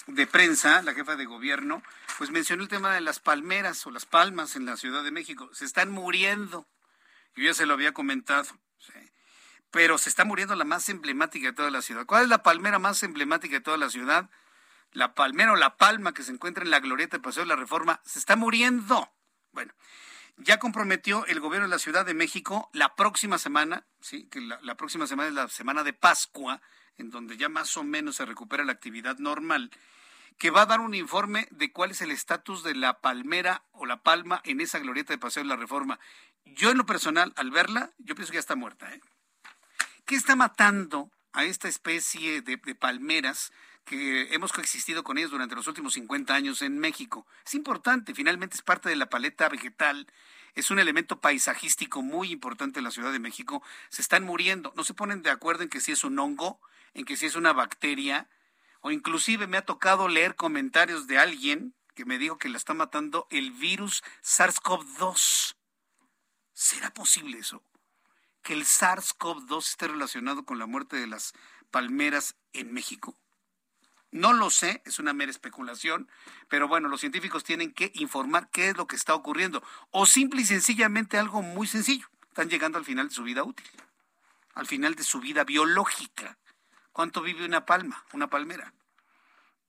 de 0.08 0.26
prensa, 0.26 0.82
la 0.82 0.92
jefa 0.92 1.14
de 1.14 1.24
gobierno, 1.24 1.82
pues 2.18 2.32
mencionó 2.32 2.64
el 2.64 2.68
tema 2.68 2.92
de 2.94 3.00
las 3.00 3.20
palmeras 3.20 3.86
o 3.86 3.92
las 3.92 4.06
palmas 4.06 4.56
en 4.56 4.66
la 4.66 4.76
Ciudad 4.76 5.04
de 5.04 5.12
México. 5.12 5.48
Se 5.52 5.64
están 5.64 5.92
muriendo. 5.92 6.66
Yo 7.36 7.44
ya 7.44 7.54
se 7.54 7.64
lo 7.64 7.74
había 7.74 7.92
comentado. 7.92 8.48
Pero 9.70 9.98
se 9.98 10.08
está 10.08 10.24
muriendo 10.24 10.54
la 10.54 10.64
más 10.64 10.88
emblemática 10.88 11.48
de 11.48 11.52
toda 11.52 11.70
la 11.70 11.82
ciudad. 11.82 12.06
¿Cuál 12.06 12.24
es 12.24 12.28
la 12.28 12.42
palmera 12.42 12.78
más 12.78 13.02
emblemática 13.02 13.56
de 13.56 13.60
toda 13.60 13.76
la 13.76 13.90
ciudad? 13.90 14.30
la 14.92 15.14
palmera 15.14 15.52
o 15.52 15.56
la 15.56 15.76
palma 15.76 16.14
que 16.14 16.22
se 16.22 16.32
encuentra 16.32 16.64
en 16.64 16.70
la 16.70 16.80
glorieta 16.80 17.16
de 17.16 17.22
Paseo 17.22 17.42
de 17.42 17.48
la 17.48 17.56
Reforma 17.56 18.00
se 18.04 18.18
está 18.18 18.36
muriendo. 18.36 19.10
Bueno, 19.52 19.72
ya 20.36 20.58
comprometió 20.58 21.26
el 21.26 21.40
gobierno 21.40 21.68
de 21.68 21.74
la 21.74 21.78
Ciudad 21.78 22.06
de 22.06 22.14
México 22.14 22.70
la 22.72 22.94
próxima 22.94 23.38
semana, 23.38 23.86
sí, 24.00 24.28
que 24.28 24.40
la, 24.40 24.76
próxima 24.76 25.06
semana 25.06 25.28
es 25.28 25.34
la 25.34 25.48
semana 25.48 25.84
de 25.84 25.92
Pascua, 25.92 26.60
en 26.96 27.10
donde 27.10 27.36
ya 27.36 27.48
más 27.48 27.76
o 27.76 27.84
menos 27.84 28.16
se 28.16 28.26
recupera 28.26 28.64
la 28.64 28.72
actividad 28.72 29.18
normal, 29.18 29.70
que 30.38 30.50
va 30.50 30.62
a 30.62 30.66
dar 30.66 30.80
un 30.80 30.94
informe 30.94 31.48
de 31.50 31.72
cuál 31.72 31.90
es 31.90 32.00
el 32.00 32.10
estatus 32.10 32.62
de 32.62 32.74
la 32.74 33.00
palmera 33.00 33.64
o 33.72 33.86
la 33.86 34.02
palma 34.02 34.40
en 34.44 34.60
esa 34.60 34.78
glorieta 34.78 35.12
de 35.12 35.18
Paseo 35.18 35.42
de 35.42 35.48
la 35.48 35.56
Reforma. 35.56 35.98
Yo 36.44 36.70
en 36.70 36.78
lo 36.78 36.86
personal, 36.86 37.32
al 37.36 37.50
verla, 37.50 37.90
yo 37.98 38.14
pienso 38.14 38.30
que 38.30 38.36
ya 38.36 38.40
está 38.40 38.54
muerta. 38.54 38.92
¿eh? 38.94 39.00
¿Qué 40.08 40.14
está 40.14 40.36
matando 40.36 41.10
a 41.34 41.44
esta 41.44 41.68
especie 41.68 42.40
de 42.40 42.56
palmeras 42.74 43.52
que 43.84 44.32
hemos 44.32 44.54
coexistido 44.54 45.04
con 45.04 45.18
ellos 45.18 45.30
durante 45.30 45.54
los 45.54 45.66
últimos 45.66 45.92
50 45.92 46.34
años 46.34 46.62
en 46.62 46.78
México. 46.78 47.26
Es 47.44 47.54
importante, 47.54 48.14
finalmente 48.14 48.56
es 48.56 48.62
parte 48.62 48.88
de 48.88 48.96
la 48.96 49.10
paleta 49.10 49.50
vegetal, 49.50 50.06
es 50.54 50.70
un 50.70 50.78
elemento 50.78 51.20
paisajístico 51.20 52.00
muy 52.00 52.32
importante 52.32 52.80
en 52.80 52.84
la 52.84 52.90
Ciudad 52.90 53.12
de 53.12 53.18
México. 53.18 53.62
Se 53.90 54.00
están 54.00 54.24
muriendo, 54.24 54.72
no 54.76 54.82
se 54.82 54.94
ponen 54.94 55.20
de 55.20 55.28
acuerdo 55.28 55.62
en 55.62 55.68
que 55.68 55.82
si 55.82 55.92
es 55.92 56.02
un 56.04 56.18
hongo, 56.18 56.58
en 56.94 57.04
que 57.04 57.18
si 57.18 57.26
es 57.26 57.36
una 57.36 57.52
bacteria, 57.52 58.30
o 58.80 58.90
inclusive 58.90 59.46
me 59.46 59.58
ha 59.58 59.66
tocado 59.66 60.08
leer 60.08 60.36
comentarios 60.36 61.06
de 61.06 61.18
alguien 61.18 61.74
que 61.94 62.06
me 62.06 62.16
dijo 62.16 62.38
que 62.38 62.48
la 62.48 62.56
está 62.56 62.72
matando 62.72 63.26
el 63.28 63.50
virus 63.50 64.02
SARS-CoV-2. 64.22 65.54
¿Será 66.54 66.94
posible 66.94 67.40
eso? 67.40 67.62
Que 68.42 68.54
el 68.54 68.64
SARS-CoV-2 68.64 69.58
esté 69.58 69.88
relacionado 69.88 70.44
con 70.44 70.58
la 70.58 70.66
muerte 70.66 70.96
de 70.96 71.06
las 71.06 71.34
palmeras 71.70 72.36
en 72.52 72.72
México. 72.72 73.18
No 74.10 74.32
lo 74.32 74.50
sé, 74.50 74.82
es 74.86 74.98
una 74.98 75.12
mera 75.12 75.30
especulación, 75.30 76.10
pero 76.48 76.66
bueno, 76.66 76.88
los 76.88 77.00
científicos 77.00 77.44
tienen 77.44 77.72
que 77.72 77.92
informar 77.94 78.48
qué 78.50 78.70
es 78.70 78.76
lo 78.76 78.86
que 78.86 78.96
está 78.96 79.14
ocurriendo. 79.14 79.62
O 79.90 80.06
simple 80.06 80.40
y 80.40 80.46
sencillamente 80.46 81.18
algo 81.18 81.42
muy 81.42 81.66
sencillo. 81.66 82.08
Están 82.28 82.48
llegando 82.48 82.78
al 82.78 82.84
final 82.84 83.08
de 83.08 83.14
su 83.14 83.22
vida 83.22 83.42
útil, 83.42 83.66
al 84.54 84.66
final 84.66 84.94
de 84.94 85.04
su 85.04 85.20
vida 85.20 85.44
biológica. 85.44 86.38
¿Cuánto 86.92 87.20
vive 87.20 87.44
una 87.44 87.66
palma, 87.66 88.04
una 88.12 88.30
palmera? 88.30 88.72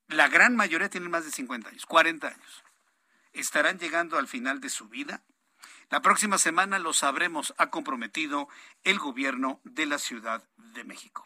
La 0.08 0.28
gran 0.30 0.56
mayoría 0.56 0.90
tienen 0.90 1.12
más 1.12 1.26
de 1.26 1.32
50 1.32 1.70
años, 1.70 1.86
40 1.86 2.28
años. 2.28 2.64
¿Estarán 3.34 3.78
llegando 3.78 4.18
al 4.18 4.28
final 4.28 4.62
de 4.62 4.70
su 4.70 4.88
vida? 4.88 5.22
La 5.90 6.02
próxima 6.02 6.38
semana 6.38 6.78
lo 6.78 6.94
sabremos, 6.94 7.54
ha 7.58 7.72
comprometido 7.72 8.48
el 8.84 9.00
gobierno 9.00 9.60
de 9.64 9.88
la 9.88 9.98
Ciudad 9.98 10.44
de 10.58 10.84
México. 10.84 11.26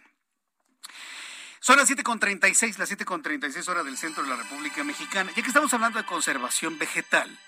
Son 1.59 1.77
las 1.77 1.89
7.36, 1.89 2.77
las 2.77 2.91
7.36 2.91 3.67
horas 3.69 3.85
del 3.85 3.97
centro 3.97 4.23
de 4.23 4.29
la 4.29 4.35
República 4.35 4.83
Mexicana. 4.83 5.31
Ya 5.35 5.41
que 5.41 5.47
estamos 5.47 5.73
hablando 5.73 5.99
de 5.99 6.05
conservación 6.05 6.77
vegetal, 6.77 7.39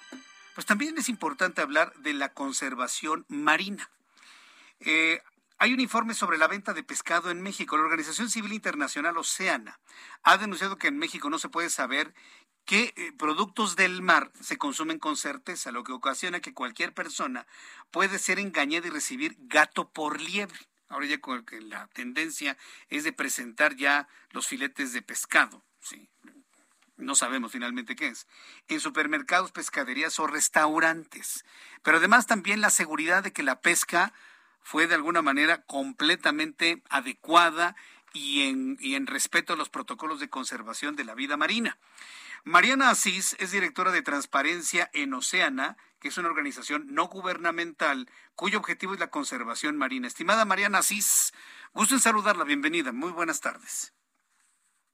pues 0.53 0.65
también 0.65 0.97
es 0.97 1.09
importante 1.09 1.61
hablar 1.61 1.93
de 1.97 2.13
la 2.13 2.33
conservación 2.33 3.25
marina. 3.27 3.89
Eh, 4.79 5.21
hay 5.57 5.73
un 5.73 5.79
informe 5.79 6.13
sobre 6.13 6.37
la 6.37 6.47
venta 6.47 6.73
de 6.73 6.83
pescado 6.83 7.31
en 7.31 7.41
México. 7.41 7.77
La 7.77 7.83
Organización 7.83 8.29
Civil 8.29 8.53
Internacional 8.53 9.17
Oceana 9.17 9.79
ha 10.23 10.37
denunciado 10.37 10.77
que 10.77 10.87
en 10.87 10.97
México 10.97 11.29
no 11.29 11.39
se 11.39 11.49
puede 11.49 11.69
saber 11.69 12.13
qué 12.65 12.93
eh, 12.95 13.11
productos 13.17 13.75
del 13.75 14.01
mar 14.01 14.31
se 14.41 14.57
consumen 14.57 14.99
con 14.99 15.17
certeza, 15.17 15.71
lo 15.71 15.83
que 15.83 15.91
ocasiona 15.91 16.39
que 16.39 16.53
cualquier 16.53 16.93
persona 16.93 17.47
puede 17.91 18.19
ser 18.19 18.39
engañada 18.39 18.87
y 18.87 18.89
recibir 18.89 19.35
gato 19.39 19.89
por 19.89 20.19
liebre. 20.19 20.59
Ahora 20.89 21.05
ya 21.05 21.19
con 21.19 21.45
que 21.45 21.61
la 21.61 21.87
tendencia 21.87 22.57
es 22.89 23.03
de 23.03 23.13
presentar 23.13 23.75
ya 23.75 24.07
los 24.31 24.47
filetes 24.47 24.93
de 24.93 25.01
pescado. 25.01 25.63
No 26.97 27.15
sabemos 27.15 27.51
finalmente 27.51 27.95
qué 27.95 28.07
es. 28.07 28.27
En 28.67 28.79
supermercados, 28.79 29.51
pescaderías 29.51 30.17
o 30.19 30.27
restaurantes. 30.27 31.43
Pero 31.83 31.97
además 31.97 32.25
también 32.25 32.61
la 32.61 32.69
seguridad 32.69 33.23
de 33.23 33.33
que 33.33 33.43
la 33.43 33.59
pesca 33.59 34.13
fue 34.61 34.87
de 34.87 34.95
alguna 34.95 35.21
manera 35.21 35.63
completamente 35.63 36.81
adecuada 36.89 37.75
y 38.13 38.43
en 38.43 39.07
respeto 39.07 39.53
a 39.53 39.57
los 39.57 39.67
protocolos 39.67 40.21
de 40.21 40.29
conservación 40.29 40.95
de 40.95 41.03
la 41.03 41.15
vida 41.15 41.35
marina. 41.35 41.77
Mariana 42.47 42.91
Asís 42.91 43.35
es 43.39 43.49
directora 43.49 43.91
de 43.91 44.03
Transparencia 44.03 44.91
en 44.93 45.15
Oceana, 45.15 45.77
que 45.99 46.09
es 46.09 46.17
una 46.19 46.29
organización 46.29 46.85
no 46.93 47.07
gubernamental 47.07 48.07
cuyo 48.35 48.59
objetivo 48.59 48.93
es 48.93 48.99
la 48.99 49.07
conservación 49.07 49.77
marina. 49.77 50.05
Estimada 50.05 50.45
Mariana 50.45 50.77
Asís, 50.77 51.33
gusto 51.73 51.95
en 51.95 52.01
saludarla, 52.01 52.43
bienvenida, 52.43 52.91
muy 52.91 53.11
buenas 53.11 53.41
tardes. 53.41 53.95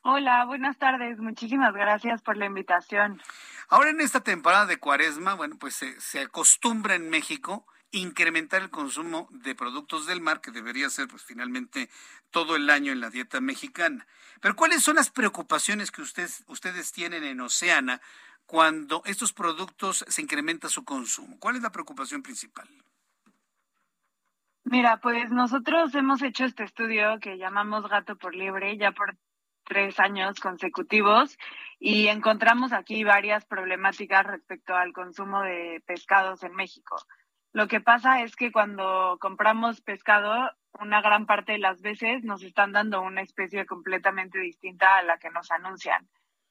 Hola, 0.03 0.45
buenas 0.45 0.77
tardes, 0.77 1.19
muchísimas 1.19 1.73
gracias 1.73 2.21
por 2.21 2.37
la 2.37 2.45
invitación. 2.45 3.21
Ahora 3.67 3.89
en 3.89 3.99
esta 3.99 4.21
temporada 4.21 4.65
de 4.65 4.77
cuaresma, 4.77 5.33
bueno, 5.33 5.57
pues 5.59 5.75
se, 5.75 5.99
se 5.99 6.21
acostumbra 6.21 6.95
en 6.95 7.09
México 7.09 7.67
incrementar 7.91 8.61
el 8.61 8.69
consumo 8.69 9.27
de 9.31 9.55
productos 9.55 10.05
del 10.05 10.21
mar, 10.21 10.41
que 10.41 10.51
debería 10.51 10.89
ser 10.89 11.07
pues 11.07 11.23
finalmente 11.23 11.89
todo 12.29 12.55
el 12.55 12.69
año 12.69 12.91
en 12.91 13.01
la 13.01 13.09
dieta 13.09 13.41
mexicana. 13.41 14.07
Pero 14.39 14.55
¿cuáles 14.55 14.83
son 14.83 14.95
las 14.95 15.09
preocupaciones 15.09 15.91
que 15.91 16.01
ustedes, 16.01 16.43
ustedes 16.47 16.91
tienen 16.91 17.23
en 17.23 17.41
Oceana 17.41 18.01
cuando 18.45 19.01
estos 19.05 19.33
productos 19.33 20.05
se 20.07 20.21
incrementa 20.21 20.69
su 20.69 20.83
consumo? 20.83 21.37
¿Cuál 21.39 21.57
es 21.57 21.61
la 21.61 21.71
preocupación 21.71 22.23
principal? 22.23 22.67
Mira, 24.63 24.97
pues 24.97 25.29
nosotros 25.31 25.93
hemos 25.95 26.21
hecho 26.21 26.45
este 26.45 26.63
estudio 26.63 27.19
que 27.19 27.37
llamamos 27.37 27.89
Gato 27.89 28.15
por 28.15 28.35
Libre 28.35 28.77
ya 28.77 28.91
por 28.91 29.17
tres 29.65 29.99
años 29.99 30.39
consecutivos 30.39 31.37
y 31.79 32.07
encontramos 32.07 32.73
aquí 32.73 33.03
varias 33.03 33.45
problemáticas 33.45 34.25
respecto 34.25 34.75
al 34.75 34.93
consumo 34.93 35.41
de 35.41 35.81
pescados 35.85 36.43
en 36.43 36.53
México. 36.53 36.97
Lo 37.53 37.67
que 37.67 37.81
pasa 37.81 38.21
es 38.21 38.35
que 38.35 38.51
cuando 38.51 39.17
compramos 39.19 39.81
pescado, 39.81 40.51
una 40.79 41.01
gran 41.01 41.25
parte 41.25 41.53
de 41.53 41.57
las 41.59 41.81
veces 41.81 42.23
nos 42.23 42.43
están 42.43 42.71
dando 42.71 43.01
una 43.01 43.21
especie 43.21 43.65
completamente 43.65 44.39
distinta 44.39 44.97
a 44.97 45.03
la 45.03 45.17
que 45.17 45.29
nos 45.29 45.51
anuncian. 45.51 46.07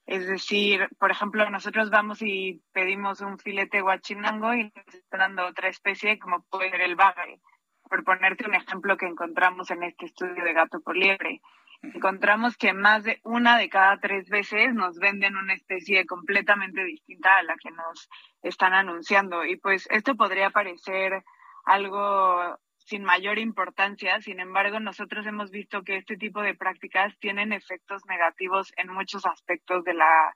Es 0.07 0.27
decir, 0.27 0.89
por 0.99 1.11
ejemplo, 1.11 1.49
nosotros 1.49 1.89
vamos 1.89 2.21
y 2.21 2.63
pedimos 2.73 3.21
un 3.23 3.39
filete 3.39 3.81
guachinango 3.81 4.55
y 4.55 4.65
nos 4.65 4.95
están 4.95 5.21
dando 5.21 5.47
otra 5.47 5.69
especie 5.69 6.19
como 6.19 6.43
puede 6.43 6.71
ser 6.71 6.83
el 6.83 6.97
bagre, 6.97 7.41
por 7.89 8.05
ponerte 8.05 8.47
un 8.47 8.55
ejemplo 8.55 8.97
que 8.97 9.07
encontramos 9.07 9.71
en 9.71 9.85
este 9.85 10.07
estudio 10.07 10.45
de 10.45 10.53
gato 10.53 10.81
por 10.81 10.97
liebre 10.97 11.41
encontramos 11.83 12.57
que 12.57 12.73
más 12.73 13.05
de 13.05 13.21
una 13.25 13.59
de 13.59 13.69
cada 13.69 13.99
tres 13.99 14.29
veces 14.29 14.75
nos 14.75 14.99
venden 14.99 15.37
una 15.37 15.55
especie 15.55 16.07
completamente 16.07 16.85
distinta 16.85 17.37
a 17.37 17.43
la 17.43 17.57
que 17.57 17.71
nos 17.71 18.09
están 18.43 18.75
anunciando. 18.75 19.45
Y 19.45 19.57
pues 19.57 19.87
esto 19.91 20.15
podría 20.17 20.51
parecer 20.51 21.23
algo 21.65 22.59
sin 22.79 23.05
mayor 23.05 23.39
importancia, 23.39 24.21
sin 24.21 24.41
embargo, 24.41 24.81
nosotros 24.81 25.25
hemos 25.27 25.51
visto 25.51 25.83
que 25.83 25.97
este 25.97 26.17
tipo 26.17 26.43
de 26.43 26.55
prácticas 26.55 27.17
tienen 27.21 27.53
efectos 27.53 28.05
negativos 28.07 28.73
en 28.77 28.89
muchos 28.89 29.27
aspectos 29.27 29.85
de 29.85 29.95
la 29.95 30.35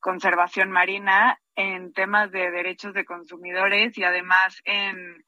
conservación 0.00 0.70
marina, 0.70 1.38
en 1.54 1.94
temas 1.94 2.30
de 2.30 2.50
derechos 2.50 2.92
de 2.92 3.06
consumidores 3.06 3.96
y 3.96 4.04
además 4.04 4.60
en 4.66 5.24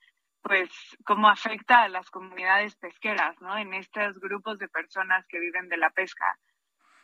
pues 0.46 0.70
cómo 1.04 1.28
afecta 1.28 1.82
a 1.82 1.88
las 1.88 2.08
comunidades 2.10 2.76
pesqueras, 2.76 3.34
¿no? 3.40 3.58
En 3.58 3.74
estos 3.74 4.18
grupos 4.20 4.58
de 4.58 4.68
personas 4.68 5.26
que 5.28 5.40
viven 5.40 5.68
de 5.68 5.76
la 5.76 5.90
pesca. 5.90 6.38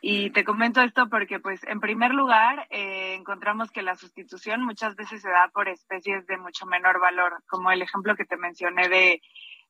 Y 0.01 0.31
te 0.31 0.43
comento 0.43 0.81
esto 0.81 1.09
porque, 1.09 1.39
pues, 1.39 1.61
en 1.65 1.79
primer 1.79 2.13
lugar, 2.13 2.67
eh, 2.69 3.15
encontramos 3.15 3.71
que 3.71 3.81
la 3.81 3.95
sustitución 3.95 4.63
muchas 4.63 4.95
veces 4.95 5.21
se 5.21 5.29
da 5.29 5.49
por 5.53 5.67
especies 5.67 6.25
de 6.25 6.37
mucho 6.37 6.65
menor 6.65 6.99
valor, 6.99 7.41
como 7.47 7.71
el 7.71 7.81
ejemplo 7.81 8.15
que 8.15 8.25
te 8.25 8.37
mencioné 8.37 8.87
de 8.89 9.21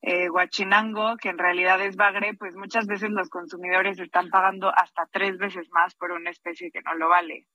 eh, 0.02 0.28
guachinango, 0.30 1.18
que 1.18 1.30
en 1.30 1.38
realidad 1.38 1.82
es 1.82 1.96
bagre, 1.96 2.34
pues 2.34 2.56
muchas 2.56 2.88
veces 2.88 3.10
los 3.10 3.30
consumidores 3.30 4.00
están 4.00 4.30
pagando 4.30 4.70
hasta 4.70 5.08
tres 5.12 5.38
veces 5.38 5.68
más 5.72 5.96
por 5.96 6.12
una 6.12 6.30
especie 6.30 6.72
que 6.72 6.82
no 6.82 6.94
lo 6.96 7.10
vale. 7.10 7.46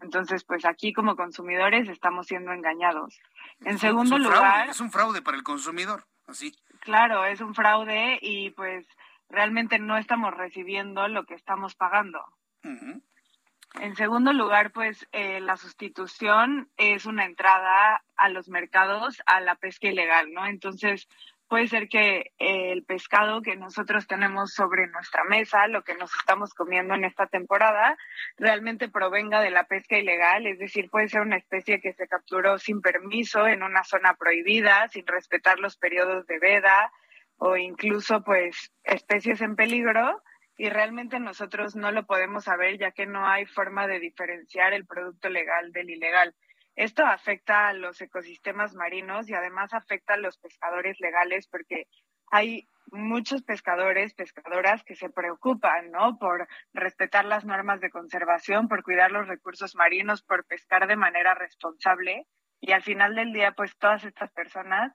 Entonces, 0.00 0.44
pues 0.44 0.64
aquí 0.64 0.92
como 0.92 1.16
consumidores 1.16 1.88
estamos 1.88 2.26
siendo 2.26 2.52
engañados. 2.52 3.20
En 3.64 3.78
segundo 3.78 4.18
lugar... 4.18 4.68
es 4.68 4.80
un 4.80 4.90
fraude 4.90 5.22
para 5.22 5.36
el 5.36 5.42
consumidor, 5.42 6.04
así. 6.26 6.54
Claro, 6.80 7.24
es 7.24 7.40
un 7.40 7.54
fraude 7.54 8.18
y 8.22 8.50
pues 8.50 8.86
realmente 9.28 9.78
no 9.78 9.96
estamos 9.96 10.34
recibiendo 10.34 11.08
lo 11.08 11.24
que 11.24 11.34
estamos 11.34 11.74
pagando. 11.74 12.24
En 12.62 13.96
segundo 13.96 14.32
lugar, 14.32 14.72
pues 14.72 15.06
eh, 15.12 15.40
la 15.40 15.56
sustitución 15.56 16.68
es 16.76 17.04
una 17.06 17.24
entrada 17.24 18.02
a 18.16 18.28
los 18.28 18.48
mercados 18.48 19.22
a 19.26 19.40
la 19.40 19.56
pesca 19.56 19.88
ilegal, 19.88 20.32
¿no? 20.32 20.46
Entonces, 20.46 21.08
puede 21.48 21.66
ser 21.66 21.88
que 21.88 22.32
el 22.38 22.84
pescado 22.84 23.42
que 23.42 23.56
nosotros 23.56 24.06
tenemos 24.06 24.52
sobre 24.52 24.86
nuestra 24.86 25.24
mesa, 25.24 25.66
lo 25.66 25.82
que 25.82 25.94
nos 25.94 26.14
estamos 26.14 26.54
comiendo 26.54 26.94
en 26.94 27.04
esta 27.04 27.26
temporada, 27.26 27.96
realmente 28.36 28.88
provenga 28.88 29.40
de 29.40 29.50
la 29.50 29.64
pesca 29.64 29.98
ilegal, 29.98 30.46
es 30.46 30.58
decir, 30.58 30.90
puede 30.90 31.08
ser 31.08 31.22
una 31.22 31.36
especie 31.36 31.80
que 31.80 31.94
se 31.94 32.06
capturó 32.06 32.58
sin 32.58 32.80
permiso 32.80 33.46
en 33.46 33.62
una 33.62 33.84
zona 33.84 34.14
prohibida, 34.14 34.88
sin 34.88 35.06
respetar 35.06 35.58
los 35.58 35.76
periodos 35.76 36.26
de 36.26 36.38
veda 36.38 36.92
o 37.38 37.56
incluso 37.56 38.22
pues 38.22 38.72
especies 38.84 39.40
en 39.40 39.56
peligro 39.56 40.22
y 40.56 40.68
realmente 40.68 41.20
nosotros 41.20 41.76
no 41.76 41.92
lo 41.92 42.04
podemos 42.04 42.44
saber 42.44 42.78
ya 42.78 42.90
que 42.90 43.06
no 43.06 43.26
hay 43.26 43.46
forma 43.46 43.86
de 43.86 44.00
diferenciar 44.00 44.72
el 44.72 44.86
producto 44.86 45.28
legal 45.28 45.72
del 45.72 45.88
ilegal. 45.88 46.34
Esto 46.78 47.04
afecta 47.04 47.66
a 47.66 47.72
los 47.72 48.00
ecosistemas 48.00 48.72
marinos 48.76 49.28
y 49.28 49.34
además 49.34 49.74
afecta 49.74 50.14
a 50.14 50.16
los 50.16 50.38
pescadores 50.38 51.00
legales 51.00 51.48
porque 51.48 51.88
hay 52.30 52.68
muchos 52.92 53.42
pescadores, 53.42 54.14
pescadoras 54.14 54.84
que 54.84 54.94
se 54.94 55.10
preocupan, 55.10 55.90
¿no? 55.90 56.18
Por 56.20 56.46
respetar 56.72 57.24
las 57.24 57.44
normas 57.44 57.80
de 57.80 57.90
conservación, 57.90 58.68
por 58.68 58.84
cuidar 58.84 59.10
los 59.10 59.26
recursos 59.26 59.74
marinos, 59.74 60.22
por 60.22 60.44
pescar 60.44 60.86
de 60.86 60.94
manera 60.94 61.34
responsable. 61.34 62.28
Y 62.60 62.70
al 62.70 62.84
final 62.84 63.16
del 63.16 63.32
día, 63.32 63.54
pues 63.56 63.76
todas 63.76 64.04
estas 64.04 64.30
personas 64.30 64.92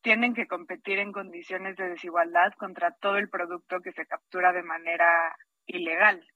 tienen 0.00 0.32
que 0.32 0.46
competir 0.46 1.00
en 1.00 1.12
condiciones 1.12 1.76
de 1.76 1.90
desigualdad 1.90 2.54
contra 2.56 2.92
todo 2.92 3.18
el 3.18 3.28
producto 3.28 3.82
que 3.82 3.92
se 3.92 4.06
captura 4.06 4.54
de 4.54 4.62
manera 4.62 5.36
ilegal. 5.66 6.26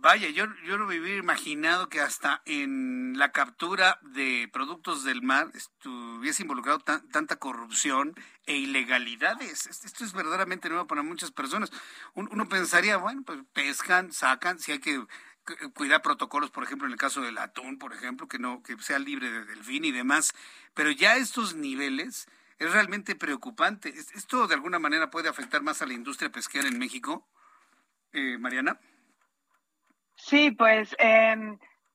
Vaya, 0.00 0.28
yo, 0.30 0.46
yo 0.66 0.78
me 0.78 0.98
hubiera 0.98 1.18
imaginado 1.18 1.88
que 1.88 2.00
hasta 2.00 2.42
en 2.46 3.18
la 3.18 3.32
captura 3.32 3.98
de 4.02 4.48
productos 4.52 5.04
del 5.04 5.22
mar 5.22 5.50
estuviese 5.54 6.42
involucrado 6.42 6.80
tanta 6.80 7.36
corrupción 7.36 8.14
e 8.46 8.56
ilegalidades. 8.56 9.66
Esto 9.66 10.04
es 10.04 10.12
verdaderamente 10.12 10.68
nuevo 10.68 10.86
para 10.86 11.02
muchas 11.02 11.30
personas. 11.30 11.70
Uno, 12.14 12.48
pensaría, 12.48 12.96
bueno, 12.96 13.22
pues 13.24 13.40
pescan, 13.52 14.12
sacan, 14.12 14.58
si 14.58 14.72
hay 14.72 14.80
que 14.80 15.04
cuidar 15.74 16.02
protocolos, 16.02 16.50
por 16.50 16.64
ejemplo, 16.64 16.86
en 16.86 16.92
el 16.92 16.98
caso 16.98 17.20
del 17.20 17.38
atún, 17.38 17.78
por 17.78 17.92
ejemplo, 17.92 18.28
que 18.28 18.38
no 18.38 18.62
que 18.62 18.76
sea 18.78 18.98
libre 18.98 19.30
de 19.30 19.44
delfín 19.44 19.84
y 19.84 19.92
demás, 19.92 20.32
pero 20.74 20.90
ya 20.90 21.16
estos 21.16 21.54
niveles 21.54 22.26
es 22.58 22.72
realmente 22.72 23.14
preocupante. 23.14 23.94
¿Esto 24.14 24.46
de 24.46 24.54
alguna 24.54 24.78
manera 24.78 25.10
puede 25.10 25.28
afectar 25.28 25.62
más 25.62 25.82
a 25.82 25.86
la 25.86 25.94
industria 25.94 26.32
pesquera 26.32 26.68
en 26.68 26.78
México, 26.78 27.26
eh, 28.12 28.38
Mariana? 28.38 28.80
Sí, 30.26 30.52
pues 30.52 30.96
eh, 30.98 31.36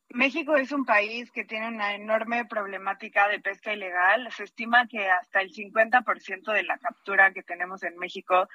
México 0.09 0.55
es 0.55 0.71
un 0.71 0.85
país 0.85 1.31
que 1.31 1.45
tiene 1.45 1.67
una 1.67 1.95
enorme 1.95 2.45
problemática 2.45 3.27
de 3.27 3.39
pesca 3.39 3.73
ilegal. 3.73 4.31
Se 4.31 4.43
estima 4.43 4.87
que 4.87 5.09
hasta 5.09 5.41
el 5.41 5.51
50% 5.51 6.51
de 6.53 6.61
la 6.61 6.77
captura 6.77 7.33
que 7.33 7.41
tenemos 7.41 7.81
en 7.81 7.97
México 7.97 8.47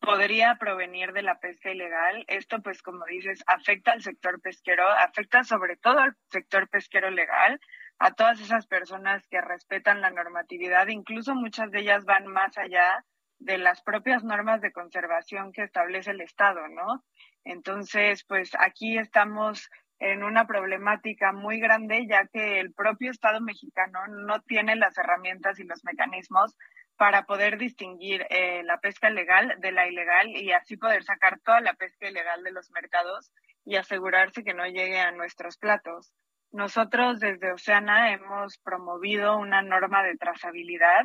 podría 0.00 0.54
provenir 0.54 1.12
de 1.12 1.20
la 1.20 1.38
pesca 1.40 1.70
ilegal. 1.70 2.24
Esto, 2.26 2.62
pues, 2.62 2.82
como 2.82 3.04
dices, 3.04 3.44
afecta 3.46 3.92
al 3.92 4.02
sector 4.02 4.40
pesquero, 4.40 4.88
afecta 4.88 5.44
sobre 5.44 5.76
todo 5.76 5.98
al 5.98 6.16
sector 6.30 6.66
pesquero 6.70 7.10
legal, 7.10 7.60
a 7.98 8.12
todas 8.12 8.40
esas 8.40 8.66
personas 8.66 9.26
que 9.28 9.42
respetan 9.42 10.00
la 10.00 10.10
normatividad, 10.10 10.86
incluso 10.88 11.34
muchas 11.34 11.70
de 11.70 11.80
ellas 11.80 12.06
van 12.06 12.26
más 12.28 12.56
allá 12.56 13.04
de 13.38 13.58
las 13.58 13.82
propias 13.82 14.24
normas 14.24 14.62
de 14.62 14.72
conservación 14.72 15.52
que 15.52 15.64
establece 15.64 16.12
el 16.12 16.22
Estado, 16.22 16.66
¿no? 16.68 17.04
Entonces, 17.48 18.24
pues 18.24 18.50
aquí 18.58 18.98
estamos 18.98 19.70
en 19.98 20.22
una 20.22 20.46
problemática 20.46 21.32
muy 21.32 21.58
grande, 21.58 22.06
ya 22.06 22.26
que 22.26 22.60
el 22.60 22.74
propio 22.74 23.10
Estado 23.10 23.40
mexicano 23.40 24.06
no 24.06 24.42
tiene 24.42 24.76
las 24.76 24.96
herramientas 24.98 25.58
y 25.58 25.64
los 25.64 25.82
mecanismos 25.82 26.54
para 26.98 27.24
poder 27.24 27.56
distinguir 27.56 28.26
eh, 28.28 28.62
la 28.64 28.80
pesca 28.80 29.08
legal 29.08 29.54
de 29.60 29.72
la 29.72 29.88
ilegal 29.88 30.28
y 30.28 30.52
así 30.52 30.76
poder 30.76 31.04
sacar 31.04 31.40
toda 31.40 31.60
la 31.60 31.72
pesca 31.72 32.08
ilegal 32.08 32.44
de 32.44 32.52
los 32.52 32.70
mercados 32.70 33.32
y 33.64 33.76
asegurarse 33.76 34.44
que 34.44 34.52
no 34.52 34.66
llegue 34.66 35.00
a 35.00 35.12
nuestros 35.12 35.56
platos. 35.56 36.12
Nosotros 36.50 37.18
desde 37.18 37.52
Oceana 37.52 38.12
hemos 38.12 38.58
promovido 38.58 39.38
una 39.38 39.62
norma 39.62 40.02
de 40.02 40.16
trazabilidad. 40.16 41.04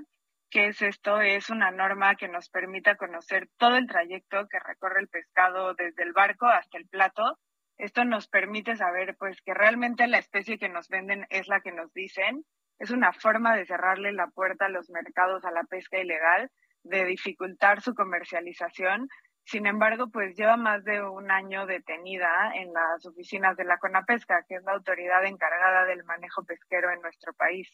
¿Qué 0.53 0.67
es 0.67 0.81
esto? 0.81 1.19
Es 1.19 1.49
una 1.49 1.71
norma 1.71 2.15
que 2.15 2.29
nos 2.29 2.47
permita 2.49 2.95
conocer 2.95 3.49
todo 3.57 3.75
el 3.75 3.87
trayecto 3.87 4.47
que 4.47 4.59
recorre 4.59 5.01
el 5.01 5.09
pescado 5.09 5.73
desde 5.73 6.03
el 6.03 6.13
barco 6.13 6.45
hasta 6.45 6.77
el 6.77 6.87
plato 6.87 7.39
esto 7.77 8.05
nos 8.05 8.27
permite 8.27 8.75
saber 8.75 9.15
pues 9.17 9.41
que 9.41 9.53
realmente 9.53 10.07
la 10.07 10.19
especie 10.19 10.57
que 10.57 10.69
nos 10.69 10.87
venden 10.89 11.25
es 11.29 11.47
la 11.47 11.61
que 11.61 11.71
nos 11.71 11.91
dicen. 11.93 12.45
Es 12.79 12.91
una 12.91 13.13
forma 13.13 13.55
de 13.55 13.65
cerrarle 13.65 14.13
la 14.13 14.27
puerta 14.27 14.65
a 14.65 14.69
los 14.69 14.89
mercados 14.89 15.43
a 15.45 15.51
la 15.51 15.63
pesca 15.63 15.99
ilegal, 15.99 16.51
de 16.83 17.05
dificultar 17.05 17.81
su 17.81 17.93
comercialización. 17.93 19.09
Sin 19.45 19.65
embargo, 19.65 20.09
pues 20.11 20.35
lleva 20.35 20.55
más 20.55 20.83
de 20.83 21.01
un 21.01 21.31
año 21.31 21.65
detenida 21.65 22.51
en 22.55 22.71
las 22.73 23.05
oficinas 23.05 23.57
de 23.57 23.65
la 23.65 23.77
CONAPESCA, 23.77 24.45
que 24.47 24.55
es 24.55 24.63
la 24.63 24.73
autoridad 24.73 25.25
encargada 25.25 25.85
del 25.85 26.03
manejo 26.03 26.45
pesquero 26.45 26.91
en 26.91 27.01
nuestro 27.01 27.33
país. 27.33 27.69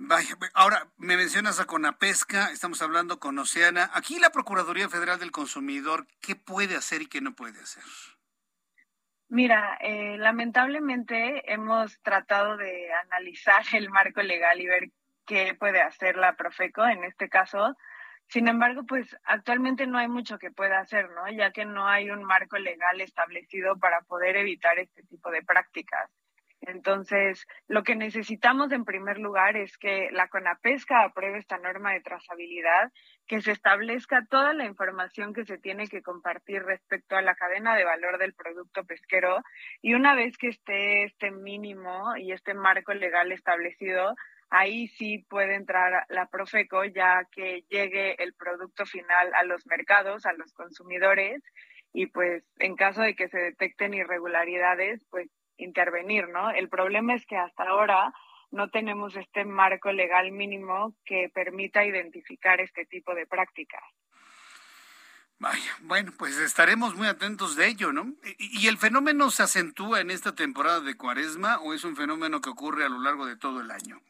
Vaya, 0.00 0.36
ahora 0.54 0.86
me 0.96 1.16
mencionas 1.16 1.58
a 1.58 1.66
Conapesca, 1.66 2.52
estamos 2.52 2.80
hablando 2.82 3.18
con 3.18 3.36
Oceana. 3.36 3.90
Aquí 3.94 4.20
la 4.20 4.30
Procuraduría 4.30 4.88
Federal 4.88 5.18
del 5.18 5.32
Consumidor, 5.32 6.06
¿qué 6.20 6.36
puede 6.36 6.76
hacer 6.76 7.02
y 7.02 7.06
qué 7.06 7.20
no 7.20 7.34
puede 7.34 7.60
hacer? 7.60 7.82
Mira, 9.28 9.76
eh, 9.80 10.16
lamentablemente 10.16 11.52
hemos 11.52 12.00
tratado 12.00 12.56
de 12.56 12.92
analizar 12.92 13.62
el 13.72 13.90
marco 13.90 14.22
legal 14.22 14.60
y 14.60 14.66
ver 14.66 14.90
qué 15.26 15.56
puede 15.58 15.82
hacer 15.82 16.16
la 16.16 16.36
Profeco 16.36 16.86
en 16.86 17.02
este 17.02 17.28
caso. 17.28 17.76
Sin 18.28 18.46
embargo, 18.46 18.84
pues 18.86 19.16
actualmente 19.24 19.86
no 19.88 19.98
hay 19.98 20.06
mucho 20.06 20.38
que 20.38 20.52
pueda 20.52 20.78
hacer, 20.78 21.10
¿no? 21.10 21.28
Ya 21.28 21.50
que 21.50 21.64
no 21.64 21.88
hay 21.88 22.08
un 22.10 22.22
marco 22.22 22.56
legal 22.56 23.00
establecido 23.00 23.76
para 23.78 24.02
poder 24.02 24.36
evitar 24.36 24.78
este 24.78 25.02
tipo 25.02 25.30
de 25.30 25.42
prácticas. 25.42 26.08
Entonces, 26.68 27.46
lo 27.66 27.82
que 27.82 27.96
necesitamos 27.96 28.72
en 28.72 28.84
primer 28.84 29.18
lugar 29.18 29.56
es 29.56 29.78
que 29.78 30.10
la 30.12 30.28
CONAPESCA 30.28 31.02
apruebe 31.02 31.38
esta 31.38 31.56
norma 31.56 31.94
de 31.94 32.02
trazabilidad, 32.02 32.92
que 33.26 33.40
se 33.40 33.52
establezca 33.52 34.26
toda 34.28 34.52
la 34.52 34.66
información 34.66 35.32
que 35.32 35.46
se 35.46 35.56
tiene 35.56 35.88
que 35.88 36.02
compartir 36.02 36.62
respecto 36.62 37.16
a 37.16 37.22
la 37.22 37.36
cadena 37.36 37.74
de 37.74 37.84
valor 37.84 38.18
del 38.18 38.34
producto 38.34 38.84
pesquero 38.84 39.42
y 39.80 39.94
una 39.94 40.14
vez 40.14 40.36
que 40.36 40.48
esté 40.48 41.04
este 41.04 41.30
mínimo 41.30 42.14
y 42.18 42.32
este 42.32 42.52
marco 42.52 42.92
legal 42.92 43.32
establecido, 43.32 44.14
ahí 44.50 44.88
sí 44.88 45.24
puede 45.30 45.54
entrar 45.54 46.04
la 46.10 46.26
Profeco 46.26 46.84
ya 46.84 47.22
que 47.32 47.64
llegue 47.70 48.22
el 48.22 48.34
producto 48.34 48.84
final 48.84 49.32
a 49.34 49.42
los 49.44 49.66
mercados, 49.66 50.26
a 50.26 50.34
los 50.34 50.52
consumidores 50.52 51.42
y 51.94 52.08
pues 52.08 52.44
en 52.58 52.76
caso 52.76 53.00
de 53.00 53.14
que 53.14 53.28
se 53.28 53.38
detecten 53.38 53.94
irregularidades, 53.94 55.02
pues 55.10 55.30
intervenir, 55.58 56.28
¿no? 56.28 56.50
El 56.50 56.68
problema 56.68 57.14
es 57.14 57.26
que 57.26 57.36
hasta 57.36 57.64
ahora 57.64 58.12
no 58.50 58.70
tenemos 58.70 59.16
este 59.16 59.44
marco 59.44 59.92
legal 59.92 60.32
mínimo 60.32 60.94
que 61.04 61.30
permita 61.32 61.84
identificar 61.84 62.60
este 62.60 62.86
tipo 62.86 63.14
de 63.14 63.26
prácticas. 63.26 63.82
Vaya, 65.40 65.70
bueno, 65.82 66.10
pues 66.18 66.36
estaremos 66.38 66.96
muy 66.96 67.06
atentos 67.06 67.54
de 67.54 67.68
ello, 67.68 67.92
¿no? 67.92 68.12
¿Y 68.38 68.66
el 68.66 68.76
fenómeno 68.76 69.30
se 69.30 69.44
acentúa 69.44 70.00
en 70.00 70.10
esta 70.10 70.34
temporada 70.34 70.80
de 70.80 70.96
cuaresma 70.96 71.60
o 71.60 71.74
es 71.74 71.84
un 71.84 71.94
fenómeno 71.94 72.40
que 72.40 72.50
ocurre 72.50 72.84
a 72.84 72.88
lo 72.88 73.00
largo 73.00 73.24
de 73.24 73.36
todo 73.36 73.60
el 73.60 73.70
año? 73.70 74.00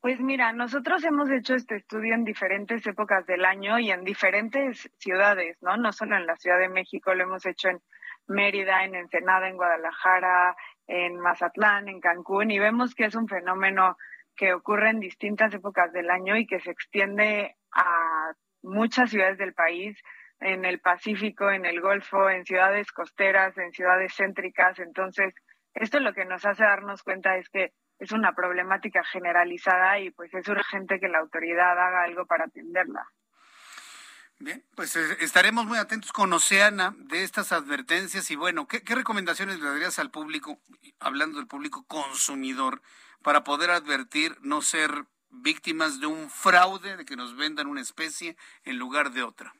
Pues 0.00 0.20
mira, 0.20 0.52
nosotros 0.52 1.04
hemos 1.04 1.28
hecho 1.30 1.54
este 1.54 1.76
estudio 1.76 2.14
en 2.14 2.24
diferentes 2.24 2.86
épocas 2.86 3.26
del 3.26 3.44
año 3.44 3.78
y 3.78 3.90
en 3.90 4.04
diferentes 4.04 4.90
ciudades, 4.96 5.58
¿no? 5.60 5.76
No 5.76 5.92
solo 5.92 6.16
en 6.16 6.26
la 6.26 6.36
Ciudad 6.36 6.58
de 6.58 6.68
México, 6.68 7.12
lo 7.14 7.24
hemos 7.24 7.44
hecho 7.44 7.68
en 7.68 7.82
Mérida, 8.28 8.84
en 8.84 8.94
Ensenada, 8.94 9.48
en 9.48 9.56
Guadalajara, 9.56 10.56
en 10.86 11.18
Mazatlán, 11.18 11.88
en 11.88 12.00
Cancún, 12.00 12.50
y 12.50 12.58
vemos 12.58 12.94
que 12.94 13.06
es 13.06 13.14
un 13.14 13.28
fenómeno 13.28 13.96
que 14.36 14.52
ocurre 14.54 14.90
en 14.90 15.00
distintas 15.00 15.52
épocas 15.52 15.92
del 15.92 16.10
año 16.10 16.36
y 16.36 16.46
que 16.46 16.60
se 16.60 16.70
extiende 16.70 17.56
a 17.72 18.32
muchas 18.62 19.10
ciudades 19.10 19.38
del 19.38 19.54
país, 19.54 20.00
en 20.40 20.64
el 20.64 20.80
Pacífico, 20.80 21.50
en 21.50 21.66
el 21.66 21.80
Golfo, 21.80 22.30
en 22.30 22.44
ciudades 22.44 22.92
costeras, 22.92 23.56
en 23.58 23.72
ciudades 23.72 24.14
céntricas. 24.14 24.78
Entonces, 24.78 25.34
esto 25.74 25.98
lo 26.00 26.12
que 26.12 26.24
nos 26.24 26.44
hace 26.46 26.62
darnos 26.62 27.02
cuenta 27.02 27.36
es 27.36 27.48
que 27.48 27.72
es 27.98 28.12
una 28.12 28.32
problemática 28.34 29.02
generalizada 29.02 29.98
y 29.98 30.10
pues 30.10 30.32
es 30.32 30.48
urgente 30.48 31.00
que 31.00 31.08
la 31.08 31.18
autoridad 31.18 31.72
haga 31.72 32.04
algo 32.04 32.26
para 32.26 32.44
atenderla. 32.44 33.04
Bien, 34.40 34.64
pues 34.76 34.94
eh, 34.94 35.16
estaremos 35.20 35.66
muy 35.66 35.78
atentos 35.78 36.12
con 36.12 36.32
Oceana 36.32 36.94
de 36.96 37.24
estas 37.24 37.50
advertencias 37.50 38.30
y 38.30 38.36
bueno, 38.36 38.68
¿qué, 38.68 38.82
recomendaciones 38.94 39.58
le 39.58 39.68
darías 39.68 39.98
al 39.98 40.12
público, 40.12 40.60
hablando 41.00 41.38
del 41.38 41.48
público 41.48 41.84
consumidor, 41.88 42.80
para 43.22 43.42
poder 43.42 43.70
advertir 43.70 44.36
no 44.40 44.62
ser 44.62 44.90
víctimas 45.30 45.98
de 45.98 46.06
un 46.06 46.30
fraude, 46.30 46.96
de 46.96 47.04
que 47.04 47.16
nos 47.16 47.36
vendan 47.36 47.66
una 47.66 47.80
especie 47.80 48.36
en 48.62 48.78
lugar 48.78 49.10
de 49.10 49.24
otra? 49.24 49.52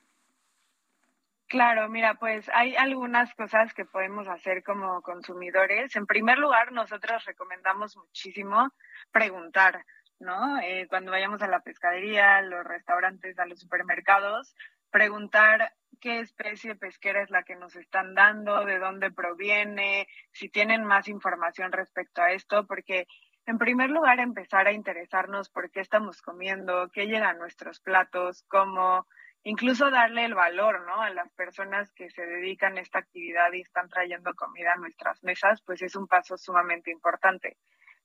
Claro, 1.48 1.88
mira, 1.88 2.14
pues 2.14 2.48
hay 2.54 2.76
algunas 2.76 3.34
cosas 3.34 3.74
que 3.74 3.84
podemos 3.84 4.28
hacer 4.28 4.62
como 4.62 5.02
consumidores. 5.02 5.96
En 5.96 6.06
primer 6.06 6.38
lugar, 6.38 6.70
nosotros 6.72 7.24
recomendamos 7.24 7.96
muchísimo 7.96 8.70
preguntar. 9.10 9.84
¿No? 10.20 10.58
Eh, 10.60 10.86
cuando 10.88 11.10
vayamos 11.10 11.42
a 11.42 11.48
la 11.48 11.60
pescadería, 11.60 12.42
los 12.42 12.64
restaurantes, 12.64 13.38
a 13.38 13.46
los 13.46 13.60
supermercados, 13.60 14.54
preguntar 14.90 15.72
qué 16.00 16.20
especie 16.20 16.76
pesquera 16.76 17.22
es 17.22 17.30
la 17.30 17.42
que 17.42 17.56
nos 17.56 17.76
están 17.76 18.14
dando, 18.14 18.64
de 18.64 18.78
dónde 18.78 19.10
proviene, 19.10 20.08
si 20.32 20.48
tienen 20.48 20.84
más 20.84 21.08
información 21.08 21.72
respecto 21.72 22.22
a 22.22 22.32
esto, 22.32 22.66
porque 22.66 23.06
en 23.46 23.58
primer 23.58 23.90
lugar 23.90 24.20
empezar 24.20 24.66
a 24.66 24.72
interesarnos 24.72 25.48
por 25.48 25.70
qué 25.70 25.80
estamos 25.80 26.20
comiendo, 26.22 26.90
qué 26.92 27.06
llega 27.06 27.30
a 27.30 27.34
nuestros 27.34 27.80
platos, 27.80 28.44
cómo, 28.48 29.06
incluso 29.42 29.90
darle 29.90 30.24
el 30.24 30.34
valor, 30.34 30.86
¿no? 30.86 31.00
A 31.00 31.10
las 31.10 31.32
personas 31.32 31.90
que 31.92 32.10
se 32.10 32.26
dedican 32.26 32.76
a 32.76 32.82
esta 32.82 32.98
actividad 32.98 33.52
y 33.52 33.62
están 33.62 33.88
trayendo 33.88 34.34
comida 34.34 34.74
a 34.74 34.76
nuestras 34.76 35.22
mesas, 35.24 35.62
pues 35.62 35.80
es 35.82 35.96
un 35.96 36.06
paso 36.06 36.36
sumamente 36.36 36.90
importante. 36.90 37.56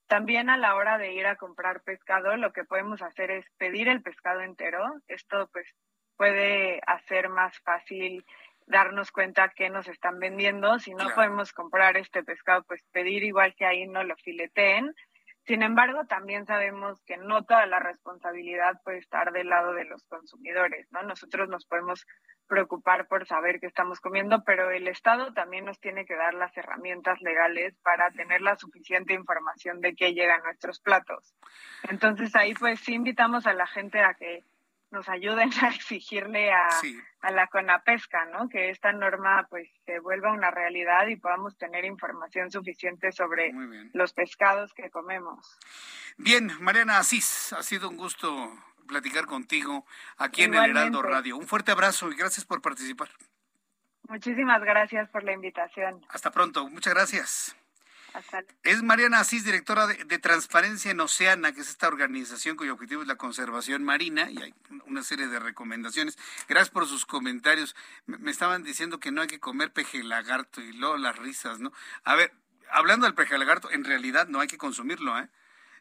También 0.06 0.50
a 0.50 0.56
la 0.56 0.74
hora 0.74 0.98
de 0.98 1.12
ir 1.12 1.26
a 1.26 1.36
comprar 1.36 1.82
pescado, 1.82 2.36
lo 2.36 2.52
que 2.52 2.64
podemos 2.64 3.02
hacer 3.02 3.30
es 3.30 3.46
pedir 3.56 3.88
el 3.88 4.02
pescado 4.02 4.40
entero. 4.40 5.00
Esto 5.08 5.48
pues 5.52 5.66
puede 6.16 6.80
hacer 6.86 7.28
más 7.28 7.58
fácil 7.60 8.24
darnos 8.66 9.10
cuenta 9.10 9.50
que 9.50 9.70
nos 9.70 9.88
están 9.88 10.18
vendiendo. 10.18 10.78
Si 10.78 10.94
no 10.94 11.10
podemos 11.14 11.52
comprar 11.52 11.96
este 11.96 12.22
pescado, 12.22 12.62
pues 12.64 12.82
pedir 12.92 13.24
igual 13.24 13.54
que 13.54 13.66
ahí 13.66 13.86
no 13.86 14.04
lo 14.04 14.16
fileteen. 14.16 14.94
Sin 15.46 15.62
embargo, 15.62 16.06
también 16.06 16.46
sabemos 16.46 17.02
que 17.04 17.18
no 17.18 17.44
toda 17.44 17.66
la 17.66 17.78
responsabilidad 17.78 18.80
puede 18.82 18.98
estar 18.98 19.30
del 19.30 19.48
lado 19.48 19.74
de 19.74 19.84
los 19.84 20.02
consumidores, 20.04 20.86
¿no? 20.90 21.02
Nosotros 21.02 21.50
nos 21.50 21.66
podemos 21.66 22.06
preocupar 22.46 23.06
por 23.08 23.26
saber 23.26 23.60
qué 23.60 23.66
estamos 23.66 24.00
comiendo, 24.00 24.42
pero 24.44 24.70
el 24.70 24.88
Estado 24.88 25.32
también 25.34 25.64
nos 25.64 25.80
tiene 25.80 26.06
que 26.06 26.16
dar 26.16 26.32
las 26.34 26.56
herramientas 26.56 27.20
legales 27.20 27.76
para 27.82 28.10
tener 28.10 28.40
la 28.40 28.56
suficiente 28.56 29.12
información 29.12 29.80
de 29.80 29.94
qué 29.94 30.14
llega 30.14 30.36
a 30.36 30.42
nuestros 30.42 30.80
platos. 30.80 31.34
Entonces 31.90 32.34
ahí 32.36 32.54
pues 32.54 32.80
sí 32.80 32.94
invitamos 32.94 33.46
a 33.46 33.52
la 33.52 33.66
gente 33.66 34.00
a 34.00 34.14
que 34.14 34.42
nos 34.94 35.08
ayuden 35.08 35.50
a 35.62 35.68
exigirle 35.68 36.52
a, 36.52 36.68
a 37.20 37.30
la 37.30 37.48
CONAPESCA, 37.48 38.24
¿no? 38.26 38.48
Que 38.48 38.70
esta 38.70 38.92
norma 38.92 39.46
pues 39.50 39.68
se 39.84 39.98
vuelva 39.98 40.32
una 40.32 40.50
realidad 40.50 41.06
y 41.08 41.16
podamos 41.16 41.58
tener 41.58 41.84
información 41.84 42.50
suficiente 42.50 43.12
sobre 43.12 43.52
los 43.92 44.14
pescados 44.14 44.72
que 44.72 44.88
comemos. 44.90 45.58
Bien, 46.16 46.50
Mariana 46.60 46.98
Asís, 46.98 47.52
ha 47.52 47.62
sido 47.62 47.90
un 47.90 47.96
gusto 47.96 48.50
platicar 48.86 49.26
contigo 49.26 49.84
aquí 50.16 50.42
en 50.44 50.54
el 50.54 50.70
Heraldo 50.70 51.02
Radio. 51.02 51.36
Un 51.36 51.46
fuerte 51.46 51.72
abrazo 51.72 52.10
y 52.10 52.16
gracias 52.16 52.46
por 52.46 52.62
participar. 52.62 53.10
Muchísimas 54.08 54.62
gracias 54.62 55.08
por 55.10 55.24
la 55.24 55.32
invitación. 55.32 56.04
Hasta 56.08 56.30
pronto, 56.30 56.68
muchas 56.68 56.94
gracias. 56.94 57.56
Es 58.62 58.82
Mariana 58.82 59.20
Asís, 59.20 59.44
directora 59.44 59.86
de, 59.86 60.18
Transparencia 60.18 60.90
en 60.90 61.00
Oceana, 61.00 61.52
que 61.52 61.60
es 61.60 61.68
esta 61.68 61.88
organización 61.88 62.56
cuyo 62.56 62.74
objetivo 62.74 63.02
es 63.02 63.08
la 63.08 63.16
conservación 63.16 63.82
marina 63.82 64.30
y 64.30 64.40
hay 64.40 64.54
una 64.86 65.02
serie 65.02 65.26
de 65.26 65.38
recomendaciones. 65.38 66.16
Gracias 66.48 66.70
por 66.70 66.86
sus 66.86 67.06
comentarios. 67.06 67.74
Me, 68.06 68.30
estaban 68.30 68.62
diciendo 68.62 69.00
que 69.00 69.10
no 69.10 69.22
hay 69.22 69.26
que 69.26 69.40
comer 69.40 69.72
peje 69.72 70.02
lagarto 70.02 70.60
y 70.60 70.72
luego 70.72 70.96
las 70.96 71.16
risas, 71.18 71.58
¿no? 71.58 71.72
A 72.04 72.14
ver, 72.14 72.32
hablando 72.70 73.06
del 73.06 73.14
peje 73.14 73.36
lagarto, 73.36 73.70
en 73.70 73.84
realidad 73.84 74.28
no 74.28 74.40
hay 74.40 74.48
que 74.48 74.58
consumirlo, 74.58 75.18
¿eh? 75.18 75.28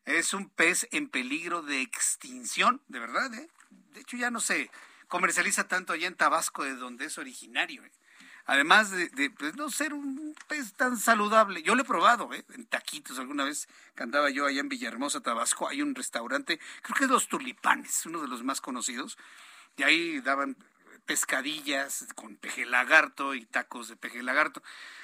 Es 0.05 0.33
un 0.33 0.49
pez 0.49 0.87
en 0.91 1.07
peligro 1.09 1.61
de 1.61 1.81
extinción, 1.81 2.81
de 2.87 2.99
verdad, 2.99 3.33
¿eh? 3.33 3.47
De 3.93 4.01
hecho, 4.01 4.17
ya 4.17 4.31
no 4.31 4.39
se 4.39 4.69
comercializa 5.07 5.67
tanto 5.67 5.93
allá 5.93 6.07
en 6.07 6.15
Tabasco, 6.15 6.63
de 6.63 6.75
donde 6.75 7.05
es 7.05 7.17
originario. 7.17 7.85
¿eh? 7.85 7.91
Además 8.45 8.91
de, 8.91 9.29
pues, 9.37 9.55
no 9.55 9.69
ser 9.69 9.93
un 9.93 10.35
pez 10.47 10.73
tan 10.73 10.97
saludable, 10.97 11.63
yo 11.63 11.75
lo 11.75 11.81
he 11.83 11.85
probado, 11.85 12.33
¿eh? 12.33 12.45
en 12.53 12.65
taquitos 12.65 13.19
alguna 13.19 13.45
vez 13.45 13.67
cantaba 13.95 14.29
yo 14.29 14.45
allá 14.45 14.59
en 14.59 14.69
Villahermosa, 14.69 15.21
Tabasco, 15.21 15.67
hay 15.67 15.81
un 15.81 15.95
restaurante, 15.95 16.59
creo 16.81 16.95
que 16.95 17.03
es 17.05 17.09
Los 17.09 17.27
Tulipanes, 17.27 18.05
uno 18.05 18.21
de 18.21 18.27
los 18.27 18.43
más 18.43 18.61
conocidos, 18.61 19.17
y 19.77 19.83
ahí 19.83 20.19
daban 20.21 20.57
pescadillas 21.05 22.05
con 22.15 22.35
peje 22.35 22.65
lagarto 22.65 23.35
y 23.35 23.45
tacos 23.45 23.89
de 23.89 23.95
peje 23.95 24.23
lagarto. 24.23 24.63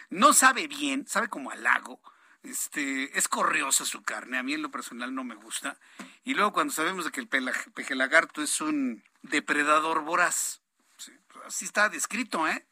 No 0.10 0.34
sabe 0.34 0.68
bien, 0.68 1.07
sabe 1.07 1.28
como 1.28 1.52
al 1.52 1.64
lago, 1.64 1.99
este, 2.44 3.18
es 3.18 3.28
correosa 3.28 3.86
su 3.86 4.02
carne, 4.03 4.38
a 4.38 4.44
mí 4.44 4.53
en 4.53 4.61
lo 4.61 4.72
personal 4.72 5.14
no 5.14 5.24
me 5.24 5.36
gusta. 5.36 5.78
Y 6.24 6.34
luego 6.34 6.53
cuando 6.53 6.74
sabemos 6.74 7.06
de 7.06 7.11
que 7.11 7.20
el 7.20 7.28
peje 7.28 7.95
lagarto 7.95 8.41
es 8.41 8.61
un 8.61 9.03
depredador 9.22 10.03
voraz, 10.03 10.61
pues 10.95 11.11
así 11.45 11.66
está 11.66 11.90
descrito, 11.90 12.48
¿eh? 12.48 12.66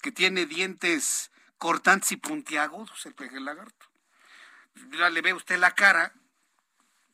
Que 0.00 0.12
tiene 0.12 0.46
dientes 0.46 1.30
cortantes 1.58 2.12
y 2.12 2.16
puntiagudos 2.16 3.04
el 3.06 3.14
peje 3.14 3.40
lagarto. 3.40 3.86
Ya 4.92 5.10
le 5.10 5.20
ve 5.22 5.34
usted 5.34 5.58
la 5.58 5.74
cara, 5.74 6.14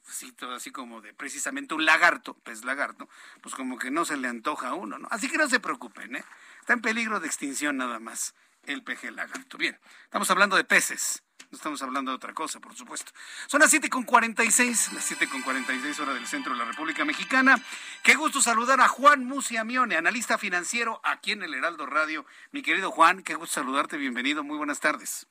así, 0.09 0.33
todo 0.33 0.55
así 0.55 0.71
como 0.71 1.01
de 1.01 1.15
precisamente 1.15 1.75
un 1.75 1.85
lagarto, 1.87 2.35
pez 2.35 2.65
lagarto, 2.65 3.09
pues 3.43 3.55
como 3.55 3.79
que 3.79 3.91
no 3.91 4.05
se 4.05 4.17
le 4.17 4.29
antoja 4.29 4.69
a 4.69 4.75
uno, 4.75 4.99
¿no? 4.99 5.09
Así 5.11 5.29
que 5.29 5.39
no 5.39 5.49
se 5.49 5.61
preocupen, 5.61 6.17
¿eh? 6.17 6.25
Está 6.61 6.75
en 6.75 6.83
peligro 6.83 7.21
de 7.21 7.27
extinción 7.27 7.79
nada 7.79 7.99
más 7.99 8.35
el 8.65 8.83
peje 8.83 9.11
lagarto. 9.11 9.59
Bien, 9.59 9.79
estamos 10.05 10.31
hablando 10.31 10.57
de 10.57 10.65
peces. 10.65 11.24
No 11.51 11.57
estamos 11.57 11.83
hablando 11.83 12.11
de 12.11 12.17
otra 12.17 12.33
cosa, 12.33 12.59
por 12.59 12.75
supuesto. 12.75 13.13
Son 13.47 13.61
las 13.61 13.73
7.46, 13.73 14.93
las 14.93 15.13
7.46 15.13 16.01
horas 16.01 16.15
del 16.15 16.27
centro 16.27 16.53
de 16.53 16.59
la 16.59 16.65
República 16.65 17.05
Mexicana. 17.05 17.61
Qué 18.03 18.15
gusto 18.15 18.41
saludar 18.41 18.81
a 18.81 18.89
Juan 18.89 19.25
Musiamione, 19.25 19.97
analista 19.97 20.37
financiero 20.37 21.01
aquí 21.05 21.33
en 21.33 21.43
el 21.43 21.55
Heraldo 21.55 21.87
Radio. 21.87 22.27
Mi 22.51 22.63
querido 22.63 22.91
Juan, 22.91 23.23
qué 23.23 23.35
gusto 23.35 23.55
saludarte, 23.61 23.97
bienvenido, 23.97 24.43
muy 24.43 24.57
buenas 24.57 24.81
tardes. 24.81 25.29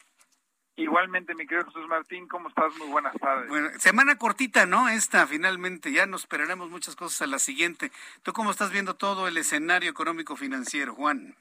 Igualmente, 0.75 1.35
mi 1.35 1.45
querido 1.45 1.67
Jesús 1.67 1.87
Martín, 1.87 2.27
¿cómo 2.27 2.49
estás? 2.49 2.73
Muy 2.77 2.87
buenas 2.87 3.13
tardes. 3.19 3.47
Bueno, 3.47 3.69
semana 3.77 4.17
cortita, 4.17 4.65
¿no? 4.65 4.89
Esta, 4.89 5.27
finalmente, 5.27 5.91
ya 5.91 6.07
nos 6.07 6.21
esperaremos 6.21 6.69
muchas 6.69 6.95
cosas 6.95 7.21
a 7.21 7.27
la 7.27 7.37
siguiente. 7.37 7.91
¿Tú 8.23 8.33
cómo 8.33 8.49
estás 8.49 8.71
viendo 8.71 8.95
todo 8.95 9.27
el 9.27 9.37
escenario 9.37 9.91
económico 9.91 10.35
financiero, 10.35 10.95
Juan? 10.95 11.35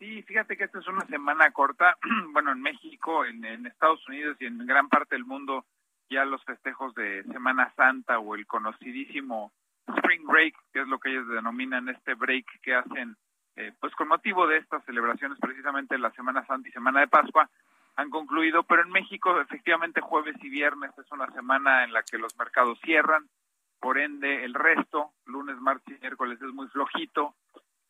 Sí, 0.00 0.22
fíjate 0.22 0.56
que 0.56 0.64
esta 0.64 0.78
es 0.78 0.88
una 0.88 1.04
semana 1.08 1.50
corta. 1.50 1.98
bueno, 2.32 2.52
en 2.52 2.62
México, 2.62 3.26
en, 3.26 3.44
Estados 3.66 4.00
Unidos 4.08 4.34
y 4.40 4.46
en 4.46 4.66
gran 4.66 4.88
parte 4.88 5.14
del 5.14 5.26
mundo, 5.26 5.66
ya 6.08 6.24
los 6.24 6.42
festejos 6.44 6.94
de 6.94 7.22
Semana 7.24 7.70
Santa 7.76 8.18
o 8.18 8.34
el 8.34 8.46
conocidísimo 8.46 9.52
Spring 9.98 10.26
Break, 10.26 10.56
que 10.72 10.80
es 10.80 10.88
lo 10.88 10.98
que 10.98 11.10
ellos 11.10 11.28
denominan 11.28 11.90
este 11.90 12.14
break 12.14 12.46
que 12.62 12.74
hacen, 12.74 13.14
eh, 13.56 13.74
pues 13.78 13.94
con 13.94 14.08
motivo 14.08 14.46
de 14.46 14.56
estas 14.56 14.82
celebraciones, 14.86 15.38
precisamente 15.38 15.98
la 15.98 16.10
Semana 16.12 16.46
Santa 16.46 16.70
y 16.70 16.72
Semana 16.72 17.00
de 17.00 17.08
Pascua, 17.08 17.50
han 17.96 18.08
concluido. 18.08 18.62
Pero 18.62 18.80
en 18.80 18.90
México, 18.90 19.38
efectivamente, 19.38 20.00
jueves 20.00 20.36
y 20.40 20.48
viernes 20.48 20.92
es 20.96 21.12
una 21.12 21.30
semana 21.32 21.84
en 21.84 21.92
la 21.92 22.02
que 22.04 22.16
los 22.16 22.34
mercados 22.38 22.80
cierran. 22.80 23.28
Por 23.78 23.98
ende, 23.98 24.44
el 24.44 24.54
resto, 24.54 25.12
lunes, 25.26 25.58
martes 25.60 25.94
y 25.94 26.00
miércoles, 26.00 26.40
es 26.40 26.54
muy 26.54 26.68
flojito 26.68 27.34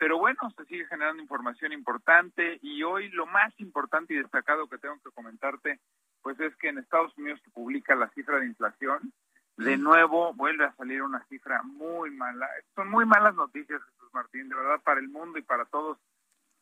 pero 0.01 0.16
bueno, 0.16 0.39
se 0.56 0.64
sigue 0.64 0.86
generando 0.86 1.22
información 1.22 1.74
importante 1.74 2.59
y 2.62 2.82
hoy 2.82 3.10
lo 3.10 3.27
más 3.27 3.52
importante 3.60 4.14
y 4.14 4.16
destacado 4.16 4.66
que 4.66 4.78
tengo 4.78 4.98
que 5.05 5.10
comentarte, 5.10 5.78
pues 6.22 6.40
es 6.40 6.56
que 6.56 6.70
en 6.70 6.78
Estados 6.78 7.12
Unidos 7.18 7.39
se 7.44 7.51
publica 7.51 7.94
la 7.94 8.09
cifra 8.09 8.40
de 8.40 8.47
inflación. 8.47 9.12
De 9.59 9.77
nuevo 9.77 10.32
vuelve 10.32 10.64
a 10.64 10.74
salir 10.77 11.02
una 11.02 11.22
cifra 11.27 11.62
muy 11.64 12.10
mala. 12.12 12.48
Son 12.74 12.89
muy 12.89 13.05
malas 13.05 13.35
noticias, 13.35 13.82
Jesús 13.82 14.09
Martín, 14.14 14.48
de 14.48 14.55
verdad, 14.55 14.81
para 14.82 15.01
el 15.01 15.09
mundo 15.10 15.39
y 15.39 15.43
para 15.43 15.66
todos. 15.66 15.98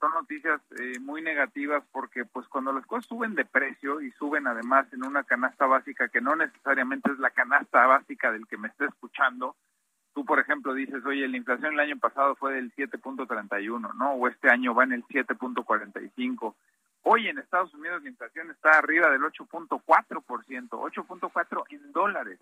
Son 0.00 0.10
noticias 0.14 0.60
eh, 0.80 0.98
muy 0.98 1.22
negativas 1.22 1.84
porque 1.92 2.24
pues 2.24 2.48
cuando 2.48 2.72
las 2.72 2.86
cosas 2.86 3.06
suben 3.06 3.36
de 3.36 3.44
precio 3.44 4.00
y 4.00 4.10
suben 4.12 4.48
además 4.48 4.92
en 4.92 5.06
una 5.06 5.22
canasta 5.22 5.66
básica 5.66 6.08
que 6.08 6.20
no 6.20 6.34
necesariamente 6.34 7.12
es 7.12 7.20
la 7.20 7.30
canasta 7.30 7.86
básica 7.86 8.32
del 8.32 8.48
que 8.48 8.58
me 8.58 8.66
esté 8.66 8.86
escuchando, 8.86 9.54
tú, 10.18 10.24
por 10.24 10.40
ejemplo, 10.40 10.74
dices, 10.74 11.06
oye, 11.06 11.28
la 11.28 11.36
inflación 11.36 11.74
el 11.74 11.78
año 11.78 11.96
pasado 11.96 12.34
fue 12.34 12.54
del 12.54 12.74
7.31, 12.74 13.94
¿no? 13.94 14.12
O 14.14 14.26
este 14.26 14.50
año 14.50 14.74
va 14.74 14.82
en 14.82 14.94
el 14.94 15.04
7.45. 15.04 16.56
Hoy 17.04 17.28
en 17.28 17.38
Estados 17.38 17.72
Unidos 17.72 18.02
la 18.02 18.08
inflación 18.08 18.50
está 18.50 18.70
arriba 18.70 19.10
del 19.10 19.22
8.4%, 19.22 19.78
8.4 20.70 21.64
en 21.70 21.92
dólares. 21.92 22.40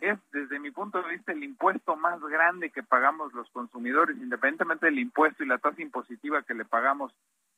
Es, 0.00 0.16
desde 0.30 0.60
mi 0.60 0.70
punto 0.70 1.02
de 1.02 1.08
vista, 1.08 1.32
el 1.32 1.42
impuesto 1.42 1.96
más 1.96 2.20
grande 2.20 2.70
que 2.70 2.84
pagamos 2.84 3.32
los 3.32 3.50
consumidores, 3.50 4.16
independientemente 4.16 4.86
del 4.86 5.00
impuesto 5.00 5.42
y 5.42 5.48
la 5.48 5.58
tasa 5.58 5.82
impositiva 5.82 6.44
que 6.44 6.54
le 6.54 6.66
pagamos 6.66 7.12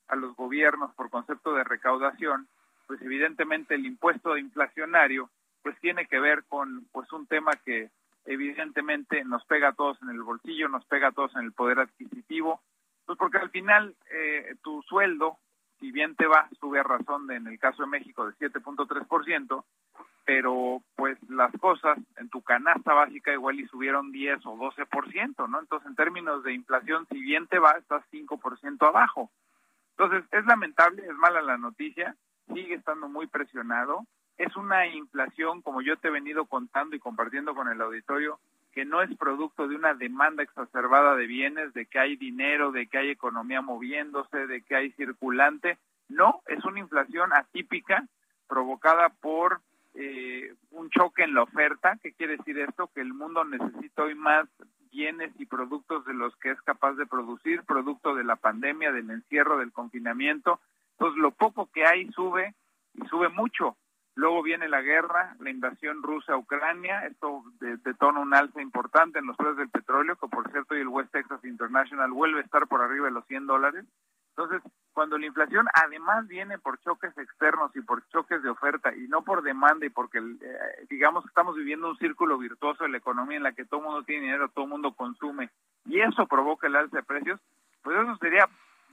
a 0.09 0.16
los 0.16 0.35
gobiernos 0.37 0.95
por 0.95 1.11
concepto 1.11 1.53
de 1.53 1.65
recaudación, 1.65 2.49
pues 2.87 3.03
evidentemente 3.03 3.74
el 3.74 3.85
impuesto 3.85 4.39
inflacionario 4.39 5.28
pues 5.62 5.78
tiene 5.81 6.07
que 6.07 6.19
ver 6.19 6.45
con 6.45 6.87
pues 6.93 7.12
un 7.12 7.27
tema 7.27 7.53
que 7.62 7.91
evidentemente 8.24 9.24
nos 9.24 9.44
pega 9.44 9.68
a 9.68 9.72
todos 9.72 10.01
en 10.02 10.10
el 10.10 10.22
bolsillo, 10.22 10.68
nos 10.68 10.84
pega 10.86 11.09
a 11.09 11.12
todos 11.12 11.34
en 11.36 11.42
el 11.42 11.52
poder 11.52 11.80
adquisitivo, 11.80 12.60
pues 13.06 13.18
porque 13.18 13.38
al 13.38 13.51
final 13.51 13.97
eh, 14.12 14.55
tu 14.62 14.82
sueldo, 14.82 15.38
si 15.78 15.90
bien 15.90 16.14
te 16.14 16.26
va, 16.26 16.48
sube 16.60 16.80
a 16.80 16.84
razón 16.84 17.26
de, 17.26 17.36
en 17.36 17.47
el 17.47 17.59
caso 17.59 17.82
de 17.82 17.88
México 17.88 18.26
de 18.26 18.34
7.3%, 18.34 19.64
pero 20.24 20.82
pues 20.94 21.18
las 21.28 21.51
cosas 21.59 21.98
en 22.16 22.28
tu 22.28 22.42
canasta 22.42 22.94
básica 22.94 23.32
igual 23.32 23.59
y 23.59 23.66
subieron 23.66 24.12
10 24.12 24.47
o 24.47 24.56
12%, 24.56 25.48
¿no? 25.48 25.59
Entonces 25.59 25.88
en 25.88 25.97
términos 25.97 26.44
de 26.44 26.52
inflación, 26.52 27.06
si 27.10 27.20
bien 27.20 27.47
te 27.48 27.59
va, 27.59 27.72
estás 27.72 28.05
5% 28.12 28.86
abajo. 28.86 29.30
Entonces 29.97 30.24
es 30.30 30.44
lamentable, 30.47 31.02
es 31.05 31.14
mala 31.14 31.42
la 31.42 31.59
noticia, 31.59 32.14
sigue 32.47 32.74
estando 32.74 33.09
muy 33.09 33.26
presionado, 33.26 34.06
es 34.40 34.56
una 34.56 34.86
inflación, 34.86 35.60
como 35.60 35.82
yo 35.82 35.98
te 35.98 36.08
he 36.08 36.10
venido 36.10 36.46
contando 36.46 36.96
y 36.96 36.98
compartiendo 36.98 37.54
con 37.54 37.68
el 37.68 37.80
auditorio, 37.82 38.40
que 38.72 38.86
no 38.86 39.02
es 39.02 39.14
producto 39.18 39.68
de 39.68 39.76
una 39.76 39.92
demanda 39.92 40.42
exacerbada 40.42 41.14
de 41.14 41.26
bienes, 41.26 41.74
de 41.74 41.84
que 41.84 41.98
hay 41.98 42.16
dinero, 42.16 42.72
de 42.72 42.86
que 42.86 42.96
hay 42.96 43.10
economía 43.10 43.60
moviéndose, 43.60 44.46
de 44.46 44.62
que 44.62 44.76
hay 44.76 44.92
circulante. 44.92 45.76
No, 46.08 46.40
es 46.46 46.64
una 46.64 46.80
inflación 46.80 47.34
atípica 47.34 48.06
provocada 48.48 49.10
por 49.10 49.60
eh, 49.94 50.54
un 50.70 50.88
choque 50.88 51.24
en 51.24 51.34
la 51.34 51.42
oferta. 51.42 51.98
¿Qué 52.02 52.12
quiere 52.12 52.38
decir 52.38 52.58
esto? 52.60 52.88
Que 52.94 53.02
el 53.02 53.12
mundo 53.12 53.44
necesita 53.44 54.04
hoy 54.04 54.14
más 54.14 54.48
bienes 54.90 55.32
y 55.38 55.44
productos 55.44 56.06
de 56.06 56.14
los 56.14 56.34
que 56.36 56.50
es 56.52 56.62
capaz 56.62 56.94
de 56.94 57.04
producir, 57.04 57.62
producto 57.64 58.14
de 58.14 58.24
la 58.24 58.36
pandemia, 58.36 58.90
del 58.90 59.10
encierro, 59.10 59.58
del 59.58 59.70
confinamiento. 59.70 60.60
Entonces, 60.92 61.20
lo 61.20 61.30
poco 61.30 61.68
que 61.70 61.84
hay 61.84 62.10
sube 62.12 62.54
y 62.94 63.06
sube 63.06 63.28
mucho. 63.28 63.76
Luego 64.20 64.42
viene 64.42 64.68
la 64.68 64.82
guerra, 64.82 65.34
la 65.40 65.48
invasión 65.48 66.02
rusa 66.02 66.34
a 66.34 66.36
Ucrania, 66.36 67.06
esto 67.06 67.42
detona 67.59 68.20
un 68.20 68.34
alza 68.34 68.60
importante 68.60 69.18
en 69.18 69.24
los 69.24 69.34
precios 69.34 69.56
del 69.56 69.70
petróleo, 69.70 70.14
que 70.16 70.28
por 70.28 70.51
cierto 70.51 70.74
hoy 70.74 70.82
el 70.82 70.88
West 70.88 71.10
Texas 71.10 71.42
International 71.42 72.10
vuelve 72.10 72.40
a 72.40 72.42
estar 72.42 72.66
por 72.66 72.82
arriba 72.82 73.06
de 73.06 73.12
los 73.12 73.24
100 73.28 73.47
dólares. 73.47 73.86
Entonces, 74.36 74.60
cuando 74.92 75.16
la 75.16 75.24
inflación 75.24 75.68
además 75.72 76.28
viene 76.28 76.59
por 76.59 76.78
choques 76.80 77.16
externos 77.16 77.74
y 77.74 77.80
por 77.80 78.06
choques 78.09 78.42
de 78.42 78.51
oferta 78.51 78.94
y 78.94 79.09
no 79.09 79.22
por 79.22 79.40
demanda 79.40 79.86
y 79.86 79.88
porque, 79.88 80.18
eh, 80.18 80.86
digamos, 80.90 81.24
estamos 81.24 81.56
viviendo 81.56 81.88
un 81.88 81.97
círculo 81.97 82.36
virtuoso 82.36 82.84
de 82.84 82.90
la 82.90 82.98
economía 82.98 83.38
en 83.38 83.44
la 83.44 83.52
que 83.52 83.64
todo 83.64 83.80
el 83.80 83.86
mundo 83.86 84.02
tiene 84.02 84.26
dinero, 84.26 84.51
todo 84.51 84.66
el 84.66 84.70
mundo 84.70 84.92
consume 84.92 85.48
y 85.86 85.98
eso 85.98 86.26
provoca 86.26 86.66
el 86.66 86.76
alza 86.76 86.98
de 86.98 87.05
precios, 87.05 87.40
pues 87.82 87.97
eso 87.98 88.14
sería 88.18 88.47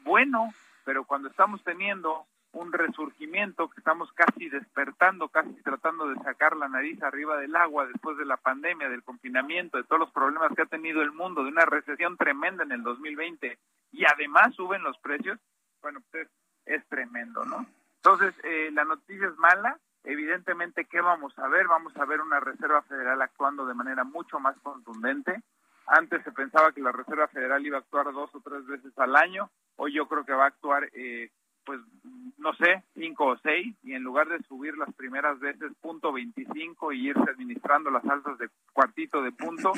bueno, 0.05 0.53
pero 0.85 1.03
cuando 1.03 1.27
estamos 1.27 1.61
teniendo 1.65 2.25
un 2.53 2.71
resurgimiento, 2.71 3.69
que 3.69 3.79
estamos 3.79 4.11
casi 4.13 4.49
despertando, 4.49 5.29
casi 5.29 5.53
tratando 5.63 6.07
de 6.07 6.15
sacar 6.23 6.55
la 6.55 6.67
nariz 6.67 7.01
arriba 7.03 7.37
del 7.37 7.55
agua 7.55 7.85
después 7.85 8.17
de 8.17 8.25
la 8.25 8.37
pandemia, 8.37 8.89
del 8.89 9.03
confinamiento, 9.03 9.77
de 9.77 9.83
todos 9.83 9.99
los 9.99 10.11
problemas 10.11 10.51
que 10.55 10.63
ha 10.63 10.67
tenido 10.67 11.01
el 11.01 11.11
mundo, 11.11 11.43
de 11.43 11.49
una 11.49 11.65
recesión 11.65 12.17
tremenda 12.17 12.63
en 12.63 12.71
el 12.71 12.83
2020 12.83 13.57
y 13.91 14.05
además 14.05 14.55
suben 14.55 14.83
los 14.83 14.97
precios, 14.99 15.39
bueno, 15.81 16.01
pues 16.11 16.27
es, 16.65 16.85
tremendo, 16.87 17.45
¿no? 17.45 17.65
Entonces, 17.97 18.33
eh, 18.43 18.69
la 18.73 18.83
noticia 18.83 19.27
es 19.27 19.37
mala, 19.37 19.79
evidentemente, 20.03 20.85
¿qué 20.85 21.01
vamos 21.01 21.37
a 21.39 21.47
ver? 21.47 21.67
Vamos 21.67 21.95
a 21.97 22.05
ver 22.05 22.21
una 22.21 22.39
Reserva 22.39 22.81
Federal 22.83 23.21
actuando 23.21 23.65
de 23.65 23.73
manera 23.73 24.03
mucho 24.03 24.39
más 24.39 24.57
contundente. 24.61 25.41
Antes 25.87 26.23
se 26.23 26.31
pensaba 26.31 26.71
que 26.71 26.81
la 26.81 26.91
Reserva 26.91 27.27
Federal 27.27 27.65
iba 27.65 27.77
a 27.77 27.81
actuar 27.81 28.11
dos 28.11 28.33
o 28.35 28.41
tres 28.41 28.65
veces 28.65 28.97
al 28.97 29.15
año, 29.15 29.49
hoy 29.77 29.93
yo 29.93 30.07
creo 30.07 30.25
que 30.25 30.33
va 30.33 30.45
a 30.45 30.47
actuar 30.47 30.89
eh, 30.93 31.31
pues 31.67 31.81
no 32.37 32.53
sé, 32.53 32.81
cinco 32.93 33.25
o 33.25 33.37
seis, 33.39 33.75
y 33.83 33.93
en 33.93 34.03
lugar 34.03 34.29
de 34.29 34.41
subir 34.43 34.77
las 34.77 34.93
primeras 34.93 35.37
veces 35.39 35.69
punto 35.81 36.13
25 36.13 36.93
y 36.93 37.09
irse 37.09 37.29
administrando 37.29 37.91
las 37.91 38.05
alzas 38.05 38.37
de 38.37 38.49
cuartito 38.71 39.21
de 39.21 39.33
punto, 39.33 39.73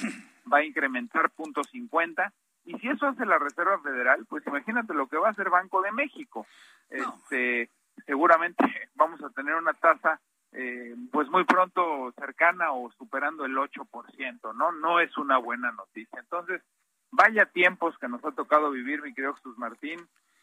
va 0.52 0.60
a 0.60 0.64
incrementar 0.64 1.32
punto 1.32 1.64
50. 1.64 2.32
Y 2.66 2.78
si 2.78 2.90
eso 2.90 3.08
hace 3.08 3.26
la 3.26 3.40
Reserva 3.40 3.80
Federal, 3.80 4.24
pues 4.30 4.46
imagínate 4.46 4.94
lo 4.94 5.08
que 5.08 5.18
va 5.18 5.30
a 5.30 5.32
hacer 5.32 5.50
Banco 5.50 5.82
de 5.82 5.92
México. 5.92 6.46
Este, 6.90 7.70
seguramente 8.06 8.64
vamos 8.96 9.20
a 9.24 9.30
tener 9.30 9.56
una 9.56 9.74
tasa 9.74 10.20
eh, 10.52 10.96
pues 11.12 11.28
muy 11.30 11.46
pronto 11.46 12.12
cercana 12.20 12.72
o 12.72 12.92
superando 12.92 13.46
el 13.46 13.56
8%, 13.56 14.56
¿no? 14.56 14.72
No 14.74 15.00
es 15.00 15.18
una 15.18 15.38
buena 15.38 15.72
noticia. 15.72 16.20
Entonces, 16.20 16.62
vaya 17.10 17.46
tiempos 17.48 17.98
que 17.98 18.08
nos 18.08 18.24
ha 18.26 18.32
tocado 18.32 18.70
vivir, 18.70 19.02
mi 19.02 19.14
querido 19.14 19.34
Jesús 19.36 19.58
Martín, 19.58 20.00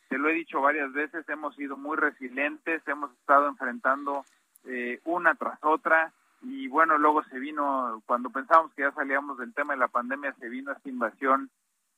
te 0.08 0.18
lo 0.18 0.28
he 0.28 0.34
dicho 0.34 0.60
varias 0.60 0.92
veces, 0.92 1.28
hemos 1.28 1.54
sido 1.56 1.76
muy 1.76 1.96
resilientes, 1.96 2.86
hemos 2.86 3.12
estado 3.12 3.48
enfrentando 3.48 4.24
eh, 4.64 5.00
una 5.04 5.34
tras 5.34 5.58
otra 5.62 6.12
y 6.42 6.68
bueno, 6.68 6.98
luego 6.98 7.24
se 7.24 7.38
vino, 7.38 8.02
cuando 8.06 8.30
pensábamos 8.30 8.72
que 8.74 8.82
ya 8.82 8.92
salíamos 8.92 9.38
del 9.38 9.54
tema 9.54 9.72
de 9.72 9.80
la 9.80 9.88
pandemia, 9.88 10.34
se 10.38 10.48
vino 10.48 10.72
esta 10.72 10.88
invasión 10.88 11.50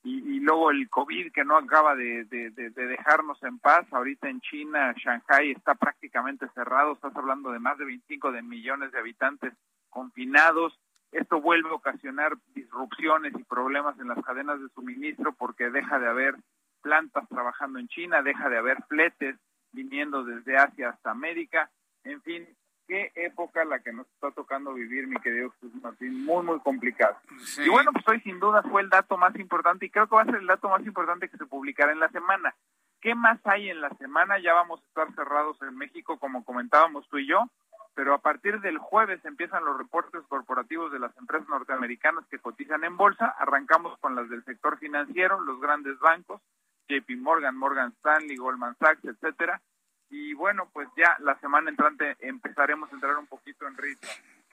y, 0.03 0.39
luego 0.39 0.71
el 0.71 0.89
COVID 0.89 1.31
que 1.33 1.43
no 1.43 1.57
acaba 1.57 1.93
de, 1.95 2.23
de, 2.25 2.71
dejarnos 2.71 3.41
en 3.43 3.59
paz. 3.59 3.85
Ahorita 3.91 4.29
en 4.29 4.39
China, 4.39 4.93
Shanghai 4.95 5.51
está 5.51 5.75
prácticamente 5.75 6.47
cerrado, 6.55 6.93
estás 6.93 7.15
hablando 7.15 7.51
de 7.51 7.59
más 7.59 7.77
de 7.77 7.85
25 7.85 8.31
de 8.31 8.41
millones 8.41 8.91
de 8.91 8.99
habitantes 8.99 9.53
confinados. 9.89 10.79
Esto 11.11 11.41
vuelve 11.41 11.69
a 11.69 11.73
ocasionar 11.73 12.37
disrupciones 12.55 13.33
y 13.37 13.43
problemas 13.43 13.99
en 13.99 14.07
las 14.07 14.23
cadenas 14.23 14.61
de 14.61 14.69
suministro 14.69 15.33
porque 15.33 15.69
deja 15.69 15.99
de 15.99 16.07
haber 16.07 16.35
plantas 16.81 17.27
trabajando 17.29 17.79
en 17.79 17.87
China, 17.87 18.21
deja 18.21 18.49
de 18.49 18.57
haber 18.57 18.83
fletes 18.87 19.35
viniendo 19.71 20.23
desde 20.23 20.57
Asia 20.57 20.89
hasta 20.89 21.11
América. 21.11 21.69
En 22.03 22.21
fin, 22.21 22.47
qué 22.87 23.11
época 23.15 23.63
la 23.65 23.79
que 23.79 23.93
nos 23.93 24.07
está 24.07 24.31
tocando 24.31 24.73
vivir, 24.73 25.07
mi 25.07 25.17
querido 25.17 25.51
Jesús 25.51 25.73
Martín, 25.81 26.25
muy, 26.25 26.43
muy 26.43 26.59
complicado. 26.59 27.17
Y 27.63 27.69
bueno, 27.69 27.91
pues 27.93 28.07
hoy 28.07 28.19
sin 28.21 28.39
duda 28.39 28.63
fue 28.63 28.81
el 28.81 28.89
dato 28.89 29.15
más 29.15 29.35
importante 29.35 29.85
y 29.85 29.89
creo 29.89 30.07
que 30.07 30.15
va 30.15 30.23
a 30.23 30.25
ser 30.25 30.35
el 30.35 30.47
dato 30.47 30.69
más 30.69 30.85
importante 30.85 31.29
que 31.29 31.37
se 31.37 31.45
publicará 31.45 31.91
en 31.91 31.99
la 31.99 32.09
semana. 32.09 32.55
¿Qué 32.99 33.15
más 33.15 33.39
hay 33.45 33.69
en 33.69 33.79
la 33.79 33.89
semana? 33.91 34.39
Ya 34.39 34.53
vamos 34.53 34.81
a 34.81 34.87
estar 34.87 35.15
cerrados 35.15 35.61
en 35.61 35.77
México, 35.77 36.17
como 36.19 36.43
comentábamos 36.43 37.07
tú 37.09 37.17
y 37.19 37.27
yo, 37.27 37.47
pero 37.93 38.13
a 38.13 38.19
partir 38.19 38.59
del 38.59 38.77
jueves 38.77 39.23
empiezan 39.23 39.63
los 39.65 39.77
reportes 39.77 40.21
corporativos 40.27 40.91
de 40.91 40.99
las 40.99 41.15
empresas 41.17 41.47
norteamericanas 41.47 42.25
que 42.27 42.39
cotizan 42.39 42.83
en 42.83 42.97
bolsa. 42.97 43.35
Arrancamos 43.37 43.97
con 43.99 44.15
las 44.15 44.29
del 44.29 44.43
sector 44.45 44.79
financiero, 44.79 45.39
los 45.41 45.61
grandes 45.61 45.97
bancos, 45.99 46.41
JP 46.89 47.17
Morgan, 47.17 47.55
Morgan 47.55 47.93
Stanley, 47.99 48.35
Goldman 48.35 48.75
Sachs, 48.77 49.05
etcétera 49.05 49.61
y 50.09 50.33
bueno, 50.33 50.69
pues 50.73 50.89
ya 50.97 51.15
la 51.19 51.39
semana 51.39 51.69
entrante 51.69 52.15
empezaremos 52.19 52.91
a 52.91 52.95
entrar 52.95 53.17
un 53.17 53.27
poquito 53.27 53.67
en 53.67 53.77
ritmo. 53.77 54.09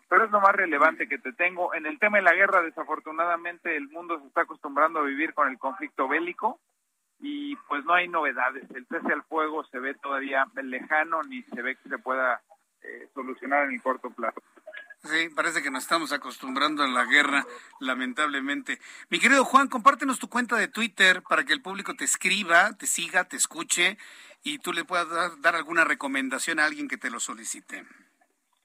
Pero 0.09 0.25
es 0.25 0.31
lo 0.31 0.41
más 0.41 0.55
relevante 0.55 1.09
que 1.09 1.19
te 1.19 1.33
tengo. 1.33 1.75
En 1.75 1.87
el 1.87 1.99
tema 1.99 2.19
de 2.19 2.25
la 2.25 2.35
guerra, 2.35 2.63
desafortunadamente, 2.63 3.77
el 3.77 3.89
mundo 3.89 4.21
se 4.21 4.27
está 4.27 4.43
acostumbrando 4.43 5.01
a 5.01 5.05
vivir 5.05 5.35
con 5.35 5.49
el 5.49 5.59
conflicto 5.59 6.07
bélico 6.07 6.61
y 7.19 7.57
pues 7.69 7.85
no 7.85 7.95
hay 7.95 8.07
novedades. 8.07 8.71
El 8.71 8.87
cese 8.87 9.13
al 9.13 9.23
fuego 9.25 9.65
se 9.65 9.79
ve 9.79 9.95
todavía 9.95 10.47
lejano 10.63 11.23
ni 11.23 11.43
se 11.43 11.63
ve 11.63 11.77
que 11.77 11.89
se 11.89 11.99
pueda 11.99 12.41
eh, 12.83 13.09
solucionar 13.15 13.65
en 13.65 13.73
el 13.73 13.83
corto 13.83 14.11
plazo. 14.11 14.43
Sí, 15.05 15.29
parece 15.29 15.63
que 15.63 15.71
nos 15.71 15.85
estamos 15.85 16.13
acostumbrando 16.13 16.83
a 16.83 16.89
la 16.89 17.05
guerra, 17.05 17.47
lamentablemente. 17.81 18.81
Mi 19.09 19.21
querido 19.21 19.45
Juan, 19.45 19.69
compártenos 19.69 20.19
tu 20.19 20.29
cuenta 20.29 20.57
de 20.57 20.69
Twitter 20.69 21.23
para 21.23 21.45
que 21.45 21.53
el 21.53 21.63
público 21.63 21.95
te 21.95 22.05
escriba, 22.05 22.73
te 22.73 22.87
siga, 22.87 23.25
te 23.25 23.37
escuche 23.37 23.99
y 24.43 24.59
tú 24.59 24.73
le 24.73 24.85
puedas 24.85 25.09
dar, 25.41 25.55
alguna 25.55 25.85
recomendación 25.85 26.59
a 26.59 26.65
alguien 26.65 26.89
que 26.89 26.97
te 26.97 27.11
lo 27.11 27.21
solicite. 27.21 27.85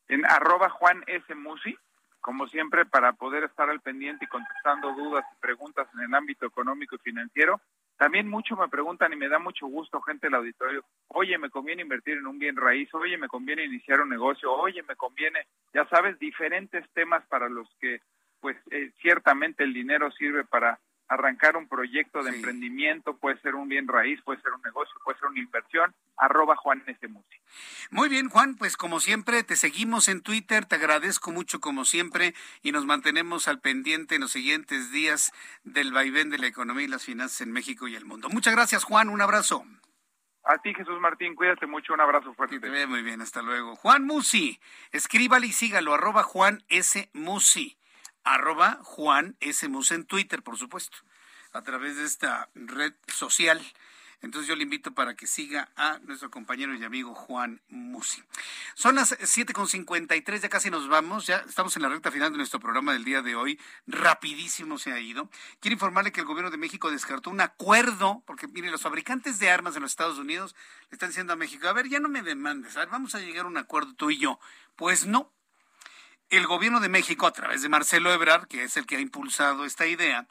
En 0.07 0.25
arroba 0.25 0.69
Juan 0.69 1.03
S. 1.07 1.33
Musi, 1.35 1.77
como 2.21 2.47
siempre, 2.47 2.85
para 2.85 3.13
poder 3.13 3.43
estar 3.43 3.69
al 3.69 3.81
pendiente 3.81 4.25
y 4.25 4.27
contestando 4.27 4.93
dudas 4.93 5.25
y 5.31 5.41
preguntas 5.41 5.87
en 5.93 6.01
el 6.01 6.13
ámbito 6.13 6.45
económico 6.45 6.95
y 6.95 6.99
financiero. 6.99 7.61
También 7.97 8.27
mucho 8.27 8.55
me 8.55 8.67
preguntan 8.67 9.13
y 9.13 9.15
me 9.15 9.29
da 9.29 9.37
mucho 9.39 9.67
gusto 9.67 10.01
gente 10.01 10.27
del 10.27 10.35
auditorio, 10.35 10.83
oye, 11.09 11.37
me 11.37 11.49
conviene 11.49 11.83
invertir 11.83 12.17
en 12.17 12.27
un 12.27 12.39
bien 12.39 12.55
raíz, 12.55 12.91
oye, 12.93 13.17
me 13.17 13.27
conviene 13.27 13.65
iniciar 13.65 14.01
un 14.01 14.09
negocio, 14.09 14.51
oye, 14.51 14.81
me 14.83 14.95
conviene, 14.95 15.45
ya 15.73 15.87
sabes, 15.87 16.17
diferentes 16.17 16.83
temas 16.93 17.25
para 17.27 17.47
los 17.47 17.69
que, 17.79 18.01
pues, 18.39 18.57
eh, 18.71 18.91
ciertamente 19.01 19.63
el 19.63 19.73
dinero 19.73 20.11
sirve 20.11 20.43
para 20.45 20.79
arrancar 21.11 21.57
un 21.57 21.67
proyecto 21.67 22.23
de 22.23 22.33
emprendimiento, 22.33 23.17
puede 23.17 23.37
ser 23.41 23.55
un 23.55 23.67
bien 23.67 23.85
raíz, 23.85 24.21
puede 24.21 24.41
ser 24.41 24.53
un 24.53 24.61
negocio, 24.61 24.95
puede 25.03 25.19
ser 25.19 25.27
una 25.27 25.39
inversión, 25.39 25.93
arroba 26.15 26.55
Juan 26.55 26.81
S. 26.87 26.99
Muy 27.89 28.07
bien, 28.07 28.29
Juan, 28.29 28.55
pues 28.55 28.77
como 28.77 29.01
siempre, 29.01 29.43
te 29.43 29.57
seguimos 29.57 30.07
en 30.07 30.21
Twitter, 30.21 30.65
te 30.65 30.75
agradezco 30.75 31.31
mucho 31.31 31.59
como 31.59 31.83
siempre 31.83 32.33
y 32.61 32.71
nos 32.71 32.85
mantenemos 32.85 33.49
al 33.49 33.59
pendiente 33.59 34.15
en 34.15 34.21
los 34.21 34.31
siguientes 34.31 34.93
días 34.93 35.33
del 35.63 35.91
vaivén 35.91 36.29
de 36.29 36.37
la 36.37 36.47
economía 36.47 36.85
y 36.85 36.87
las 36.87 37.03
finanzas 37.03 37.41
en 37.41 37.51
México 37.51 37.89
y 37.89 37.95
el 37.95 38.05
mundo. 38.05 38.29
Muchas 38.29 38.55
gracias, 38.55 38.85
Juan, 38.85 39.09
un 39.09 39.19
abrazo. 39.21 39.65
A 40.45 40.59
ti, 40.59 40.73
Jesús 40.73 40.97
Martín, 41.01 41.35
cuídate 41.35 41.67
mucho, 41.67 41.93
un 41.93 41.99
abrazo 41.99 42.33
fuerte. 42.33 42.57
te 42.57 42.69
ve 42.69 42.87
muy 42.87 43.01
bien, 43.01 43.21
hasta 43.21 43.41
luego. 43.41 43.75
Juan 43.75 44.05
Musi, 44.05 44.61
escríbale 44.91 45.47
y 45.47 45.51
sígalo, 45.51 45.93
arroba 45.93 46.23
Juan 46.23 46.63
S. 46.69 47.09
Musi 47.11 47.80
arroba 48.23 48.79
Juan 48.83 49.35
S. 49.39 49.67
Musa 49.67 49.95
en 49.95 50.05
Twitter, 50.05 50.43
por 50.43 50.57
supuesto, 50.57 50.97
a 51.53 51.61
través 51.61 51.97
de 51.97 52.05
esta 52.05 52.49
red 52.55 52.93
social. 53.07 53.61
Entonces 54.21 54.47
yo 54.47 54.55
le 54.55 54.63
invito 54.63 54.93
para 54.93 55.15
que 55.15 55.25
siga 55.25 55.71
a 55.75 55.97
nuestro 56.03 56.29
compañero 56.29 56.75
y 56.75 56.83
amigo 56.83 57.15
Juan 57.15 57.59
Musi. 57.69 58.21
Son 58.75 58.95
las 58.95 59.17
7.53, 59.17 60.39
ya 60.39 60.49
casi 60.49 60.69
nos 60.69 60.87
vamos, 60.87 61.25
ya 61.25 61.37
estamos 61.37 61.75
en 61.75 61.81
la 61.81 61.89
recta 61.89 62.11
final 62.11 62.31
de 62.31 62.37
nuestro 62.37 62.59
programa 62.59 62.93
del 62.93 63.03
día 63.03 63.23
de 63.23 63.35
hoy. 63.35 63.59
Rapidísimo 63.87 64.77
se 64.77 64.91
ha 64.91 64.99
ido. 64.99 65.29
Quiero 65.59 65.73
informarle 65.73 66.11
que 66.11 66.19
el 66.19 66.27
gobierno 66.27 66.51
de 66.51 66.57
México 66.57 66.91
descartó 66.91 67.31
un 67.31 67.41
acuerdo, 67.41 68.21
porque 68.27 68.47
mire, 68.47 68.69
los 68.69 68.81
fabricantes 68.81 69.39
de 69.39 69.49
armas 69.49 69.75
en 69.75 69.81
los 69.81 69.91
Estados 69.91 70.19
Unidos 70.19 70.55
le 70.91 70.95
están 70.95 71.09
diciendo 71.09 71.33
a 71.33 71.35
México, 71.35 71.67
a 71.67 71.73
ver, 71.73 71.89
ya 71.89 71.99
no 71.99 72.07
me 72.07 72.21
demandes, 72.21 72.77
a 72.77 72.81
ver, 72.81 72.89
vamos 72.89 73.15
a 73.15 73.19
llegar 73.19 73.45
a 73.45 73.49
un 73.49 73.57
acuerdo 73.57 73.95
tú 73.95 74.11
y 74.11 74.19
yo. 74.19 74.39
Pues 74.75 75.07
no, 75.07 75.31
el 76.31 76.47
gobierno 76.47 76.79
de 76.79 76.89
México, 76.89 77.27
a 77.27 77.31
través 77.31 77.61
de 77.61 77.69
Marcelo 77.69 78.11
Ebrard, 78.11 78.47
que 78.47 78.63
es 78.63 78.77
el 78.77 78.85
que 78.85 78.95
ha 78.95 79.01
impulsado 79.01 79.65
esta 79.65 79.85
idea, 79.85 80.27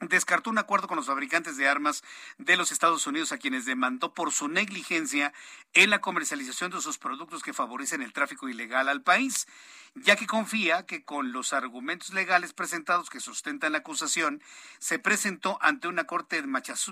descartó 0.00 0.50
un 0.50 0.58
acuerdo 0.58 0.88
con 0.88 0.96
los 0.96 1.06
fabricantes 1.06 1.56
de 1.56 1.68
armas 1.68 2.02
de 2.38 2.56
los 2.56 2.72
Estados 2.72 3.06
Unidos 3.06 3.32
a 3.32 3.38
quienes 3.38 3.66
demandó 3.66 4.14
por 4.14 4.32
su 4.32 4.48
negligencia 4.48 5.32
en 5.74 5.90
la 5.90 6.00
comercialización 6.00 6.70
de 6.70 6.80
sus 6.80 6.98
productos 6.98 7.42
que 7.42 7.52
favorecen 7.52 8.02
el 8.02 8.12
tráfico 8.12 8.48
ilegal 8.48 8.88
al 8.88 9.02
país 9.02 9.46
ya 9.94 10.16
que 10.16 10.26
confía 10.26 10.86
que 10.86 11.04
con 11.04 11.32
los 11.32 11.52
argumentos 11.52 12.12
legales 12.12 12.52
presentados 12.52 13.10
que 13.10 13.20
sustentan 13.20 13.72
la 13.72 13.78
acusación, 13.78 14.42
se 14.78 14.98
presentó 14.98 15.58
ante 15.60 15.88
una 15.88 16.04
corte 16.04 16.40
de 16.40 16.46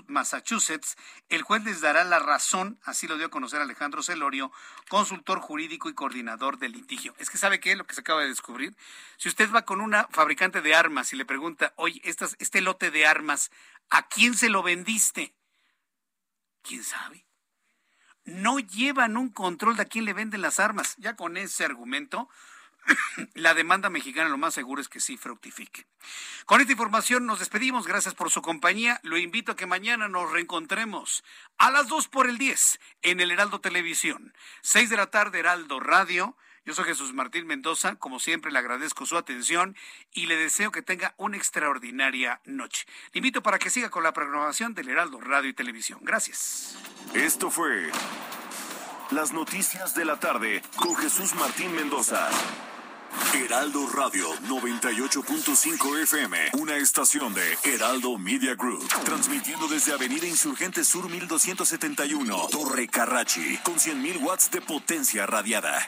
Massachusetts, 0.07 0.97
el 1.29 1.41
juez 1.41 1.63
les 1.63 1.81
dará 1.81 2.03
la 2.03 2.19
razón, 2.19 2.77
así 2.83 3.07
lo 3.07 3.17
dio 3.17 3.27
a 3.27 3.31
conocer 3.31 3.61
Alejandro 3.61 4.03
Celorio, 4.03 4.51
consultor 4.89 5.39
jurídico 5.39 5.89
y 5.89 5.93
coordinador 5.93 6.57
del 6.57 6.73
litigio. 6.73 7.15
Es 7.19 7.29
que 7.29 7.37
sabe 7.37 7.59
qué, 7.59 7.75
lo 7.75 7.87
que 7.87 7.95
se 7.95 8.01
acaba 8.01 8.21
de 8.21 8.27
descubrir, 8.27 8.75
si 9.17 9.29
usted 9.29 9.49
va 9.51 9.63
con 9.63 9.81
una 9.81 10.07
fabricante 10.11 10.61
de 10.61 10.75
armas 10.75 11.13
y 11.13 11.15
le 11.15 11.25
pregunta, 11.25 11.73
oye, 11.77 12.01
este 12.03 12.61
lote 12.61 12.91
de 12.91 12.98
armas, 13.05 13.51
¿a 13.89 14.07
quién 14.07 14.35
se 14.35 14.49
lo 14.49 14.63
vendiste? 14.63 15.35
¿Quién 16.61 16.83
sabe? 16.83 17.25
no 18.29 18.59
llevan 18.59 19.17
un 19.17 19.29
control 19.29 19.75
de 19.75 19.83
a 19.83 19.85
quién 19.85 20.05
le 20.05 20.13
venden 20.13 20.41
las 20.41 20.59
armas. 20.59 20.95
Ya 20.97 21.15
con 21.15 21.37
ese 21.37 21.65
argumento, 21.65 22.29
la 23.33 23.53
demanda 23.53 23.89
mexicana 23.89 24.29
lo 24.29 24.37
más 24.37 24.53
seguro 24.53 24.81
es 24.81 24.89
que 24.89 24.99
sí 24.99 25.17
fructifique. 25.17 25.85
Con 26.45 26.61
esta 26.61 26.71
información 26.71 27.25
nos 27.25 27.39
despedimos. 27.39 27.87
Gracias 27.87 28.15
por 28.15 28.29
su 28.29 28.41
compañía. 28.41 28.99
Lo 29.03 29.17
invito 29.17 29.51
a 29.51 29.55
que 29.55 29.65
mañana 29.65 30.07
nos 30.07 30.31
reencontremos 30.31 31.23
a 31.57 31.71
las 31.71 31.87
2 31.87 32.07
por 32.07 32.27
el 32.27 32.37
10 32.37 32.79
en 33.01 33.19
el 33.19 33.31
Heraldo 33.31 33.59
Televisión. 33.61 34.33
6 34.61 34.89
de 34.89 34.97
la 34.97 35.07
tarde, 35.07 35.39
Heraldo 35.39 35.79
Radio. 35.79 36.37
Yo 36.65 36.73
soy 36.73 36.85
Jesús 36.85 37.13
Martín 37.13 37.47
Mendoza. 37.47 37.95
Como 37.95 38.19
siempre, 38.19 38.51
le 38.51 38.59
agradezco 38.59 39.05
su 39.05 39.17
atención 39.17 39.75
y 40.13 40.27
le 40.27 40.35
deseo 40.35 40.71
que 40.71 40.81
tenga 40.81 41.13
una 41.17 41.37
extraordinaria 41.37 42.41
noche. 42.45 42.85
Le 43.13 43.19
invito 43.19 43.41
para 43.41 43.59
que 43.59 43.69
siga 43.69 43.89
con 43.89 44.03
la 44.03 44.13
programación 44.13 44.73
del 44.73 44.89
Heraldo 44.89 45.19
Radio 45.19 45.49
y 45.49 45.53
Televisión. 45.53 45.99
Gracias. 46.01 46.77
Esto 47.13 47.49
fue 47.49 47.91
Las 49.11 49.31
Noticias 49.33 49.95
de 49.95 50.05
la 50.05 50.19
Tarde 50.19 50.61
con 50.75 50.95
Jesús 50.95 51.33
Martín 51.35 51.73
Mendoza. 51.75 52.29
Heraldo 53.33 53.87
Radio 53.89 54.29
98.5 54.47 56.01
FM, 56.03 56.37
una 56.59 56.77
estación 56.77 57.33
de 57.33 57.57
Heraldo 57.63 58.17
Media 58.17 58.55
Group, 58.55 58.87
transmitiendo 59.03 59.67
desde 59.67 59.93
Avenida 59.93 60.27
Insurgente 60.27 60.83
Sur 60.83 61.09
1271, 61.09 62.47
Torre 62.49 62.87
Carrachi, 62.87 63.57
con 63.63 63.75
100.000 63.75 64.21
watts 64.21 64.51
de 64.51 64.61
potencia 64.61 65.25
radiada. 65.25 65.87